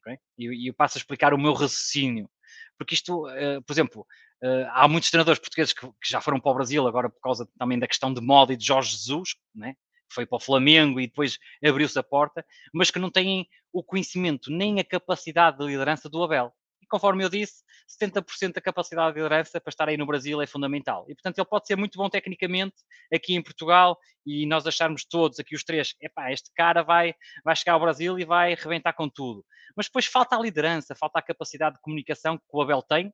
Okay? 0.00 0.18
E, 0.36 0.68
eu 0.68 0.74
passo 0.74 0.98
a 0.98 1.00
explicar 1.00 1.32
o 1.32 1.38
meu 1.38 1.52
raciocínio. 1.52 2.28
Porque 2.76 2.94
isto, 2.94 3.26
uh, 3.26 3.62
por 3.62 3.72
exemplo, 3.72 4.06
Uh, 4.42 4.68
há 4.70 4.86
muitos 4.86 5.10
treinadores 5.10 5.38
portugueses 5.38 5.72
que, 5.72 5.86
que, 5.86 6.10
já 6.10 6.20
foram 6.20 6.38
para 6.38 6.50
o 6.50 6.54
Brasil 6.54 6.86
agora 6.86 7.08
por 7.08 7.20
causa 7.20 7.48
também 7.58 7.78
da 7.78 7.86
questão 7.86 8.12
de 8.12 8.20
moda 8.20 8.52
e 8.52 8.56
de 8.56 8.66
Jorge 8.66 8.90
Jesus, 8.90 9.34
né? 9.54 9.74
foi 10.12 10.26
para 10.26 10.36
o 10.36 10.40
Flamengo 10.40 11.00
e 11.00 11.06
depois 11.06 11.38
abriu-se 11.64 11.98
a 11.98 12.02
porta, 12.02 12.44
mas 12.72 12.90
que 12.90 12.98
não 12.98 13.10
têm 13.10 13.48
o 13.72 13.82
conhecimento 13.82 14.50
nem 14.50 14.80
a 14.80 14.84
capacidade 14.84 15.58
de 15.58 15.66
liderança 15.66 16.08
do 16.08 16.22
Abel. 16.22 16.52
E 16.80 16.86
conforme 16.86 17.24
eu 17.24 17.28
disse, 17.28 17.64
70% 18.00 18.54
da 18.54 18.60
capacidade 18.60 19.14
de 19.14 19.20
liderança 19.20 19.60
para 19.60 19.70
estar 19.70 19.88
aí 19.88 19.96
no 19.96 20.06
Brasil 20.06 20.40
é 20.40 20.46
fundamental. 20.46 21.04
E 21.08 21.14
portanto 21.14 21.38
ele 21.38 21.46
pode 21.46 21.66
ser 21.66 21.76
muito 21.76 21.98
bom 21.98 22.08
tecnicamente 22.08 22.76
aqui 23.12 23.34
em 23.34 23.42
Portugal 23.42 23.98
e 24.24 24.46
nós 24.46 24.66
acharmos 24.66 25.04
todos 25.04 25.38
aqui 25.38 25.54
os 25.54 25.64
três, 25.64 25.94
epá, 26.00 26.32
este 26.32 26.50
cara 26.54 26.82
vai, 26.82 27.14
vai 27.44 27.54
chegar 27.54 27.74
ao 27.74 27.80
Brasil 27.80 28.18
e 28.18 28.24
vai 28.24 28.54
rebentar 28.54 28.92
com 28.92 29.08
tudo. 29.08 29.44
Mas 29.76 29.86
depois 29.86 30.06
falta 30.06 30.36
a 30.36 30.40
liderança, 30.40 30.94
falta 30.94 31.18
a 31.18 31.22
capacidade 31.22 31.76
de 31.76 31.82
comunicação 31.82 32.38
que 32.38 32.44
o 32.52 32.62
Abel 32.62 32.82
tem 32.82 33.12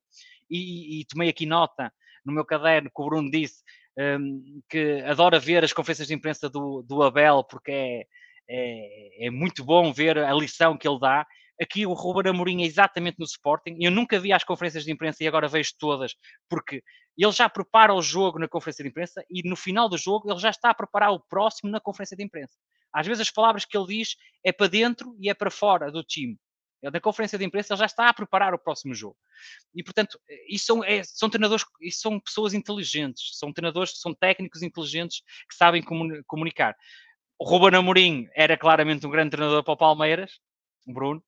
e, 0.57 1.01
e 1.01 1.05
tomei 1.07 1.29
aqui 1.29 1.47
nota 1.47 1.93
no 2.25 2.33
meu 2.33 2.45
caderno 2.45 2.91
que 2.95 3.03
o 3.03 3.05
Bruno 3.07 3.31
disse 3.31 3.63
um, 3.99 4.63
que 4.69 5.03
adora 5.03 5.39
ver 5.39 5.65
as 5.65 5.73
conferências 5.73 6.09
de 6.09 6.15
imprensa 6.15 6.49
do, 6.49 6.83
do 6.83 7.03
Abel 7.03 7.45
porque 7.45 7.71
é, 7.73 8.07
é, 8.49 9.27
é, 9.27 9.31
muito 9.31 9.65
bom 9.65 9.93
ver 9.93 10.19
a 10.19 10.33
lição 10.35 10.77
que 10.77 10.89
ele 10.89 10.99
dá. 10.99 11.27
Aqui 11.61 11.87
o 11.87 11.93
Ruben 11.93 12.31
Amorim 12.31 12.63
é 12.63 12.67
exatamente 12.67 13.19
no 13.19 13.25
Sporting. 13.25 13.77
Eu 13.81 13.91
nunca 13.91 14.19
vi 14.19 14.33
as 14.33 14.43
conferências 14.43 14.85
de 14.85 14.93
imprensa 14.93 15.23
e 15.23 15.29
agora 15.29 15.47
vejo 15.47 15.73
todas, 15.79 16.15
porque 16.49 16.83
ele 17.17 17.33
já 17.33 17.49
prepara 17.49 17.95
o 17.95 18.03
jogo 18.03 18.39
na 18.39 18.49
conferência 18.49 18.83
de 18.83 18.91
imprensa 18.91 19.25
e 19.31 19.49
no 19.49 19.55
final 19.55 19.89
do 19.89 19.99
jogo 19.99 20.31
ele 20.31 20.41
já 20.41 20.51
está 20.51 20.71
a 20.71 20.75
preparar 20.75 21.13
o 21.13 21.21
próximo 21.21 21.71
na 21.71 21.81
conferência 21.81 22.17
de 22.17 22.25
imprensa. 22.25 22.55
Às 22.93 23.07
vezes 23.07 23.21
as 23.21 23.31
palavras 23.31 23.65
que 23.65 23.77
ele 23.77 23.87
diz 23.87 24.17
é 24.45 24.53
para 24.53 24.67
dentro 24.67 25.15
e 25.21 25.31
é 25.31 25.35
para 25.35 25.51
fora 25.51 25.91
do 25.91 26.03
time. 26.03 26.37
Na 26.83 27.01
conferência 27.01 27.39
de 27.39 27.45
imprensa 27.45 27.73
ele 27.73 27.79
já 27.79 27.87
está 27.87 28.09
a 28.09 28.15
preparar 28.15 28.55
o 28.55 28.59
próximo 28.59 28.95
jogo. 28.95 29.17
E, 29.75 29.83
portanto, 29.83 30.19
isso 30.49 30.67
são, 30.67 30.85
é, 30.85 31.03
são 31.05 31.31
treinadores, 31.31 31.65
isso 31.81 32.01
são 32.01 32.19
pessoas 32.19 32.55
inteligentes, 32.55 33.39
são 33.39 33.53
treinadores, 33.53 34.01
são 34.01 34.13
técnicos 34.13 34.63
inteligentes 34.63 35.23
que 35.49 35.55
sabem 35.55 35.83
comunicar. 36.27 36.77
O 37.39 37.45
Ruben 37.45 37.79
Amorim 37.79 38.29
era 38.35 38.57
claramente 38.57 39.07
um 39.07 39.11
grande 39.11 39.31
treinador 39.31 39.63
para 39.63 39.75
o 39.75 39.77
Palmeiras, 39.77 40.39
Bruno, 40.87 41.23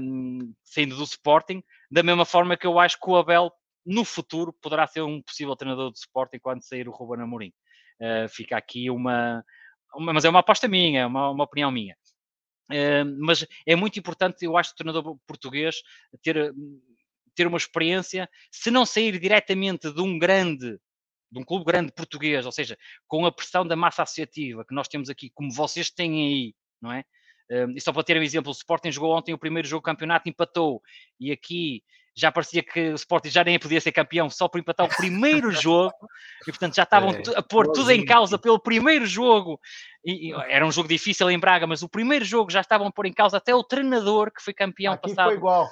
um, 0.00 0.54
saindo 0.64 0.96
do 0.96 1.04
Sporting, 1.04 1.62
da 1.90 2.02
mesma 2.02 2.24
forma 2.24 2.56
que 2.56 2.66
eu 2.66 2.78
acho 2.78 2.98
que 3.00 3.10
o 3.10 3.16
Abel, 3.16 3.50
no 3.84 4.04
futuro, 4.04 4.52
poderá 4.60 4.86
ser 4.86 5.02
um 5.02 5.22
possível 5.22 5.56
treinador 5.56 5.90
do 5.90 5.96
Sporting 5.96 6.38
quando 6.38 6.62
sair 6.62 6.88
o 6.88 6.92
Ruben 6.92 7.22
Amorim. 7.22 7.52
Uh, 8.00 8.28
fica 8.28 8.56
aqui 8.56 8.90
uma, 8.90 9.44
uma, 9.94 10.12
mas 10.12 10.24
é 10.24 10.28
uma 10.28 10.40
aposta 10.40 10.68
minha, 10.68 11.00
é 11.00 11.06
uma, 11.06 11.30
uma 11.30 11.44
opinião 11.44 11.70
minha. 11.70 11.96
Uh, 12.70 13.04
mas 13.18 13.46
é 13.66 13.74
muito 13.74 13.98
importante, 13.98 14.44
eu 14.44 14.56
acho, 14.56 14.72
o 14.72 14.76
treinador 14.76 15.18
português 15.26 15.82
ter, 16.22 16.54
ter 17.34 17.46
uma 17.46 17.56
experiência, 17.56 18.28
se 18.50 18.70
não 18.70 18.84
sair 18.84 19.18
diretamente 19.18 19.90
de 19.92 20.00
um 20.00 20.18
grande, 20.18 20.78
de 21.30 21.38
um 21.38 21.44
clube 21.44 21.64
grande 21.64 21.92
português, 21.92 22.44
ou 22.44 22.52
seja, 22.52 22.76
com 23.06 23.24
a 23.24 23.32
pressão 23.32 23.66
da 23.66 23.76
massa 23.76 24.02
associativa 24.02 24.64
que 24.64 24.74
nós 24.74 24.88
temos 24.88 25.08
aqui, 25.08 25.30
como 25.30 25.52
vocês 25.52 25.90
têm 25.90 26.26
aí, 26.26 26.54
não 26.80 26.92
é? 26.92 27.04
Uh, 27.50 27.70
e 27.74 27.80
só 27.80 27.92
para 27.92 28.04
ter 28.04 28.18
um 28.18 28.22
exemplo, 28.22 28.50
o 28.50 28.54
Sporting 28.54 28.92
jogou 28.92 29.16
ontem 29.16 29.32
o 29.32 29.38
primeiro 29.38 29.66
jogo 29.66 29.80
do 29.80 29.84
campeonato, 29.84 30.28
empatou, 30.28 30.82
e 31.18 31.32
aqui 31.32 31.82
já 32.18 32.32
parecia 32.32 32.64
que 32.64 32.90
o 32.90 32.94
Sporting 32.96 33.30
já 33.30 33.44
nem 33.44 33.58
podia 33.60 33.80
ser 33.80 33.92
campeão 33.92 34.28
só 34.28 34.48
por 34.48 34.58
empatar 34.58 34.86
o 34.86 34.96
primeiro 34.96 35.52
jogo, 35.62 35.94
e 36.42 36.50
portanto 36.50 36.74
já 36.74 36.82
estavam 36.82 37.10
é, 37.10 37.22
a 37.36 37.42
pôr 37.42 37.70
tudo 37.70 37.92
em 37.92 38.04
causa 38.04 38.36
pelo 38.36 38.58
primeiro 38.58 39.06
jogo. 39.06 39.60
E, 40.04 40.30
e, 40.30 40.32
era 40.48 40.66
um 40.66 40.72
jogo 40.72 40.88
difícil 40.88 41.30
em 41.30 41.38
Braga, 41.38 41.66
mas 41.66 41.82
o 41.82 41.88
primeiro 41.88 42.24
jogo 42.24 42.50
já 42.50 42.60
estavam 42.60 42.88
a 42.88 42.92
pôr 42.92 43.06
em 43.06 43.12
causa 43.12 43.36
até 43.36 43.54
o 43.54 43.62
treinador 43.62 44.32
que 44.32 44.42
foi 44.42 44.52
campeão 44.52 44.94
aqui 44.94 45.10
passado. 45.10 45.28
Foi 45.28 45.36
igual. 45.36 45.68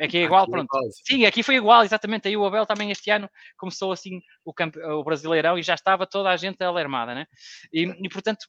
Aqui 0.00 0.16
é 0.16 0.22
igual, 0.22 0.44
aqui 0.44 0.50
é 0.50 0.54
pronto. 0.54 0.78
É 0.78 0.90
Sim, 1.06 1.26
aqui 1.26 1.42
foi 1.42 1.56
igual, 1.56 1.84
exatamente. 1.84 2.26
Aí 2.26 2.36
o 2.36 2.46
Abel 2.46 2.64
também 2.64 2.90
este 2.90 3.10
ano 3.10 3.28
começou 3.58 3.92
assim 3.92 4.22
o, 4.42 4.54
campe... 4.54 4.80
o 4.80 5.04
Brasileirão 5.04 5.58
e 5.58 5.62
já 5.62 5.74
estava 5.74 6.06
toda 6.06 6.30
a 6.30 6.36
gente 6.38 6.64
alarmada, 6.64 7.14
né? 7.14 7.26
E, 7.70 7.82
e 7.82 8.08
portanto, 8.08 8.46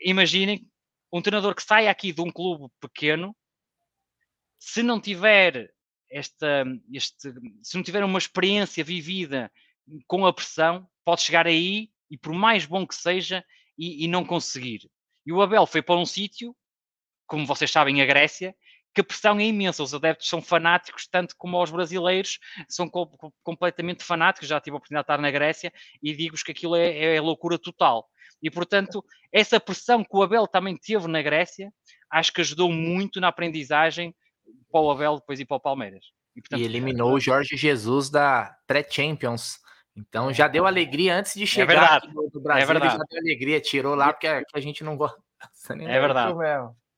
imaginem 0.00 0.64
um 1.12 1.20
treinador 1.20 1.54
que 1.56 1.64
sai 1.64 1.88
aqui 1.88 2.12
de 2.12 2.20
um 2.20 2.30
clube 2.30 2.72
pequeno, 2.80 3.34
se 4.56 4.84
não 4.84 5.00
tiver 5.00 5.68
esta, 6.10 6.64
este, 6.92 7.32
se 7.62 7.76
não 7.76 7.82
tiver 7.82 8.04
uma 8.04 8.18
experiência 8.18 8.82
vivida 8.84 9.50
com 10.06 10.26
a 10.26 10.32
pressão, 10.32 10.88
pode 11.04 11.22
chegar 11.22 11.46
aí 11.46 11.90
e 12.10 12.16
por 12.16 12.32
mais 12.32 12.66
bom 12.66 12.86
que 12.86 12.94
seja 12.94 13.44
e, 13.78 14.04
e 14.04 14.08
não 14.08 14.24
conseguir. 14.24 14.90
E 15.24 15.32
o 15.32 15.42
Abel 15.42 15.66
foi 15.66 15.82
para 15.82 15.96
um 15.96 16.06
sítio, 16.06 16.54
como 17.26 17.46
vocês 17.46 17.70
sabem, 17.70 18.00
a 18.00 18.06
Grécia, 18.06 18.54
que 18.94 19.00
a 19.00 19.04
pressão 19.04 19.38
é 19.38 19.44
imensa. 19.44 19.82
Os 19.82 19.92
adeptos 19.92 20.28
são 20.28 20.40
fanáticos, 20.40 21.06
tanto 21.06 21.34
como 21.36 21.62
os 21.62 21.70
brasileiros 21.70 22.38
são 22.68 22.88
co 22.88 23.06
completamente 23.42 24.02
fanáticos. 24.02 24.48
Já 24.48 24.60
tive 24.60 24.74
a 24.74 24.78
oportunidade 24.78 25.06
de 25.06 25.12
estar 25.12 25.20
na 25.20 25.30
Grécia 25.30 25.72
e 26.02 26.14
digo-vos 26.14 26.42
que 26.42 26.52
aquilo 26.52 26.76
é, 26.76 27.16
é 27.16 27.20
loucura 27.20 27.58
total. 27.58 28.08
E, 28.42 28.50
portanto, 28.50 29.04
essa 29.32 29.60
pressão 29.60 30.04
que 30.04 30.16
o 30.16 30.22
Abel 30.22 30.46
também 30.46 30.76
teve 30.76 31.06
na 31.08 31.20
Grécia, 31.20 31.72
acho 32.10 32.32
que 32.32 32.40
ajudou 32.40 32.70
muito 32.70 33.20
na 33.20 33.28
aprendizagem 33.28 34.14
para 34.70 34.80
o 34.80 34.90
Abel 34.90 35.16
depois 35.16 35.40
ir 35.40 35.44
para 35.44 35.56
o 35.56 35.60
Palmeiras. 35.60 36.06
E, 36.34 36.40
portanto, 36.40 36.60
e 36.60 36.64
eliminou 36.64 37.14
o 37.14 37.20
Jorge 37.20 37.56
Jesus 37.56 38.10
da 38.10 38.56
pré-Champions. 38.66 39.58
Então 39.96 40.32
já 40.32 40.46
deu 40.46 40.66
alegria 40.66 41.16
antes 41.16 41.34
de 41.34 41.44
é 41.44 41.46
chegar 41.46 41.72
é 41.72 41.76
verdade, 41.78 42.30
do 42.30 42.40
Brasil. 42.40 42.62
É 42.62 42.66
verdade. 42.66 42.96
Já 42.96 43.04
deu 43.08 43.20
alegria, 43.20 43.60
tirou 43.60 43.94
lá 43.94 44.12
porque 44.12 44.26
a, 44.26 44.42
a 44.54 44.60
gente 44.60 44.84
não 44.84 44.96
gosta. 44.96 45.18
É 45.68 46.00
verdade. 46.00 46.34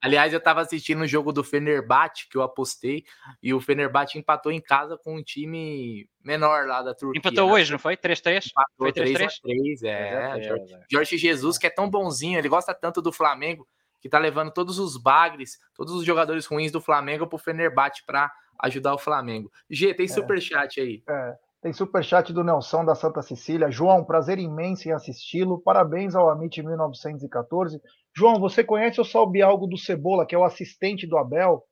Aliás, 0.01 0.33
eu 0.33 0.39
estava 0.39 0.61
assistindo 0.61 1.01
o 1.01 1.05
um 1.05 1.07
jogo 1.07 1.33
do 1.33 1.43
Fenerbahçe, 1.43 2.29
que 2.29 2.37
eu 2.37 2.43
apostei, 2.43 3.05
e 3.43 3.53
o 3.53 3.61
Fenerbahçe 3.61 4.17
empatou 4.17 4.53
em 4.53 4.61
casa 4.61 4.97
com 4.97 5.17
um 5.17 5.23
time 5.23 6.09
menor 6.23 6.67
lá 6.67 6.83
da 6.83 6.95
Turquia. 6.95 7.19
Empatou 7.19 7.49
né? 7.49 7.53
hoje, 7.55 7.73
não 7.73 7.81
foi? 7.81 7.97
3-3? 7.97 8.47
Empatou 8.47 8.87
3-3, 8.93 9.83
é. 9.85 10.43
Jorge, 10.43 10.77
Jorge 10.89 11.19
Jesus, 11.19 11.59
que 11.59 11.67
é 11.67 11.71
tão 11.71 11.91
bonzinho, 11.91 12.39
ele 12.39 12.49
gosta 12.49 12.73
tanto 12.73 13.03
do 13.03 13.11
Flamengo, 13.11 13.67
que 14.09 14.11
tá 14.11 14.19
levando 14.19 14.51
todos 14.51 14.79
os 14.79 14.97
bagres, 14.97 15.59
todos 15.75 15.93
os 15.93 16.05
jogadores 16.05 16.47
ruins 16.47 16.73
do 16.73 16.81
Flamengo 16.81 17.27
pro 17.27 17.39
Fenerbahçe 17.39 18.05
para 18.07 18.33
ajudar 18.61 18.95
o 18.95 18.99
Flamengo. 18.99 19.53
G, 19.69 19.93
tem 19.93 20.07
é. 20.07 20.09
superchat 20.09 20.81
aí. 20.81 21.03
É. 21.07 21.37
Tem 21.61 21.73
superchat 21.73 22.33
do 22.33 22.43
Nelson 22.43 22.85
da 22.85 22.95
Santa 22.95 23.21
Cecília. 23.21 23.71
João, 23.71 24.05
prazer 24.05 24.39
imenso 24.39 24.89
em 24.89 24.93
assisti-lo. 24.93 25.61
Parabéns 25.61 26.15
ao 26.15 26.31
Amit 26.31 26.63
1914. 26.63 27.81
João, 28.17 28.41
você 28.41 28.65
conhece 28.65 28.99
ou 28.99 29.05
sabe 29.05 29.43
algo 29.43 29.67
do 29.67 29.77
Cebola, 29.77 30.25
que 30.25 30.35
é 30.35 30.39
o 30.39 30.45
assistente 30.45 31.07
do 31.07 31.19
Abel, 31.19 31.63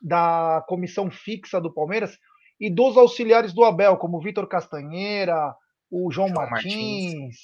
da 0.00 0.64
comissão 0.66 1.10
fixa 1.10 1.60
do 1.60 1.72
Palmeiras, 1.72 2.18
e 2.58 2.70
dos 2.70 2.96
auxiliares 2.96 3.52
do 3.52 3.64
Abel, 3.64 3.96
como 3.96 4.16
o 4.16 4.20
Vitor 4.20 4.46
Castanheira, 4.46 5.54
o 5.90 6.10
João, 6.10 6.28
João 6.28 6.48
Martins. 6.48 7.14
Martins. 7.14 7.36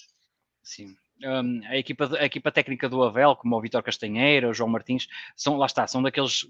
Sim. 0.62 0.94
Um, 1.24 1.60
a, 1.66 1.76
equipa, 1.76 2.08
a 2.16 2.24
equipa 2.24 2.52
técnica 2.52 2.88
do 2.88 3.02
Abel, 3.02 3.34
como 3.34 3.56
o 3.56 3.60
Vitor 3.60 3.82
Castanheira, 3.82 4.48
o 4.48 4.54
João 4.54 4.70
Martins, 4.70 5.08
são, 5.34 5.56
lá 5.56 5.66
está, 5.66 5.86
são 5.86 6.02
daqueles, 6.02 6.46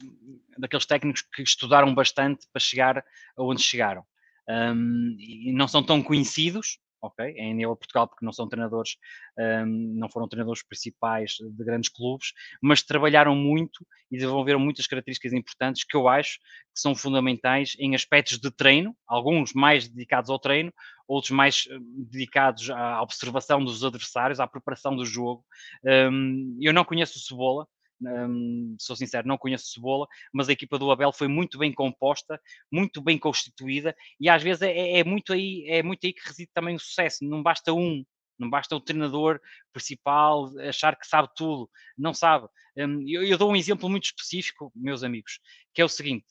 daqueles 0.59 0.85
técnicos 0.85 1.23
que 1.23 1.43
estudaram 1.43 1.95
bastante 1.95 2.47
para 2.53 2.61
chegar 2.61 3.05
aonde 3.37 3.63
chegaram. 3.63 4.05
Um, 4.49 5.17
e 5.19 5.53
não 5.53 5.69
são 5.69 5.83
tão 5.83 6.03
conhecidos, 6.03 6.79
ok, 7.01 7.27
em 7.37 7.55
nível 7.55 7.77
Portugal, 7.77 8.09
porque 8.09 8.25
não 8.25 8.33
são 8.33 8.49
treinadores, 8.49 8.97
um, 9.39 9.95
não 9.99 10.09
foram 10.11 10.29
treinadores 10.29 10.63
principais 10.63 11.37
de 11.41 11.65
grandes 11.65 11.89
clubes, 11.89 12.33
mas 12.63 12.83
trabalharam 12.83 13.35
muito 13.35 13.87
e 14.11 14.17
desenvolveram 14.17 14.59
muitas 14.59 14.87
características 14.87 15.33
importantes 15.33 15.85
que 15.85 15.97
eu 15.97 16.09
acho 16.09 16.39
que 16.39 16.81
são 16.81 16.95
fundamentais 16.95 17.75
em 17.79 17.95
aspectos 17.95 18.39
de 18.39 18.51
treino, 18.51 18.97
alguns 19.07 19.53
mais 19.53 19.89
dedicados 19.89 20.31
ao 20.31 20.39
treino, 20.39 20.73
outros 21.07 21.31
mais 21.31 21.67
dedicados 22.11 22.71
à 22.71 23.03
observação 23.03 23.65
dos 23.65 23.85
adversários, 23.85 24.41
à 24.41 24.47
preparação 24.47 24.95
do 24.95 25.05
jogo. 25.05 25.45
Um, 25.85 26.59
eu 26.61 26.73
não 26.73 26.85
conheço 26.85 27.19
o 27.19 27.21
Cebola, 27.21 27.67
um, 28.01 28.77
sou 28.79 28.97
sincero, 28.97 29.27
não 29.27 29.39
conheço 29.39 29.73
Cebola, 29.73 30.07
mas 30.33 30.49
a 30.49 30.53
equipa 30.53 30.79
do 30.79 30.91
Abel 30.91 31.13
foi 31.13 31.29
muito 31.29 31.59
bem 31.59 31.73
composta, 31.73 32.41
muito 32.71 33.01
bem 33.01 33.19
constituída 33.19 33.95
e 34.21 34.29
às 34.29 34.43
vezes 34.43 34.63
é, 34.63 34.71
é, 34.71 34.99
é, 35.01 35.05
muito, 35.05 35.33
aí, 35.33 35.65
é 35.69 35.83
muito 35.83 36.07
aí 36.07 36.13
que 36.13 36.27
reside 36.27 36.51
também 36.53 36.77
o 36.77 36.81
sucesso. 36.81 37.25
Não 37.25 37.43
basta 37.43 37.73
um, 37.73 38.05
não 38.39 38.49
basta 38.49 38.75
o 38.77 38.81
treinador 38.81 39.41
principal 39.73 40.51
achar 40.61 40.97
que 40.97 41.07
sabe 41.07 41.29
tudo, 41.37 41.69
não 41.97 42.15
sabe. 42.15 42.47
Um, 42.77 43.03
eu, 43.09 43.25
eu, 43.25 43.37
dou 43.37 43.51
um 43.51 43.57
exemplo 43.57 43.89
muito 43.89 44.05
específico, 44.05 44.73
meus 44.75 45.03
amigos, 45.03 45.41
que 45.75 45.83
é 45.83 45.85
o 45.85 45.89
seguinte: 45.89 46.27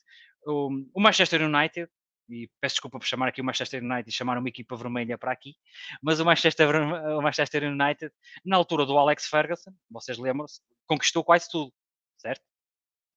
o, 0.46 0.70
o 0.94 1.00
Manchester 1.00 1.42
United 1.42 1.90
e 2.28 2.50
peço 2.60 2.74
desculpa 2.74 2.98
por 2.98 3.06
chamar 3.06 3.28
aqui 3.28 3.40
o 3.40 3.44
Manchester 3.44 3.82
United 3.82 4.08
e 4.08 4.12
chamar 4.12 4.38
uma 4.38 4.48
equipa 4.48 4.76
vermelha 4.76 5.16
para 5.16 5.32
aqui, 5.32 5.56
mas 6.02 6.20
o 6.20 6.24
Manchester, 6.24 6.68
o 7.16 7.22
Manchester 7.22 7.64
United, 7.64 8.12
na 8.44 8.56
altura 8.56 8.84
do 8.84 8.96
Alex 8.98 9.26
Ferguson, 9.26 9.72
vocês 9.90 10.18
lembram-se, 10.18 10.60
conquistou 10.86 11.24
quase 11.24 11.48
tudo, 11.50 11.72
certo? 12.18 12.42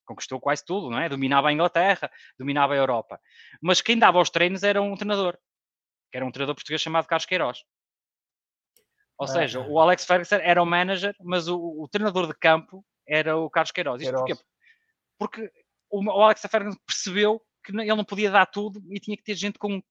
Conquistou 0.05 0.39
quase 0.39 0.65
tudo, 0.65 0.89
não 0.89 0.99
é? 0.99 1.09
Dominava 1.09 1.49
a 1.49 1.53
Inglaterra, 1.53 2.09
dominava 2.37 2.73
a 2.73 2.77
Europa. 2.77 3.19
Mas 3.61 3.81
quem 3.81 3.97
dava 3.97 4.19
os 4.19 4.29
treinos 4.29 4.63
era 4.63 4.81
um 4.81 4.95
treinador, 4.95 5.37
que 6.11 6.17
era 6.17 6.25
um 6.25 6.31
treinador 6.31 6.55
português 6.55 6.81
chamado 6.81 7.07
Carlos 7.07 7.25
Queiroz. 7.25 7.63
Ou 9.17 9.25
é. 9.25 9.27
seja, 9.27 9.59
o 9.61 9.79
Alex 9.79 10.05
Ferguson 10.05 10.37
era 10.37 10.61
o 10.61 10.65
manager, 10.65 11.15
mas 11.21 11.47
o, 11.47 11.57
o, 11.57 11.87
treinador 11.87 12.27
de 12.27 12.33
campo 12.33 12.83
era 13.07 13.37
o 13.37 13.49
Carlos 13.49 13.71
Queiroz. 13.71 14.01
Isto 14.01 14.11
Queiroz. 14.23 14.43
porquê? 15.17 15.47
Porque 15.47 15.51
o, 15.89 16.03
o 16.03 16.23
Alex 16.23 16.41
Ferguson 16.49 16.79
percebeu 16.87 17.41
que 17.63 17.71
ele 17.71 17.95
não 17.95 18.03
podia 18.03 18.31
dar 18.31 18.45
tudo 18.45 18.81
e 18.89 18.99
tinha 18.99 19.17
que 19.17 19.23
ter 19.23 19.35
gente 19.35 19.57
com 19.57 19.81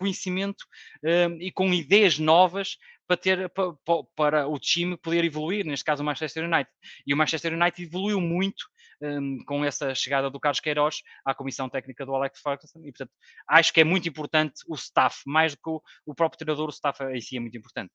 conhecimento 0.00 0.64
um, 1.04 1.34
e 1.40 1.52
com 1.52 1.72
ideias 1.74 2.18
novas 2.18 2.78
para 3.06 3.16
ter 3.18 3.50
para, 3.50 3.74
para, 4.16 4.48
o 4.48 4.58
time 4.58 4.96
poder 4.96 5.24
evoluir, 5.24 5.66
neste 5.66 5.84
caso 5.84 6.02
o 6.02 6.06
Manchester 6.06 6.44
United. 6.44 6.70
E 7.06 7.12
o 7.12 7.16
Manchester 7.16 7.52
United 7.52 7.82
evoluiu 7.82 8.20
muito 8.20 8.64
um, 9.02 9.44
com 9.44 9.64
essa 9.64 9.94
chegada 9.94 10.30
do 10.30 10.40
Carlos 10.40 10.60
Queiroz 10.60 11.02
à 11.24 11.34
comissão 11.34 11.68
técnica 11.68 12.06
do 12.06 12.14
Alex 12.14 12.40
Ferguson 12.40 12.80
e 12.80 12.92
portanto 12.92 13.12
acho 13.48 13.72
que 13.72 13.80
é 13.80 13.84
muito 13.84 14.08
importante 14.08 14.62
o 14.66 14.74
staff, 14.74 15.22
mais 15.26 15.54
do 15.54 15.60
que 15.62 15.70
o, 15.70 15.82
o 16.06 16.14
próprio 16.14 16.38
treinador, 16.38 16.68
o 16.68 16.72
staff 16.72 17.02
em 17.04 17.20
si 17.20 17.36
é 17.36 17.40
muito 17.40 17.56
importante. 17.58 17.92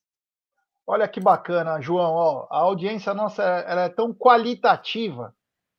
Olha 0.87 1.07
que 1.07 1.19
bacana, 1.19 1.81
João. 1.81 2.13
Ó, 2.13 2.47
a 2.51 2.59
audiência 2.59 3.11
nossa 3.13 3.43
é 3.43 3.89
tão 3.89 4.13
qualitativa 4.13 5.33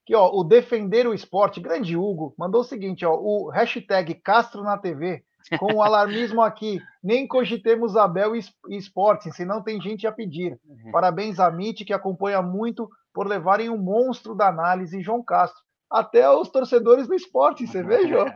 que 0.07 0.15
ó, 0.15 0.31
o 0.33 0.45
Defender 0.45 1.07
o 1.07 1.13
Esporte, 1.13 1.61
grande 1.61 1.97
Hugo, 1.97 2.33
mandou 2.39 2.61
o 2.61 2.65
seguinte: 2.65 3.05
ó, 3.05 3.13
o 3.15 3.51
hashtag 3.51 4.15
Castro 4.15 4.63
na 4.63 4.79
TV, 4.79 5.25
com 5.59 5.75
o 5.75 5.83
alarmismo 5.83 6.41
aqui, 6.41 6.81
nem 7.03 7.27
cogitemos 7.27 7.97
Abel 7.97 8.37
e 8.37 8.41
Esporte, 8.71 9.33
senão 9.33 9.63
tem 9.63 9.81
gente 9.83 10.07
a 10.07 10.13
pedir. 10.13 10.59
Uhum. 10.65 10.93
Parabéns 10.93 11.41
a 11.41 11.49
MIT, 11.49 11.85
que 11.85 11.93
acompanha 11.93 12.41
muito 12.41 12.89
por 13.13 13.27
levarem 13.27 13.69
um 13.69 13.77
monstro 13.77 14.35
da 14.35 14.47
análise, 14.47 15.03
João 15.03 15.23
Castro. 15.25 15.61
Até 15.91 16.29
os 16.31 16.49
torcedores 16.49 17.09
do 17.09 17.15
esporte, 17.15 17.67
você 17.67 17.83
vê, 17.83 18.09
João? 18.09 18.27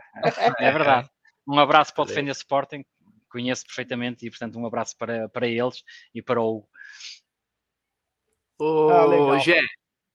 É 0.59 0.73
verdade. 0.73 1.09
Um 1.47 1.59
abraço 1.59 1.93
para 1.95 2.03
o 2.03 2.07
Defender 2.07 2.33
Sporting, 2.33 2.85
conheço 3.31 3.65
perfeitamente, 3.65 4.27
e 4.27 4.31
portanto 4.31 4.59
um 4.59 4.67
abraço 4.67 4.97
para, 4.97 5.29
para 5.29 5.47
eles 5.47 5.83
e 6.15 6.21
para 6.21 6.41
o 6.41 6.65
Ô, 8.59 8.91
ah, 9.33 9.39
Gé, 9.39 9.63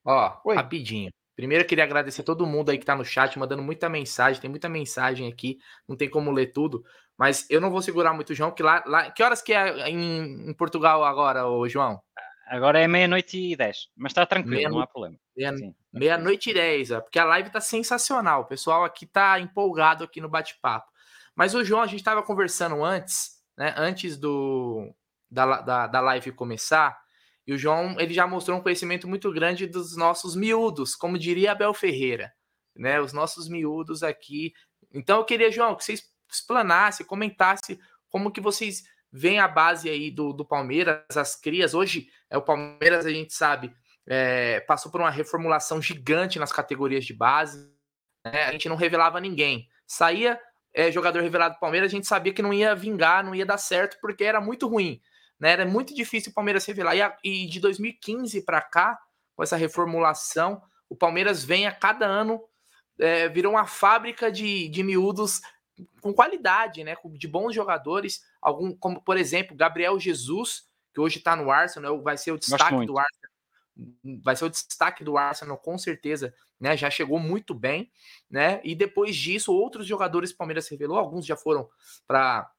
ó, 0.06 0.38
Oi. 0.46 0.56
rapidinho. 0.56 1.12
Primeiro, 1.36 1.64
eu 1.64 1.68
queria 1.68 1.84
agradecer 1.84 2.22
a 2.22 2.26
todo 2.26 2.46
mundo 2.46 2.70
aí 2.70 2.78
que 2.78 2.84
está 2.84 2.96
no 2.96 3.04
chat, 3.04 3.38
mandando 3.38 3.62
muita 3.62 3.90
mensagem. 3.90 4.42
Tem 4.42 4.50
muita 4.50 4.70
mensagem 4.70 5.28
aqui, 5.28 5.60
não 5.88 5.96
tem 5.96 6.10
como 6.10 6.32
ler 6.32 6.48
tudo. 6.48 6.84
Mas 7.18 7.46
eu 7.50 7.60
não 7.60 7.70
vou 7.70 7.82
segurar 7.82 8.14
muito 8.14 8.32
o 8.32 8.36
João, 8.36 8.52
porque 8.52 8.64
lá, 8.64 8.84
lá. 8.86 9.12
Que 9.12 9.22
horas 9.22 9.42
que 9.42 9.54
é 9.54 9.90
em, 9.90 10.50
em 10.50 10.54
Portugal 10.54 11.04
agora, 11.04 11.48
ô, 11.48 11.68
João? 11.68 12.02
Agora 12.48 12.80
é 12.80 12.88
meia-noite 12.88 13.54
e 13.54 13.56
dez, 13.56 13.90
mas 13.98 14.12
está 14.12 14.24
tranquilo, 14.24 14.56
meia 14.56 14.70
não 14.70 14.80
há 14.80 14.86
problema. 14.86 15.18
Meia-noite 15.92 16.54
meia 16.54 16.76
e 16.78 16.84
dez, 16.84 16.90
porque 17.02 17.18
a 17.18 17.26
live 17.26 17.48
está 17.48 17.60
sensacional. 17.60 18.42
O 18.42 18.46
pessoal 18.46 18.84
aqui 18.84 19.06
está 19.06 19.40
empolgado 19.40 20.04
aqui 20.04 20.22
no 20.22 20.30
bate-papo. 20.30 20.88
Mas 21.36 21.56
o 21.56 21.64
João, 21.64 21.82
a 21.82 21.88
gente 21.88 22.00
estava 22.00 22.22
conversando 22.22 22.84
antes, 22.84 23.42
né? 23.58 23.74
Antes 23.76 24.16
do 24.16 24.94
da, 25.30 25.62
da, 25.62 25.88
da 25.88 26.00
live 26.02 26.32
começar. 26.32 26.98
E 27.48 27.54
o 27.54 27.58
João, 27.58 28.00
ele 28.00 28.14
já 28.14 28.26
mostrou 28.26 28.58
um 28.58 28.62
conhecimento 28.62 29.08
muito 29.08 29.32
grande 29.32 29.68
dos 29.68 29.96
nossos 29.96 30.36
miúdos, 30.36 30.96
como 30.96 31.18
diria 31.18 31.52
Abel 31.52 31.74
Ferreira, 31.74 32.34
né? 32.76 33.00
Os 33.00 33.14
nossos 33.14 33.48
miúdos 33.48 34.02
aqui. 34.02 34.54
Então 34.94 35.18
eu 35.18 35.26
queria, 35.26 35.52
João, 35.52 35.76
que 35.76 35.84
vocês 35.84 36.04
explanasse, 36.32 37.06
comentasse 37.06 37.80
como 38.10 38.32
que 38.32 38.42
vocês 38.42 38.84
veem 39.12 39.40
a 39.40 39.48
base 39.48 39.90
aí 39.90 40.12
do, 40.12 40.34
do 40.34 40.46
Palmeiras, 40.46 41.16
as 41.16 41.36
crias. 41.36 41.74
Hoje, 41.74 42.10
é 42.30 42.38
o 42.38 42.42
Palmeiras, 42.42 43.06
a 43.06 43.12
gente 43.12 43.34
sabe, 43.34 43.74
é, 44.06 44.60
passou 44.62 44.92
por 44.92 45.02
uma 45.02 45.10
reformulação 45.10 45.82
gigante 45.82 46.40
nas 46.40 46.52
categorias 46.52 47.06
de 47.06 47.14
base. 47.14 47.72
Né? 48.26 48.44
A 48.44 48.52
gente 48.52 48.68
não 48.68 48.76
revelava 48.76 49.22
ninguém. 49.22 49.70
Saía 49.88 50.40
é, 50.74 50.92
jogador 50.92 51.22
revelado 51.22 51.56
do 51.56 51.60
Palmeiras, 51.60 51.92
a 51.92 51.96
gente 51.96 52.08
sabia 52.08 52.34
que 52.34 52.42
não 52.42 52.54
ia 52.54 52.76
vingar, 52.76 53.24
não 53.24 53.34
ia 53.34 53.46
dar 53.46 53.58
certo, 53.58 53.98
porque 54.02 54.24
era 54.24 54.42
muito 54.42 54.68
ruim. 54.68 55.00
Né? 55.40 55.52
Era 55.52 55.66
muito 55.66 55.94
difícil 55.94 56.32
o 56.32 56.36
Palmeiras 56.36 56.66
revelar. 56.66 56.96
E, 56.96 57.02
a, 57.02 57.18
e 57.24 57.48
de 57.48 57.60
2015 57.60 58.42
para 58.42 58.62
cá, 58.62 59.00
com 59.36 59.44
essa 59.44 59.56
reformulação, 59.56 60.62
o 60.90 60.96
Palmeiras 60.96 61.44
vem 61.44 61.68
a 61.68 61.72
cada 61.72 62.06
ano, 62.06 62.42
é, 63.00 63.28
virou 63.28 63.54
uma 63.54 63.66
fábrica 63.66 64.32
de, 64.32 64.70
de 64.70 64.84
miúdos 64.84 65.42
com 66.02 66.14
qualidade, 66.14 66.84
né? 66.84 66.96
De 67.14 67.28
bons 67.28 67.54
jogadores. 67.54 68.22
Algum, 68.42 68.76
como, 68.76 69.02
por 69.02 69.18
exemplo, 69.18 69.56
Gabriel 69.56 70.00
Jesus, 70.00 70.64
que 70.94 71.00
hoje 71.00 71.18
está 71.18 71.36
no 71.36 71.52
Arsenal, 71.52 72.02
vai 72.02 72.18
ser 72.18 72.32
o 72.32 72.38
destaque 72.38 72.86
do 72.86 72.98
Arsenal. 72.98 73.32
Vai 74.24 74.36
ser 74.38 74.46
o 74.46 74.50
destaque 74.50 75.04
do 75.04 75.18
Arsenal, 75.18 75.58
com 75.58 75.78
certeza, 75.78 76.34
né? 76.58 76.78
Já 76.78 76.90
chegou 76.90 77.20
muito 77.20 77.54
bem, 77.54 77.92
né? 78.30 78.62
E 78.64 78.74
depois 78.74 79.16
disso, 79.16 79.54
outros 79.54 79.86
jogadores 79.86 80.32
Palmeiras 80.32 80.70
revelou, 80.70 80.98
alguns 80.98 81.26
já 81.26 81.36
foram 81.36 81.70
para 82.08 82.50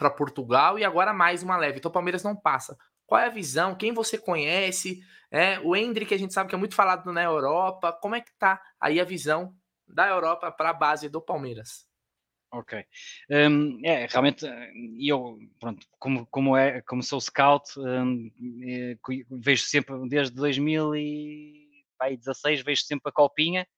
para 0.00 0.10
Portugal 0.10 0.78
e 0.78 0.84
agora 0.84 1.12
mais 1.12 1.42
uma 1.42 1.58
leve. 1.58 1.76
Então 1.76 1.90
o 1.90 1.92
Palmeiras 1.92 2.22
não 2.22 2.34
passa. 2.34 2.74
Qual 3.06 3.20
é 3.20 3.26
a 3.26 3.30
visão? 3.30 3.76
Quem 3.76 3.92
você 3.92 4.16
conhece? 4.16 5.02
É, 5.30 5.60
o 5.60 5.76
Hendrick, 5.76 6.14
a 6.14 6.18
gente 6.18 6.32
sabe 6.32 6.48
que 6.48 6.54
é 6.54 6.58
muito 6.58 6.74
falado 6.74 7.12
na 7.12 7.22
Europa. 7.22 7.92
Como 8.00 8.14
é 8.14 8.22
que 8.22 8.32
tá 8.38 8.62
aí 8.80 8.98
a 8.98 9.04
visão 9.04 9.54
da 9.86 10.08
Europa 10.08 10.50
para 10.50 10.70
a 10.70 10.72
base 10.72 11.10
do 11.10 11.20
Palmeiras? 11.20 11.86
Ok. 12.50 12.82
Um, 13.30 13.78
é, 13.84 14.06
realmente, 14.06 14.46
eu, 14.98 15.38
pronto, 15.60 15.86
como, 15.98 16.26
como, 16.26 16.56
é, 16.56 16.80
como 16.80 17.02
sou 17.02 17.20
scout, 17.20 17.78
um, 17.78 18.30
é, 18.66 18.96
vejo 19.30 19.66
sempre, 19.66 19.94
desde 20.08 20.34
2016, 20.34 22.62
vejo 22.62 22.84
sempre 22.84 23.10
a 23.10 23.12
Copinha, 23.12 23.68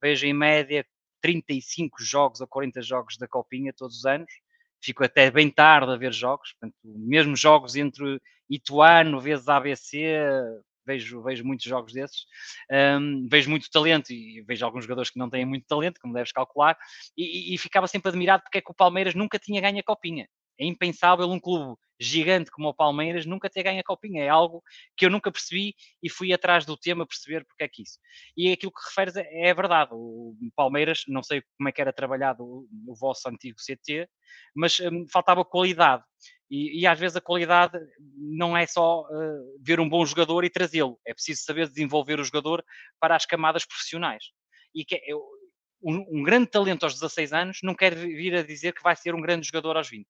vejo 0.00 0.24
em 0.26 0.32
média 0.32 0.86
35 1.20 2.00
jogos 2.02 2.40
ou 2.40 2.46
40 2.46 2.80
jogos 2.82 3.16
da 3.18 3.26
Copinha 3.28 3.72
todos 3.76 3.98
os 3.98 4.06
anos, 4.06 4.32
fico 4.82 5.04
até 5.04 5.30
bem 5.30 5.50
tarde 5.50 5.92
a 5.92 5.96
ver 5.96 6.12
jogos, 6.12 6.52
portanto, 6.52 6.74
mesmo 6.84 7.36
jogos 7.36 7.76
entre 7.76 8.20
Ituano 8.50 9.20
vezes 9.20 9.48
ABC, 9.48 10.18
vejo, 10.84 11.22
vejo 11.22 11.44
muitos 11.44 11.64
jogos 11.64 11.92
desses, 11.92 12.26
um, 13.00 13.26
vejo 13.28 13.48
muito 13.48 13.70
talento 13.70 14.12
e 14.12 14.42
vejo 14.42 14.64
alguns 14.64 14.84
jogadores 14.84 15.10
que 15.10 15.18
não 15.18 15.30
têm 15.30 15.44
muito 15.44 15.66
talento, 15.66 16.00
como 16.00 16.14
deves 16.14 16.32
calcular, 16.32 16.76
e, 17.16 17.54
e, 17.54 17.58
ficava 17.58 17.86
sempre 17.86 18.08
admirado 18.08 18.42
porque 18.42 18.58
é 18.58 18.60
que 18.60 18.70
o 18.70 18.74
Palmeiras 18.74 19.14
nunca 19.14 19.38
tinha 19.38 19.60
ganho 19.60 19.78
a 19.78 19.82
copinha. 19.82 20.28
É 20.62 20.64
impensável 20.64 21.28
um 21.28 21.40
clube 21.40 21.76
gigante 21.98 22.50
como 22.50 22.68
o 22.68 22.74
Palmeiras 22.74 23.26
nunca 23.26 23.50
ter 23.50 23.62
ganho 23.62 23.80
a 23.80 23.84
copinha. 23.84 24.22
É 24.22 24.28
algo 24.28 24.62
que 24.96 25.04
eu 25.06 25.10
nunca 25.10 25.30
percebi 25.30 25.74
e 26.00 26.08
fui 26.08 26.32
atrás 26.32 26.64
do 26.64 26.76
tema 26.76 27.06
perceber 27.06 27.44
porque 27.44 27.64
é 27.64 27.68
que 27.68 27.82
isso. 27.82 27.98
E 28.36 28.52
aquilo 28.52 28.72
que 28.72 28.80
referes 28.88 29.16
é, 29.16 29.48
é 29.48 29.54
verdade. 29.54 29.90
O 29.92 30.36
Palmeiras, 30.54 31.02
não 31.08 31.22
sei 31.22 31.42
como 31.56 31.68
é 31.68 31.72
que 31.72 31.80
era 31.80 31.92
trabalhado 31.92 32.44
o, 32.44 32.68
o 32.86 32.94
vosso 32.94 33.28
antigo 33.28 33.56
CT, 33.58 34.08
mas 34.54 34.78
hum, 34.78 35.06
faltava 35.12 35.44
qualidade. 35.44 36.04
E, 36.48 36.80
e, 36.80 36.86
às 36.86 36.98
vezes 36.98 37.16
a 37.16 37.20
qualidade 37.20 37.78
não 38.16 38.54
é 38.54 38.66
só 38.66 39.02
uh, 39.02 39.58
ver 39.60 39.80
um 39.80 39.88
bom 39.88 40.04
jogador 40.04 40.44
e 40.44 40.50
trazê-lo, 40.50 41.00
é 41.06 41.14
preciso 41.14 41.42
saber 41.42 41.66
desenvolver 41.66 42.20
o 42.20 42.24
jogador 42.24 42.62
para 43.00 43.16
as 43.16 43.24
camadas 43.24 43.64
profissionais. 43.64 44.26
E 44.74 44.84
que 44.84 44.96
é, 44.96 45.14
um, 45.82 46.18
um, 46.18 46.22
grande 46.22 46.46
talento 46.48 46.84
aos 46.84 46.94
16 46.94 47.32
anos 47.32 47.58
não 47.62 47.74
quer 47.74 47.94
vir 47.94 48.34
a 48.34 48.42
dizer 48.42 48.72
que 48.72 48.82
vai 48.82 48.94
ser 48.94 49.14
um 49.14 49.20
grande 49.20 49.46
jogador 49.46 49.76
aos 49.76 49.88
20. 49.88 50.06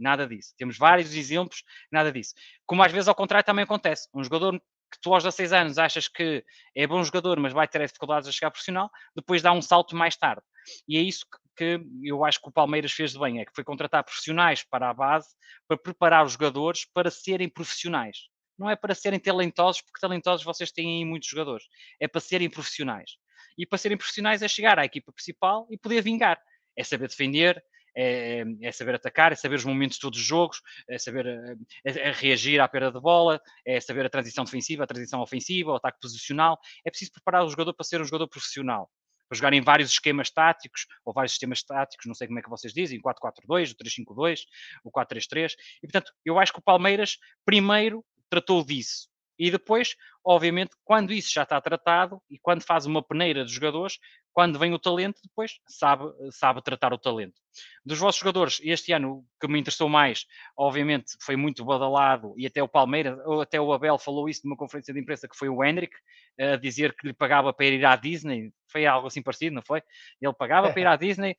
Nada 0.00 0.26
disso. 0.26 0.54
Temos 0.56 0.78
vários 0.78 1.14
exemplos, 1.14 1.62
nada 1.92 2.10
disso. 2.10 2.34
Como 2.66 2.82
às 2.82 2.90
vezes 2.90 3.08
ao 3.08 3.14
contrário 3.14 3.44
também 3.44 3.64
acontece. 3.64 4.08
Um 4.14 4.24
jogador 4.24 4.60
que 4.90 5.00
tu 5.00 5.14
aos 5.14 5.22
16 5.22 5.52
anos 5.52 5.78
achas 5.78 6.08
que 6.08 6.44
é 6.74 6.86
bom 6.86 7.02
jogador, 7.04 7.38
mas 7.38 7.52
vai 7.52 7.68
ter 7.68 7.86
dificuldades 7.86 8.28
a 8.28 8.32
chegar 8.32 8.50
profissional, 8.50 8.90
depois 9.14 9.40
dá 9.40 9.52
um 9.52 9.62
salto 9.62 9.94
mais 9.94 10.16
tarde. 10.16 10.42
E 10.88 10.96
é 10.96 11.00
isso 11.00 11.24
que, 11.56 11.80
eu 12.02 12.24
acho 12.24 12.40
que 12.40 12.48
o 12.48 12.52
Palmeiras 12.52 12.92
fez 12.92 13.12
de 13.12 13.18
bem, 13.18 13.40
é 13.40 13.44
que 13.44 13.52
foi 13.54 13.62
contratar 13.62 14.02
profissionais 14.02 14.64
para 14.64 14.90
a 14.90 14.94
base, 14.94 15.28
para 15.68 15.76
preparar 15.76 16.24
os 16.24 16.32
jogadores 16.32 16.84
para 16.92 17.10
serem 17.10 17.48
profissionais. 17.48 18.28
Não 18.58 18.68
é 18.68 18.76
para 18.76 18.94
serem 18.94 19.18
talentosos, 19.18 19.80
porque 19.80 20.00
talentosos 20.00 20.44
vocês 20.44 20.70
têm 20.70 20.98
aí 20.98 21.04
muitos 21.04 21.28
jogadores. 21.28 21.64
É 21.98 22.08
para 22.08 22.20
serem 22.20 22.50
profissionais. 22.50 23.12
E 23.56 23.66
para 23.66 23.78
serem 23.78 23.96
profissionais 23.96 24.42
é 24.42 24.48
chegar 24.48 24.78
à 24.78 24.84
equipa 24.84 25.12
principal 25.12 25.66
e 25.70 25.78
poder 25.78 26.02
vingar. 26.02 26.38
É 26.76 26.84
saber 26.84 27.08
defender, 27.08 27.62
é, 27.96 28.44
é, 28.62 28.72
saber 28.72 28.94
atacar, 28.94 29.32
é 29.32 29.34
saber 29.34 29.56
os 29.56 29.64
momentos 29.64 29.96
de 29.96 30.00
todos 30.00 30.18
os 30.18 30.24
jogos, 30.24 30.60
é 30.88 30.98
saber 30.98 31.26
é, 31.26 31.56
é 31.84 32.12
reagir 32.12 32.60
à 32.60 32.68
perda 32.68 32.92
de 32.92 33.00
bola, 33.00 33.40
é 33.64 33.80
saber 33.80 34.06
a 34.06 34.10
transição 34.10 34.44
defensiva, 34.44 34.84
a 34.84 34.86
transição 34.86 35.20
ofensiva, 35.20 35.72
o 35.72 35.76
ataque 35.76 35.98
posicional. 36.00 36.58
É 36.84 36.90
preciso 36.90 37.12
preparar 37.12 37.44
o 37.44 37.50
jogador 37.50 37.74
para 37.74 37.84
ser 37.84 38.00
um 38.00 38.04
jogador 38.04 38.28
profissional, 38.28 38.90
para 39.28 39.36
jogar 39.36 39.52
em 39.52 39.60
vários 39.60 39.90
esquemas 39.90 40.30
táticos, 40.30 40.86
ou 41.04 41.12
vários 41.12 41.32
sistemas 41.32 41.62
táticos, 41.62 42.06
não 42.06 42.14
sei 42.14 42.26
como 42.26 42.38
é 42.38 42.42
que 42.42 42.50
vocês 42.50 42.72
dizem, 42.72 43.00
4-4-2, 43.00 43.72
o 43.72 43.76
3-5-2, 43.76 44.40
o 44.84 44.90
4-3-3. 44.90 45.54
E, 45.82 45.86
portanto, 45.86 46.12
eu 46.24 46.38
acho 46.38 46.52
que 46.52 46.58
o 46.58 46.62
Palmeiras 46.62 47.18
primeiro 47.44 48.04
tratou 48.28 48.64
disso. 48.64 49.09
E 49.40 49.50
depois, 49.50 49.96
obviamente, 50.22 50.72
quando 50.84 51.14
isso 51.14 51.32
já 51.32 51.44
está 51.44 51.58
tratado 51.62 52.20
e 52.28 52.38
quando 52.38 52.62
faz 52.62 52.84
uma 52.84 53.02
peneira 53.02 53.42
de 53.42 53.50
jogadores, 53.50 53.98
quando 54.34 54.58
vem 54.58 54.74
o 54.74 54.78
talento, 54.78 55.18
depois 55.24 55.52
sabe, 55.66 56.04
sabe 56.30 56.62
tratar 56.62 56.92
o 56.92 56.98
talento. 56.98 57.40
Dos 57.82 57.98
vossos 57.98 58.20
jogadores, 58.20 58.60
este 58.62 58.92
ano 58.92 59.24
que 59.40 59.48
me 59.48 59.58
interessou 59.58 59.88
mais, 59.88 60.26
obviamente, 60.54 61.16
foi 61.22 61.36
muito 61.36 61.64
badalado 61.64 62.34
e 62.36 62.46
até 62.46 62.62
o 62.62 62.68
Palmeiras, 62.68 63.18
ou 63.24 63.40
até 63.40 63.58
o 63.58 63.72
Abel 63.72 63.96
falou 63.96 64.28
isso 64.28 64.42
numa 64.44 64.58
conferência 64.58 64.92
de 64.92 65.00
imprensa 65.00 65.26
que 65.26 65.36
foi 65.36 65.48
o 65.48 65.64
Hendrick, 65.64 65.96
a 66.38 66.56
dizer 66.56 66.94
que 66.94 67.06
lhe 67.06 67.14
pagava 67.14 67.50
para 67.50 67.64
ir 67.64 67.82
à 67.82 67.96
Disney, 67.96 68.52
foi 68.70 68.84
algo 68.84 69.06
assim 69.06 69.22
parecido, 69.22 69.54
não 69.54 69.62
foi? 69.62 69.82
Ele 70.20 70.34
pagava 70.34 70.70
para 70.70 70.80
ir 70.82 70.86
à 70.86 70.96
Disney 70.96 71.34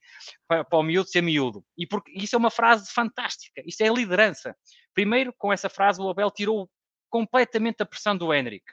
para, 0.47 0.65
para 0.65 0.79
o 0.79 0.83
miúdo 0.83 1.07
ser 1.07 1.21
miúdo. 1.21 1.63
E 1.77 1.85
porque, 1.85 2.11
isso 2.15 2.35
é 2.35 2.39
uma 2.39 2.51
frase 2.51 2.91
fantástica, 2.91 3.61
isso 3.63 3.83
é 3.83 3.89
liderança. 3.89 4.55
Primeiro, 4.91 5.31
com 5.37 5.53
essa 5.53 5.69
frase, 5.69 6.01
o 6.01 6.09
Abel 6.09 6.31
tirou 6.31 6.67
completamente 7.11 7.83
a 7.83 7.85
pressão 7.85 8.17
do 8.17 8.33
Hendrick. 8.33 8.65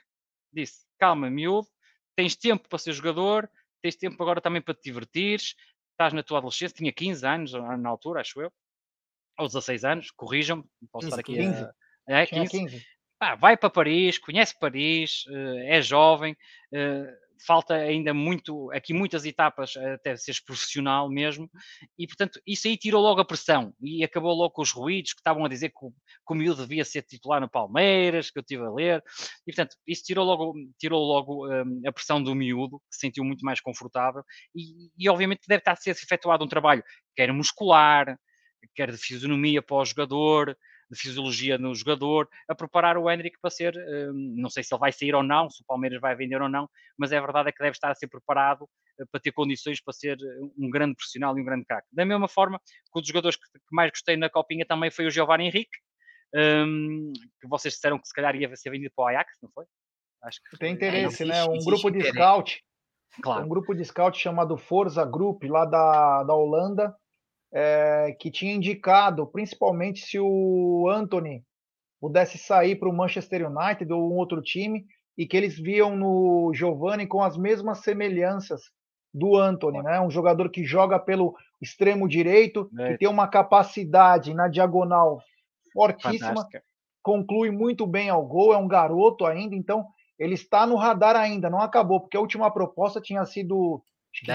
Disse, 0.51 0.87
calma, 0.97 1.29
miúdo, 1.29 1.67
tens 2.15 2.35
tempo 2.35 2.67
para 2.67 2.79
ser 2.79 2.93
jogador, 2.93 3.47
tens 3.83 3.95
tempo 3.95 4.21
agora 4.23 4.41
também 4.41 4.61
para 4.61 4.73
te 4.73 4.81
divertires, 4.83 5.55
estás 5.91 6.13
na 6.13 6.23
tua 6.23 6.39
adolescência, 6.39 6.75
tinha 6.75 6.91
15 6.91 7.27
anos 7.27 7.53
na 7.53 7.89
altura, 7.89 8.21
acho 8.21 8.41
eu, 8.41 8.51
ou 9.37 9.47
16 9.47 9.83
anos, 9.83 10.11
corrijam-me, 10.11 10.63
posso 10.91 11.07
15, 11.07 11.19
estar 11.19 11.19
aqui 11.19 11.35
15. 11.35 11.63
a... 11.63 11.73
É, 12.07 12.25
15. 12.25 12.49
15. 12.49 12.85
Ah, 13.19 13.35
vai 13.35 13.57
para 13.57 13.69
Paris, 13.69 14.17
conhece 14.17 14.57
Paris, 14.57 15.25
eh, 15.29 15.77
é 15.77 15.81
jovem, 15.81 16.37
eh, 16.73 17.17
falta 17.45 17.73
ainda 17.75 18.13
muito, 18.13 18.71
aqui 18.71 18.93
muitas 18.93 19.25
etapas 19.25 19.75
até 19.77 20.15
seres 20.15 20.39
profissional 20.39 21.09
mesmo, 21.09 21.49
e 21.97 22.05
portanto 22.05 22.39
isso 22.45 22.67
aí 22.67 22.77
tirou 22.77 23.01
logo 23.01 23.21
a 23.21 23.25
pressão 23.25 23.73
e 23.81 24.03
acabou 24.03 24.33
logo 24.33 24.53
com 24.53 24.61
os 24.61 24.71
ruídos 24.71 25.13
que 25.13 25.19
estavam 25.19 25.45
a 25.45 25.49
dizer 25.49 25.69
que 25.69 25.85
o, 25.85 25.91
que 25.91 26.33
o 26.33 26.35
miúdo 26.35 26.61
devia 26.61 26.83
ser 26.83 27.03
titular 27.03 27.39
no 27.39 27.49
Palmeiras, 27.49 28.29
que 28.29 28.39
eu 28.39 28.41
estive 28.41 28.63
a 28.63 28.71
ler, 28.71 29.03
e 29.47 29.53
portanto 29.53 29.75
isso 29.87 30.03
tirou 30.03 30.25
logo, 30.25 30.53
tirou 30.77 31.03
logo 31.03 31.47
um, 31.47 31.81
a 31.87 31.91
pressão 31.91 32.21
do 32.21 32.35
miúdo, 32.35 32.79
que 32.79 32.95
se 32.95 33.01
sentiu 33.01 33.23
muito 33.23 33.45
mais 33.45 33.61
confortável, 33.61 34.23
e, 34.55 34.89
e 34.97 35.09
obviamente 35.09 35.41
deve 35.47 35.61
estar 35.61 35.73
a 35.73 35.75
ser 35.75 35.91
efetuado 35.91 36.43
um 36.43 36.47
trabalho, 36.47 36.83
quer 37.15 37.31
muscular, 37.31 38.17
quer 38.75 38.91
de 38.91 38.97
fisionomia 38.97 39.61
para 39.61 39.77
o 39.77 39.85
jogador, 39.85 40.57
de 40.89 40.99
fisiologia 40.99 41.57
no 41.57 41.73
jogador, 41.75 42.27
a 42.47 42.55
preparar 42.55 42.97
o 42.97 43.09
Hendrick 43.09 43.37
para 43.39 43.49
ser, 43.49 43.75
hum, 43.75 44.35
não 44.37 44.49
sei 44.49 44.63
se 44.63 44.73
ele 44.73 44.79
vai 44.79 44.91
sair 44.91 45.13
ou 45.13 45.23
não, 45.23 45.49
se 45.49 45.61
o 45.61 45.65
Palmeiras 45.65 46.01
vai 46.01 46.15
vender 46.15 46.41
ou 46.41 46.49
não, 46.49 46.69
mas 46.97 47.11
é 47.11 47.19
verdade 47.21 47.49
é 47.49 47.51
que 47.51 47.59
deve 47.59 47.71
estar 47.71 47.91
a 47.91 47.95
ser 47.95 48.07
preparado 48.07 48.67
eh, 48.99 49.05
para 49.11 49.21
ter 49.21 49.31
condições 49.31 49.81
para 49.81 49.93
ser 49.93 50.17
eh, 50.19 50.39
um 50.57 50.69
grande 50.69 50.95
profissional 50.95 51.37
e 51.37 51.41
um 51.41 51.45
grande 51.45 51.65
craque. 51.65 51.87
Da 51.91 52.05
mesma 52.05 52.27
forma 52.27 52.59
que 52.59 52.97
um 52.97 53.01
dos 53.01 53.07
jogadores 53.07 53.37
que 53.37 53.59
mais 53.71 53.91
gostei 53.91 54.17
na 54.17 54.29
Copinha 54.29 54.65
também 54.65 54.89
foi 54.89 55.05
o 55.05 55.11
Giovanni 55.11 55.45
Henrique, 55.45 55.77
um, 56.33 57.11
que 57.41 57.47
vocês 57.47 57.73
disseram 57.73 57.99
que 57.99 58.07
se 58.07 58.13
calhar 58.13 58.35
ia 58.35 58.55
ser 58.55 58.69
vendido 58.69 58.93
para 58.95 59.05
o 59.05 59.07
Ajax, 59.07 59.37
não 59.41 59.49
foi? 59.53 59.65
Acho 60.23 60.39
que 60.49 60.57
tem 60.57 60.73
interesse, 60.73 61.23
é, 61.23 61.25
né? 61.25 61.43
Um 61.45 61.63
grupo 61.63 61.89
de 61.89 62.03
scout, 62.03 62.61
claro. 63.21 63.45
um 63.45 63.47
grupo 63.47 63.73
de 63.73 63.85
scout 63.85 64.17
chamado 64.17 64.57
Forza 64.57 65.05
Group 65.05 65.43
lá 65.43 65.65
da, 65.65 66.23
da 66.23 66.33
Holanda 66.33 66.95
é, 67.51 68.15
que 68.19 68.29
tinha 68.29 68.53
indicado, 68.53 69.25
principalmente 69.27 70.05
se 70.05 70.19
o 70.19 70.87
Anthony 70.89 71.43
pudesse 71.99 72.37
sair 72.37 72.75
para 72.75 72.89
o 72.89 72.95
Manchester 72.95 73.49
United 73.49 73.91
ou 73.91 74.11
um 74.11 74.15
outro 74.15 74.41
time, 74.41 74.85
e 75.17 75.27
que 75.27 75.35
eles 75.35 75.59
viam 75.59 75.97
no 75.97 76.53
Giovanni 76.53 77.05
com 77.05 77.21
as 77.21 77.35
mesmas 77.35 77.79
semelhanças 77.79 78.61
do 79.13 79.35
Anthony, 79.35 79.81
né? 79.81 79.99
Um 79.99 80.09
jogador 80.09 80.49
que 80.49 80.63
joga 80.63 80.97
pelo 80.97 81.35
extremo 81.61 82.07
direito, 82.07 82.69
é. 82.79 82.91
que 82.91 82.99
tem 82.99 83.07
uma 83.09 83.27
capacidade 83.27 84.33
na 84.33 84.47
diagonal 84.47 85.19
fortíssima, 85.73 86.27
Fantástica. 86.27 86.63
conclui 87.01 87.51
muito 87.51 87.85
bem 87.85 88.09
ao 88.09 88.25
gol, 88.25 88.53
é 88.53 88.57
um 88.57 88.67
garoto 88.67 89.25
ainda, 89.25 89.55
então 89.55 89.85
ele 90.17 90.35
está 90.35 90.65
no 90.65 90.75
radar 90.75 91.15
ainda, 91.15 91.49
não 91.49 91.59
acabou, 91.59 91.99
porque 91.99 92.15
a 92.15 92.21
última 92.21 92.51
proposta 92.51 93.01
tinha 93.01 93.25
sido 93.25 93.83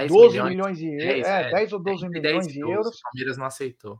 12 0.07 0.33
milhões, 0.33 0.49
milhões 0.49 0.77
de 0.77 0.87
euros. 0.87 1.05
10, 1.05 1.27
é, 1.27 1.51
10 1.51 1.71
é, 1.71 1.75
ou 1.75 1.83
12 1.83 2.09
milhões 2.09 2.47
de 2.47 2.59
euros. 2.59 2.87
O 2.87 3.01
Palmeiras 3.01 3.37
não 3.37 3.45
aceitou. 3.45 3.99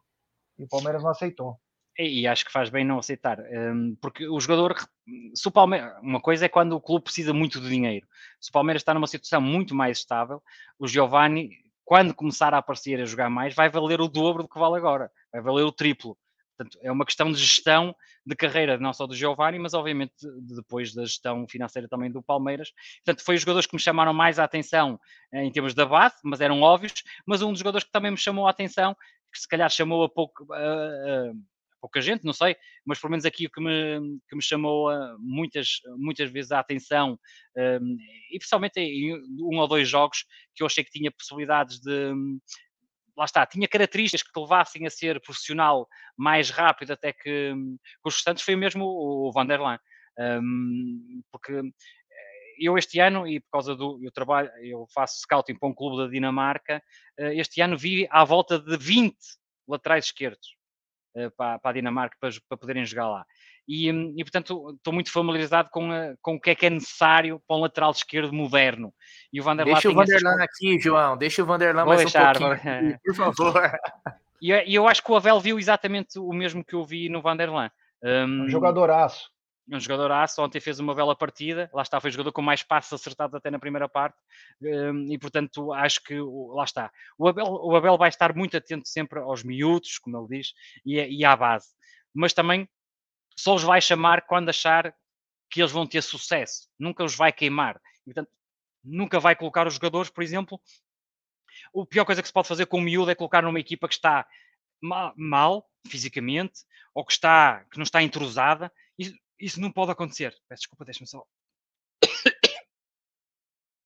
E 0.57 0.63
o 0.63 0.67
Palmeiras 0.67 1.03
não 1.03 1.11
aceitou. 1.11 1.59
E, 1.97 2.21
e 2.21 2.27
acho 2.27 2.45
que 2.45 2.51
faz 2.51 2.69
bem 2.69 2.83
não 2.83 2.99
aceitar, 2.99 3.39
um, 3.39 3.95
porque 4.01 4.27
o 4.27 4.37
jogador, 4.39 4.75
se 5.33 5.47
o 5.47 5.51
Palmeiras, 5.51 5.93
uma 6.01 6.19
coisa 6.19 6.45
é 6.45 6.49
quando 6.49 6.73
o 6.73 6.81
clube 6.81 7.05
precisa 7.05 7.33
muito 7.33 7.61
de 7.61 7.69
dinheiro. 7.69 8.05
Se 8.39 8.49
o 8.49 8.51
Palmeiras 8.53 8.81
está 8.81 8.93
numa 8.93 9.07
situação 9.07 9.39
muito 9.39 9.73
mais 9.73 9.99
estável, 9.99 10.43
o 10.77 10.87
Giovanni, 10.87 11.51
quando 11.85 12.13
começar 12.13 12.53
a 12.53 12.57
aparecer 12.57 12.99
a 12.99 13.05
jogar 13.05 13.29
mais, 13.29 13.55
vai 13.55 13.69
valer 13.69 14.01
o 14.01 14.09
dobro 14.09 14.43
do 14.43 14.49
que 14.49 14.59
vale 14.59 14.75
agora, 14.75 15.09
vai 15.31 15.41
valer 15.41 15.63
o 15.63 15.71
triplo. 15.71 16.17
Portanto, 16.57 16.79
é 16.81 16.91
uma 16.91 17.05
questão 17.05 17.31
de 17.31 17.37
gestão 17.37 17.95
de 18.25 18.35
carreira, 18.35 18.77
não 18.77 18.93
só 18.93 19.05
do 19.05 19.15
Giovanni, 19.15 19.59
mas 19.59 19.73
obviamente 19.73 20.13
depois 20.55 20.93
da 20.93 21.03
gestão 21.03 21.45
financeira 21.47 21.87
também 21.87 22.11
do 22.11 22.23
Palmeiras. 22.23 22.71
Portanto, 23.03 23.23
foi 23.23 23.35
os 23.35 23.41
jogadores 23.41 23.67
que 23.67 23.75
me 23.75 23.81
chamaram 23.81 24.13
mais 24.13 24.39
a 24.39 24.43
atenção 24.43 24.99
eh, 25.33 25.43
em 25.43 25.51
termos 25.51 25.73
da 25.73 25.85
base, 25.85 26.15
mas 26.23 26.41
eram 26.41 26.61
óbvios. 26.61 26.93
Mas 27.25 27.41
um 27.41 27.51
dos 27.51 27.59
jogadores 27.59 27.85
que 27.85 27.91
também 27.91 28.11
me 28.11 28.17
chamou 28.17 28.47
a 28.47 28.51
atenção, 28.51 28.95
que 29.31 29.39
se 29.39 29.47
calhar 29.47 29.69
chamou 29.69 30.03
a 30.03 30.09
pouco. 30.09 30.51
A, 30.53 30.57
a, 30.57 31.31
pouca 31.81 32.01
gente, 32.01 32.25
não 32.25 32.33
sei, 32.33 32.55
mas 32.83 32.99
pelo 32.99 33.11
menos 33.11 33.25
aqui 33.25 33.45
o 33.45 33.49
que 33.51 33.61
me, 33.61 34.19
que 34.27 34.35
me 34.35 34.41
chamou 34.41 34.89
muitas, 35.19 35.81
muitas 35.97 36.31
vezes 36.31 36.51
a 36.51 36.59
atenção, 36.59 37.19
um, 37.55 37.97
e 38.31 38.39
principalmente 38.39 38.79
em 38.79 39.13
um 39.39 39.59
ou 39.59 39.67
dois 39.67 39.87
jogos 39.87 40.25
que 40.55 40.63
eu 40.63 40.67
achei 40.67 40.83
que 40.83 40.89
tinha 40.89 41.11
possibilidades 41.11 41.79
de, 41.79 42.11
lá 43.17 43.25
está, 43.25 43.45
tinha 43.45 43.67
características 43.67 44.23
que 44.23 44.31
te 44.31 44.39
levassem 44.39 44.85
a 44.85 44.89
ser 44.89 45.21
profissional 45.21 45.87
mais 46.17 46.49
rápido 46.49 46.91
até 46.91 47.13
que, 47.13 47.53
que 47.53 48.05
os 48.05 48.15
restantes, 48.15 48.43
foi 48.43 48.55
mesmo 48.55 48.85
o, 48.85 49.29
o 49.29 49.31
Van 49.31 49.45
der 49.45 49.59
Laan. 49.59 49.79
Um, 50.17 51.21
porque 51.31 51.51
eh, 51.53 52.55
eu 52.59 52.77
este 52.77 52.99
ano, 52.99 53.27
e 53.27 53.39
por 53.41 53.51
causa 53.51 53.75
do 53.75 53.99
eu 54.01 54.11
trabalho, 54.11 54.49
eu 54.61 54.85
faço 54.93 55.19
scouting 55.21 55.57
para 55.57 55.69
um 55.69 55.73
clube 55.73 55.97
da 55.97 56.07
Dinamarca, 56.07 56.81
eh, 57.17 57.35
este 57.35 57.61
ano 57.61 57.77
vi 57.77 58.07
à 58.09 58.23
volta 58.23 58.57
de 58.57 58.77
20 58.77 59.17
laterais 59.67 60.05
esquerdos 60.05 60.55
eh, 61.15 61.29
para, 61.31 61.59
para 61.59 61.71
a 61.71 61.73
Dinamarca 61.73 62.17
para, 62.19 62.31
para 62.47 62.57
poderem 62.57 62.85
jogar 62.85 63.09
lá. 63.09 63.25
E, 63.67 63.91
hum, 63.91 64.13
e, 64.15 64.23
portanto 64.23 64.75
estou 64.75 64.93
muito 64.93 65.11
familiarizado 65.11 65.69
com, 65.71 65.91
a, 65.91 66.13
com 66.21 66.35
o 66.35 66.39
que 66.39 66.51
é 66.51 66.55
que 66.55 66.67
é 66.67 66.69
necessário 66.69 67.41
para 67.47 67.57
um 67.57 67.61
lateral 67.61 67.91
esquerdo 67.91 68.31
moderno. 68.31 68.93
E 69.33 69.41
o 69.41 69.43
Vanderlan 69.43 69.73
deixa 69.73 69.89
o 69.89 69.93
Vanderlan 69.93 70.43
aqui, 70.43 70.79
João, 70.79 71.17
deixa 71.17 71.43
o 71.43 71.45
Vanderlan 71.45 71.85
mais 71.85 71.99
deixar, 72.01 72.37
um 72.37 72.49
pouquinho, 72.49 72.99
por 73.03 73.15
favor. 73.15 73.53
E, 74.41 74.51
e, 74.51 74.75
eu 74.75 74.87
acho 74.87 75.01
que 75.01 75.11
o 75.11 75.15
Avel 75.15 75.39
viu 75.39 75.57
exatamente 75.57 76.19
o 76.19 76.31
mesmo 76.31 76.63
que 76.63 76.75
eu 76.75 76.83
vi 76.83 77.09
no 77.09 77.21
Vanderlan. 77.21 77.71
Um, 78.03 78.43
um 78.43 78.49
jogadoraço. 78.49 79.31
um 79.71 79.79
jogador 79.79 80.11
aço, 80.11 80.41
ontem 80.43 80.59
fez 80.59 80.79
uma 80.79 80.93
bela 80.93 81.15
partida, 81.15 81.69
lá 81.73 81.81
está, 81.81 81.99
foi 81.99 82.09
o 82.09 82.13
jogador 82.13 82.31
com 82.31 82.41
mais 82.41 82.61
passos 82.61 82.93
acertados 82.93 83.33
até 83.33 83.49
na 83.49 83.57
primeira 83.57 83.89
parte, 83.89 84.17
hum, 84.61 85.07
e 85.09 85.17
portanto 85.17 85.73
acho 85.73 86.03
que, 86.03 86.19
lá 86.53 86.63
está, 86.63 86.91
o 87.17 87.27
Abel, 87.27 87.45
o 87.47 87.75
Abel 87.75 87.97
vai 87.97 88.09
estar 88.09 88.35
muito 88.35 88.55
atento 88.55 88.87
sempre 88.87 89.19
aos 89.19 89.43
miúdos, 89.43 89.97
como 89.97 90.17
ele 90.17 90.37
diz, 90.37 90.53
e, 90.85 90.99
e 90.99 91.25
à 91.25 91.35
base, 91.35 91.69
mas 92.13 92.33
também 92.33 92.69
só 93.35 93.55
os 93.55 93.63
vai 93.63 93.81
chamar 93.81 94.21
quando 94.21 94.49
achar 94.49 94.95
que 95.49 95.61
eles 95.61 95.71
vão 95.71 95.85
ter 95.85 96.01
sucesso, 96.01 96.69
nunca 96.77 97.03
os 97.03 97.15
vai 97.15 97.31
queimar, 97.31 97.79
e, 98.01 98.13
portanto 98.13 98.29
nunca 98.83 99.19
vai 99.19 99.35
colocar 99.35 99.65
os 99.67 99.73
jogadores, 99.73 100.11
por 100.11 100.23
exemplo, 100.23 100.61
a 101.75 101.85
pior 101.85 102.05
coisa 102.05 102.21
que 102.21 102.27
se 102.27 102.33
pode 102.33 102.47
fazer 102.47 102.67
com 102.67 102.77
o 102.77 102.81
miúdo 102.81 103.09
é 103.09 103.15
colocar 103.15 103.41
numa 103.41 103.59
equipa 103.59 103.87
que 103.87 103.95
está 103.95 104.27
mal, 104.81 105.13
mal 105.17 105.69
fisicamente, 105.87 106.61
ou 106.93 107.05
que, 107.05 107.11
está, 107.11 107.65
que 107.71 107.77
não 107.77 107.83
está 107.83 108.01
entrosada, 108.01 108.71
isso, 108.97 109.13
isso 109.39 109.59
não 109.59 109.71
pode 109.71 109.91
acontecer. 109.91 110.35
Peço 110.47 110.61
desculpa, 110.61 110.85
deixa-me 110.85 111.07
só. 111.07 111.25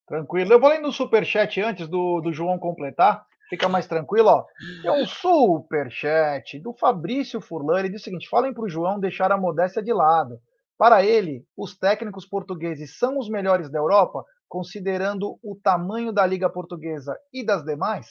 Tranquilo. 0.06 0.52
Eu 0.52 0.60
vou 0.60 0.70
ler 0.70 0.80
no 0.80 0.92
superchat 0.92 1.60
antes 1.60 1.88
do, 1.88 2.20
do 2.20 2.32
João 2.32 2.58
completar. 2.58 3.26
Fica 3.50 3.68
mais 3.68 3.88
tranquilo, 3.88 4.28
ó. 4.28 4.46
É 4.84 4.92
um 4.92 5.04
superchat 5.04 6.60
do 6.60 6.72
Fabrício 6.72 7.40
Furlan. 7.40 7.80
Ele 7.80 7.88
diz 7.88 8.00
o 8.00 8.04
seguinte: 8.04 8.28
falem 8.28 8.54
para 8.54 8.62
o 8.62 8.68
João 8.68 9.00
deixar 9.00 9.32
a 9.32 9.36
modéstia 9.36 9.82
de 9.82 9.92
lado. 9.92 10.40
Para 10.78 11.04
ele, 11.04 11.44
os 11.56 11.76
técnicos 11.76 12.24
portugueses 12.24 12.96
são 12.96 13.18
os 13.18 13.28
melhores 13.28 13.68
da 13.68 13.80
Europa, 13.80 14.24
considerando 14.48 15.36
o 15.42 15.58
tamanho 15.60 16.12
da 16.12 16.24
Liga 16.24 16.48
Portuguesa 16.48 17.18
e 17.32 17.44
das 17.44 17.64
demais? 17.64 18.06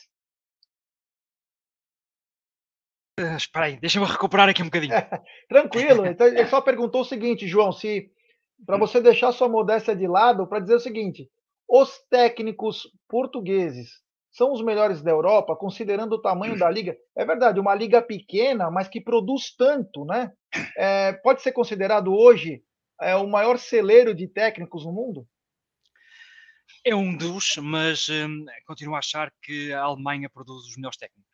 Uh, 3.17 3.35
espera 3.37 3.67
aí, 3.67 3.79
deixa 3.79 3.97
eu 3.97 4.03
recuperar 4.03 4.49
aqui 4.49 4.61
um 4.61 4.65
bocadinho. 4.65 4.93
Tranquilo. 5.47 6.05
Então, 6.05 6.27
ele 6.27 6.45
só 6.47 6.59
perguntou 6.59 7.01
o 7.01 7.05
seguinte, 7.05 7.47
João, 7.47 7.71
se 7.71 8.11
para 8.65 8.75
hum. 8.75 8.79
você 8.79 8.99
deixar 8.99 9.31
sua 9.31 9.47
modéstia 9.47 9.95
de 9.95 10.05
lado, 10.05 10.45
para 10.45 10.59
dizer 10.59 10.75
o 10.75 10.79
seguinte: 10.81 11.29
os 11.67 11.97
técnicos 12.09 12.91
portugueses 13.07 13.89
são 14.39 14.53
os 14.53 14.63
melhores 14.63 15.01
da 15.01 15.11
Europa, 15.11 15.53
considerando 15.53 16.13
o 16.13 16.21
tamanho 16.21 16.57
da 16.57 16.69
liga. 16.69 16.95
É 17.13 17.25
verdade, 17.25 17.59
uma 17.59 17.75
liga 17.75 18.01
pequena, 18.01 18.71
mas 18.71 18.87
que 18.87 19.01
produz 19.01 19.53
tanto, 19.53 20.05
né? 20.05 20.31
É, 20.77 21.11
pode 21.11 21.41
ser 21.41 21.51
considerado 21.51 22.13
hoje 22.13 22.63
é, 23.01 23.17
o 23.17 23.27
maior 23.27 23.59
celeiro 23.59 24.15
de 24.15 24.29
técnicos 24.29 24.85
no 24.85 24.93
mundo? 24.93 25.27
É 26.85 26.95
um 26.95 27.17
dos, 27.17 27.57
mas 27.57 28.07
hum, 28.07 28.45
continuo 28.65 28.95
a 28.95 28.99
achar 28.99 29.29
que 29.41 29.73
a 29.73 29.81
Alemanha 29.81 30.29
produz 30.29 30.65
os 30.67 30.77
melhores 30.77 30.97
técnicos. 30.97 31.27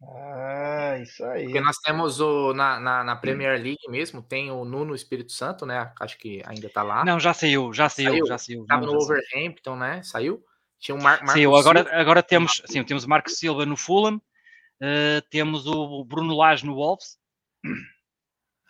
Ah, 0.00 0.96
isso 1.02 1.24
aí. 1.24 1.44
Porque 1.44 1.60
nós 1.60 1.76
temos 1.78 2.20
o 2.20 2.54
na, 2.54 2.78
na, 2.78 3.02
na, 3.02 3.16
Premier 3.16 3.60
League 3.60 3.88
mesmo, 3.88 4.22
tem 4.22 4.48
o 4.50 4.64
Nuno 4.64 4.94
Espírito 4.94 5.32
Santo, 5.32 5.66
né? 5.66 5.92
Acho 6.00 6.16
que 6.16 6.40
ainda 6.46 6.70
tá 6.70 6.84
lá. 6.84 7.04
Não, 7.04 7.18
já 7.18 7.34
saiu, 7.34 7.72
já 7.74 7.88
saiu, 7.88 8.12
saiu. 8.12 8.26
já 8.26 8.38
saiu. 8.38 8.64
Tava 8.64 8.86
no 8.86 8.94
Overhampton, 8.94 9.76
né? 9.76 10.02
Saiu. 10.04 10.42
Tinha 10.80 10.94
um 10.94 11.02
Mar 11.02 11.18
Marco 11.18 11.32
Saiu, 11.32 11.54
agora, 11.54 12.00
agora 12.00 12.22
temos, 12.22 12.62
sim, 12.66 12.82
temos 12.82 13.04
o 13.04 13.08
Marco 13.08 13.28
Silva 13.30 13.66
no 13.66 13.76
Fulham, 13.76 14.16
uh, 14.16 15.22
temos 15.30 15.66
o 15.66 16.04
Bruno 16.04 16.34
Lage 16.34 16.64
no 16.64 16.74
Wolves. 16.74 17.18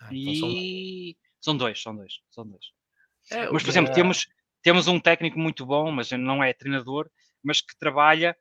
Ah, 0.03 0.09
então 0.13 0.49
e 0.49 1.17
são... 1.41 1.53
são... 1.53 1.57
dois, 1.57 1.83
são 1.83 1.97
dois, 1.97 2.15
são 2.31 2.47
dois. 2.47 2.65
É, 3.31 3.51
mas, 3.51 3.63
por 3.63 3.71
exemplo, 3.71 3.93
é... 3.93 3.95
temos, 3.95 4.27
temos 4.63 4.89
um 4.89 4.99
técnico 4.99 5.39
muito 5.39 5.65
bom, 5.65 5.93
mas 5.93 6.11
não 6.11 6.43
é 6.43 6.53
treinador, 6.53 7.09
mas 7.45 7.61
que 7.61 7.79
trabalha 7.79 8.37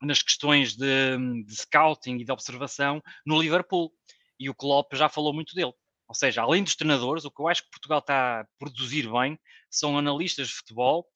nas 0.00 0.22
questões 0.22 0.74
de, 0.74 1.44
de 1.44 1.56
scouting 1.56 2.18
e 2.18 2.24
de 2.24 2.32
observação 2.32 3.02
no 3.26 3.40
Liverpool. 3.40 3.92
E 4.38 4.48
o 4.48 4.54
Klopp 4.54 4.94
já 4.94 5.08
falou 5.08 5.32
muito 5.32 5.54
dele. 5.54 5.72
Ou 6.08 6.14
seja, 6.14 6.42
além 6.42 6.62
dos 6.62 6.76
treinadores, 6.76 7.24
o 7.24 7.30
que 7.30 7.40
eu 7.40 7.48
acho 7.48 7.62
que 7.64 7.70
Portugal 7.70 7.98
está 7.98 8.40
a 8.40 8.46
produzir 8.58 9.10
bem 9.10 9.38
são 9.68 9.98
analistas 9.98 10.48
de 10.48 10.54
futebol, 10.54 11.06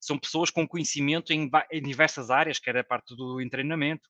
são 0.00 0.18
pessoas 0.18 0.50
com 0.50 0.66
conhecimento 0.66 1.32
em, 1.32 1.50
em 1.70 1.82
diversas 1.82 2.30
áreas, 2.30 2.58
quer 2.58 2.76
a 2.76 2.84
parte 2.84 3.14
do 3.14 3.36
treinamento, 3.48 4.08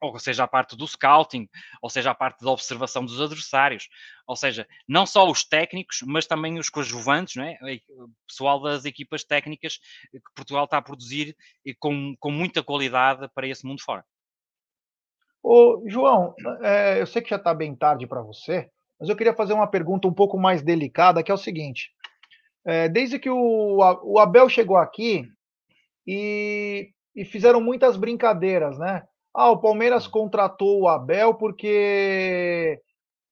ou 0.00 0.18
seja, 0.18 0.44
a 0.44 0.48
parte 0.48 0.76
do 0.76 0.86
scouting, 0.86 1.48
ou 1.80 1.88
seja, 1.88 2.10
a 2.10 2.14
parte 2.14 2.44
da 2.44 2.50
observação 2.50 3.04
dos 3.04 3.20
adversários, 3.20 3.88
ou 4.26 4.36
seja, 4.36 4.66
não 4.86 5.06
só 5.06 5.28
os 5.30 5.44
técnicos, 5.44 6.02
mas 6.02 6.26
também 6.26 6.58
os 6.58 6.68
coadjuvantes, 6.68 7.36
não 7.36 7.44
é? 7.44 7.56
o 7.88 8.10
pessoal 8.26 8.60
das 8.60 8.84
equipas 8.84 9.24
técnicas 9.24 9.78
que 10.10 10.34
Portugal 10.34 10.64
está 10.64 10.78
a 10.78 10.82
produzir 10.82 11.36
com, 11.78 12.14
com 12.18 12.30
muita 12.30 12.62
qualidade 12.62 13.28
para 13.34 13.46
esse 13.46 13.66
mundo 13.66 13.82
fora. 13.82 14.04
Ô, 15.42 15.82
João, 15.86 16.34
é, 16.62 17.00
eu 17.00 17.06
sei 17.06 17.20
que 17.20 17.30
já 17.30 17.36
está 17.36 17.52
bem 17.52 17.74
tarde 17.76 18.06
para 18.06 18.22
você, 18.22 18.70
mas 18.98 19.08
eu 19.08 19.16
queria 19.16 19.34
fazer 19.34 19.52
uma 19.52 19.66
pergunta 19.66 20.08
um 20.08 20.14
pouco 20.14 20.38
mais 20.38 20.62
delicada, 20.62 21.22
que 21.22 21.30
é 21.30 21.34
o 21.34 21.38
seguinte: 21.38 21.92
é, 22.64 22.88
desde 22.88 23.18
que 23.18 23.30
o, 23.30 23.78
o 24.02 24.18
Abel 24.18 24.48
chegou 24.48 24.76
aqui 24.76 25.26
e, 26.06 26.90
e 27.14 27.24
fizeram 27.24 27.60
muitas 27.60 27.96
brincadeiras, 27.96 28.78
né? 28.78 29.04
Ah, 29.34 29.50
o 29.50 29.60
Palmeiras 29.60 30.06
contratou 30.06 30.80
o 30.80 30.88
Abel 30.88 31.34
porque 31.34 32.80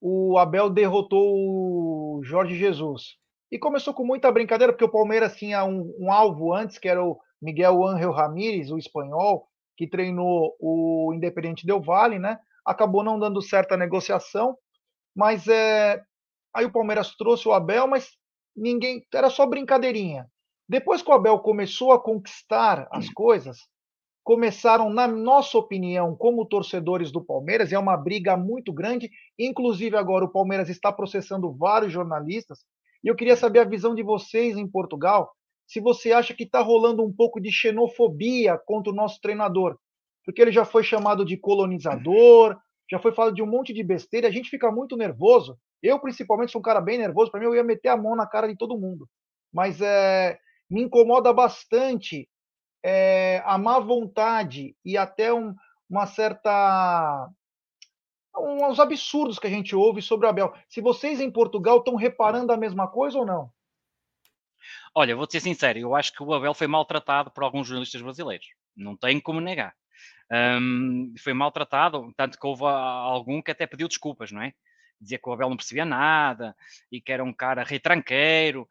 o 0.00 0.36
Abel 0.36 0.68
derrotou 0.68 1.32
o 1.32 2.20
Jorge 2.24 2.56
Jesus. 2.56 3.16
E 3.50 3.58
começou 3.58 3.94
com 3.94 4.04
muita 4.04 4.32
brincadeira, 4.32 4.72
porque 4.72 4.84
o 4.84 4.90
Palmeiras 4.90 5.36
tinha 5.36 5.64
um, 5.64 5.94
um 5.98 6.10
alvo 6.10 6.52
antes, 6.52 6.78
que 6.78 6.88
era 6.88 7.04
o 7.04 7.20
Miguel 7.40 7.86
Ángel 7.86 8.10
Ramírez, 8.10 8.70
o 8.70 8.78
espanhol, 8.78 9.46
que 9.76 9.86
treinou 9.86 10.56
o 10.58 11.12
Independente 11.14 11.66
Del 11.66 11.80
Valle, 11.80 12.18
né? 12.18 12.38
Acabou 12.66 13.04
não 13.04 13.18
dando 13.18 13.42
certo 13.42 13.72
a 13.72 13.76
negociação, 13.76 14.56
mas 15.14 15.46
é... 15.48 16.02
aí 16.54 16.64
o 16.64 16.72
Palmeiras 16.72 17.14
trouxe 17.16 17.46
o 17.46 17.52
Abel, 17.52 17.86
mas 17.86 18.10
ninguém. 18.56 19.04
Era 19.12 19.30
só 19.30 19.46
brincadeirinha. 19.46 20.26
Depois 20.68 21.02
que 21.02 21.10
o 21.10 21.14
Abel 21.14 21.38
começou 21.40 21.92
a 21.92 22.02
conquistar 22.02 22.88
as 22.90 23.08
coisas, 23.10 23.58
começaram, 24.24 24.88
na 24.88 25.06
nossa 25.06 25.58
opinião, 25.58 26.16
como 26.16 26.46
torcedores 26.46 27.10
do 27.10 27.24
Palmeiras, 27.24 27.72
é 27.72 27.78
uma 27.78 27.96
briga 27.96 28.36
muito 28.36 28.72
grande. 28.72 29.10
Inclusive, 29.38 29.96
agora 29.96 30.24
o 30.24 30.30
Palmeiras 30.30 30.68
está 30.68 30.92
processando 30.92 31.52
vários 31.52 31.92
jornalistas. 31.92 32.60
E 33.02 33.08
eu 33.08 33.16
queria 33.16 33.36
saber 33.36 33.58
a 33.58 33.64
visão 33.64 33.94
de 33.94 34.02
vocês 34.02 34.56
em 34.56 34.66
Portugal. 34.66 35.32
Se 35.66 35.80
você 35.80 36.12
acha 36.12 36.34
que 36.34 36.44
está 36.44 36.60
rolando 36.60 37.04
um 37.04 37.12
pouco 37.12 37.40
de 37.40 37.50
xenofobia 37.50 38.58
contra 38.64 38.92
o 38.92 38.96
nosso 38.96 39.20
treinador, 39.20 39.76
porque 40.24 40.40
ele 40.40 40.52
já 40.52 40.64
foi 40.64 40.84
chamado 40.84 41.24
de 41.24 41.36
colonizador, 41.36 42.56
já 42.90 42.98
foi 42.98 43.12
falado 43.12 43.34
de 43.34 43.42
um 43.42 43.46
monte 43.46 43.72
de 43.72 43.82
besteira, 43.82 44.28
a 44.28 44.30
gente 44.30 44.50
fica 44.50 44.70
muito 44.70 44.96
nervoso. 44.96 45.58
Eu, 45.82 45.98
principalmente, 45.98 46.52
sou 46.52 46.60
um 46.60 46.62
cara 46.62 46.80
bem 46.80 46.98
nervoso, 46.98 47.30
para 47.30 47.40
mim, 47.40 47.46
eu 47.46 47.54
ia 47.54 47.64
meter 47.64 47.88
a 47.88 47.96
mão 47.96 48.14
na 48.14 48.26
cara 48.26 48.46
de 48.46 48.56
todo 48.56 48.78
mundo. 48.78 49.08
Mas 49.52 49.80
é, 49.80 50.38
me 50.70 50.82
incomoda 50.82 51.32
bastante 51.32 52.28
é, 52.82 53.42
a 53.44 53.58
má 53.58 53.78
vontade 53.78 54.76
e 54.84 54.96
até 54.96 55.32
um, 55.32 55.54
uma 55.88 56.06
certa 56.06 57.28
uns 58.34 58.80
absurdos 58.80 59.38
que 59.38 59.46
a 59.46 59.50
gente 59.50 59.76
ouve 59.76 60.00
sobre 60.00 60.26
o 60.26 60.30
Abel. 60.30 60.54
Se 60.68 60.80
vocês 60.80 61.20
em 61.20 61.30
Portugal 61.30 61.78
estão 61.78 61.94
reparando 61.96 62.52
a 62.52 62.56
mesma 62.56 62.88
coisa 62.88 63.18
ou 63.18 63.26
não? 63.26 63.50
Olha, 64.94 65.16
vou 65.16 65.28
ser 65.30 65.40
sincero, 65.40 65.78
eu 65.78 65.94
acho 65.94 66.12
que 66.12 66.22
o 66.22 66.32
Abel 66.32 66.54
foi 66.54 66.66
maltratado 66.66 67.30
por 67.30 67.42
alguns 67.42 67.66
jornalistas 67.66 68.00
brasileiros. 68.00 68.46
Não 68.76 68.96
tenho 68.96 69.20
como 69.22 69.40
negar. 69.40 69.74
Um, 70.30 71.12
foi 71.22 71.34
maltratado, 71.34 72.12
tanto 72.16 72.38
que 72.38 72.46
houve 72.46 72.64
algum 72.64 73.42
que 73.42 73.50
até 73.50 73.66
pediu 73.66 73.88
desculpas, 73.88 74.32
não 74.32 74.42
é? 74.42 74.54
Dizia 75.02 75.18
que 75.18 75.28
o 75.28 75.32
Abel 75.32 75.50
não 75.50 75.56
percebia 75.56 75.84
nada 75.84 76.56
e 76.90 77.00
que 77.00 77.12
era 77.12 77.24
um 77.24 77.32
cara 77.32 77.64
retranqueiro. 77.64 78.68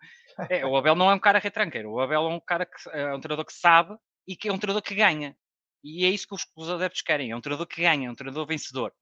É, 0.49 0.65
o 0.65 0.77
Abel 0.77 0.95
não 0.95 1.11
é 1.11 1.13
um 1.13 1.19
cara 1.19 1.39
retranqueiro, 1.39 1.91
o 1.91 1.99
Abel 1.99 2.23
é 2.23 2.29
um 2.29 2.39
cara 2.39 2.65
que 2.65 2.89
é 2.91 3.13
um 3.13 3.19
treinador 3.19 3.45
que 3.45 3.53
sabe 3.53 3.97
e 4.25 4.35
que 4.35 4.47
é 4.47 4.53
um 4.53 4.57
treinador 4.57 4.81
que 4.81 4.95
ganha. 4.95 5.35
E 5.83 6.05
é 6.05 6.09
isso 6.09 6.27
que 6.27 6.33
os, 6.35 6.45
os 6.55 6.69
adeptos 6.69 7.01
querem, 7.01 7.31
é 7.31 7.35
um 7.35 7.41
treinador 7.41 7.67
que 7.67 7.81
ganha, 7.81 8.07
é 8.07 8.11
um 8.11 8.15
treinador 8.15 8.45
vencedor. 8.47 8.93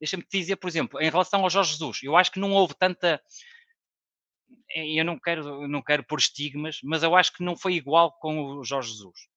Deixa-me 0.00 0.22
te 0.22 0.38
dizer, 0.38 0.56
por 0.56 0.68
exemplo, 0.68 1.00
em 1.00 1.10
relação 1.10 1.42
ao 1.42 1.50
Jorge 1.50 1.72
Jesus, 1.72 2.00
eu 2.02 2.16
acho 2.16 2.30
que 2.30 2.40
não 2.40 2.52
houve 2.52 2.74
tanta. 2.74 3.20
Eh, 4.74 4.98
eu 5.00 5.04
não 5.04 5.18
quero, 5.18 5.68
não 5.68 5.82
quero 5.82 6.04
pôr 6.04 6.18
estigmas, 6.18 6.78
mas 6.82 7.02
eu 7.02 7.14
acho 7.14 7.32
que 7.32 7.44
não 7.44 7.56
foi 7.56 7.74
igual 7.74 8.12
com 8.18 8.42
o 8.42 8.64
Jorge 8.64 8.92
Jesus 8.92 9.28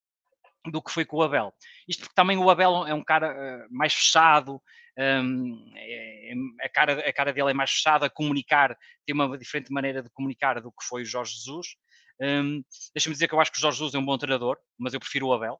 do 0.71 0.81
que 0.81 0.91
foi 0.91 1.05
com 1.05 1.17
o 1.17 1.23
Abel. 1.23 1.53
Isto 1.87 2.01
porque 2.01 2.15
também 2.15 2.37
o 2.37 2.49
Abel 2.49 2.87
é 2.87 2.93
um 2.93 3.03
cara 3.03 3.33
uh, 3.33 3.67
mais 3.69 3.93
fechado, 3.93 4.61
um, 4.97 5.71
é, 5.75 6.31
é, 6.31 6.35
a, 6.65 6.69
cara, 6.69 7.09
a 7.09 7.13
cara 7.13 7.33
dele 7.33 7.51
é 7.51 7.53
mais 7.53 7.71
fechada, 7.71 8.09
comunicar, 8.09 8.77
tem 9.05 9.13
uma 9.15 9.37
diferente 9.37 9.71
maneira 9.71 10.03
de 10.03 10.09
comunicar 10.09 10.61
do 10.61 10.71
que 10.71 10.85
foi 10.85 11.01
o 11.01 11.05
Jorge 11.05 11.35
Jesus. 11.35 11.75
Um, 12.21 12.63
Deixa-me 12.93 13.13
dizer 13.13 13.27
que 13.27 13.33
eu 13.33 13.39
acho 13.39 13.51
que 13.51 13.57
o 13.57 13.61
Jorge 13.61 13.77
Jesus 13.77 13.95
é 13.95 13.99
um 13.99 14.05
bom 14.05 14.17
treinador, 14.17 14.57
mas 14.77 14.93
eu 14.93 14.99
prefiro 14.99 15.27
o 15.27 15.33
Abel. 15.33 15.59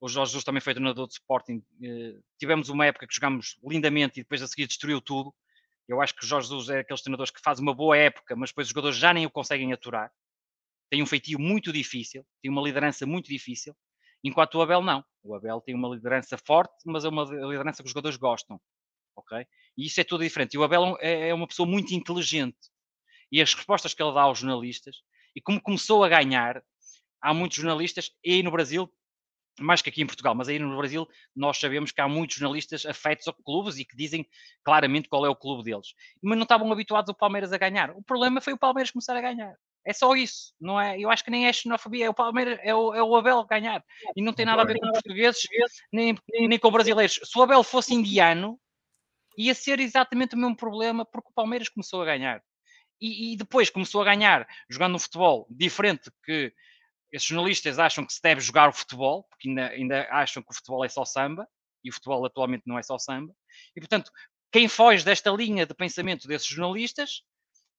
O 0.00 0.08
Jorge 0.08 0.32
Jesus 0.32 0.44
também 0.44 0.60
foi 0.60 0.74
treinador 0.74 1.06
de 1.06 1.14
Sporting. 1.14 1.62
Uh, 1.80 2.22
tivemos 2.38 2.68
uma 2.68 2.84
época 2.86 3.06
que 3.06 3.14
jogámos 3.14 3.58
lindamente 3.64 4.20
e 4.20 4.22
depois 4.22 4.42
a 4.42 4.46
seguir 4.46 4.66
destruiu 4.66 5.00
tudo. 5.00 5.34
Eu 5.88 6.00
acho 6.00 6.14
que 6.14 6.24
o 6.24 6.26
Jorge 6.26 6.48
Jesus 6.48 6.68
é 6.68 6.80
aqueles 6.80 7.02
treinadores 7.02 7.30
que 7.30 7.40
faz 7.42 7.58
uma 7.58 7.74
boa 7.74 7.96
época, 7.96 8.36
mas 8.36 8.50
depois 8.50 8.66
os 8.66 8.70
jogadores 8.70 8.96
já 8.96 9.12
nem 9.12 9.26
o 9.26 9.30
conseguem 9.30 9.72
aturar. 9.72 10.10
Tem 10.90 11.02
um 11.02 11.06
feitio 11.06 11.38
muito 11.38 11.72
difícil, 11.72 12.24
tem 12.42 12.50
uma 12.50 12.62
liderança 12.62 13.06
muito 13.06 13.28
difícil. 13.28 13.74
Enquanto 14.24 14.54
o 14.56 14.62
Abel 14.62 14.82
não. 14.82 15.04
O 15.22 15.34
Abel 15.36 15.60
tem 15.60 15.74
uma 15.74 15.88
liderança 15.88 16.38
forte, 16.38 16.74
mas 16.86 17.04
é 17.04 17.08
uma 17.08 17.24
liderança 17.24 17.82
que 17.82 17.86
os 17.86 17.90
jogadores 17.92 18.16
gostam. 18.16 18.60
Ok? 19.16 19.46
E 19.76 19.86
isso 19.86 20.00
é 20.00 20.04
tudo 20.04 20.24
diferente. 20.24 20.54
E 20.54 20.58
o 20.58 20.64
Abel 20.64 20.96
é, 21.00 21.28
é 21.28 21.34
uma 21.34 21.46
pessoa 21.46 21.68
muito 21.68 21.92
inteligente. 21.94 22.58
e 23.30 23.42
as 23.42 23.54
respostas 23.54 23.94
que 23.94 24.02
ele 24.02 24.14
dá 24.14 24.22
aos 24.22 24.38
jornalistas, 24.38 24.96
e 25.36 25.40
como 25.40 25.60
começou 25.60 26.04
a 26.04 26.08
ganhar, 26.08 26.62
há 27.20 27.34
muitos 27.34 27.58
jornalistas, 27.58 28.10
e 28.24 28.34
aí 28.34 28.42
no 28.42 28.50
Brasil, 28.50 28.92
mais 29.60 29.82
que 29.82 29.88
aqui 29.90 30.02
em 30.02 30.06
Portugal, 30.06 30.34
mas 30.34 30.48
aí 30.48 30.58
no 30.58 30.76
Brasil 30.76 31.08
nós 31.34 31.58
sabemos 31.58 31.92
que 31.92 32.00
há 32.00 32.08
muitos 32.08 32.36
jornalistas 32.36 32.84
afetos 32.86 33.28
a 33.28 33.32
clubes 33.32 33.78
e 33.78 33.84
que 33.84 33.96
dizem 33.96 34.26
claramente 34.64 35.08
qual 35.08 35.24
é 35.26 35.28
o 35.28 35.36
clube 35.36 35.64
deles. 35.64 35.94
Mas 36.22 36.36
não 36.36 36.44
estavam 36.44 36.70
habituados 36.72 37.10
o 37.10 37.14
Palmeiras 37.14 37.52
a 37.52 37.58
ganhar. 37.58 37.90
O 37.90 38.02
problema 38.02 38.40
foi 38.40 38.52
o 38.52 38.58
Palmeiras 38.58 38.90
começar 38.90 39.16
a 39.16 39.20
ganhar. 39.20 39.54
É 39.86 39.92
só 39.92 40.14
isso, 40.14 40.54
não 40.58 40.80
é? 40.80 40.98
Eu 40.98 41.10
acho 41.10 41.22
que 41.22 41.30
nem 41.30 41.46
é 41.46 41.52
xenofobia, 41.52 42.06
é 42.06 42.08
o 42.08 42.14
Palmeiras, 42.14 42.58
é 42.62 42.74
o, 42.74 42.94
é 42.94 43.02
o 43.02 43.14
Abel 43.14 43.44
ganhar. 43.44 43.84
E 44.16 44.22
não 44.22 44.32
tem 44.32 44.46
nada 44.46 44.62
a 44.62 44.64
ver 44.64 44.78
com 44.78 44.90
portugueses, 44.90 45.42
nem, 45.92 46.16
nem, 46.32 46.48
nem 46.48 46.58
com 46.58 46.70
brasileiros. 46.70 47.20
Se 47.22 47.38
o 47.38 47.42
Abel 47.42 47.62
fosse 47.62 47.92
indiano, 47.92 48.58
ia 49.36 49.54
ser 49.54 49.80
exatamente 49.80 50.34
o 50.34 50.38
mesmo 50.38 50.56
problema, 50.56 51.04
porque 51.04 51.28
o 51.28 51.34
Palmeiras 51.34 51.68
começou 51.68 52.00
a 52.00 52.06
ganhar. 52.06 52.42
E, 53.00 53.34
e 53.34 53.36
depois 53.36 53.68
começou 53.68 54.00
a 54.00 54.04
ganhar 54.04 54.46
jogando 54.70 54.94
um 54.94 54.98
futebol 54.98 55.46
diferente 55.50 56.10
que 56.24 56.52
esses 57.12 57.28
jornalistas 57.28 57.78
acham 57.78 58.06
que 58.06 58.12
se 58.12 58.22
deve 58.22 58.40
jogar 58.40 58.68
o 58.68 58.72
futebol, 58.72 59.24
porque 59.24 59.48
ainda, 59.48 59.68
ainda 59.68 60.08
acham 60.10 60.42
que 60.42 60.50
o 60.50 60.54
futebol 60.54 60.84
é 60.84 60.88
só 60.88 61.04
samba, 61.04 61.46
e 61.84 61.90
o 61.90 61.92
futebol 61.92 62.24
atualmente 62.24 62.64
não 62.66 62.78
é 62.78 62.82
só 62.82 62.98
samba. 62.98 63.34
E, 63.76 63.80
portanto, 63.80 64.10
quem 64.50 64.68
foge 64.68 65.04
desta 65.04 65.30
linha 65.30 65.66
de 65.66 65.74
pensamento 65.74 66.26
desses 66.26 66.48
jornalistas, 66.48 67.22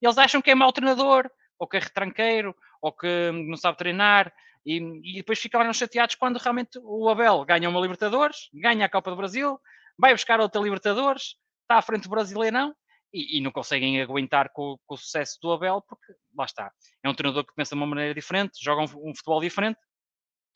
eles 0.02 0.18
acham 0.18 0.41
que 0.41 0.52
é 0.52 0.56
mau 0.56 0.72
treinador, 0.72 1.30
ou 1.57 1.68
que 1.68 1.77
é 1.77 1.80
retranqueiro, 1.80 2.56
ou 2.82 2.91
que 2.91 3.32
não 3.32 3.57
sabe 3.57 3.77
treinar, 3.77 4.34
e, 4.65 4.77
e 5.03 5.14
depois 5.18 5.40
ficaram 5.40 5.72
chateados 5.73 6.15
quando 6.15 6.38
realmente 6.38 6.80
o 6.82 7.07
Abel 7.07 7.45
ganha 7.45 7.69
uma 7.69 7.80
Libertadores, 7.80 8.49
ganha 8.53 8.86
a 8.86 8.90
Copa 8.90 9.11
do 9.11 9.18
Brasil, 9.18 9.60
vai 9.98 10.14
buscar 10.14 10.40
outra 10.40 10.61
Libertadores, 10.61 11.36
está 11.61 11.77
à 11.77 11.82
frente 11.82 12.03
do 12.03 12.10
Brasileirão, 12.10 12.76
e, 13.15 13.38
e 13.38 13.41
não 13.41 13.52
conseguem 13.52 14.02
aguentar 14.02 14.49
com, 14.52 14.77
com, 14.86 14.95
o 14.95 14.98
sucesso 14.98 15.38
do 15.41 15.53
Abel, 15.53 15.82
porque 15.88 16.14
lá 16.36 16.44
está. 16.44 16.69
É 17.02 17.10
um 17.10 17.14
treinador 17.14 17.45
que 17.45 17.56
pensa 17.56 17.73
de 17.73 17.80
uma 17.80 17.88
maneira 17.88 18.14
diferente, 18.14 18.61
joga 18.61 18.82
um, 18.82 19.10
um 19.10 19.15
futebol 19.15 19.40
diferente. 19.40 19.80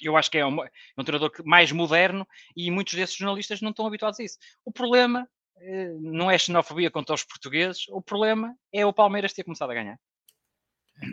Eu 0.01 0.17
acho 0.17 0.29
que 0.29 0.37
é, 0.37 0.45
uma, 0.45 0.65
é 0.65 0.69
um 0.97 1.03
treinador 1.03 1.31
mais 1.45 1.71
moderno 1.71 2.27
e 2.55 2.69
muitos 2.69 2.93
desses 2.93 3.15
jornalistas 3.15 3.61
não 3.61 3.69
estão 3.69 3.87
habituados 3.87 4.19
a 4.19 4.23
isso. 4.23 4.37
O 4.65 4.73
problema 4.73 5.27
eh, 5.61 5.93
não 5.99 6.29
é 6.29 6.37
xenofobia 6.37 6.91
contra 6.91 7.15
os 7.15 7.23
portugueses, 7.23 7.87
o 7.89 8.01
problema 8.01 8.55
é 8.73 8.85
o 8.85 8.93
Palmeiras 8.93 9.33
ter 9.33 9.43
começado 9.43 9.71
a 9.71 9.73
ganhar. 9.73 9.97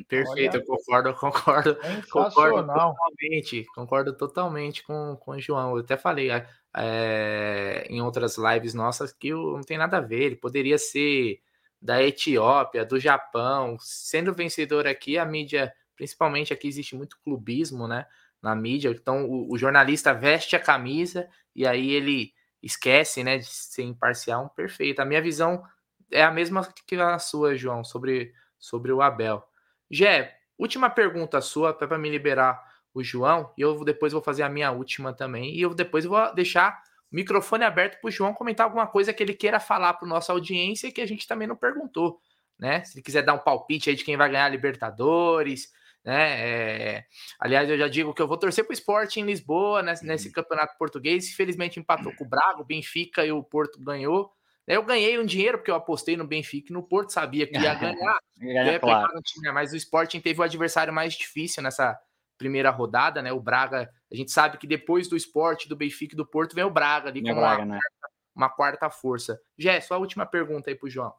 Perfeito, 0.09 0.57
Olha, 0.57 0.63
eu 0.63 0.65
concordo, 0.65 1.15
concordo, 1.15 1.79
concordo 2.11 2.67
totalmente, 2.67 3.65
concordo 3.75 4.17
totalmente 4.17 4.83
com, 4.83 5.17
com 5.17 5.33
o 5.33 5.41
João. 5.41 5.77
Eu 5.77 5.83
até 5.83 5.97
falei 5.97 6.29
é, 6.77 7.87
em 7.89 8.01
outras 8.03 8.37
lives 8.37 8.75
nossas 8.75 9.13
que 9.13 9.33
não 9.33 9.61
tem 9.61 9.79
nada 9.79 9.99
a 9.99 10.01
ver. 10.01 10.23
Ele 10.23 10.37
poderia 10.37 10.79
ser 10.79 11.41
da 11.81 12.03
Etiópia, 12.03 12.85
do 12.85 12.99
Japão, 12.99 13.77
sendo 13.79 14.35
vencedor 14.35 14.87
aqui, 14.87 15.19
a 15.19 15.25
mídia, 15.25 15.73
principalmente 15.95 16.53
aqui 16.53 16.67
existe 16.67 16.97
muito 16.97 17.19
clubismo, 17.23 17.87
né? 17.87 18.07
Na 18.43 18.55
mídia, 18.55 18.91
então 18.91 19.25
o, 19.27 19.53
o 19.53 19.59
jornalista 19.59 20.13
veste 20.13 20.57
a 20.57 20.61
camisa 20.61 21.29
e 21.55 21.67
aí 21.67 21.91
ele 21.91 22.33
esquece, 22.63 23.23
né, 23.23 23.39
de 23.39 23.47
ser 23.47 23.83
imparcial. 23.83 24.51
Perfeito. 24.51 25.01
A 25.01 25.05
minha 25.05 25.23
visão 25.23 25.63
é 26.11 26.23
a 26.23 26.31
mesma 26.31 26.69
que 26.87 26.97
a 26.97 27.19
sua, 27.19 27.57
João, 27.57 27.85
sobre, 27.85 28.33
sobre 28.59 28.93
o 28.93 29.01
Abel. 29.01 29.47
Gé, 29.91 30.37
última 30.59 30.91
pergunta 30.91 31.41
sua, 31.41 31.73
para 31.73 31.99
me 31.99 32.11
liberar 32.11 32.63
o 32.93 33.03
João, 33.03 33.53
e 33.57 33.61
eu 33.61 33.85
depois 33.85 34.13
vou 34.13 34.23
fazer 34.23 34.43
a 34.43 34.49
minha 34.49 34.71
última 34.71 35.13
também, 35.13 35.55
e 35.55 35.61
eu 35.61 35.75
depois 35.75 36.05
vou 36.05 36.35
deixar 36.35 36.83
o 37.13 37.17
microfone 37.17 37.65
aberto 37.65 38.01
para 38.01 38.09
o 38.09 38.11
João 38.11 38.33
comentar 38.33 38.65
alguma 38.65 38.87
coisa 38.87 39.13
que 39.13 39.23
ele 39.23 39.35
queira 39.35 39.61
falar 39.61 39.95
para 39.95 40.09
nossa 40.09 40.33
audiência 40.33 40.91
que 40.91 41.01
a 41.01 41.07
gente 41.07 41.27
também 41.27 41.47
não 41.47 41.57
perguntou, 41.57 42.21
né? 42.59 42.83
Se 42.85 42.97
ele 42.97 43.03
quiser 43.03 43.23
dar 43.23 43.35
um 43.35 43.39
palpite 43.39 43.91
aí 43.91 43.97
de 43.97 44.05
quem 44.05 44.17
vai 44.17 44.31
ganhar 44.31 44.47
a 44.47 44.49
Libertadores, 44.49 45.71
né? 46.07 46.41
É... 46.41 47.05
Aliás, 47.41 47.69
eu 47.69 47.77
já 47.77 47.89
digo 47.89 48.15
que 48.15 48.23
eu 48.23 48.29
vou 48.29 48.39
torcer 48.39 48.65
para 48.65 48.71
o 48.71 48.75
esporte 48.75 49.21
em 49.21 49.25
Lisboa, 49.25 49.83
nesse, 49.83 50.07
nesse 50.07 50.33
campeonato 50.33 50.79
português. 50.79 51.29
Infelizmente 51.29 51.81
empatou 51.81 52.15
com 52.15 52.25
o 52.25 52.29
Braga, 52.29 52.61
o 52.61 52.65
Benfica 52.65 53.27
e 53.27 53.33
o 53.33 53.43
Porto 53.43 53.83
ganhou. 53.83 54.33
Eu 54.67 54.83
ganhei 54.83 55.19
um 55.19 55.25
dinheiro 55.25 55.59
porque 55.59 55.71
eu 55.71 55.77
apostei 55.77 56.17
no 56.17 56.27
Benfica 56.27 56.73
e 56.73 56.75
no 56.75 56.83
Porto, 56.83 57.13
sabia 57.13 57.47
que 57.47 57.57
ia 57.57 57.75
ganhar. 57.75 58.19
ia 58.41 58.81
claro. 58.81 59.21
time, 59.23 59.53
mas 59.53 59.73
o 59.73 59.77
Sporting 59.77 60.21
teve 60.21 60.41
o 60.41 60.45
adversário 60.45 60.93
mais 60.93 61.15
difícil 61.15 61.63
nessa 61.63 61.97
primeira 62.37 62.71
rodada, 62.71 63.23
né? 63.23 63.33
O 63.33 63.41
Braga, 63.41 63.89
a 64.11 64.15
gente 64.15 64.31
sabe 64.33 64.59
que 64.59 64.67
depois 64.67 65.09
do 65.09 65.17
Sport, 65.17 65.67
do 65.69 65.77
Benfica 65.77 66.15
e 66.15 66.17
do 66.17 66.27
Porto 66.27 66.55
vem 66.55 66.65
o 66.65 66.71
Braga 66.71 67.09
ali 67.09 67.23
com 67.23 67.35
Braga, 67.35 67.63
uma, 67.63 67.75
né? 67.75 67.79
quarta, 67.79 68.15
uma 68.35 68.51
quarta 68.51 68.91
força. 68.91 69.41
Jé, 69.57 69.81
só 69.81 69.95
a 69.95 69.99
última 69.99 70.27
pergunta 70.27 70.69
aí 70.69 70.75
pro 70.75 70.91
João. 70.91 71.15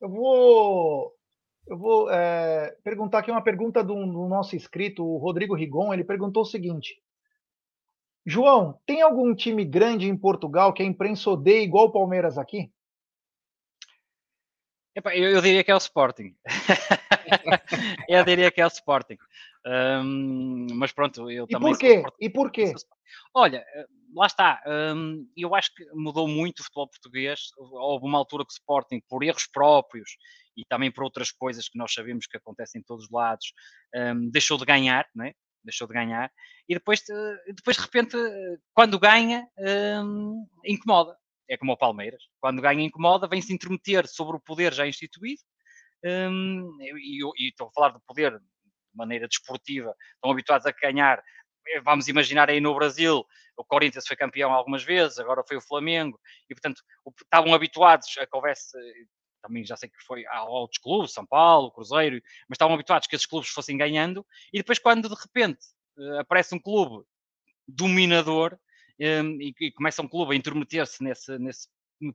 Eu 0.00 0.08
vou 0.08 1.12
eu 1.66 1.78
vou 1.78 2.10
é, 2.10 2.76
perguntar 2.84 3.20
aqui 3.20 3.30
uma 3.30 3.42
pergunta 3.42 3.82
do, 3.82 3.94
do 3.94 4.28
nosso 4.28 4.54
inscrito, 4.54 5.04
o 5.04 5.16
Rodrigo 5.16 5.54
Rigon. 5.54 5.92
Ele 5.92 6.04
perguntou 6.04 6.42
o 6.42 6.46
seguinte: 6.46 6.96
João, 8.26 8.80
tem 8.86 9.02
algum 9.02 9.34
time 9.34 9.64
grande 9.64 10.08
em 10.08 10.16
Portugal 10.16 10.72
que 10.72 10.82
a 10.82 10.86
imprensa 10.86 11.30
odeia 11.30 11.62
igual 11.62 11.86
o 11.86 11.92
Palmeiras 11.92 12.38
aqui? 12.38 12.70
Epa, 14.96 15.14
eu, 15.14 15.30
eu, 15.30 15.42
diria 15.42 15.64
que 15.64 15.70
é 15.70 15.74
o 15.74 15.78
Sporting. 15.78 16.36
eu 18.08 18.24
diria 18.24 18.50
que 18.50 18.60
é 18.60 18.64
o 18.64 18.68
Sporting. 18.68 19.18
Um, 19.66 20.68
mas 20.74 20.92
pronto, 20.92 21.28
eu 21.28 21.44
e 21.44 21.48
também. 21.48 21.72
Por 21.72 21.78
quê? 21.78 22.02
E 22.20 22.30
por 22.30 22.52
quê? 22.52 22.72
Olha, 23.34 23.64
eh, 23.74 23.86
lá 24.14 24.26
está. 24.26 24.62
Um, 24.66 25.28
eu 25.36 25.54
acho 25.54 25.74
que 25.74 25.84
mudou 25.92 26.28
muito 26.28 26.60
o 26.60 26.62
futebol 26.62 26.88
português. 26.88 27.48
Houve 27.56 28.06
uma 28.06 28.18
altura 28.18 28.44
que 28.44 28.52
o 28.52 28.56
Sporting, 28.56 29.02
por 29.08 29.24
erros 29.24 29.48
próprios 29.48 30.16
e 30.56 30.64
também 30.64 30.92
por 30.92 31.02
outras 31.02 31.32
coisas 31.32 31.68
que 31.68 31.76
nós 31.76 31.92
sabemos 31.92 32.26
que 32.26 32.36
acontecem 32.36 32.80
em 32.80 32.84
todos 32.84 33.06
os 33.06 33.10
lados, 33.10 33.52
um, 33.94 34.30
deixou 34.30 34.56
de 34.56 34.64
ganhar, 34.64 35.08
né? 35.12 35.34
Deixou 35.64 35.86
de 35.86 35.94
ganhar, 35.94 36.30
e 36.68 36.74
depois, 36.74 37.02
depois 37.46 37.76
de 37.76 37.82
repente, 37.82 38.16
quando 38.72 38.98
ganha, 38.98 39.46
hum, 40.02 40.46
incomoda. 40.64 41.16
É 41.48 41.56
como 41.56 41.72
o 41.72 41.76
Palmeiras. 41.76 42.22
Quando 42.40 42.62
ganha, 42.62 42.82
incomoda, 42.82 43.28
vem-se 43.28 43.52
intrometer 43.52 44.06
sobre 44.06 44.36
o 44.36 44.40
poder 44.40 44.72
já 44.72 44.86
instituído, 44.86 45.42
hum, 46.04 46.76
e, 46.80 47.48
estou 47.48 47.68
a 47.68 47.72
falar 47.72 47.88
do 47.90 48.00
poder 48.06 48.38
de 48.38 48.44
maneira 48.94 49.28
desportiva, 49.28 49.94
estão 50.14 50.30
habituados 50.30 50.66
a 50.66 50.72
ganhar. 50.72 51.22
Vamos 51.82 52.08
imaginar 52.08 52.50
aí 52.50 52.60
no 52.60 52.74
Brasil, 52.74 53.24
o 53.56 53.64
Corinthians 53.64 54.06
foi 54.06 54.16
campeão 54.16 54.52
algumas 54.52 54.84
vezes, 54.84 55.18
agora 55.18 55.42
foi 55.46 55.56
o 55.56 55.60
Flamengo, 55.60 56.18
e 56.48 56.54
portanto 56.54 56.82
estavam 57.22 57.54
habituados 57.54 58.06
a 58.18 58.26
que 58.26 58.36
houvesse 58.36 58.76
também 59.44 59.64
já 59.64 59.76
sei 59.76 59.90
que 59.90 60.02
foi 60.02 60.24
a 60.26 60.44
outros 60.44 60.78
clubes, 60.78 61.12
São 61.12 61.26
Paulo, 61.26 61.70
Cruzeiro, 61.70 62.16
mas 62.48 62.56
estavam 62.56 62.74
habituados 62.74 63.06
que 63.06 63.14
esses 63.14 63.26
clubes 63.26 63.50
fossem 63.50 63.76
ganhando, 63.76 64.26
e 64.52 64.58
depois 64.58 64.78
quando 64.78 65.08
de 65.08 65.14
repente 65.14 65.60
uh, 65.98 66.20
aparece 66.20 66.54
um 66.54 66.58
clube 66.58 67.04
dominador 67.68 68.58
ehm, 68.98 69.38
e, 69.40 69.54
e, 69.60 69.70
começa 69.72 70.00
um 70.00 70.08
clube 70.08 70.32
a 70.32 70.36
intrometer-se 70.36 71.02
nesse, 71.04 71.38
nesse 71.38 71.68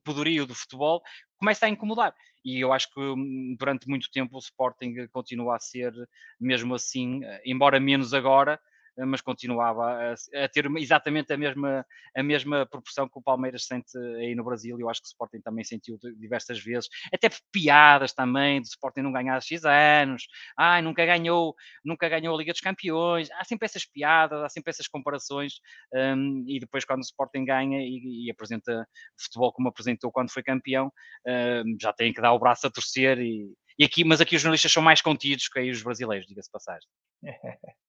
poderio 0.03 0.45
do 0.45 0.55
futebol, 0.55 1.01
começa 1.37 1.65
a 1.65 1.69
incomodar. 1.69 2.15
E 2.43 2.59
eu 2.59 2.73
acho 2.73 2.91
que 2.91 2.99
hum, 2.99 3.55
durante 3.57 3.87
muito 3.87 4.09
tempo 4.11 4.35
o 4.35 4.39
Sporting 4.39 5.07
continua 5.11 5.55
a 5.55 5.59
ser 5.59 5.93
mesmo 6.39 6.73
assim, 6.73 7.23
eh, 7.23 7.41
embora 7.45 7.79
menos 7.79 8.13
agora, 8.13 8.53
eh, 8.53 8.59
mas 8.97 9.21
continuava 9.21 9.85
a, 9.85 10.13
a, 10.13 10.49
ter 10.49 10.65
exatamente 10.77 11.31
a 11.33 11.37
mesma, 11.37 11.85
a 12.15 12.23
mesma 12.23 12.65
proporção 12.65 13.07
que 13.07 13.17
o 13.17 13.21
Palmeiras 13.21 13.65
sente 13.65 13.97
aí 14.19 14.35
no 14.35 14.43
Brasil. 14.43 14.77
E 14.77 14.81
eu 14.81 14.89
acho 14.89 15.01
que 15.01 15.07
o 15.07 15.11
Sporting 15.11 15.41
também 15.41 15.63
sentiu 15.63 15.97
diversas 16.17 16.59
vezes, 16.59 16.89
até 17.13 17.29
piadas 17.51 18.13
também, 18.13 18.61
do 18.61 18.65
Sporting 18.65 19.01
não 19.01 19.11
ganhar 19.11 19.35
há 19.35 19.41
X 19.41 19.63
anos, 19.65 20.27
ai, 20.57 20.81
nunca 20.81 21.05
ganhou, 21.05 21.55
nunca 21.83 22.09
ganhou 22.09 22.35
a 22.35 22.37
Liga 22.37 22.51
dos 22.51 22.61
Campeões. 22.61 23.29
Há 23.31 23.43
sempre 23.43 23.65
essas 23.65 23.85
piadas, 23.85 24.41
há 24.41 24.49
sempre 24.49 24.69
essas 24.71 24.87
comparações. 24.87 25.53
Um, 25.93 26.43
e 26.47 26.59
depois, 26.59 26.85
quando 26.85 26.99
o 26.99 27.05
Sporting 27.05 27.45
ganha 27.45 27.79
e, 27.81 28.25
e, 28.25 28.31
apresenta 28.31 28.87
futebol 29.17 29.51
como 29.53 29.69
apresentou 29.69 30.11
quando 30.11 30.31
foi 30.31 30.43
campeão, 30.43 30.91
um, 31.27 31.77
já 31.79 31.93
tem 31.93 32.13
que 32.13 32.21
dar 32.21 32.33
o 32.33 32.39
braço 32.39 32.67
a 32.67 32.71
torcer. 32.71 33.19
E, 33.19 33.53
e 33.77 33.83
aqui, 33.83 34.03
mas 34.03 34.21
aqui 34.21 34.35
os 34.35 34.41
jornalistas 34.41 34.71
são 34.71 34.83
mais 34.83 35.01
contidos 35.01 35.47
que 35.47 35.59
aí 35.59 35.71
os 35.71 35.81
brasileiros, 35.81 36.27
diga-se 36.27 36.51
passagem. 36.51 36.87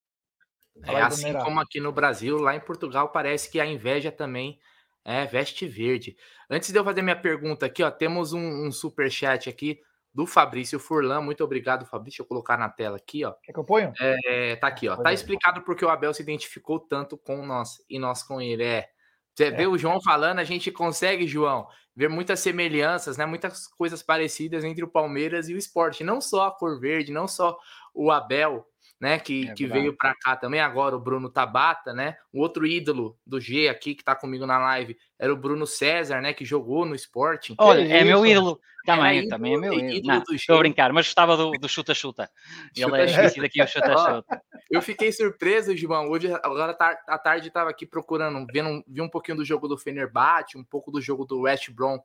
É 0.93 1.03
assim 1.03 1.33
como 1.35 1.61
aqui 1.61 1.81
no 1.81 1.93
Brasil, 1.93 2.39
lá 2.39 2.55
em 2.55 2.61
Portugal 2.61 3.09
parece 3.11 3.51
que 3.51 3.61
a 3.61 3.67
inveja 3.67 4.11
também 4.11 4.59
é 5.05 5.25
veste 5.27 5.67
verde. 5.67 6.17
Antes 6.49 6.71
de 6.71 6.79
eu 6.79 6.85
fazer 6.85 7.03
minha 7.03 7.17
pergunta 7.17 7.67
aqui, 7.67 7.83
ó, 7.83 7.91
temos 7.91 8.33
um, 8.33 8.67
um 8.67 8.73
super 8.73 9.11
chat 9.11 9.49
aqui 9.49 9.81
do 10.13 10.27
Fabrício 10.27 10.79
Furlan. 10.79 11.21
Muito 11.21 11.43
obrigado, 11.45 11.87
Fabrício. 11.87 12.11
Deixa 12.19 12.23
eu 12.23 12.27
colocar 12.27 12.57
na 12.57 12.69
tela 12.69 12.97
aqui, 12.97 13.25
ó. 13.25 13.33
Quer 13.43 13.53
que 13.53 13.59
eu 13.59 13.65
ponha? 13.65 13.93
É, 14.01 14.57
tá 14.57 14.67
aqui, 14.67 14.89
ó. 14.89 14.97
Tá 14.97 15.13
explicado 15.13 15.63
porque 15.63 15.85
o 15.85 15.89
Abel 15.89 16.13
se 16.13 16.23
identificou 16.23 16.81
tanto 16.81 17.17
com 17.17 17.45
nós 17.47 17.83
e 17.89 17.99
nós 17.99 18.23
com 18.23 18.41
ele. 18.41 18.65
É. 18.65 18.89
Você 19.35 19.45
é. 19.45 19.51
vê 19.51 19.67
o 19.67 19.79
João 19.79 20.01
falando, 20.03 20.41
a 20.41 20.45
gente 20.45 20.71
consegue, 20.71 21.27
João, 21.27 21.67
ver 21.95 22.09
muitas 22.09 22.41
semelhanças, 22.41 23.17
né? 23.17 23.25
Muitas 23.25 23.67
coisas 23.69 24.03
parecidas 24.03 24.65
entre 24.65 24.85
o 24.85 24.89
Palmeiras 24.89 25.49
e 25.49 25.55
o 25.55 25.59
esporte. 25.59 26.05
Não 26.05 26.21
só 26.21 26.49
a 26.49 26.51
cor 26.51 26.81
verde, 26.81 27.13
não 27.13 27.29
só 27.29 27.57
o 27.95 28.11
Abel, 28.11 28.67
né? 29.01 29.19
Que, 29.19 29.49
é 29.49 29.55
que 29.55 29.67
veio 29.67 29.97
para 29.97 30.15
cá 30.15 30.37
também 30.37 30.61
agora, 30.61 30.95
o 30.95 31.01
Bruno 31.01 31.31
Tabata, 31.31 31.95
né? 31.95 32.17
O 32.33 32.41
outro 32.41 32.67
ídolo 32.67 33.17
do 33.27 33.41
G 33.41 33.69
aqui 33.69 33.95
que 33.95 34.05
tá 34.05 34.15
comigo 34.15 34.47
na 34.47 34.59
live 34.59 34.97
era 35.19 35.33
o 35.33 35.37
Bruno 35.37 35.67
César, 35.67 36.21
né? 36.21 36.35
Que 36.35 36.45
jogou 36.45 36.85
no 36.85 36.95
Sporting. 36.95 37.55
Olha, 37.59 37.81
é, 37.81 38.05
meu 38.05 38.27
ídolo. 38.27 38.61
Também, 38.85 39.29
também 39.29 39.55
é 39.55 39.57
meu 39.59 39.75
ídolo. 39.75 40.23
Estou 40.33 40.57
a 40.57 40.59
brincar, 40.59 40.93
mas 40.93 41.07
gostava 41.07 41.37
do 41.37 41.69
chuta-chuta. 41.69 42.31
Ele 42.77 42.95
é 42.95 43.05
esquecido 43.05 43.47
aqui 43.47 43.63
o 43.63 43.67
chuta-chuta. 43.67 44.43
Eu 44.71 44.81
fiquei 44.81 45.11
surpreso, 45.11 45.77
João. 45.77 46.09
Hoje, 46.09 46.33
agora 46.33 46.77
à 47.09 47.19
tarde, 47.19 47.49
estava 47.49 47.71
aqui 47.71 47.85
procurando, 47.85 48.47
vendo, 48.53 48.85
vi 48.87 49.01
um 49.01 49.09
pouquinho 49.09 49.39
do 49.39 49.45
jogo 49.45 49.67
do 49.67 49.77
Fenerbahçe, 49.77 50.57
um 50.57 50.63
pouco 50.63 50.93
do 50.93 51.01
jogo 51.01 51.25
do 51.25 51.41
West 51.41 51.71
Brom 51.71 51.99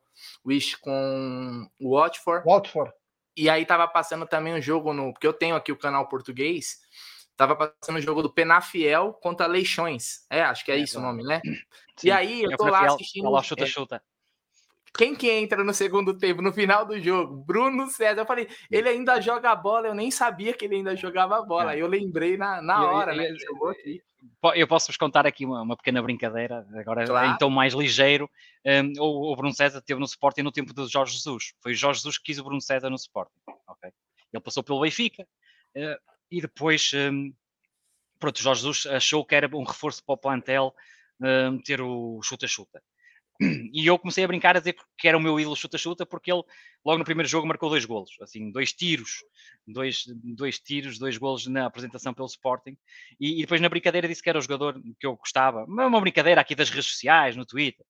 Wish 0.44 0.76
com 0.76 1.68
o 1.80 1.96
Watford. 1.96 2.44
Watford. 2.44 2.92
E 3.36 3.50
aí 3.50 3.66
tava 3.66 3.86
passando 3.86 4.26
também 4.26 4.54
um 4.54 4.60
jogo 4.60 4.92
no. 4.92 5.12
Porque 5.12 5.26
eu 5.26 5.32
tenho 5.32 5.54
aqui 5.54 5.70
o 5.70 5.76
canal 5.76 6.08
português. 6.08 6.78
Tava 7.36 7.54
passando 7.54 7.98
o 7.98 8.00
jogo 8.00 8.22
do 8.22 8.32
Penafiel 8.32 9.12
contra 9.12 9.46
Leixões. 9.46 10.26
É, 10.30 10.42
acho 10.42 10.64
que 10.64 10.72
é, 10.72 10.76
é 10.76 10.78
isso 10.78 10.98
o 10.98 11.02
nome, 11.02 11.22
né? 11.22 11.42
Sim. 11.96 12.08
E 12.08 12.10
aí 12.10 12.42
eu 12.42 12.50
é 12.50 12.56
tô 12.56 12.64
lá 12.64 12.86
assistindo. 12.86 13.28
Lá, 13.28 13.42
chuta, 13.42 13.66
chuta. 13.66 14.02
Quem 14.96 15.14
que 15.14 15.30
entra 15.30 15.62
no 15.62 15.74
segundo 15.74 16.16
tempo, 16.16 16.40
no 16.40 16.50
final 16.50 16.86
do 16.86 16.98
jogo? 16.98 17.44
Bruno 17.44 17.86
César. 17.88 18.22
Eu 18.22 18.26
falei, 18.26 18.48
ele 18.70 18.88
ainda 18.88 19.20
joga 19.20 19.54
bola, 19.54 19.88
eu 19.88 19.94
nem 19.94 20.10
sabia 20.10 20.54
que 20.54 20.64
ele 20.64 20.76
ainda 20.76 20.96
jogava 20.96 21.42
bola. 21.42 21.74
É. 21.74 21.82
Eu 21.82 21.86
lembrei 21.86 22.38
na, 22.38 22.62
na 22.62 22.90
hora, 22.90 23.14
né? 23.14 23.28
Eu 24.54 24.66
posso-vos 24.66 24.96
contar 24.96 25.26
aqui 25.26 25.44
uma, 25.44 25.62
uma, 25.62 25.76
pequena 25.76 26.02
brincadeira, 26.02 26.66
agora 26.74 27.06
claro. 27.06 27.32
então 27.34 27.50
mais 27.50 27.74
ligeiro. 27.74 28.30
Um, 28.64 28.92
o, 29.00 29.32
o, 29.32 29.36
Bruno 29.36 29.52
César 29.52 29.80
teve 29.80 29.98
no 30.00 30.06
Sporting 30.06 30.42
no 30.42 30.52
tempo 30.52 30.72
do 30.72 30.88
Jorge 30.88 31.14
Jesus. 31.14 31.52
Foi 31.60 31.72
o 31.72 31.74
Jorge 31.74 31.98
Jesus 32.00 32.18
que 32.18 32.24
quis 32.24 32.38
o 32.38 32.44
Bruno 32.44 32.60
César 32.60 32.90
no 32.90 32.96
Sporting. 32.96 33.38
Okay? 33.68 33.90
Ele 34.32 34.42
passou 34.42 34.62
pelo 34.62 34.80
Benfica 34.80 35.22
uh, 35.22 36.00
e 36.30 36.40
depois, 36.40 36.90
um, 36.94 37.32
pronto, 38.18 38.40
Jorge 38.40 38.62
Jesus 38.62 38.86
achou 38.86 39.24
que 39.24 39.34
era 39.34 39.48
um 39.56 39.64
reforço 39.64 40.04
para 40.04 40.14
o 40.14 40.18
plantel 40.18 40.74
um, 41.20 41.58
ter 41.58 41.80
o 41.80 42.20
chuta-chuta. 42.22 42.82
E 43.72 43.86
eu 43.86 43.98
comecei 43.98 44.24
a 44.24 44.26
brincar 44.26 44.56
a 44.56 44.60
dizer 44.60 44.74
que 44.96 45.06
era 45.06 45.18
o 45.18 45.20
meu 45.20 45.38
ídolo 45.38 45.54
chuta-chuta, 45.54 46.06
porque 46.06 46.32
ele, 46.32 46.42
logo 46.84 46.98
no 46.98 47.04
primeiro 47.04 47.28
jogo, 47.28 47.46
marcou 47.46 47.68
dois 47.68 47.84
golos, 47.84 48.10
assim, 48.22 48.50
dois 48.50 48.72
tiros, 48.72 49.22
dois, 49.66 50.04
dois 50.22 50.58
tiros, 50.58 50.98
dois 50.98 51.18
golos 51.18 51.46
na 51.46 51.66
apresentação 51.66 52.14
pelo 52.14 52.26
Sporting. 52.26 52.76
E, 53.20 53.38
e 53.38 53.40
depois 53.42 53.60
na 53.60 53.68
brincadeira 53.68 54.08
disse 54.08 54.22
que 54.22 54.30
era 54.30 54.38
o 54.38 54.42
jogador 54.42 54.80
que 54.98 55.06
eu 55.06 55.14
gostava. 55.16 55.64
Uma 55.64 56.00
brincadeira 56.00 56.40
aqui 56.40 56.54
das 56.54 56.70
redes 56.70 56.90
sociais, 56.90 57.36
no 57.36 57.44
Twitter. 57.44 57.84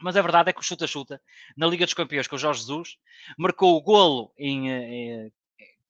Mas 0.00 0.16
a 0.16 0.22
verdade 0.22 0.50
é 0.50 0.52
que 0.52 0.60
o 0.60 0.64
chuta-chuta, 0.64 1.20
na 1.56 1.66
Liga 1.66 1.84
dos 1.84 1.94
Campeões 1.94 2.26
com 2.26 2.36
o 2.36 2.38
Jorge 2.38 2.60
Jesus, 2.60 2.96
marcou 3.38 3.76
o 3.76 3.82
golo 3.82 4.32
em, 4.36 4.68
em, 4.68 5.26
eh, 5.26 5.30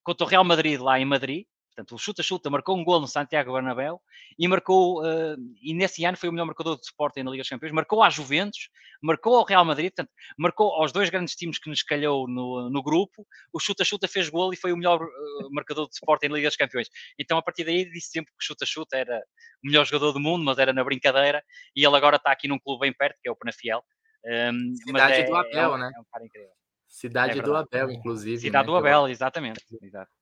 contra 0.02 0.26
o 0.26 0.28
Real 0.28 0.44
Madrid 0.44 0.80
lá 0.80 1.01
em 1.01 1.05
Madrid, 1.05 1.46
Portanto, 1.74 1.96
o 1.96 1.98
chuta-chuta 1.98 2.48
marcou 2.48 2.78
um 2.78 2.84
gol 2.84 3.01
no 3.01 3.09
Santiago 3.09 3.52
Bernabéu 3.52 4.01
e 4.38 4.46
marcou, 4.46 5.02
uh, 5.02 5.36
e 5.60 5.74
nesse 5.74 6.05
ano 6.05 6.16
foi 6.16 6.28
o 6.28 6.32
melhor 6.32 6.46
marcador 6.46 6.76
do 6.76 6.82
Sporting 6.82 7.24
na 7.24 7.32
Liga 7.32 7.42
dos 7.42 7.48
Campeões, 7.48 7.74
marcou 7.74 8.01
à 8.01 8.09
Juventus, 8.09 8.68
marcou 9.02 9.36
ao 9.36 9.44
Real 9.44 9.64
Madrid, 9.64 9.90
portanto, 9.92 10.12
marcou 10.38 10.72
aos 10.72 10.92
dois 10.92 11.10
grandes 11.10 11.34
times 11.34 11.59
que 11.59 11.68
nos 11.68 11.82
calhou 11.82 12.28
no, 12.28 12.70
no 12.70 12.80
grupo, 12.80 13.26
o 13.52 13.59
chuta-chuta 13.59 14.06
fez 14.06 14.28
gol 14.28 14.52
e 14.52 14.56
foi 14.56 14.72
o 14.72 14.76
melhor 14.76 15.02
uh, 15.02 15.51
marcador 15.51 15.88
do 15.88 15.92
Sporting 15.92 16.28
na 16.28 16.36
Liga 16.36 16.48
dos 16.48 16.56
Campeões. 16.56 16.88
Então, 17.18 17.36
a 17.36 17.42
partir 17.42 17.64
daí, 17.64 17.90
disse 17.90 18.10
sempre 18.10 18.30
que 18.30 18.38
o 18.38 18.46
chuta-chuta 18.46 18.96
era 18.96 19.18
o 19.64 19.66
melhor 19.66 19.84
jogador 19.84 20.12
do 20.12 20.20
mundo, 20.20 20.44
mas 20.44 20.59
era 20.59 20.72
na 20.72 20.84
brincadeira, 20.84 21.42
e 21.74 21.84
ele 21.84 21.96
agora 21.96 22.16
está 22.16 22.30
aqui 22.30 22.46
num 22.46 22.59
clube 22.60 22.82
bem 22.82 22.92
perto, 22.92 23.18
que 23.20 23.28
é 23.28 23.32
o 23.32 23.36
Penafiel. 23.36 23.82
Um, 24.24 24.30
ehm, 24.30 24.74
Cidade 24.86 25.12
é, 25.14 25.24
do 25.24 25.34
Abel, 25.34 25.74
é, 25.74 25.78
né? 25.78 25.92
É 25.94 26.01
um 26.01 26.05
cara 26.05 26.24
incrível. 26.24 26.51
Cidade 26.94 27.40
é 27.40 27.42
do 27.42 27.56
Abel, 27.56 27.90
inclusive. 27.90 28.38
Cidade 28.38 28.68
né? 28.68 28.72
do 28.72 28.76
Abel, 28.76 29.08
exatamente. 29.08 29.60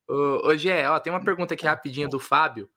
Hoje 0.09 0.71
é, 0.71 0.89
ó, 0.89 0.99
tem 0.99 1.13
uma 1.13 1.23
pergunta 1.23 1.53
aqui 1.53 1.67
rapidinho 1.67 2.09
do 2.09 2.19
Fábio. 2.19 2.67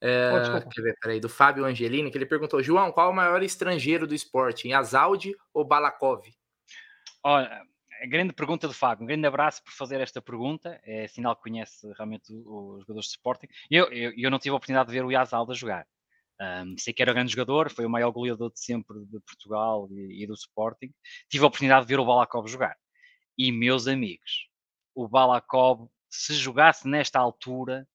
É, 0.00 0.30
quer 0.72 0.82
ver, 0.82 0.96
peraí, 1.00 1.18
do 1.18 1.28
Fábio 1.28 1.64
Angelini, 1.64 2.08
que 2.08 2.16
ele 2.16 2.24
perguntou: 2.24 2.62
João, 2.62 2.92
qual 2.92 3.10
o 3.10 3.14
maior 3.14 3.42
estrangeiro 3.42 4.06
do 4.06 4.14
esporte? 4.14 4.72
Azaldi 4.72 5.34
ou 5.52 5.64
Balakov? 5.64 6.22
Olha, 7.24 7.60
grande 8.08 8.32
pergunta 8.32 8.68
do 8.68 8.74
Fábio. 8.74 9.02
Um 9.02 9.08
grande 9.08 9.26
abraço 9.26 9.60
por 9.64 9.72
fazer 9.72 10.00
esta 10.00 10.22
pergunta. 10.22 10.80
É 10.84 11.08
sinal 11.08 11.34
que 11.34 11.42
conhece 11.42 11.92
realmente 11.94 12.32
os 12.32 12.82
jogadores 12.82 13.06
de 13.06 13.10
Sporting. 13.10 13.48
Eu, 13.68 13.90
eu, 13.92 14.12
eu 14.16 14.30
não 14.30 14.38
tive 14.38 14.52
a 14.52 14.56
oportunidade 14.56 14.86
de 14.86 14.94
ver 14.94 15.04
o 15.04 15.10
Yazalda 15.10 15.52
jogar. 15.52 15.84
Um, 16.40 16.76
sei 16.78 16.94
que 16.94 17.02
era 17.02 17.10
um 17.10 17.14
grande 17.14 17.32
jogador, 17.32 17.70
foi 17.72 17.84
o 17.84 17.90
maior 17.90 18.12
goleador 18.12 18.52
de 18.52 18.60
sempre 18.60 19.04
de 19.04 19.18
Portugal 19.20 19.88
e, 19.90 20.22
e 20.22 20.26
do 20.28 20.34
Sporting. 20.34 20.92
Tive 21.28 21.42
a 21.42 21.48
oportunidade 21.48 21.86
de 21.86 21.92
ver 21.92 21.98
o 21.98 22.04
Balakov 22.04 22.46
jogar. 22.46 22.76
E, 23.36 23.50
meus 23.50 23.86
amigos, 23.86 24.48
o 24.94 25.08
Balakov, 25.08 25.88
se 26.08 26.34
jogasse 26.34 26.86
nesta 26.86 27.18
altura, 27.18 27.88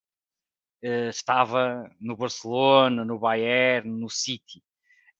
uh, 0.83 1.09
estava 1.09 1.89
no 1.99 2.15
Barcelona, 2.15 3.05
no 3.05 3.19
Bayern, 3.19 3.89
no 3.89 4.09
City. 4.09 4.63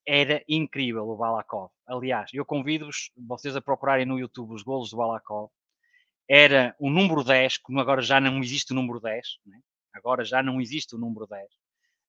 Era 0.06 0.44
incrível 0.48 1.08
o 1.08 1.16
Balakov. 1.16 1.72
Aliás, 1.86 2.32
eu 2.34 2.46
convido-vos, 2.46 3.12
vocês 3.16 3.56
a 3.56 3.62
procurarem 3.62 4.06
no 4.06 4.20
YouTube 4.20 4.54
os 4.54 4.64
golos 4.64 4.90
do 4.90 4.98
Balakov. 4.98 5.52
Era 6.30 6.76
o 6.80 6.90
número 6.90 7.24
10, 7.24 7.60
como 7.60 7.80
agora 7.80 8.02
já 8.02 8.20
não 8.20 8.40
existe 8.40 8.72
o 8.72 8.76
número 8.76 9.00
10, 9.00 9.26
né? 9.46 9.60
agora 9.94 10.24
já 10.24 10.42
não 10.44 10.60
existe 10.60 10.96
o 10.96 10.98
número 10.98 11.28
10. 11.28 11.48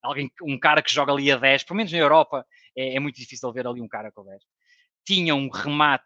Alguém, 0.01 0.31
um 0.41 0.57
cara 0.57 0.81
que 0.81 0.91
joga 0.93 1.11
ali 1.11 1.31
a 1.31 1.37
10, 1.37 1.63
pelo 1.63 1.77
menos 1.77 1.91
na 1.91 1.97
Europa, 1.97 2.45
é, 2.75 2.95
é 2.95 2.99
muito 2.99 3.17
difícil 3.17 3.51
ver 3.51 3.67
ali 3.67 3.81
um 3.81 3.87
cara 3.87 4.11
com 4.11 4.23
10. 4.23 4.41
Tinha 5.05 5.35
um 5.35 5.49
remate 5.49 6.03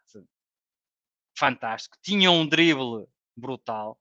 fantástico, 1.44 1.98
tinha 2.02 2.32
um 2.32 2.48
drible 2.48 3.06
brutal, 3.36 4.00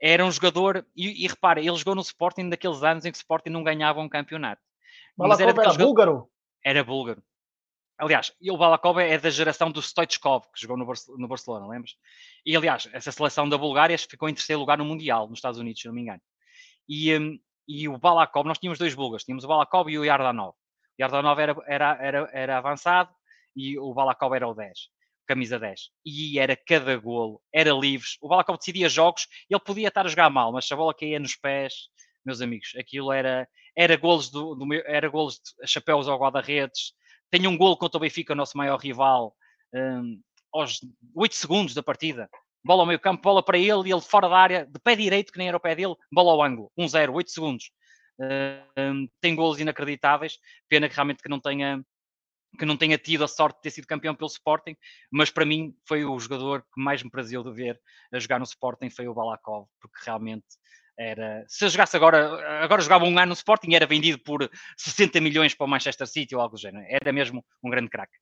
era 0.00 0.24
um 0.24 0.30
jogador, 0.30 0.86
e, 0.96 1.24
e 1.24 1.28
repara, 1.28 1.60
ele 1.60 1.76
jogou 1.76 1.94
no 1.94 2.00
Sporting 2.00 2.48
daqueles 2.48 2.82
anos 2.82 3.04
em 3.04 3.12
que 3.12 3.18
o 3.18 3.20
Sporting 3.20 3.50
não 3.50 3.62
ganhava 3.62 4.00
um 4.00 4.08
campeonato. 4.08 4.62
Mas 5.14 5.38
era, 5.40 5.50
era 5.50 5.74
búlgaro? 5.74 6.30
Era 6.64 6.82
búlgaro. 6.82 7.22
Aliás, 7.98 8.32
o 8.40 8.56
Balakov 8.56 8.98
é 8.98 9.18
da 9.18 9.28
geração 9.28 9.70
do 9.70 9.82
Stoichkov, 9.82 10.46
que 10.54 10.62
jogou 10.62 10.78
no, 10.78 10.90
no 11.18 11.28
Barcelona, 11.28 11.68
lembras? 11.68 11.96
E, 12.46 12.56
aliás, 12.56 12.88
essa 12.94 13.12
seleção 13.12 13.46
da 13.46 13.58
Bulgária 13.58 13.98
ficou 13.98 14.26
em 14.26 14.32
terceiro 14.32 14.60
lugar 14.60 14.78
no 14.78 14.86
Mundial, 14.86 15.28
nos 15.28 15.36
Estados 15.36 15.60
Unidos, 15.60 15.82
se 15.82 15.86
não 15.86 15.94
me 15.94 16.00
engano. 16.00 16.22
E, 16.88 17.14
um, 17.14 17.38
e 17.68 17.86
o 17.90 17.98
Balakov, 17.98 18.46
nós 18.46 18.58
tínhamos 18.58 18.78
dois 18.78 18.94
búlgaros, 18.94 19.24
tínhamos 19.24 19.44
o 19.44 19.48
Balakov 19.48 19.90
e 19.90 19.98
o 19.98 20.04
Yardanov. 20.04 20.52
O 20.52 20.54
Yardanov 20.98 21.38
era, 21.38 21.54
era, 21.66 21.98
era, 22.00 22.30
era 22.32 22.56
avançado 22.56 23.10
e 23.54 23.78
o 23.78 23.92
Balakov 23.92 24.34
era 24.34 24.48
o 24.48 24.54
10 24.54 24.88
camisa 25.30 25.60
10. 25.60 25.90
E 26.04 26.40
era 26.40 26.56
cada 26.56 26.96
golo, 26.96 27.40
era 27.54 27.72
livres. 27.72 28.16
O 28.20 28.26
Balakov 28.26 28.58
decidia 28.58 28.88
jogos, 28.88 29.28
ele 29.48 29.60
podia 29.60 29.86
estar 29.86 30.04
a 30.04 30.08
jogar 30.08 30.28
mal, 30.28 30.50
mas 30.50 30.66
se 30.66 30.74
a 30.74 30.76
bola 30.76 30.92
caía 30.92 31.20
nos 31.20 31.36
pés, 31.36 31.88
meus 32.24 32.40
amigos, 32.40 32.72
aquilo 32.76 33.12
era, 33.12 33.48
era 33.76 33.96
golos 33.96 34.28
do, 34.28 34.56
do 34.56 34.66
era 34.74 35.08
golos 35.08 35.36
de 35.36 35.68
chapéus 35.68 36.08
ao 36.08 36.18
guarda-redes. 36.18 36.94
Tem 37.30 37.46
um 37.46 37.56
golo 37.56 37.76
contra 37.76 37.96
o 37.96 38.00
Benfica, 38.00 38.32
o 38.32 38.36
nosso 38.36 38.58
maior 38.58 38.76
rival, 38.76 39.32
um, 39.72 40.20
aos 40.52 40.80
8 41.14 41.34
segundos 41.36 41.74
da 41.74 41.82
partida. 41.82 42.28
Bola 42.64 42.82
ao 42.82 42.86
meio 42.86 42.98
campo, 42.98 43.22
bola 43.22 43.42
para 43.42 43.56
ele, 43.56 43.88
e 43.88 43.92
ele 43.92 44.00
fora 44.00 44.28
da 44.28 44.36
área, 44.36 44.66
de 44.66 44.80
pé 44.80 44.96
direito, 44.96 45.32
que 45.32 45.38
nem 45.38 45.46
era 45.46 45.56
o 45.56 45.60
pé 45.60 45.76
dele, 45.76 45.94
bola 46.10 46.32
ao 46.32 46.42
ângulo, 46.42 46.72
1-0, 46.76 47.14
8 47.14 47.30
segundos. 47.30 47.70
Um, 48.76 49.08
tem 49.20 49.36
golos 49.36 49.60
inacreditáveis, 49.60 50.38
pena 50.68 50.88
que 50.88 50.94
realmente 50.94 51.22
que 51.22 51.28
não 51.28 51.40
tenha 51.40 51.80
que 52.58 52.64
não 52.64 52.76
tenha 52.76 52.98
tido 52.98 53.24
a 53.24 53.28
sorte 53.28 53.56
de 53.56 53.62
ter 53.62 53.70
sido 53.70 53.86
campeão 53.86 54.14
pelo 54.14 54.28
Sporting, 54.28 54.76
mas 55.10 55.30
para 55.30 55.46
mim 55.46 55.74
foi 55.86 56.04
o 56.04 56.18
jogador 56.18 56.62
que 56.62 56.80
mais 56.80 57.02
me 57.02 57.10
prazer 57.10 57.42
de 57.42 57.52
ver 57.52 57.80
a 58.12 58.18
jogar 58.18 58.38
no 58.38 58.44
Sporting 58.44 58.90
foi 58.90 59.08
o 59.08 59.14
Balakov, 59.14 59.66
porque 59.80 59.98
realmente 60.04 60.46
era. 60.98 61.44
Se 61.48 61.64
eu 61.64 61.68
jogasse 61.70 61.96
agora, 61.96 62.62
agora 62.62 62.82
jogava 62.82 63.04
um 63.04 63.18
ano 63.18 63.28
no 63.28 63.32
Sporting, 63.32 63.74
era 63.74 63.86
vendido 63.86 64.18
por 64.18 64.50
60 64.76 65.20
milhões 65.20 65.54
para 65.54 65.64
o 65.64 65.68
Manchester 65.68 66.06
City 66.06 66.34
ou 66.34 66.42
algo 66.42 66.56
do 66.56 66.60
género. 66.60 66.84
Era 66.88 67.12
mesmo 67.12 67.44
um 67.62 67.70
grande 67.70 67.88
craque. 67.88 68.16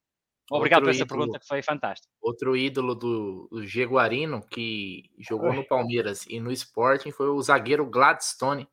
Obrigado 0.51 0.81
Outro 0.81 0.87
por 0.87 0.91
essa 0.95 1.05
ídolo, 1.05 1.19
pergunta, 1.19 1.39
que 1.41 1.47
foi 1.47 1.63
fantástica. 1.63 2.11
Outro 2.23 2.57
ídolo 2.57 2.95
do, 2.95 3.49
do 3.51 3.67
Jaguarino, 3.67 4.41
que 4.49 5.11
jogou 5.19 5.53
no 5.53 5.67
Palmeiras 5.67 6.25
e 6.27 6.41
no 6.41 6.51
Sporting, 6.51 7.11
foi 7.11 7.29
o 7.29 7.43
zagueiro 7.43 7.85
Gladstone 7.85 8.67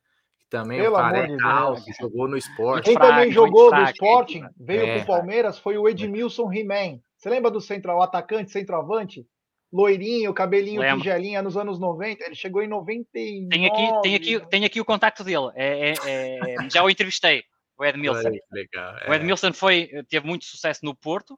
também 0.56 0.82
Pelo 0.82 0.96
amor 0.96 1.28
de 1.28 1.38
Deus. 1.38 1.84
que 1.84 1.94
jogou 1.94 2.28
no 2.28 2.38
esporte. 2.38 2.86
Quem 2.86 2.98
também 2.98 3.32
jogou 3.32 3.72
no 3.72 3.84
Sporting, 3.84 4.44
veio 4.58 4.86
é. 4.86 5.02
o 5.02 5.06
Palmeiras, 5.06 5.60
foi 5.60 5.78
o 5.78 5.88
Edmilson 5.88 6.52
He-Man. 6.52 7.00
Você 7.18 7.30
lembra 7.30 7.52
do 7.52 7.60
central, 7.60 8.02
atacante, 8.02 8.52
centroavante? 8.52 9.28
Loirinho, 9.74 10.34
cabelinho 10.34 10.80
Lembro. 10.80 11.00
tigelinha 11.00 11.42
nos 11.42 11.58
anos 11.58 11.80
90. 11.80 12.24
Ele 12.24 12.36
chegou 12.36 12.62
em 12.62 12.68
99. 12.68 13.50
Tem 13.50 13.66
aqui, 13.66 14.02
tem 14.02 14.16
aqui, 14.16 14.48
tem 14.48 14.66
aqui 14.66 14.80
o 14.80 14.86
contato 14.86 15.24
dele. 15.24 15.52
É, 15.56 15.90
é, 15.90 16.40
é, 16.66 16.70
já 16.70 16.82
o 16.82 16.90
entrevistei, 16.90 17.44
o 17.78 17.84
Edmilson. 17.84 18.30
Legal, 18.52 18.94
o 19.10 19.14
é. 19.14 19.16
Edmilson 19.18 19.52
foi, 19.52 19.90
teve 20.08 20.26
muito 20.26 20.46
sucesso 20.46 20.86
no 20.86 20.96
Porto 20.96 21.38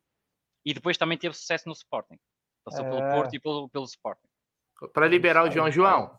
e 0.64 0.74
depois 0.74 0.98
também 0.98 1.18
teve 1.18 1.34
sucesso 1.34 1.68
no 1.68 1.74
Sporting. 1.74 2.18
Passou 2.64 2.84
pelo 2.84 3.02
é. 3.02 3.16
Porto 3.16 3.34
e 3.34 3.40
pelo, 3.40 3.70
pelo 3.70 3.86
Sporting. 3.86 4.28
Para 4.94 5.08
liberar 5.08 5.44
o 5.44 5.50
João 5.50 5.72
João, 5.72 6.12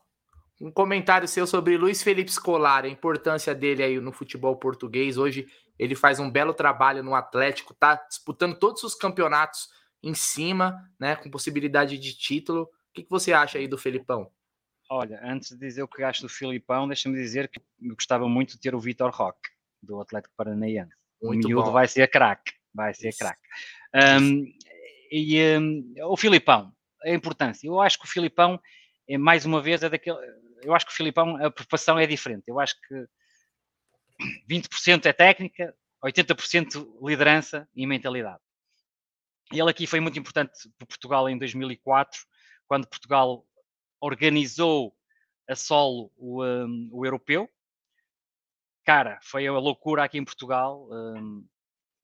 um 0.61 0.71
comentário 0.71 1.29
seu 1.29 1.47
sobre 1.47 1.77
Luiz 1.77 2.03
Felipe 2.03 2.33
Scolari, 2.33 2.89
a 2.89 2.91
importância 2.91 3.55
dele 3.55 3.83
aí 3.83 4.01
no 4.01 4.13
futebol 4.13 4.57
português. 4.57 5.17
Hoje 5.17 5.47
ele 5.79 5.95
faz 5.95 6.19
um 6.19 6.31
belo 6.31 6.53
trabalho 6.53 7.03
no 7.03 7.15
Atlético, 7.15 7.75
tá 7.75 7.95
disputando 8.09 8.59
todos 8.59 8.83
os 8.83 8.95
campeonatos 8.95 9.69
em 10.03 10.15
cima, 10.15 10.77
né, 10.99 11.17
com 11.17 11.31
possibilidade 11.31 11.99
de 11.99 12.17
título. 12.17 12.63
O 12.63 12.69
que, 12.95 13.03
que 13.05 13.11
você 13.11 13.33
acha 13.33 13.59
aí 13.59 13.69
do 13.69 13.79
Felipão? 13.79 14.31
Olha, 14.91 15.21
antes 15.23 15.51
de 15.51 15.59
dizer 15.59 15.83
o 15.83 15.89
que 15.89 16.03
acho 16.03 16.23
do 16.23 16.29
Filipão, 16.29 16.89
deixa-me 16.89 17.17
dizer 17.17 17.49
que 17.49 17.61
eu 17.61 17.95
gostava 17.95 18.29
muito 18.29 18.53
de 18.53 18.61
ter 18.61 18.75
o 18.75 18.81
Vitor 18.81 19.11
Roque, 19.11 19.51
do 19.83 20.01
Atlético 20.01 20.35
Paranaense. 20.37 20.91
Muito 21.23 21.45
o 21.45 21.49
miúdo 21.49 21.67
bom. 21.67 21.73
vai 21.73 21.87
ser 21.87 22.09
craque, 22.09 22.53
vai 22.75 22.95
ser 22.95 23.15
craque. 23.17 23.41
Um, 23.95 24.47
e 25.11 25.59
um, 25.59 25.95
o 26.05 26.17
Filipão, 26.17 26.73
a 27.05 27.11
importância. 27.11 27.67
Eu 27.67 27.81
acho 27.81 27.99
que 27.99 28.07
o 28.07 28.09
Filipão, 28.09 28.59
é, 29.09 29.19
mais 29.19 29.45
uma 29.45 29.61
vez, 29.61 29.83
é 29.83 29.89
daquele. 29.89 30.17
Eu 30.63 30.75
acho 30.75 30.87
que 30.87 30.93
o 30.93 30.97
Filipão, 30.97 31.37
a 31.37 31.51
preparação 31.51 31.99
é 31.99 32.07
diferente. 32.07 32.45
Eu 32.49 32.59
acho 32.59 32.75
que 32.81 33.07
20% 34.51 35.07
é 35.07 35.13
técnica, 35.13 35.75
80% 36.05 36.99
liderança 37.03 37.69
e 37.75 37.87
mentalidade. 37.87 38.41
Ele 39.53 39.71
aqui 39.71 39.87
foi 39.87 40.01
muito 40.01 40.19
importante 40.19 40.53
para 40.77 40.87
Portugal 40.87 41.29
em 41.29 41.39
2004, 41.39 42.21
quando 42.67 42.89
Portugal 42.89 43.47
organizou 44.01 44.95
a 45.49 45.57
solo 45.57 46.13
o, 46.17 46.45
um, 46.45 46.89
o 46.93 47.07
europeu. 47.07 47.49
Cara, 48.85 49.19
foi 49.23 49.47
a 49.47 49.53
loucura 49.53 50.05
aqui 50.05 50.19
em 50.19 50.25
Portugal. 50.25 50.89
Um, 50.91 51.47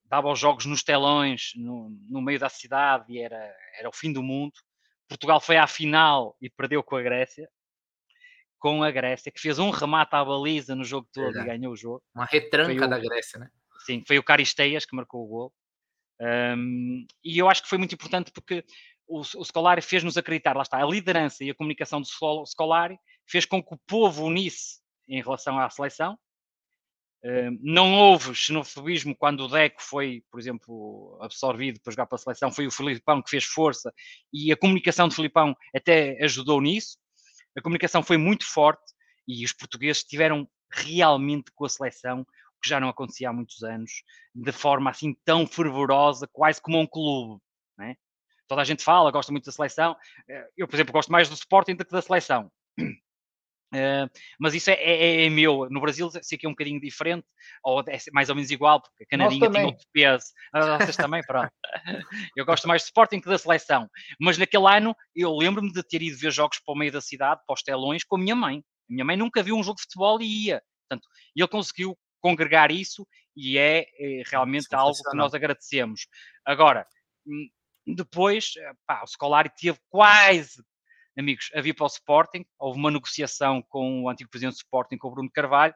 dava 0.05 0.31
os 0.31 0.39
jogos 0.39 0.65
nos 0.65 0.83
telões, 0.83 1.53
no, 1.57 1.91
no, 2.09 2.23
meio 2.23 2.39
da 2.39 2.49
cidade, 2.49 3.13
e 3.13 3.19
era, 3.19 3.55
era 3.79 3.89
o 3.89 3.93
fim 3.93 4.13
do 4.13 4.23
mundo. 4.23 4.53
Portugal 5.09 5.41
foi 5.41 5.57
à 5.57 5.67
final 5.67 6.37
e 6.41 6.49
perdeu 6.49 6.83
com 6.83 6.97
a 6.97 7.03
Grécia. 7.03 7.49
Com 8.65 8.83
a 8.83 8.91
Grécia, 8.91 9.31
que 9.31 9.39
fez 9.39 9.59
um 9.59 9.69
remate 9.69 10.17
à 10.17 10.25
baliza 10.25 10.75
no 10.75 10.85
jogo 10.85 11.07
todo 11.13 11.39
e 11.39 11.45
ganhou 11.45 11.75
o 11.75 11.77
jogo. 11.77 12.03
Uma 12.15 12.25
retranca 12.25 12.87
o, 12.87 12.89
da 12.89 12.99
Grécia, 12.99 13.39
né? 13.39 13.51
Sim, 13.85 14.03
foi 14.07 14.19
o 14.19 14.23
Caristeias 14.23 14.87
que 14.87 14.97
marcou 14.97 15.23
o 15.23 15.27
gol. 15.27 15.53
Um, 16.19 17.07
e 17.23 17.39
eu 17.39 17.51
acho 17.51 17.63
que 17.63 17.69
foi 17.69 17.77
muito 17.77 17.95
importante 17.95 18.33
porque 18.33 18.65
o, 19.07 19.21
o 19.21 19.45
Scolari 19.45 19.83
fez-nos 19.83 20.17
acreditar, 20.17 20.57
lá 20.57 20.63
está, 20.63 20.83
a 20.83 20.87
liderança 20.87 21.45
e 21.45 21.51
a 21.51 21.55
comunicação 21.55 22.01
do 22.01 22.07
Scolari 22.47 22.99
fez 23.27 23.45
com 23.45 23.63
que 23.63 23.75
o 23.75 23.81
povo 23.87 24.25
unisse 24.25 24.81
em 25.07 25.21
relação 25.21 25.59
à 25.59 25.69
seleção. 25.69 26.19
Não 27.61 27.95
houve 27.95 28.35
xenofobismo 28.35 29.15
quando 29.15 29.41
o 29.45 29.49
Deco 29.49 29.83
foi, 29.83 30.23
por 30.31 30.41
exemplo, 30.41 31.19
absorvido 31.21 31.81
para 31.83 31.93
jogar 31.93 32.07
para 32.07 32.17
a 32.17 32.19
seleção, 32.19 32.51
foi 32.51 32.67
o 32.67 32.71
Filipão 32.71 33.21
que 33.21 33.29
fez 33.29 33.45
força 33.45 33.93
e 34.33 34.51
a 34.51 34.57
comunicação 34.57 35.07
do 35.07 35.15
Filipão 35.15 35.55
até 35.75 36.17
ajudou 36.25 36.63
nisso. 36.63 36.97
A 37.57 37.63
comunicação 37.63 38.03
foi 38.03 38.17
muito 38.17 38.45
forte 38.47 38.83
e 39.27 39.45
os 39.45 39.53
portugueses 39.53 40.03
estiveram 40.03 40.49
realmente 40.71 41.51
com 41.55 41.65
a 41.65 41.69
seleção 41.69 42.27
que 42.63 42.69
já 42.69 42.81
não 42.81 42.89
acontecia 42.89 43.29
há 43.29 43.33
muitos 43.33 43.63
anos, 43.63 44.03
de 44.35 44.53
forma 44.53 44.91
assim 44.91 45.15
tão 45.25 45.47
fervorosa, 45.47 46.27
quase 46.33 46.61
como 46.61 46.81
um 46.81 46.87
clube. 46.87 47.41
Né? 47.77 47.95
Toda 48.49 48.63
a 48.63 48.65
gente 48.65 48.83
fala, 48.83 49.11
gosta 49.11 49.31
muito 49.31 49.45
da 49.45 49.53
seleção. 49.53 49.97
Eh, 50.29 50.49
eu, 50.57 50.67
por 50.67 50.75
exemplo, 50.75 50.93
gosto 50.93 51.13
mais 51.13 51.29
do 51.29 51.35
Sporting 51.35 51.75
do 51.75 51.85
que 51.85 51.93
da 51.93 52.01
seleção. 52.01 52.51
Uh, 53.75 54.09
mas 54.39 54.55
isso 54.55 54.71
é, 54.71 54.75
é, 54.75 55.25
é, 55.25 55.31
meu. 55.31 55.69
No 55.69 55.81
Brasil 55.81 56.09
sei 56.23 56.39
que 56.39 56.47
é 56.47 56.49
um 56.49 56.53
bocadinho 56.53 56.81
diferente, 56.81 57.27
ou 57.63 57.81
é 57.81 57.99
mais 58.13 58.29
ou 58.29 58.37
menos 58.37 58.51
igual, 58.51 58.81
porque 58.81 59.03
a 59.03 59.07
Canarinha 59.07 59.51
tem 59.51 59.65
outro 59.65 59.85
peso. 59.93 60.27
Ah, 60.53 60.79
vocês 60.79 60.97
também, 60.97 61.23
pronto. 61.27 61.51
Eu 62.37 62.47
gosto 62.47 62.69
mais 62.69 62.83
do 62.83 62.87
Sporting 62.87 63.21
que 63.21 63.29
da 63.29 63.37
seleção. 63.37 63.89
Mas 64.21 64.39
naquele 64.39 64.67
ano 64.69 64.95
eu 65.15 65.35
lembro-me 65.37 65.73
de 65.73 65.83
ter 65.83 66.03
ido 66.03 66.17
ver 66.17 66.31
jogos 66.31 66.61
para 66.65 66.73
o 66.73 66.79
meio 66.79 66.93
da 66.93 67.01
cidade, 67.01 67.41
para 67.47 67.55
os 67.55 67.63
telões, 67.63 68.05
com 68.05 68.17
a 68.17 68.19
minha 68.19 68.35
mãe. 68.35 68.59
A 68.59 68.93
minha 68.93 69.05
mãe 69.05 69.17
nunca 69.17 69.43
viu 69.43 69.57
um 69.57 69.63
jogo 69.63 69.77
de 69.77 69.83
futebol 69.83 70.21
e 70.21 70.47
ia. 70.47 70.63
Portanto, 70.89 71.09
ele 71.35 71.49
conseguiu 71.49 71.97
congregar 72.21 72.71
isso 72.71 73.07
e 73.37 73.59
é, 73.59 73.87
é 73.99 74.23
realmente 74.27 74.73
algo 74.73 74.97
que 75.11 75.17
nós 75.17 75.35
agradecemos. 75.35 76.07
Agora, 76.47 76.87
hum, 77.27 77.49
depois, 77.87 78.53
eh, 78.57 78.73
pá, 78.87 79.03
o 79.03 79.07
Scolari 79.07 79.51
teve 79.51 79.79
quase, 79.91 80.63
amigos, 81.17 81.51
a 81.55 81.61
vir 81.61 81.75
para 81.75 81.85
o 81.85 81.89
Sporting, 81.89 82.45
houve 82.59 82.79
uma 82.79 82.91
negociação 82.91 83.63
com 83.63 84.03
o 84.03 84.09
antigo 84.09 84.31
presidente 84.31 84.55
do 84.55 84.59
Sporting, 84.59 84.99
com 84.99 85.09
o 85.09 85.11
Bruno 85.11 85.31
Carvalho, 85.31 85.75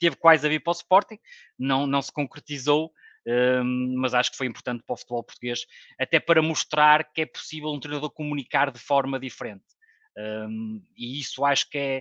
teve 0.00 0.16
quase 0.16 0.46
a 0.46 0.50
vir 0.50 0.62
para 0.62 0.70
o 0.70 0.74
Sporting, 0.74 1.18
não, 1.58 1.86
não 1.86 2.00
se 2.00 2.12
concretizou, 2.12 2.90
um, 3.26 3.94
mas 3.98 4.14
acho 4.14 4.30
que 4.30 4.36
foi 4.36 4.46
importante 4.46 4.82
para 4.84 4.94
o 4.94 4.96
futebol 4.96 5.22
português, 5.22 5.66
até 5.98 6.18
para 6.18 6.42
mostrar 6.42 7.04
que 7.12 7.20
é 7.20 7.26
possível 7.26 7.68
um 7.68 7.78
treinador 7.78 8.10
comunicar 8.10 8.70
de 8.72 8.80
forma 8.80 9.20
diferente. 9.20 9.64
Um, 10.16 10.82
e 10.96 11.20
isso 11.20 11.44
acho 11.44 11.68
que, 11.68 11.78
é, 11.78 12.00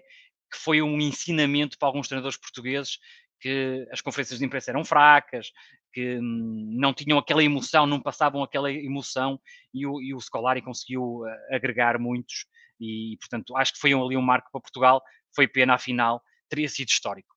que 0.51 0.57
foi 0.57 0.81
um 0.81 0.99
ensinamento 0.99 1.77
para 1.77 1.89
alguns 1.89 2.07
treinadores 2.07 2.37
portugueses 2.37 2.97
que 3.39 3.87
as 3.91 4.01
conferências 4.01 4.39
de 4.39 4.45
imprensa 4.45 4.71
eram 4.71 4.83
fracas, 4.83 5.51
que 5.91 6.17
hum, 6.17 6.75
não 6.79 6.93
tinham 6.93 7.17
aquela 7.17 7.43
emoção, 7.43 7.85
não 7.85 8.01
passavam 8.01 8.43
aquela 8.43 8.71
emoção 8.71 9.39
e 9.73 9.85
o, 9.85 10.01
e 10.01 10.13
o 10.13 10.19
Scolari 10.19 10.61
conseguiu 10.61 11.25
eh, 11.25 11.55
agregar 11.55 11.99
muitos 11.99 12.45
e, 12.79 13.17
portanto, 13.19 13.55
acho 13.57 13.73
que 13.73 13.79
foi 13.79 13.93
ali 13.93 14.15
um 14.15 14.21
marco 14.21 14.49
para 14.51 14.61
Portugal, 14.61 15.03
foi 15.35 15.47
pena 15.47 15.73
a 15.73 15.77
final, 15.77 16.23
teria 16.47 16.69
sido 16.69 16.87
histórico. 16.87 17.35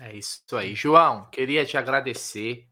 É 0.00 0.16
isso 0.16 0.42
aí. 0.56 0.74
João, 0.74 1.28
queria 1.30 1.64
te 1.66 1.76
agradecer 1.76 2.66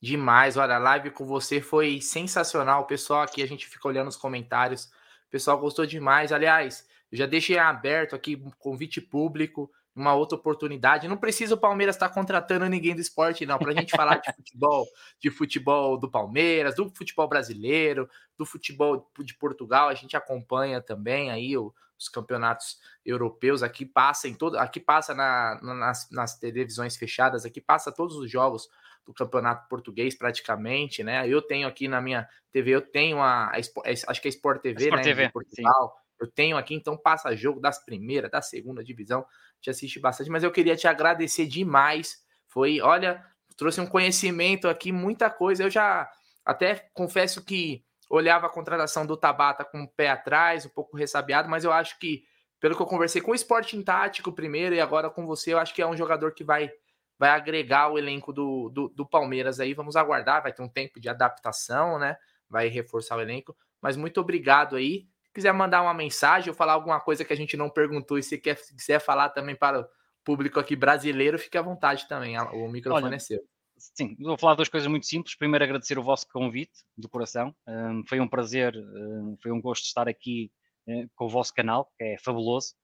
demais. 0.00 0.56
Olha, 0.56 0.76
a 0.76 0.78
live 0.78 1.10
com 1.10 1.24
você 1.24 1.60
foi 1.60 2.00
sensacional. 2.00 2.82
O 2.82 2.86
pessoal 2.86 3.22
aqui, 3.22 3.42
a 3.42 3.46
gente 3.46 3.66
fica 3.66 3.88
olhando 3.88 4.08
os 4.08 4.16
comentários. 4.16 4.84
O 4.84 5.30
pessoal 5.30 5.58
gostou 5.58 5.86
demais. 5.86 6.30
Aliás, 6.30 6.86
já 7.10 7.24
deixei 7.24 7.58
aberto 7.58 8.14
aqui 8.14 8.36
um 8.36 8.50
convite 8.58 9.00
público 9.00 9.70
uma 9.98 10.14
outra 10.14 10.38
oportunidade. 10.38 11.08
Não 11.08 11.16
precisa 11.16 11.54
o 11.54 11.58
Palmeiras 11.58 11.96
estar 11.96 12.08
tá 12.08 12.14
contratando 12.14 12.66
ninguém 12.66 12.94
do 12.94 13.00
esporte, 13.00 13.44
não, 13.44 13.58
para 13.58 13.72
a 13.72 13.74
gente 13.74 13.90
falar 13.90 14.16
de 14.16 14.32
futebol, 14.32 14.86
de 15.20 15.30
futebol 15.30 15.98
do 15.98 16.10
Palmeiras, 16.10 16.76
do 16.76 16.88
futebol 16.94 17.28
brasileiro, 17.28 18.08
do 18.36 18.46
futebol 18.46 19.10
de 19.18 19.34
Portugal. 19.34 19.88
A 19.88 19.94
gente 19.94 20.16
acompanha 20.16 20.80
também 20.80 21.30
aí 21.30 21.56
o, 21.56 21.74
os 21.98 22.08
campeonatos 22.08 22.78
europeus. 23.04 23.62
Aqui 23.62 23.84
passa 23.84 24.28
em 24.28 24.34
todo, 24.34 24.56
aqui 24.56 24.78
passa 24.78 25.14
na, 25.14 25.58
nas, 25.60 26.08
nas 26.10 26.38
televisões 26.38 26.96
fechadas, 26.96 27.44
aqui 27.44 27.60
passa 27.60 27.90
todos 27.90 28.16
os 28.16 28.30
jogos 28.30 28.68
do 29.04 29.12
campeonato 29.12 29.68
português 29.68 30.14
praticamente, 30.14 31.02
né? 31.02 31.26
Eu 31.26 31.42
tenho 31.42 31.66
aqui 31.66 31.88
na 31.88 32.00
minha 32.00 32.28
TV, 32.52 32.70
eu 32.70 32.82
tenho 32.82 33.20
a, 33.20 33.46
a 33.46 33.56
acho 33.56 34.22
que 34.22 34.28
é 34.28 34.30
Sport 34.30 34.60
TV, 34.60 34.84
Sport 34.84 34.98
né? 34.98 35.02
TV, 35.02 35.28
Portugal. 35.30 35.94
Sim. 35.96 36.08
Eu 36.20 36.26
tenho 36.26 36.56
aqui, 36.56 36.74
então 36.74 36.96
passa 36.96 37.34
jogo 37.36 37.60
das 37.60 37.84
primeiras, 37.84 38.30
da 38.30 38.42
segunda 38.42 38.82
divisão 38.82 39.24
te 39.60 39.70
assisti 39.70 39.98
bastante, 39.98 40.30
mas 40.30 40.42
eu 40.42 40.52
queria 40.52 40.76
te 40.76 40.86
agradecer 40.86 41.46
demais. 41.46 42.22
Foi, 42.48 42.80
olha, 42.80 43.24
trouxe 43.56 43.80
um 43.80 43.86
conhecimento 43.86 44.68
aqui, 44.68 44.92
muita 44.92 45.28
coisa. 45.28 45.64
Eu 45.64 45.70
já 45.70 46.10
até 46.44 46.88
confesso 46.94 47.44
que 47.44 47.84
olhava 48.08 48.46
a 48.46 48.50
contratação 48.50 49.04
do 49.04 49.16
Tabata 49.16 49.64
com 49.64 49.82
o 49.82 49.88
pé 49.88 50.08
atrás, 50.08 50.64
um 50.64 50.70
pouco 50.70 50.96
ressabiado, 50.96 51.48
mas 51.48 51.64
eu 51.64 51.72
acho 51.72 51.98
que, 51.98 52.22
pelo 52.58 52.74
que 52.74 52.80
eu 52.80 52.86
conversei 52.86 53.20
com 53.20 53.32
o 53.32 53.34
Sporting 53.34 53.82
Tático 53.82 54.32
primeiro 54.32 54.74
e 54.74 54.80
agora 54.80 55.10
com 55.10 55.26
você, 55.26 55.52
eu 55.52 55.58
acho 55.58 55.74
que 55.74 55.82
é 55.82 55.86
um 55.86 55.96
jogador 55.96 56.32
que 56.32 56.42
vai, 56.42 56.70
vai 57.18 57.30
agregar 57.30 57.92
o 57.92 57.98
elenco 57.98 58.32
do, 58.32 58.70
do, 58.70 58.88
do 58.88 59.06
Palmeiras 59.06 59.60
aí. 59.60 59.74
Vamos 59.74 59.96
aguardar, 59.96 60.42
vai 60.42 60.52
ter 60.52 60.62
um 60.62 60.68
tempo 60.68 60.98
de 60.98 61.08
adaptação, 61.08 61.98
né? 61.98 62.16
Vai 62.48 62.68
reforçar 62.68 63.16
o 63.16 63.20
elenco. 63.20 63.54
Mas 63.80 63.96
muito 63.96 64.20
obrigado 64.20 64.76
aí 64.76 65.06
quiser 65.34 65.52
mandar 65.52 65.82
uma 65.82 65.94
mensagem 65.94 66.48
ou 66.48 66.54
falar 66.54 66.72
alguma 66.72 67.00
coisa 67.00 67.24
que 67.24 67.32
a 67.32 67.36
gente 67.36 67.56
não 67.56 67.70
perguntou 67.70 68.18
e 68.18 68.22
se 68.22 68.38
quer, 68.38 68.56
quiser 68.56 69.00
falar 69.00 69.30
também 69.30 69.54
para 69.54 69.80
o 69.80 69.86
público 70.24 70.60
aqui 70.60 70.76
brasileiro, 70.76 71.38
fique 71.38 71.56
à 71.56 71.62
vontade 71.62 72.06
também. 72.08 72.38
O 72.38 72.68
microfone 72.68 73.06
Olha, 73.06 73.16
é 73.16 73.18
seu. 73.18 73.40
Sim, 73.78 74.16
vou 74.18 74.36
falar 74.36 74.54
duas 74.54 74.68
coisas 74.68 74.88
muito 74.88 75.06
simples. 75.06 75.36
Primeiro, 75.36 75.64
agradecer 75.64 75.98
o 75.98 76.02
vosso 76.02 76.26
convite 76.28 76.84
do 76.96 77.08
coração. 77.08 77.54
Um, 77.66 78.02
foi 78.06 78.18
um 78.18 78.28
prazer, 78.28 78.76
um, 78.76 79.36
foi 79.40 79.52
um 79.52 79.60
gosto 79.60 79.84
estar 79.84 80.08
aqui 80.08 80.50
um, 80.86 81.08
com 81.14 81.26
o 81.26 81.28
vosso 81.28 81.54
canal, 81.54 81.90
que 81.96 82.04
é 82.04 82.18
fabuloso. 82.18 82.74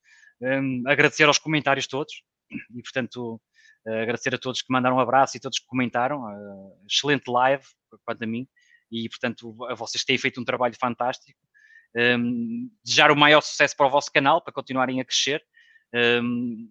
Hum, 0.41 0.85
agradecer 0.87 1.25
aos 1.25 1.39
comentários 1.39 1.87
todos 1.87 2.23
e, 2.51 2.83
portanto, 2.83 3.41
uh, 3.87 4.03
agradecer 4.03 4.35
a 4.35 4.39
todos 4.39 4.63
que 4.63 4.73
mandaram 4.73 4.97
um 4.97 5.01
abraço 5.01 5.37
e 5.37 5.41
todos 5.41 5.59
que 5.59 5.67
comentaram. 5.67 6.23
Uh, 6.23 6.87
excelente 6.89 7.29
live, 7.29 7.65
quanto 8.05 8.23
a 8.23 8.27
mim, 8.27 8.47
e, 8.91 9.09
portanto, 9.09 9.53
vocês 9.77 10.05
têm 10.05 10.17
feito 10.17 10.41
um 10.41 10.45
trabalho 10.45 10.75
fantástico 10.81 11.39
um, 11.97 12.71
desejar 12.85 13.11
o 13.11 13.17
maior 13.17 13.41
sucesso 13.41 13.77
para 13.77 13.87
o 13.87 13.91
vosso 13.91 14.11
canal, 14.13 14.43
para 14.43 14.53
continuarem 14.53 15.01
a 15.01 15.05
crescer. 15.05 15.43
Um, 15.95 16.69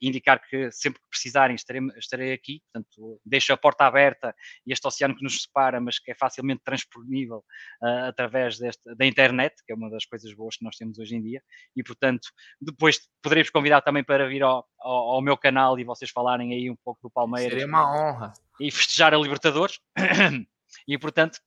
indicar 0.00 0.40
que 0.40 0.70
sempre 0.70 1.00
que 1.00 1.08
precisarem 1.08 1.56
estarei, 1.56 1.82
estarei 1.96 2.32
aqui, 2.32 2.62
portanto 2.72 3.20
deixo 3.24 3.52
a 3.52 3.56
porta 3.56 3.84
aberta 3.84 4.34
e 4.66 4.72
este 4.72 4.86
oceano 4.86 5.16
que 5.16 5.22
nos 5.22 5.42
separa, 5.42 5.80
mas 5.80 5.98
que 5.98 6.10
é 6.10 6.14
facilmente 6.14 6.62
transponível 6.64 7.44
uh, 7.82 8.08
através 8.08 8.58
deste, 8.58 8.94
da 8.94 9.06
internet, 9.06 9.54
que 9.66 9.72
é 9.72 9.76
uma 9.76 9.90
das 9.90 10.04
coisas 10.04 10.32
boas 10.34 10.56
que 10.56 10.64
nós 10.64 10.76
temos 10.76 10.98
hoje 10.98 11.16
em 11.16 11.22
dia, 11.22 11.42
e 11.76 11.82
portanto 11.82 12.28
depois 12.60 13.00
poderei-vos 13.22 13.50
convidar 13.50 13.80
também 13.80 14.04
para 14.04 14.28
vir 14.28 14.42
ao, 14.42 14.66
ao, 14.78 15.10
ao, 15.14 15.22
meu 15.22 15.36
canal 15.36 15.78
e 15.78 15.84
vocês 15.84 16.10
falarem 16.10 16.52
aí 16.52 16.70
um 16.70 16.76
pouco 16.84 17.00
do 17.02 17.10
Palmeiras. 17.10 17.52
Seria 17.52 17.66
uma 17.66 17.90
honra. 17.90 18.32
E 18.60 18.70
festejar 18.70 19.14
a 19.14 19.18
Libertadores, 19.18 19.80
e 20.86 20.98
portanto 20.98 21.40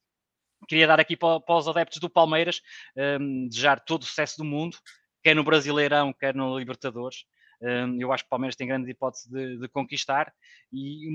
queria 0.68 0.88
dar 0.88 1.00
aqui 1.00 1.16
para, 1.16 1.40
para 1.40 1.56
os 1.56 1.68
adeptos 1.68 2.00
do 2.00 2.10
Palmeiras, 2.10 2.62
um, 3.20 3.48
desejar 3.48 3.80
todo 3.80 4.04
o 4.04 4.06
sucesso 4.06 4.38
do 4.38 4.46
mundo, 4.46 4.78
quer 5.24 5.36
no 5.36 5.44
Brasileirão, 5.44 6.14
quer 6.14 6.36
no 6.36 6.58
Libertadores. 6.58 7.26
Um, 7.62 8.00
eu 8.00 8.12
acho 8.12 8.24
que 8.24 8.28
o 8.28 8.30
Palmeiras 8.30 8.56
tem 8.56 8.68
grande 8.68 8.92
hipótese 8.92 9.30
de, 9.32 9.58
de 9.60 9.68
conquistar, 9.70 10.32
e, 10.72 11.10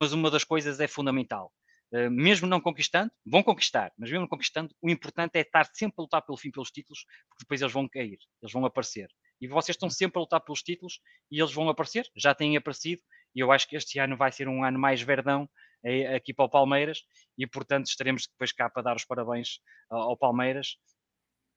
mas 0.00 0.12
uma 0.12 0.30
das 0.30 0.44
coisas 0.44 0.80
é 0.80 0.86
fundamental. 0.86 1.52
Uh, 1.92 2.10
mesmo 2.10 2.48
não 2.48 2.60
conquistando, 2.60 3.12
vão 3.24 3.42
conquistar, 3.42 3.92
mas 3.96 4.10
mesmo 4.10 4.22
não 4.22 4.28
conquistando, 4.28 4.74
o 4.82 4.90
importante 4.90 5.36
é 5.36 5.40
estar 5.40 5.68
sempre 5.72 5.94
a 5.98 6.02
lutar 6.02 6.22
pelo 6.22 6.36
fim 6.36 6.50
pelos 6.50 6.70
títulos, 6.70 7.04
porque 7.28 7.44
depois 7.44 7.60
eles 7.60 7.72
vão 7.72 7.88
cair, 7.88 8.18
eles 8.42 8.52
vão 8.52 8.64
aparecer. 8.64 9.08
E 9.40 9.46
vocês 9.46 9.74
estão 9.74 9.88
sempre 9.88 10.18
a 10.18 10.22
lutar 10.22 10.40
pelos 10.40 10.62
títulos 10.62 11.00
e 11.30 11.40
eles 11.40 11.52
vão 11.52 11.68
aparecer, 11.68 12.08
já 12.16 12.34
têm 12.34 12.56
aparecido, 12.56 13.02
e 13.34 13.40
eu 13.40 13.52
acho 13.52 13.68
que 13.68 13.76
este 13.76 13.98
ano 13.98 14.16
vai 14.16 14.32
ser 14.32 14.48
um 14.48 14.64
ano 14.64 14.78
mais 14.78 15.00
verdão 15.00 15.48
aqui 16.14 16.34
para 16.34 16.44
o 16.44 16.50
Palmeiras 16.50 17.02
e, 17.38 17.46
portanto, 17.46 17.86
estaremos 17.86 18.26
depois 18.26 18.52
cá 18.52 18.68
para 18.68 18.82
dar 18.82 18.96
os 18.96 19.04
parabéns 19.04 19.60
ao 19.90 20.16
Palmeiras 20.16 20.76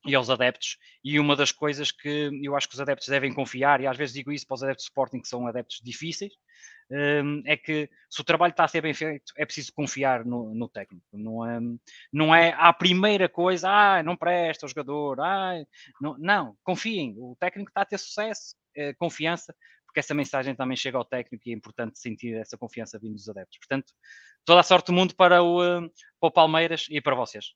e 0.05 0.15
aos 0.15 0.29
adeptos. 0.29 0.77
E 1.03 1.19
uma 1.19 1.35
das 1.35 1.51
coisas 1.51 1.91
que 1.91 2.29
eu 2.41 2.55
acho 2.55 2.67
que 2.67 2.75
os 2.75 2.81
adeptos 2.81 3.07
devem 3.07 3.33
confiar, 3.33 3.81
e 3.81 3.87
às 3.87 3.97
vezes 3.97 4.13
digo 4.13 4.31
isso 4.31 4.47
para 4.47 4.55
os 4.55 4.63
adeptos 4.63 4.85
de 4.85 4.89
Sporting, 4.89 5.21
que 5.21 5.27
são 5.27 5.47
adeptos 5.47 5.79
difíceis, 5.83 6.33
hum, 6.91 7.43
é 7.45 7.57
que 7.57 7.89
se 8.09 8.21
o 8.21 8.23
trabalho 8.23 8.51
está 8.51 8.63
a 8.63 8.67
ser 8.67 8.81
bem 8.81 8.93
feito, 8.93 9.33
é 9.37 9.45
preciso 9.45 9.73
confiar 9.73 10.25
no, 10.25 10.53
no 10.55 10.69
técnico. 10.69 11.05
Não 11.11 11.45
é, 11.45 11.59
não 12.11 12.35
é 12.35 12.53
a 12.57 12.71
primeira 12.73 13.27
coisa, 13.27 13.69
ah, 13.69 14.03
não 14.03 14.15
presta 14.15 14.65
o 14.65 14.69
jogador, 14.69 15.19
ah, 15.19 15.61
não, 16.01 16.17
não, 16.17 16.57
confiem, 16.63 17.15
o 17.17 17.35
técnico 17.39 17.69
está 17.69 17.81
a 17.81 17.85
ter 17.85 17.97
sucesso, 17.97 18.55
é, 18.75 18.93
confiança, 18.93 19.53
porque 19.99 20.05
essa 20.05 20.13
mensagem 20.13 20.55
também 20.55 20.77
chega 20.77 20.97
ao 20.97 21.03
técnico 21.03 21.43
e 21.47 21.51
é 21.51 21.55
importante 21.55 21.99
sentir 21.99 22.33
essa 22.35 22.57
confiança 22.57 22.97
vindo 22.97 23.15
dos 23.15 23.27
adeptos. 23.27 23.57
Portanto, 23.59 23.93
toda 24.45 24.61
a 24.61 24.63
sorte 24.63 24.87
do 24.87 24.93
mundo 24.93 25.13
para 25.13 25.43
o, 25.43 25.61
hum, 25.61 25.89
para 26.19 26.27
o 26.27 26.31
Palmeiras 26.31 26.87
e 26.89 27.01
para 27.01 27.15
vocês. 27.15 27.53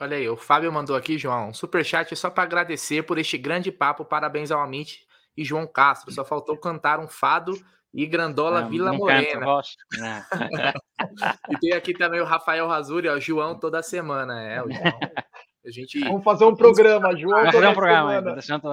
Olha 0.00 0.16
aí, 0.16 0.28
o 0.28 0.36
Fábio 0.36 0.72
mandou 0.72 0.96
aqui, 0.96 1.16
João, 1.16 1.48
um 1.48 1.54
superchat 1.54 2.14
só 2.16 2.30
para 2.30 2.44
agradecer 2.44 3.04
por 3.04 3.18
este 3.18 3.38
grande 3.38 3.70
papo. 3.70 4.04
Parabéns 4.04 4.50
ao 4.50 4.60
Amit 4.60 5.06
e 5.36 5.44
João 5.44 5.66
Castro. 5.66 6.12
Só 6.12 6.24
faltou 6.24 6.56
cantar 6.56 6.98
um 6.98 7.08
fado 7.08 7.54
e 7.92 8.06
Grandola 8.06 8.62
não, 8.62 8.68
Vila 8.68 8.90
não 8.92 8.98
Morena. 8.98 9.40
Canto, 9.40 9.62
e 11.50 11.58
tem 11.58 11.72
aqui 11.72 11.92
também 11.92 12.20
o 12.20 12.24
Rafael 12.24 12.66
Razuri, 12.68 13.08
ó, 13.08 13.18
João 13.18 13.58
toda 13.58 13.82
semana. 13.82 14.42
É, 14.42 14.62
o 14.62 14.70
João. 14.70 14.84
A 15.64 15.70
gente... 15.70 16.00
Vamos 16.00 16.24
fazer 16.24 16.44
um 16.44 16.54
programa, 16.54 17.14
João. 17.16 17.38
Vamos 17.38 17.54
fazer 17.54 17.68
um 17.68 17.74
programa. 17.74 18.14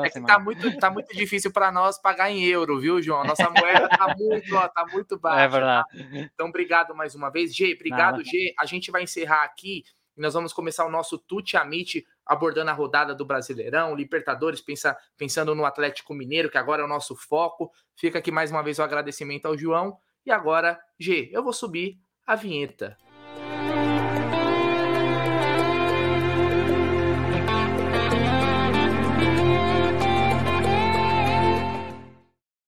É 0.05 0.09
que 0.09 0.21
tá 0.21 0.39
muito, 0.39 0.77
tá 0.77 0.89
muito 0.89 1.13
difícil 1.13 1.51
para 1.51 1.71
nós 1.71 1.99
pagar 1.99 2.31
em 2.31 2.43
euro, 2.45 2.79
viu, 2.79 3.01
João? 3.01 3.23
Nossa 3.25 3.49
moeda 3.49 3.89
tá 3.89 4.13
muito, 4.17 4.55
ó, 4.55 4.67
tá 4.67 4.85
muito 4.91 5.15
é 5.15 5.17
baixa. 5.17 5.41
É 5.41 5.47
verdade. 5.47 5.87
Tá? 5.89 6.19
Então, 6.33 6.47
obrigado 6.47 6.95
mais 6.95 7.13
uma 7.13 7.29
vez. 7.29 7.55
G, 7.55 7.73
obrigado, 7.73 8.17
Nada. 8.17 8.23
G. 8.23 8.53
A 8.57 8.65
gente 8.65 8.89
vai 8.89 9.03
encerrar 9.03 9.43
aqui 9.43 9.83
e 10.17 10.21
nós 10.21 10.33
vamos 10.33 10.51
começar 10.51 10.85
o 10.85 10.89
nosso 10.89 11.17
Tuti 11.17 11.55
Amit 11.55 12.05
abordando 12.25 12.71
a 12.71 12.73
rodada 12.73 13.13
do 13.13 13.25
Brasileirão, 13.25 13.95
Libertadores, 13.95 14.59
pensa, 14.59 14.97
pensando 15.15 15.53
no 15.53 15.63
Atlético 15.63 16.13
Mineiro, 16.13 16.49
que 16.49 16.57
agora 16.57 16.81
é 16.81 16.85
o 16.85 16.89
nosso 16.89 17.15
foco. 17.15 17.71
Fica 17.95 18.19
aqui 18.19 18.31
mais 18.31 18.51
uma 18.51 18.63
vez 18.63 18.79
o 18.79 18.83
agradecimento 18.83 19.45
ao 19.45 19.57
João. 19.57 19.97
E 20.25 20.31
agora, 20.31 20.79
G, 20.99 21.29
eu 21.31 21.43
vou 21.43 21.53
subir 21.53 21.99
a 22.25 22.35
vinheta. 22.35 22.97